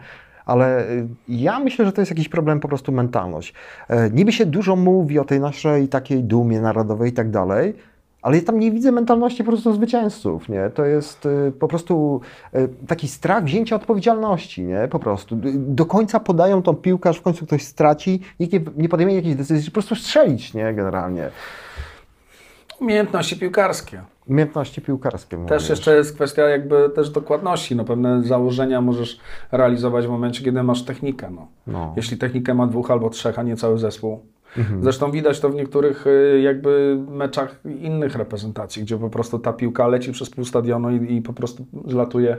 Ale 0.45 0.89
y, 0.89 1.07
ja 1.27 1.59
myślę, 1.59 1.85
że 1.85 1.91
to 1.91 2.01
jest 2.01 2.11
jakiś 2.11 2.29
problem 2.29 2.59
po 2.59 2.67
prostu 2.67 2.91
mentalność. 2.91 3.53
E, 3.87 4.09
Niby 4.09 4.31
się 4.31 4.45
dużo 4.45 4.75
mówi 4.75 5.19
o 5.19 5.25
tej 5.25 5.39
naszej 5.39 5.87
takiej 5.87 6.23
dumie 6.23 6.61
narodowej 6.61 7.09
i 7.09 7.13
tak 7.13 7.29
dalej, 7.29 7.73
ale 8.21 8.37
ja 8.37 8.43
tam 8.43 8.59
nie 8.59 8.71
widzę 8.71 8.91
mentalności 8.91 9.43
po 9.43 9.51
prostu 9.51 9.73
zwycięzców, 9.73 10.49
nie? 10.49 10.69
To 10.69 10.85
jest 10.85 11.25
y, 11.25 11.51
po 11.59 11.67
prostu 11.67 12.21
y, 12.55 12.69
taki 12.87 13.07
strach 13.07 13.43
wzięcia 13.43 13.75
odpowiedzialności, 13.75 14.63
nie? 14.63 14.87
Po 14.91 14.99
prostu. 14.99 15.35
Y, 15.35 15.39
Do 15.55 15.85
końca 15.85 16.19
podają 16.19 16.61
tą 16.61 16.75
piłkę, 16.75 17.09
aż 17.09 17.17
w 17.17 17.21
końcu 17.21 17.45
ktoś 17.45 17.63
straci, 17.63 18.21
nikt 18.39 18.53
nie, 18.53 18.61
nie 18.77 18.89
podejmie 18.89 19.15
jakiejś 19.15 19.35
decyzji, 19.35 19.71
po 19.71 19.73
prostu 19.73 19.95
strzelić, 19.95 20.53
nie? 20.53 20.73
Generalnie. 20.73 21.29
Umiejętności 22.81 23.37
piłkarskie. 23.37 24.01
Umiejętności 24.27 24.81
piłkarskie. 24.81 25.37
Też 25.37 25.49
mówisz. 25.51 25.69
jeszcze 25.69 25.95
jest 25.95 26.15
kwestia 26.15 26.41
jakby 26.43 26.89
też 26.89 27.09
dokładności. 27.09 27.75
No, 27.75 27.85
pewne 27.85 28.23
założenia 28.23 28.81
możesz 28.81 29.19
realizować 29.51 30.07
w 30.07 30.09
momencie, 30.09 30.43
kiedy 30.43 30.63
masz 30.63 30.83
technikę. 30.85 31.29
No. 31.31 31.47
No. 31.67 31.93
Jeśli 31.97 32.17
technikę 32.17 32.53
ma 32.53 32.67
dwóch 32.67 32.91
albo 32.91 33.09
trzech, 33.09 33.39
a 33.39 33.43
nie 33.43 33.55
cały 33.57 33.79
zespół. 33.79 34.19
Mhm. 34.57 34.83
Zresztą 34.83 35.11
widać 35.11 35.39
to 35.39 35.49
w 35.49 35.55
niektórych 35.55 36.07
y, 36.07 36.41
jakby 36.43 36.99
meczach 37.09 37.59
innych 37.79 38.15
reprezentacji, 38.15 38.83
gdzie 38.83 38.97
po 38.97 39.09
prostu 39.09 39.39
ta 39.39 39.53
piłka 39.53 39.87
leci 39.87 40.11
przez 40.11 40.29
pół 40.29 40.45
stadionu 40.45 40.91
i, 40.91 41.15
i 41.15 41.21
po 41.21 41.33
prostu 41.33 41.65
zlatuje 41.87 42.37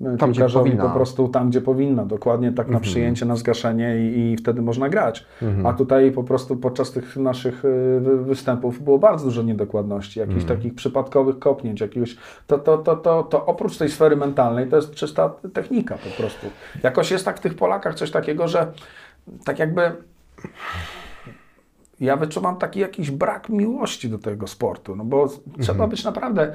e, 0.00 0.04
Tam, 0.04 0.14
gdzie 0.16 0.26
piłkarzowi 0.26 0.70
powinna. 0.70 0.88
po 0.88 0.94
prostu 0.94 1.28
tam, 1.28 1.50
gdzie 1.50 1.60
powinna, 1.60 2.04
dokładnie 2.04 2.52
tak 2.52 2.68
na 2.68 2.80
przyjęcie, 2.80 3.26
na 3.26 3.36
zgaszenie 3.36 3.96
i, 4.10 4.32
i 4.32 4.36
wtedy 4.36 4.62
można 4.62 4.88
grać. 4.88 5.26
A 5.64 5.72
tutaj 5.72 6.12
po 6.12 6.24
prostu 6.24 6.56
podczas 6.56 6.90
tych 6.92 7.16
naszych 7.16 7.64
y, 7.64 8.00
wy- 8.00 8.24
występów 8.24 8.82
było 8.82 8.98
bardzo 8.98 9.24
dużo 9.24 9.42
niedokładności, 9.42 10.20
jakichś 10.20 10.44
takich 10.44 10.74
przypadkowych 10.74 11.38
kopnięć, 11.38 11.80
jakiegoś, 11.80 12.16
to, 12.46 12.58
to, 12.58 12.78
to, 12.78 12.96
to, 12.96 13.22
to 13.22 13.46
oprócz 13.46 13.76
tej 13.78 13.88
sfery 13.88 14.16
mentalnej 14.16 14.68
to 14.68 14.76
jest 14.76 14.94
czysta 14.94 15.32
technika 15.52 15.94
po 15.94 16.22
prostu. 16.22 16.46
Jakoś 16.82 17.10
jest 17.10 17.24
tak 17.24 17.36
w 17.38 17.40
tych 17.40 17.54
Polakach 17.54 17.94
coś 17.94 18.10
takiego, 18.10 18.48
że 18.48 18.72
tak 19.44 19.58
jakby 19.58 19.82
ja 22.00 22.16
wyczuwam 22.16 22.56
taki 22.56 22.80
jakiś 22.80 23.10
brak 23.10 23.48
miłości 23.48 24.08
do 24.08 24.18
tego 24.18 24.46
sportu, 24.46 24.96
no 24.96 25.04
bo 25.04 25.28
trzeba 25.60 25.86
być 25.86 26.04
naprawdę 26.04 26.52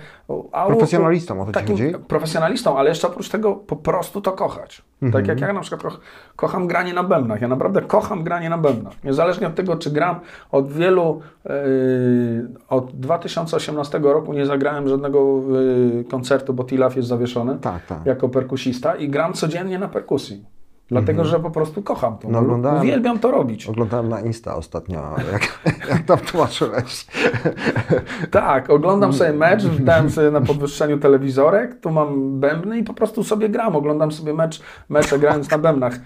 Profesjonalistą, 0.67 1.41
o 1.41 1.45
to 1.45 1.51
takim 1.51 1.77
chodzi? 1.77 1.93
profesjonalistą, 2.07 2.77
ale 2.77 2.89
jeszcze 2.89 3.07
oprócz 3.07 3.29
tego 3.29 3.55
po 3.55 3.75
prostu 3.75 4.21
to 4.21 4.31
kochać. 4.31 4.81
Tak 5.11 5.27
jak 5.27 5.41
ja 5.41 5.53
na 5.53 5.59
przykład 5.59 5.81
koch, 5.81 5.99
kocham 6.35 6.67
granie 6.67 6.93
na 6.93 7.03
bębnach. 7.03 7.41
Ja 7.41 7.47
naprawdę 7.47 7.81
kocham 7.81 8.23
granie 8.23 8.49
na 8.49 8.57
bębnach. 8.57 9.03
Niezależnie 9.03 9.47
od 9.47 9.55
tego, 9.55 9.75
czy 9.75 9.91
gram 9.91 10.19
od 10.51 10.71
wielu, 10.71 11.21
yy, 11.45 11.51
od 12.69 12.99
2018 12.99 13.99
roku 13.99 14.33
nie 14.33 14.45
zagrałem 14.45 14.87
żadnego 14.87 15.41
yy, 15.95 16.03
koncertu, 16.03 16.53
bo 16.53 16.63
Tilaf 16.63 16.95
jest 16.95 17.07
zawieszony 17.07 17.57
Tak, 17.61 17.85
tak. 17.85 18.05
jako 18.05 18.29
perkusista 18.29 18.95
i 18.95 19.09
gram 19.09 19.33
codziennie 19.33 19.79
na 19.79 19.87
perkusji. 19.87 20.55
Dlatego, 20.89 21.25
że 21.25 21.39
po 21.39 21.51
prostu 21.51 21.81
kocham 21.83 22.17
to. 22.17 22.29
No, 22.29 22.39
oglądałem- 22.39 22.81
Uwielbiam 22.81 23.19
to 23.19 23.31
robić. 23.31 23.67
Oglądałem 23.67 24.09
na 24.09 24.21
Insta 24.21 24.55
ostatnio, 24.55 25.01
jak, 25.31 25.59
jak 25.89 26.01
tam 26.03 26.17
tłumaczyłeś. 26.17 27.07
Tak, 28.31 28.69
oglądam 28.69 29.13
sobie 29.13 29.33
mecz, 29.33 29.65
dałem 29.65 30.09
sobie 30.09 30.31
na 30.31 30.41
podwyższeniu 30.41 30.97
telewizorek, 30.97 31.79
tu 31.79 31.91
mam 31.91 32.39
bębny 32.39 32.77
i 32.79 32.83
po 32.83 32.93
prostu 32.93 33.23
sobie 33.23 33.49
gram, 33.49 33.75
oglądam 33.75 34.11
sobie 34.11 34.33
mecz, 34.33 34.61
mecze 34.89 35.19
grając 35.19 35.51
na 35.51 35.57
bębnach. 35.57 35.99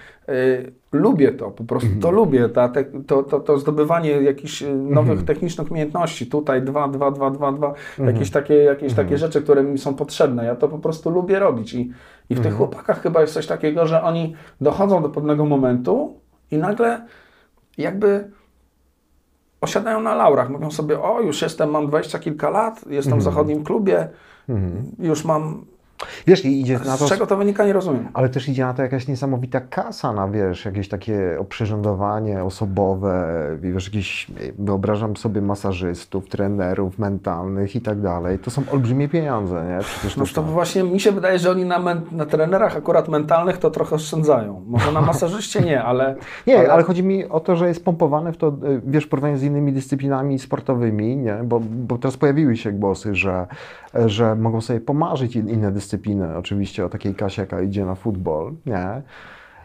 Lubię 0.92 1.32
to, 1.32 1.52
po 1.52 1.64
prostu 1.64 1.90
to 2.02 2.12
lubię, 2.12 2.50
ta, 2.50 2.70
te, 2.70 2.84
to, 2.84 3.24
to, 3.24 3.40
to 3.40 3.58
zdobywanie 3.58 4.12
jakichś 4.12 4.62
y, 4.62 4.76
nowych 4.76 5.26
technicznych 5.26 5.72
umiejętności, 5.72 6.28
tutaj 6.28 6.62
dwa, 6.62 6.88
dwa, 6.88 7.12
dwa, 7.12 7.32
dwa, 7.32 7.52
dwa, 7.52 7.74
jakieś, 8.06 8.32
takie, 8.32 8.54
jakieś 8.56 8.94
takie 8.94 9.18
rzeczy, 9.18 9.42
które 9.42 9.64
mi 9.64 9.78
są 9.78 9.94
potrzebne, 9.94 10.46
ja 10.46 10.56
to 10.56 10.68
po 10.68 10.80
prostu 10.80 11.10
lubię 11.10 11.40
robić 11.40 11.74
i, 11.74 11.92
i 12.30 12.36
w 12.36 12.40
tych 12.40 12.54
chłopakach 12.54 13.02
chyba 13.02 13.22
jest 13.22 13.34
coś 13.34 13.48
takiego, 13.48 13.88
że 13.88 14.04
oni 14.04 14.36
dochodzą 14.62 15.02
do 15.02 15.10
pewnego 15.10 15.46
momentu 15.46 16.14
i 16.52 16.58
nagle 16.58 17.06
jakby 17.78 18.32
osiadają 19.62 20.02
na 20.02 20.16
laurach. 20.16 20.50
Mówią 20.50 20.72
sobie, 20.72 21.02
o 21.02 21.22
już 21.22 21.42
jestem, 21.42 21.70
mam 21.70 21.88
dwadzieścia 21.88 22.20
kilka 22.20 22.50
lat, 22.50 22.86
jestem 22.90 23.20
w 23.20 23.22
zachodnim 23.22 23.64
klubie, 23.64 24.10
już 25.00 25.26
mam... 25.26 25.66
Wiesz, 26.28 26.46
i 26.46 26.62
idzie 26.62 26.80
na 26.80 26.98
to... 26.98 27.06
Z 27.06 27.10
czego 27.10 27.28
to 27.28 27.38
wynika, 27.38 27.66
nie 27.66 27.74
rozumiem. 27.74 28.08
Ale 28.14 28.30
też 28.30 28.50
idzie 28.50 28.66
na 28.66 28.74
to 28.74 28.82
jakaś 28.82 29.08
niesamowita 29.08 29.62
kasa 29.62 30.14
na, 30.14 30.28
wiesz, 30.28 30.66
jakieś 30.66 30.90
takie 30.90 31.38
oprzyrządowanie 31.40 32.44
osobowe, 32.44 33.28
wiesz, 33.62 33.86
jakieś, 33.86 34.28
wyobrażam 34.60 35.18
sobie 35.18 35.42
masażystów, 35.42 36.28
trenerów 36.30 37.00
mentalnych 37.00 37.76
i 37.76 37.82
tak 37.82 38.02
dalej. 38.02 38.40
To 38.40 38.52
są 38.52 38.62
olbrzymie 38.72 39.10
pieniądze, 39.10 39.66
nie? 39.70 39.80
Przecież 39.84 40.18
No 40.18 40.26
to, 40.26 40.34
to 40.34 40.44
właśnie 40.44 40.84
mi 40.84 41.00
się 41.00 41.12
wydaje, 41.12 41.40
że 41.40 41.52
oni 41.52 41.66
na, 41.66 41.80
men- 41.80 42.02
na 42.12 42.26
trenerach 42.26 42.78
akurat 42.78 43.08
mentalnych 43.08 43.58
to 43.58 43.72
trochę 43.72 43.96
oszczędzają. 43.96 44.64
Może 44.68 44.92
na 44.92 45.02
masażyście 45.02 45.62
nie, 45.62 45.84
ale... 45.84 46.16
Nie, 46.48 46.72
ale... 46.72 46.84
chodzi 46.84 47.04
mi 47.04 47.26
o 47.30 47.40
to, 47.40 47.56
że 47.56 47.68
jest 47.68 47.86
pompowane 47.86 48.34
w 48.34 48.38
to, 48.38 48.48
y, 48.48 48.82
wiesz, 48.86 49.06
w 49.06 49.10
porównaniu 49.10 49.38
z 49.38 49.44
innymi 49.44 49.74
dyscyplinami 49.74 50.40
sportowymi, 50.40 51.18
nie? 51.18 51.36
Bo, 51.44 51.60
bo 51.60 51.98
teraz 51.98 52.18
pojawiły 52.18 52.58
się 52.58 52.72
głosy, 52.72 53.16
że, 53.16 53.48
że 54.06 54.36
mogą 54.36 54.62
sobie 54.62 54.80
pomarzyć 54.80 55.36
in- 55.36 55.50
inne 55.50 55.72
dyscypliny, 55.72 55.89
oczywiście 56.38 56.86
o 56.86 56.90
takiej 56.90 57.16
kasie, 57.16 57.42
jaka 57.42 57.62
idzie 57.62 57.86
na 57.86 57.96
futbol, 57.96 58.54
nie? 58.66 59.02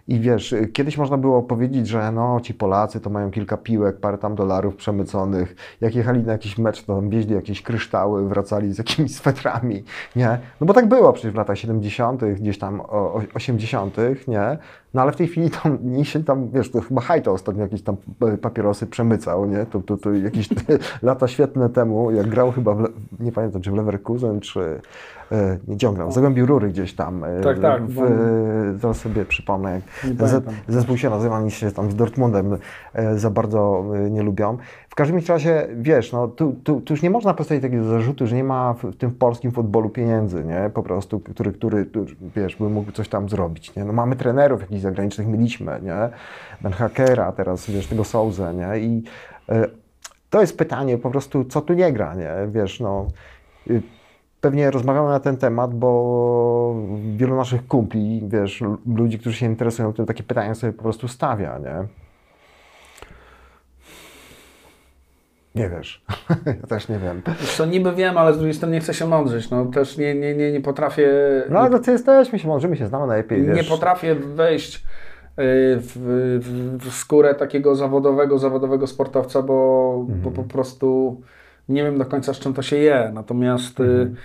I 0.08 0.20
wiesz, 0.20 0.54
kiedyś 0.72 0.98
można 0.98 1.16
było 1.16 1.42
powiedzieć, 1.42 1.88
że 1.88 2.12
no, 2.12 2.40
ci 2.40 2.54
Polacy 2.54 3.00
to 3.00 3.10
mają 3.10 3.30
kilka 3.30 3.56
piłek, 3.56 4.00
parę 4.00 4.18
tam 4.18 4.34
dolarów 4.34 4.76
przemyconych. 4.76 5.56
Jak 5.80 5.94
jechali 5.94 6.22
na 6.22 6.32
jakiś 6.32 6.58
mecz, 6.58 6.84
to 6.84 6.94
tam 6.94 7.10
wieźli 7.10 7.34
jakieś 7.34 7.62
kryształy, 7.62 8.28
wracali 8.28 8.72
z 8.72 8.78
jakimiś 8.78 9.14
swetrami, 9.14 9.84
nie? 10.16 10.38
No 10.60 10.66
bo 10.66 10.74
tak 10.74 10.88
było 10.88 11.12
przecież 11.12 11.32
w 11.32 11.36
latach 11.36 11.58
70., 11.58 12.24
gdzieś 12.24 12.58
tam 12.58 12.80
o, 12.80 12.86
o 12.88 13.22
80., 13.34 13.96
nie? 14.28 14.58
No 14.94 15.02
ale 15.02 15.12
w 15.12 15.16
tej 15.16 15.28
chwili 15.28 15.50
tam 15.50 15.78
nie 15.96 16.04
się 16.04 16.24
tam, 16.24 16.50
wiesz, 16.50 16.70
to 16.70 16.80
chyba 16.80 17.00
Hajto 17.00 17.32
ostatnio 17.32 17.62
jakieś 17.62 17.82
tam 17.82 17.96
papierosy 18.42 18.86
przemycał, 18.86 19.46
nie? 19.46 19.66
To, 19.66 19.80
to, 19.80 19.96
to 19.96 20.12
jakieś 20.12 20.48
lata 21.02 21.28
świetne 21.28 21.70
temu, 21.70 22.10
jak 22.10 22.28
grał 22.28 22.52
chyba, 22.52 22.74
w, 22.74 22.88
nie 23.20 23.32
pamiętam, 23.32 23.62
czy 23.62 23.70
w 23.70 23.74
Leverkusen, 23.74 24.40
czy 24.40 24.80
nie 25.68 25.76
ciągnął, 25.76 26.10
w 26.10 26.14
Zagłębiu 26.14 26.46
Rury 26.46 26.68
gdzieś 26.68 26.94
tam. 26.94 27.24
e, 27.24 27.40
Tak, 27.40 27.60
tak, 27.60 27.86
W, 27.86 28.02
e, 28.02 28.78
zaraz 28.78 28.96
sobie 28.96 29.24
przypomnę, 29.24 29.72
jak 29.72 29.82
Nie 30.20 30.28
Z, 30.28 30.44
zespół 30.68 30.96
się 30.96 31.10
nazywa, 31.10 31.36
oni 31.36 31.50
się 31.50 31.70
tam 31.70 31.90
z 31.90 31.94
Dortmundem 31.94 32.56
e, 32.92 33.18
za 33.18 33.30
bardzo 33.30 33.84
e, 33.94 34.10
nie 34.10 34.22
lubią. 34.22 34.56
W 34.88 34.94
każdym 34.94 35.20
razie, 35.28 35.68
wiesz, 35.76 36.12
no, 36.12 36.28
tu, 36.28 36.54
tu, 36.64 36.80
tu 36.80 36.92
już 36.92 37.02
nie 37.02 37.10
można 37.10 37.34
postawić 37.34 37.62
takiego 37.62 37.84
zarzutu, 37.84 38.26
że 38.26 38.36
nie 38.36 38.44
ma 38.44 38.74
w, 38.74 38.84
w 38.84 38.96
tym 38.96 39.10
polskim 39.10 39.52
futbolu 39.52 39.90
pieniędzy, 39.90 40.44
nie? 40.44 40.70
Po 40.74 40.82
prostu, 40.82 41.20
który, 41.20 41.52
który 41.52 41.86
tu, 41.86 42.06
wiesz, 42.36 42.56
by 42.56 42.68
mógł 42.68 42.92
coś 42.92 43.08
tam 43.08 43.28
zrobić, 43.28 43.74
nie? 43.74 43.84
No, 43.84 43.92
mamy 43.92 44.16
trenerów 44.16 44.60
jakichś 44.60 44.80
zagranicznych, 44.82 45.26
mieliśmy, 45.26 45.80
nie? 45.82 46.08
Ben 46.62 46.72
Hakera, 46.72 47.32
teraz, 47.32 47.70
wiesz, 47.70 47.86
tego 47.86 48.04
Souzę, 48.04 48.54
nie? 48.54 48.78
I 48.78 49.02
e, 49.48 49.66
to 50.30 50.40
jest 50.40 50.58
pytanie 50.58 50.98
po 50.98 51.10
prostu, 51.10 51.44
co 51.44 51.60
tu 51.60 51.74
nie 51.74 51.92
gra, 51.92 52.14
nie? 52.14 52.32
Wiesz, 52.48 52.80
no... 52.80 53.06
y, 53.70 53.82
Pewnie 54.44 54.70
rozmawiamy 54.70 55.08
na 55.08 55.20
ten 55.20 55.36
temat, 55.36 55.74
bo 55.74 56.74
wielu 57.16 57.36
naszych 57.36 57.66
kumpli, 57.66 58.22
wiesz, 58.28 58.62
ludzi, 58.96 59.18
którzy 59.18 59.36
się 59.36 59.46
interesują 59.46 59.92
tym, 59.92 60.06
takie 60.06 60.22
pytania 60.22 60.54
sobie 60.54 60.72
po 60.72 60.82
prostu 60.82 61.08
stawia, 61.08 61.58
nie? 61.58 61.88
Nie 65.54 65.68
wiesz. 65.68 66.04
ja 66.60 66.66
też 66.68 66.88
nie 66.88 66.98
wiem. 66.98 67.22
Co, 67.56 67.66
niby 67.66 67.92
wiem, 67.94 68.18
ale 68.18 68.34
z 68.34 68.36
drugiej 68.36 68.54
strony 68.54 68.74
nie 68.74 68.80
chcę 68.80 68.94
się 68.94 69.06
mądrzeć. 69.06 69.50
No 69.50 69.64
też 69.66 69.98
nie, 69.98 70.14
nie, 70.14 70.34
nie, 70.34 70.52
nie 70.52 70.60
potrafię... 70.60 71.10
No 71.50 71.58
ale 71.60 71.80
to 71.80 71.90
jesteśmy 71.90 72.38
się, 72.38 72.48
możemy 72.48 72.76
się 72.76 72.86
znamy 72.86 73.06
najlepiej, 73.06 73.42
nie 73.42 73.54
wiesz. 73.54 73.68
potrafię 73.68 74.14
wejść 74.14 74.76
y, 74.76 74.80
w, 75.80 75.92
w, 76.40 76.88
w 76.90 76.94
skórę 76.94 77.34
takiego 77.34 77.74
zawodowego, 77.76 78.38
zawodowego 78.38 78.86
sportowca, 78.86 79.42
bo, 79.42 79.94
Mhm. 80.00 80.20
bo 80.20 80.30
po 80.30 80.42
prostu 80.42 81.20
nie 81.68 81.84
wiem 81.84 81.98
do 81.98 82.04
końca 82.04 82.34
z 82.34 82.38
czym 82.38 82.54
to 82.54 82.62
się 82.62 82.76
je. 82.76 83.10
Natomiast 83.14 83.80
y, 83.80 83.82
Mhm. 83.82 84.16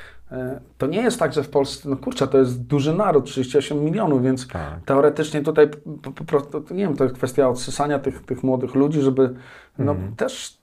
y, 0.55 0.59
to 0.77 0.87
nie 0.87 1.01
jest 1.01 1.19
tak, 1.19 1.33
że 1.33 1.43
w 1.43 1.49
Polsce, 1.49 1.89
no 1.89 1.97
kurczę, 1.97 2.27
to 2.27 2.37
jest 2.37 2.61
duży 2.67 2.93
naród, 2.93 3.25
38 3.25 3.83
milionów, 3.85 4.23
więc 4.23 4.47
Tak. 4.47 4.79
teoretycznie 4.85 5.41
tutaj 5.41 5.69
po, 6.15 6.23
prostu, 6.23 6.63
nie 6.71 6.83
wiem, 6.83 6.95
to 6.95 7.03
jest 7.03 7.15
kwestia 7.15 7.49
odsysania 7.49 7.99
tych, 7.99 8.21
tych 8.25 8.43
młodych 8.43 8.75
ludzi, 8.75 9.01
żeby 9.01 9.33
no 9.77 9.91
Mhm. 9.91 10.15
też 10.15 10.57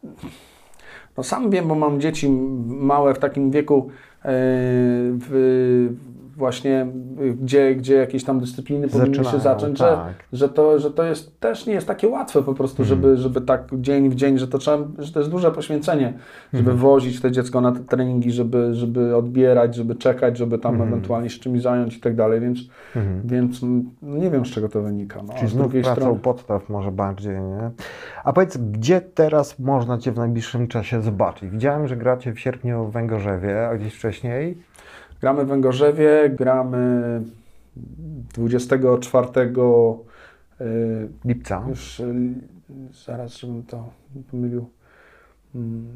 no 1.17 1.23
sam 1.23 1.51
wiem, 1.51 1.69
bo 1.69 1.75
mam 1.75 2.01
dzieci 2.01 2.31
małe 2.67 3.15
w 3.15 3.19
takim 3.19 3.51
wieku, 3.51 3.89
e, 3.89 4.23
w, 5.19 5.89
właśnie 6.37 6.87
y, 7.21 7.35
gdzie, 7.35 7.75
gdzie 7.75 7.95
jakieś 7.95 8.25
tam 8.25 8.41
dyscypliny 8.41 8.89
powinny 8.89 9.25
się 9.25 9.39
zacząć, 9.39 9.79
tak. 9.79 9.89
że, 9.89 10.39
że, 10.39 10.49
to, 10.49 10.79
że 10.79 10.91
to 10.91 11.05
jest 11.05 11.41
też 11.41 11.67
nie 11.67 11.75
jest 11.75 11.87
takie 11.87 12.09
łatwe 12.09 12.43
po 12.43 12.55
prostu, 12.55 12.85
żeby, 12.85 13.17
żeby 13.17 13.41
tak 13.41 13.69
dzień 13.73 14.11
w 14.11 14.15
dzień, 14.15 14.39
że 14.39 14.49
to 14.49 14.59
trzeba, 14.59 14.79
że 14.99 15.13
to 15.13 15.19
jest 15.21 15.31
duże 15.31 15.53
poświęcenie, 15.53 16.15
żeby 16.53 16.75
wozić 16.75 17.21
to 17.21 17.31
dziecko 17.31 17.61
na 17.61 17.73
te 17.73 17.81
treningi, 17.81 18.33
żeby, 18.33 18.75
żeby 18.75 19.17
odbierać, 19.17 19.75
żeby 19.75 19.95
czekać, 19.95 20.39
żeby 20.39 20.59
tam 20.59 20.83
ewentualnie 20.83 21.31
się 21.31 21.41
czymś 21.41 21.63
zająć 21.63 21.97
i 21.97 22.01
tak 22.01 22.17
dalej, 22.17 22.41
więc, 22.41 22.59
więc 23.25 23.63
mm, 23.63 23.91
nie 24.03 24.31
wiem 24.31 24.47
z 24.47 24.51
czego 24.51 24.69
to 24.69 24.83
wynika. 24.83 25.23
No, 25.23 25.35
Czyli 25.35 25.51
z 25.51 25.57
drugiej 25.57 25.85
strony, 25.85 26.19
podstaw 26.19 26.69
może 26.69 26.93
bardziej, 26.93 27.41
nie? 27.41 27.71
A 28.25 28.33
powiedz, 28.33 28.57
gdzie 28.57 29.01
teraz 29.01 29.59
można 29.59 29.99
Cię 29.99 30.13
w 30.13 30.17
najbliższym 30.17 30.69
czasie 30.69 31.03
zobaczyć? 31.03 31.51
Widziałem, 31.51 31.89
że 31.89 31.97
gracie 31.97 32.33
w 32.33 32.41
sierpniu 32.41 32.85
w 32.85 32.93
Węgorzewie, 32.93 33.69
a 33.69 33.77
gdzieś 33.77 33.95
wcześniej? 33.95 34.59
Gramy 35.27 35.45
w 35.45 35.49
Węgorzewie, 35.49 36.31
gramy 36.39 37.21
24 38.35 39.29
y, 40.61 41.09
Lipca. 41.25 41.65
już 41.69 42.01
y, 42.01 42.15
zaraz, 43.07 43.37
żebym 43.37 43.63
to 43.63 43.89
pomylił. 44.31 44.67
Mm, 45.55 45.87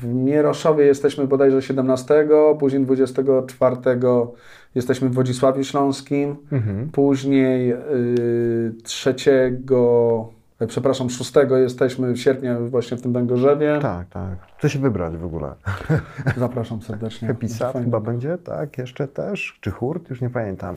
W 0.00 0.04
Mieroszowie 0.14 0.84
jesteśmy 0.84 1.26
bodajże 1.26 1.62
17, 1.62 2.28
później 2.58 2.82
24 2.82 3.76
jesteśmy 4.74 5.08
w 5.08 5.14
Wodzisławiu 5.14 5.64
Śląskim, 5.64 6.36
Mhm. 6.52 6.88
później 6.90 7.72
y, 7.72 7.76
3, 8.82 9.10
e, 9.30 9.50
przepraszam, 10.66 11.10
6 11.10 11.32
jesteśmy 11.50 12.12
w 12.12 12.18
sierpniu 12.20 12.68
właśnie 12.68 12.96
w 12.96 13.02
tym 13.02 13.12
Węgorzewie. 13.12 13.78
Tak, 13.82 14.08
tak. 14.08 14.36
Chcę 14.58 14.70
się 14.70 14.78
wybrać 14.78 15.16
w 15.16 15.24
ogóle. 15.24 15.54
Zapraszam 16.36 16.82
serdecznie. 16.82 17.28
Happy 17.28 17.48
Sad 17.48 17.72
chyba 17.72 18.00
będzie, 18.00 18.38
tak? 18.38 18.78
Jeszcze 18.78 19.08
też? 19.08 19.58
Czy 19.60 19.70
hurt? 19.70 20.10
Już 20.10 20.20
nie 20.20 20.30
pamiętam. 20.30 20.76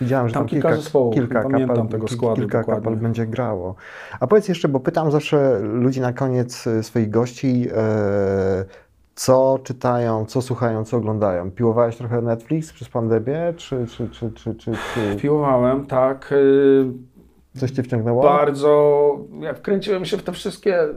Widziałem, 0.00 0.28
że 0.28 0.34
Tam 0.34 0.42
tam, 0.42 0.48
kilka 0.48 0.68
kilka, 0.68 0.82
zespołów, 0.82 1.14
kilka 1.14 1.42
pamiętam 1.42 1.76
kapel, 1.76 1.88
tego 1.88 2.08
składu 2.08 2.36
kilka 2.42 2.58
dokładnie. 2.58 2.84
kapel 2.84 2.98
będzie 2.98 3.26
grało. 3.26 3.74
A 4.20 4.26
powiedz 4.26 4.48
jeszcze, 4.48 4.68
bo 4.68 4.80
pytam 4.80 5.10
zawsze 5.10 5.60
ludzi 5.60 6.00
na 6.00 6.12
koniec 6.12 6.66
e, 6.66 6.82
swoich 6.82 7.10
gości, 7.10 7.68
e, 7.76 8.64
Co 9.14 9.58
czytają, 9.64 10.26
co 10.26 10.42
słuchają, 10.42 10.84
co 10.84 10.96
oglądają? 10.96 11.50
Piłowałeś 11.50 11.96
trochę 11.96 12.22
Netflix 12.22 12.72
przez 12.72 12.88
pandemię, 12.88 13.54
czy, 13.56 13.86
czy, 13.86 14.08
czy, 14.08 14.30
czy, 14.30 14.54
czy, 14.54 14.72
czy 14.94 15.16
Piłowałem, 15.16 15.86
tak. 15.86 16.32
y, 16.32 17.15
coś 17.56 17.70
cię 17.70 17.82
wciągnęło? 17.82 18.22
Bardzo. 18.22 19.18
Ja 19.40 19.54
wkręciłem 19.54 20.04
się 20.04 20.16
w 20.16 20.22
te 20.22 20.32
wszystkie. 20.32 20.82
Y, 20.84 20.88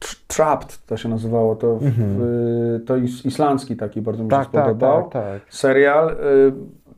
tr- 0.00 0.16
Trapped 0.26 0.86
to 0.86 0.96
się 0.96 1.08
nazywało. 1.08 1.56
To, 1.56 1.78
y, 2.76 2.80
to 2.80 2.96
is, 2.96 3.26
islandzki 3.26 3.76
taki 3.76 4.02
bardzo 4.02 4.24
mi 4.24 4.30
się 4.30 4.36
tak, 4.36 4.50
tak, 4.50 4.64
spodobał. 4.64 5.02
tak, 5.02 5.12
tak. 5.12 5.54
serial, 5.54 6.10
y, 6.10 6.16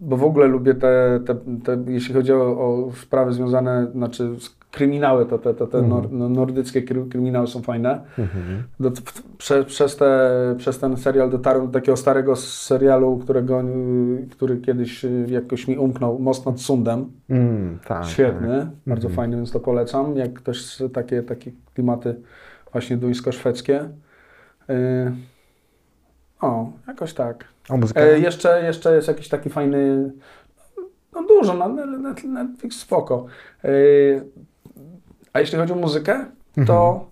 bo 0.02 0.16
w 0.16 0.24
ogóle 0.24 0.46
lubię 0.46 0.74
te, 0.74 1.20
te, 1.26 1.34
te 1.64 1.84
jeśli 1.92 2.14
chodzi 2.14 2.32
o, 2.32 2.36
o 2.36 2.92
sprawy 3.02 3.32
związane, 3.32 3.90
znaczy 3.94 4.34
z 4.38 4.62
kryminały, 4.70 5.26
to 5.26 5.38
te, 5.38 5.54
to 5.54 5.66
te 5.66 5.82
nor, 5.82 6.12
no, 6.12 6.28
nordyckie 6.28 6.82
kry, 6.82 7.04
kryminały 7.10 7.46
są 7.46 7.62
fajne. 7.62 8.00
Mhm. 8.18 8.62
Do, 8.80 8.90
w- 8.90 9.22
prze, 9.36 9.64
przez, 9.64 9.96
te, 9.96 10.30
przez 10.58 10.78
ten 10.78 10.96
serial 10.96 11.30
dotarłem 11.30 11.66
do 11.66 11.72
takiego 11.72 11.96
starego 11.96 12.36
serialu, 12.36 13.18
którego, 13.18 13.62
który 14.30 14.56
kiedyś 14.56 15.04
y, 15.04 15.26
jakoś 15.28 15.68
mi 15.68 15.78
umknął, 15.78 16.18
Most 16.18 16.46
nad 16.46 16.60
Sundem. 16.60 17.12
Mm, 17.30 17.78
tak, 17.86 18.04
Świetny, 18.04 18.70
bardzo 18.86 19.08
fajny, 19.08 19.36
więc 19.36 19.52
to 19.52 19.60
polecam. 19.60 20.16
Jak 20.16 20.32
ktoś 20.32 20.78
takie, 20.92 21.22
takie 21.22 21.52
klimaty 21.74 22.14
właśnie 22.72 22.96
duńsko-szwedzkie. 22.96 23.88
Y, 24.70 25.12
o, 26.42 26.72
jakoś 26.88 27.14
tak. 27.14 27.44
Muzyka? 27.70 28.00
E, 28.00 28.18
jeszcze, 28.18 28.62
jeszcze 28.62 28.94
jest 28.94 29.08
jakiś 29.08 29.28
taki 29.28 29.50
fajny, 29.50 30.12
no 31.12 31.22
dużo, 31.22 31.54
na 31.54 31.68
Net- 31.68 32.24
Netflix 32.24 32.76
spoko. 32.76 33.26
E, 33.64 33.68
a 35.32 35.40
jeśli 35.40 35.58
chodzi 35.58 35.72
o 35.72 35.76
muzykę, 35.76 36.24
to, 36.66 37.06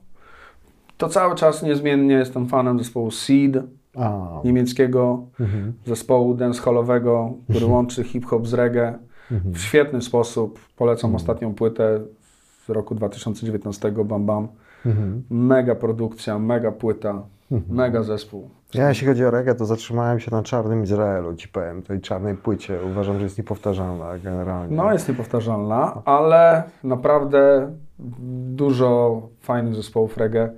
to 0.97 1.09
cały 1.09 1.35
czas 1.35 1.62
niezmiennie 1.62 2.15
jestem 2.15 2.48
fanem 2.48 2.78
zespołu 2.78 3.11
Seed, 3.11 3.62
A, 3.97 4.28
niemieckiego 4.44 5.27
mhm. 5.40 5.73
zespołu 5.86 6.35
dancehallowego, 6.35 7.32
który 7.51 7.66
łączy 7.66 8.05
hip-hop 8.05 8.47
z 8.47 8.55
reggae 8.55 8.98
Mhm. 9.32 9.55
w 9.55 9.59
świetny 9.59 10.02
sposób. 10.02 10.61
Polecam 10.77 11.15
ostatnią 11.15 11.55
płytę 11.55 12.01
z 12.66 12.70
roku 12.70 12.94
2019, 12.94 13.93
Bam 13.93 14.27
Bam. 14.27 14.48
Mhm. 14.86 15.23
Mega 15.31 15.74
produkcja, 15.74 16.39
mega 16.39 16.73
płyta, 16.73 17.23
mega 17.68 18.02
zespół. 18.02 18.51
Ja 18.74 18.89
jeśli 18.89 19.06
chodzi 19.06 19.24
o 19.24 19.31
reggae, 19.31 19.55
to 19.55 19.66
zatrzymałem 19.66 20.20
się 20.20 20.31
na 20.31 20.43
Czarnym 20.43 20.82
Izraelu, 20.82 21.35
ci 21.35 21.48
powiem, 21.48 21.82
tej 21.82 22.01
czarnej 22.01 22.36
płycie. 22.36 22.78
Uważam, 22.90 23.18
że 23.18 23.24
jest 23.24 23.39
niepowtarzalna 23.39 24.18
generalnie. 24.18 24.77
No, 24.77 24.93
jest 24.93 25.09
niepowtarzalna, 25.09 26.02
ale 26.05 26.62
naprawdę 26.85 27.72
dużo 28.55 29.22
fajnych 29.40 29.74
zespołów 29.74 30.16
reggae 30.16 30.51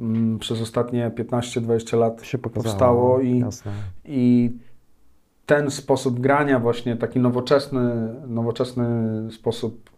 mm, 0.00 0.38
przez 0.38 0.62
ostatnie 0.62 1.10
15-20 1.10 1.98
lat 1.98 2.22
się 2.22 2.38
pokazało. 2.38 2.64
powstało 2.64 3.20
i, 3.20 3.38
Jasne. 3.38 3.72
i 4.04 4.52
ten 5.46 5.70
sposób 5.70 6.20
grania, 6.20 6.60
właśnie 6.60 6.96
taki 6.96 7.20
nowoczesny, 7.20 8.14
nowoczesny 8.26 8.86
sposób 9.32 9.93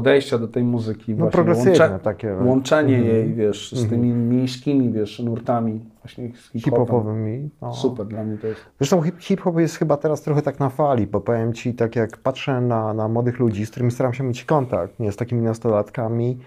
podejścia 0.00 0.38
do 0.38 0.48
tej 0.48 0.62
muzyki, 0.64 1.14
No 1.14 1.26
progresywne 1.26 1.98
takie. 2.02 2.34
łączenie 2.44 2.96
Mhm. 2.96 3.16
jej, 3.16 3.34
wiesz, 3.34 3.72
z 3.72 3.88
tymi 3.88 4.08
miejskimi, 4.12 4.92
wiesz, 4.92 5.18
nurtami 5.20 5.80
właśnie. 6.02 6.30
Hip-hopowymi. 6.54 7.50
No. 7.62 7.74
Super, 7.74 8.06
dla 8.06 8.24
mnie 8.24 8.38
to 8.38 8.46
jest. 8.46 8.60
Zresztą 8.78 9.02
hip- 9.02 9.20
hip-hop 9.20 9.58
jest 9.58 9.76
chyba 9.76 9.96
teraz 9.96 10.22
trochę 10.22 10.42
tak 10.42 10.60
na 10.60 10.68
fali, 10.68 11.06
bo 11.06 11.20
powiem 11.20 11.52
Ci, 11.52 11.74
tak 11.74 11.96
jak 11.96 12.16
patrzę 12.16 12.60
na, 12.60 12.94
na 12.94 13.08
młodych 13.08 13.38
ludzi, 13.38 13.66
z 13.66 13.70
którymi 13.70 13.90
staram 13.90 14.12
się 14.14 14.24
mieć 14.24 14.44
kontakt, 14.44 15.00
nie 15.00 15.12
z 15.12 15.16
takimi 15.16 15.42
nastolatkami, 15.42 16.38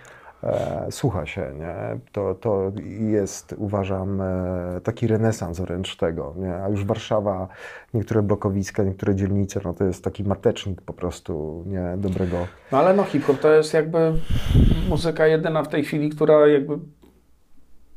słucha 0.90 1.26
się, 1.26 1.52
nie? 1.60 2.00
To, 2.12 2.36
to 2.36 2.72
jest, 3.10 3.56
uważam, 3.58 4.22
e, 4.22 4.82
taki 4.84 5.08
renesans 5.08 5.60
wręcz 5.60 5.98
tego, 5.98 6.34
nie? 6.38 6.56
A 6.56 6.70
już 6.70 6.86
Warszawa, 6.86 7.48
niektóre 7.94 8.22
blokowiska, 8.22 8.84
niektóre 8.84 9.16
dzielnice, 9.16 9.62
no 9.64 9.74
to 9.74 9.84
jest 9.84 10.04
taki 10.04 10.24
matecznik 10.24 10.82
po 10.82 10.94
prostu, 10.94 11.64
nie? 11.68 11.98
Dobrego. 11.98 12.38
No 12.72 12.78
ale 12.78 12.94
no 12.94 13.04
hip-hop 13.04 13.40
to 13.40 13.52
jest 13.52 13.74
jakby 13.74 14.14
muzyka 14.90 15.28
jedyna 15.28 15.64
w 15.64 15.68
tej 15.68 15.84
chwili, 15.84 16.10
która 16.10 16.48
jakby 16.48 16.80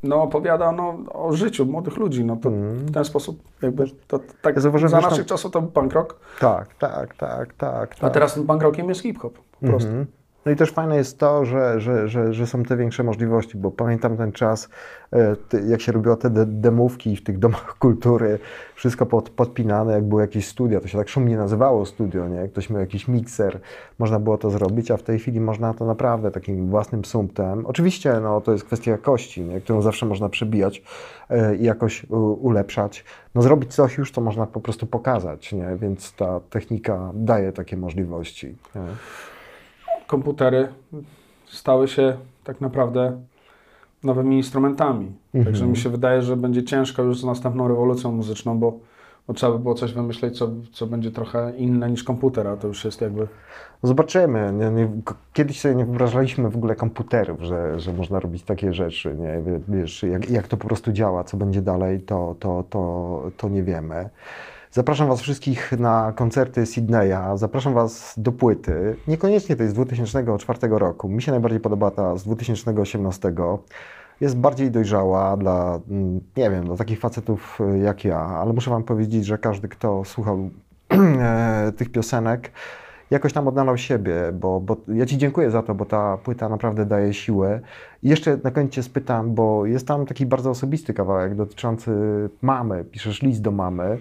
no, 0.03 0.23
opowiada 0.23 0.71
no, 0.71 0.97
o 1.13 1.33
życiu 1.33 1.65
młodych 1.65 1.97
ludzi. 1.97 2.25
No, 2.25 2.35
to 2.35 2.49
w 2.49 2.91
ten 2.91 3.05
sposób 3.05 3.43
jakby 3.61 3.85
to, 4.07 4.19
tak 4.41 4.55
Ja 4.55 4.61
zauważyłem 4.61 4.91
za 4.91 5.01
naszych 5.01 5.25
czasów 5.25 5.51
to 5.51 5.61
był 5.61 5.71
punk 5.71 5.93
rock, 5.93 6.19
Tak, 6.39 6.73
tak, 6.73 7.15
tak, 7.15 7.53
tak. 7.53 7.93
a 7.93 8.01
tak. 8.01 8.13
teraz 8.13 8.33
tym 8.33 8.47
punk 8.47 8.63
rockiem 8.63 8.89
jest 8.89 9.01
hip-hop 9.01 9.39
po 9.59 9.67
prostu. 9.67 9.89
Mhm. 9.89 10.22
No 10.45 10.51
i 10.51 10.55
też 10.55 10.71
fajne 10.71 10.95
jest 10.95 11.19
to, 11.19 11.45
że, 11.45 11.79
że, 11.81 12.07
że, 12.07 12.33
że 12.33 12.47
są 12.47 12.63
te 12.63 12.77
większe 12.77 13.03
możliwości, 13.03 13.57
bo 13.57 13.71
pamiętam 13.71 14.17
ten 14.17 14.31
czas, 14.31 14.69
e, 15.13 15.35
jak 15.67 15.81
się 15.81 15.91
robiło 15.91 16.15
te 16.15 16.29
de- 16.29 16.45
demówki 16.45 17.15
w 17.15 17.23
tych 17.23 17.39
domach 17.39 17.77
kultury, 17.79 18.39
wszystko 18.75 19.05
pod, 19.05 19.29
podpinane, 19.29 19.93
jak 19.93 20.03
były 20.03 20.21
jakieś 20.21 20.47
studia, 20.47 20.79
to 20.81 20.87
się 20.87 20.97
tak 20.97 21.09
szumnie 21.09 21.37
nazywało 21.37 21.85
studio, 21.85 22.27
nie? 22.27 22.47
Ktoś 22.47 22.69
miał 22.69 22.79
jakiś 22.79 23.07
mikser, 23.07 23.59
można 23.99 24.19
było 24.19 24.37
to 24.37 24.49
zrobić, 24.49 24.91
a 24.91 24.97
w 24.97 25.03
tej 25.03 25.19
chwili 25.19 25.39
można 25.39 25.73
to 25.73 25.85
naprawdę 25.85 26.31
takim 26.31 26.69
własnym 26.69 27.05
sumptem. 27.05 27.65
Oczywiście 27.65 28.19
no, 28.19 28.41
to 28.41 28.51
jest 28.51 28.63
kwestia 28.63 28.91
jakości, 28.91 29.41
nie? 29.41 29.61
którą 29.61 29.81
zawsze 29.81 30.05
można 30.05 30.29
przebijać 30.29 30.83
e, 31.29 31.55
i 31.55 31.63
jakoś 31.63 32.05
ulepszać. 32.41 33.05
No 33.35 33.41
zrobić 33.41 33.75
coś 33.75 33.97
już, 33.97 34.11
co 34.11 34.21
można 34.21 34.45
po 34.45 34.59
prostu 34.59 34.87
pokazać, 34.87 35.53
nie? 35.53 35.77
więc 35.81 36.13
ta 36.13 36.39
technika 36.39 37.11
daje 37.13 37.51
takie 37.51 37.77
możliwości. 37.77 38.55
Nie? 38.75 38.81
Komputery 40.07 40.67
stały 41.45 41.87
się 41.87 42.17
tak 42.43 42.61
naprawdę 42.61 43.21
nowymi 44.03 44.37
instrumentami. 44.37 45.11
Mhm. 45.33 45.45
Także 45.45 45.65
mi 45.67 45.77
się 45.77 45.89
wydaje, 45.89 46.21
że 46.21 46.37
będzie 46.37 46.63
ciężko 46.63 47.03
już 47.03 47.19
z 47.19 47.23
następną 47.23 47.67
rewolucją 47.67 48.11
muzyczną, 48.11 48.59
bo, 48.59 48.73
bo 49.27 49.33
trzeba 49.33 49.51
by 49.51 49.59
było 49.59 49.75
coś 49.75 49.93
wymyśleć, 49.93 50.37
co, 50.37 50.49
co 50.71 50.87
będzie 50.87 51.11
trochę 51.11 51.53
inne 51.57 51.89
niż 51.89 52.03
komputer, 52.03 52.47
a 52.47 52.57
to 52.57 52.67
już 52.67 52.85
jest 52.85 53.01
jakby 53.01 53.27
Zobaczymy. 53.83 54.53
Nie, 54.53 54.69
nie, 54.69 54.89
kiedyś 55.33 55.59
sobie 55.59 55.75
nie 55.75 55.85
wyobrażaliśmy 55.85 56.49
w 56.49 56.55
ogóle 56.55 56.75
komputerów, 56.75 57.41
że, 57.41 57.79
że 57.79 57.93
można 57.93 58.19
robić 58.19 58.43
takie 58.43 58.73
rzeczy. 58.73 59.15
Nie? 59.15 59.41
Wie- 59.41 59.59
Wiesz, 59.67 60.03
jak, 60.03 60.29
jak 60.29 60.47
to 60.47 60.57
po 60.57 60.67
prostu 60.67 60.91
działa, 60.91 61.23
co 61.23 61.37
będzie 61.37 61.61
dalej, 61.61 62.01
to, 62.01 62.35
to, 62.39 62.63
to, 62.69 63.23
to 63.37 63.49
nie 63.49 63.63
wiemy. 63.63 64.09
Zapraszam 64.73 65.07
Was 65.07 65.21
wszystkich 65.21 65.71
na 65.79 66.13
koncerty 66.15 66.65
Sydneya, 66.65 67.37
zapraszam 67.37 67.73
Was 67.73 68.13
do 68.17 68.31
płyty. 68.31 68.95
Niekoniecznie 69.07 69.55
to 69.55 69.63
jest 69.63 69.73
z 69.73 69.75
2004 69.75 70.59
roku. 70.61 71.09
Mi 71.09 71.21
się 71.21 71.31
najbardziej 71.31 71.59
podoba 71.59 71.91
ta 71.91 72.17
z 72.17 72.23
2018. 72.23 73.33
Jest 74.21 74.37
bardziej 74.37 74.71
dojrzała 74.71 75.37
dla, 75.37 75.79
mm, 75.89 76.19
nie 76.37 76.49
wiem, 76.49 76.65
dla 76.65 76.75
takich 76.75 76.99
facetów 76.99 77.59
y, 77.75 77.77
jak 77.77 78.05
ja, 78.05 78.19
ale 78.19 78.53
muszę 78.53 78.71
Wam 78.71 78.83
powiedzieć, 78.83 79.25
że 79.25 79.37
każdy, 79.37 79.67
kto 79.67 80.03
słuchał 80.05 80.49
e, 80.89 81.71
tych 81.77 81.91
piosenek, 81.91 82.51
jakoś 83.11 83.33
tam 83.33 83.47
odnalał 83.47 83.77
siebie, 83.77 84.15
bo, 84.33 84.59
bo 84.59 84.77
ja 84.87 85.05
Ci 85.05 85.17
dziękuję 85.17 85.51
za 85.51 85.63
to, 85.63 85.75
bo 85.75 85.85
ta 85.85 86.17
płyta 86.17 86.49
naprawdę 86.49 86.85
daje 86.85 87.13
siłę. 87.13 87.59
I 88.03 88.09
jeszcze 88.09 88.37
na 88.43 88.51
koniec 88.51 88.71
Cię 88.71 88.83
spytam, 88.83 89.33
bo 89.33 89.65
jest 89.65 89.87
tam 89.87 90.05
taki 90.05 90.25
bardzo 90.25 90.49
osobisty 90.49 90.93
kawałek 90.93 91.35
dotyczący 91.35 91.91
mamy, 92.41 92.83
piszesz 92.83 93.21
list 93.21 93.41
do 93.41 93.51
mamy. 93.51 93.97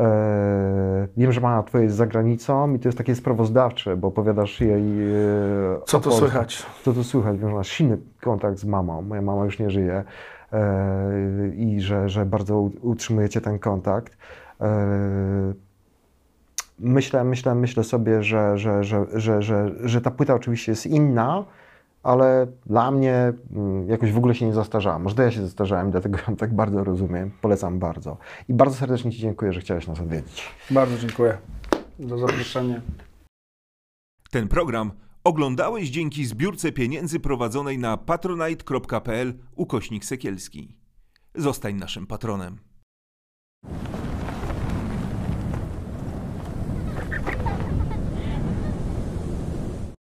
E, 0.00 1.08
wiem, 1.16 1.32
że 1.32 1.40
mama 1.40 1.62
Twoja 1.62 1.84
jest 1.84 1.96
za 1.96 2.06
granicą 2.06 2.74
i 2.74 2.78
to 2.78 2.88
jest 2.88 2.98
takie 2.98 3.14
sprawozdawcze, 3.14 3.96
bo 3.96 4.08
opowiadasz 4.08 4.60
jej... 4.60 5.02
e, 5.02 5.80
co 5.86 5.98
o 5.98 6.00
tu 6.00 6.04
Polsce. 6.04 6.18
słychać. 6.18 6.66
Co 6.84 6.92
tu 6.92 7.04
słychać? 7.04 7.38
Wiem, 7.38 7.48
że 7.48 7.54
masz 7.54 7.68
silny 7.68 7.98
kontakt 8.20 8.58
z 8.58 8.64
mamą. 8.64 9.02
Moja 9.02 9.22
mama 9.22 9.44
już 9.44 9.58
nie 9.58 9.70
żyje 9.70 10.04
e, 10.52 11.48
i 11.56 11.80
że, 11.80 12.08
że 12.08 12.26
bardzo 12.26 12.60
utrzymujecie 12.82 13.40
ten 13.40 13.58
kontakt. 13.58 14.16
Myślę, 16.78 17.24
myślę, 17.24 17.54
myślę 17.54 17.84
sobie, 17.84 18.22
że, 18.22 18.58
że, 18.58 18.84
że, 18.84 19.06
że, 19.14 19.42
że, 19.42 19.70
że 19.84 20.00
ta 20.00 20.10
płyta 20.10 20.34
oczywiście 20.34 20.72
jest 20.72 20.86
inna, 20.86 21.44
ale 22.02 22.46
dla 22.66 22.90
mnie 22.90 23.32
mm, 23.52 23.88
jakoś 23.88 24.12
w 24.12 24.18
ogóle 24.18 24.34
się 24.34 24.46
nie 24.46 24.52
zastarzała. 24.52 24.98
Może 24.98 25.14
to 25.14 25.22
ja 25.22 25.30
się 25.30 25.42
zastarzałem, 25.42 25.90
dlatego 25.90 26.18
ją 26.28 26.36
tak 26.36 26.54
bardzo 26.54 26.84
rozumiem. 26.84 27.30
Polecam 27.40 27.78
bardzo. 27.78 28.16
I 28.48 28.54
bardzo 28.54 28.76
serdecznie 28.76 29.12
Ci 29.12 29.18
dziękuję, 29.18 29.52
że 29.52 29.60
chciałeś 29.60 29.86
nas 29.86 30.00
odwiedzić. 30.00 30.50
Bardzo 30.70 30.98
dziękuję 30.98 31.38
za 31.98 32.18
zaproszenie. 32.18 32.80
Ten 34.30 34.48
program 34.48 34.92
oglądałeś 35.24 35.90
dzięki 35.90 36.26
zbiórce 36.26 36.72
pieniędzy 36.72 37.20
prowadzonej 37.20 37.78
na 37.78 37.96
patronite.pl 37.96 39.34
ukośnik 39.56 40.04
sekielski. 40.04 40.76
Zostań 41.34 41.74
naszym 41.74 42.06
patronem. 42.06 42.58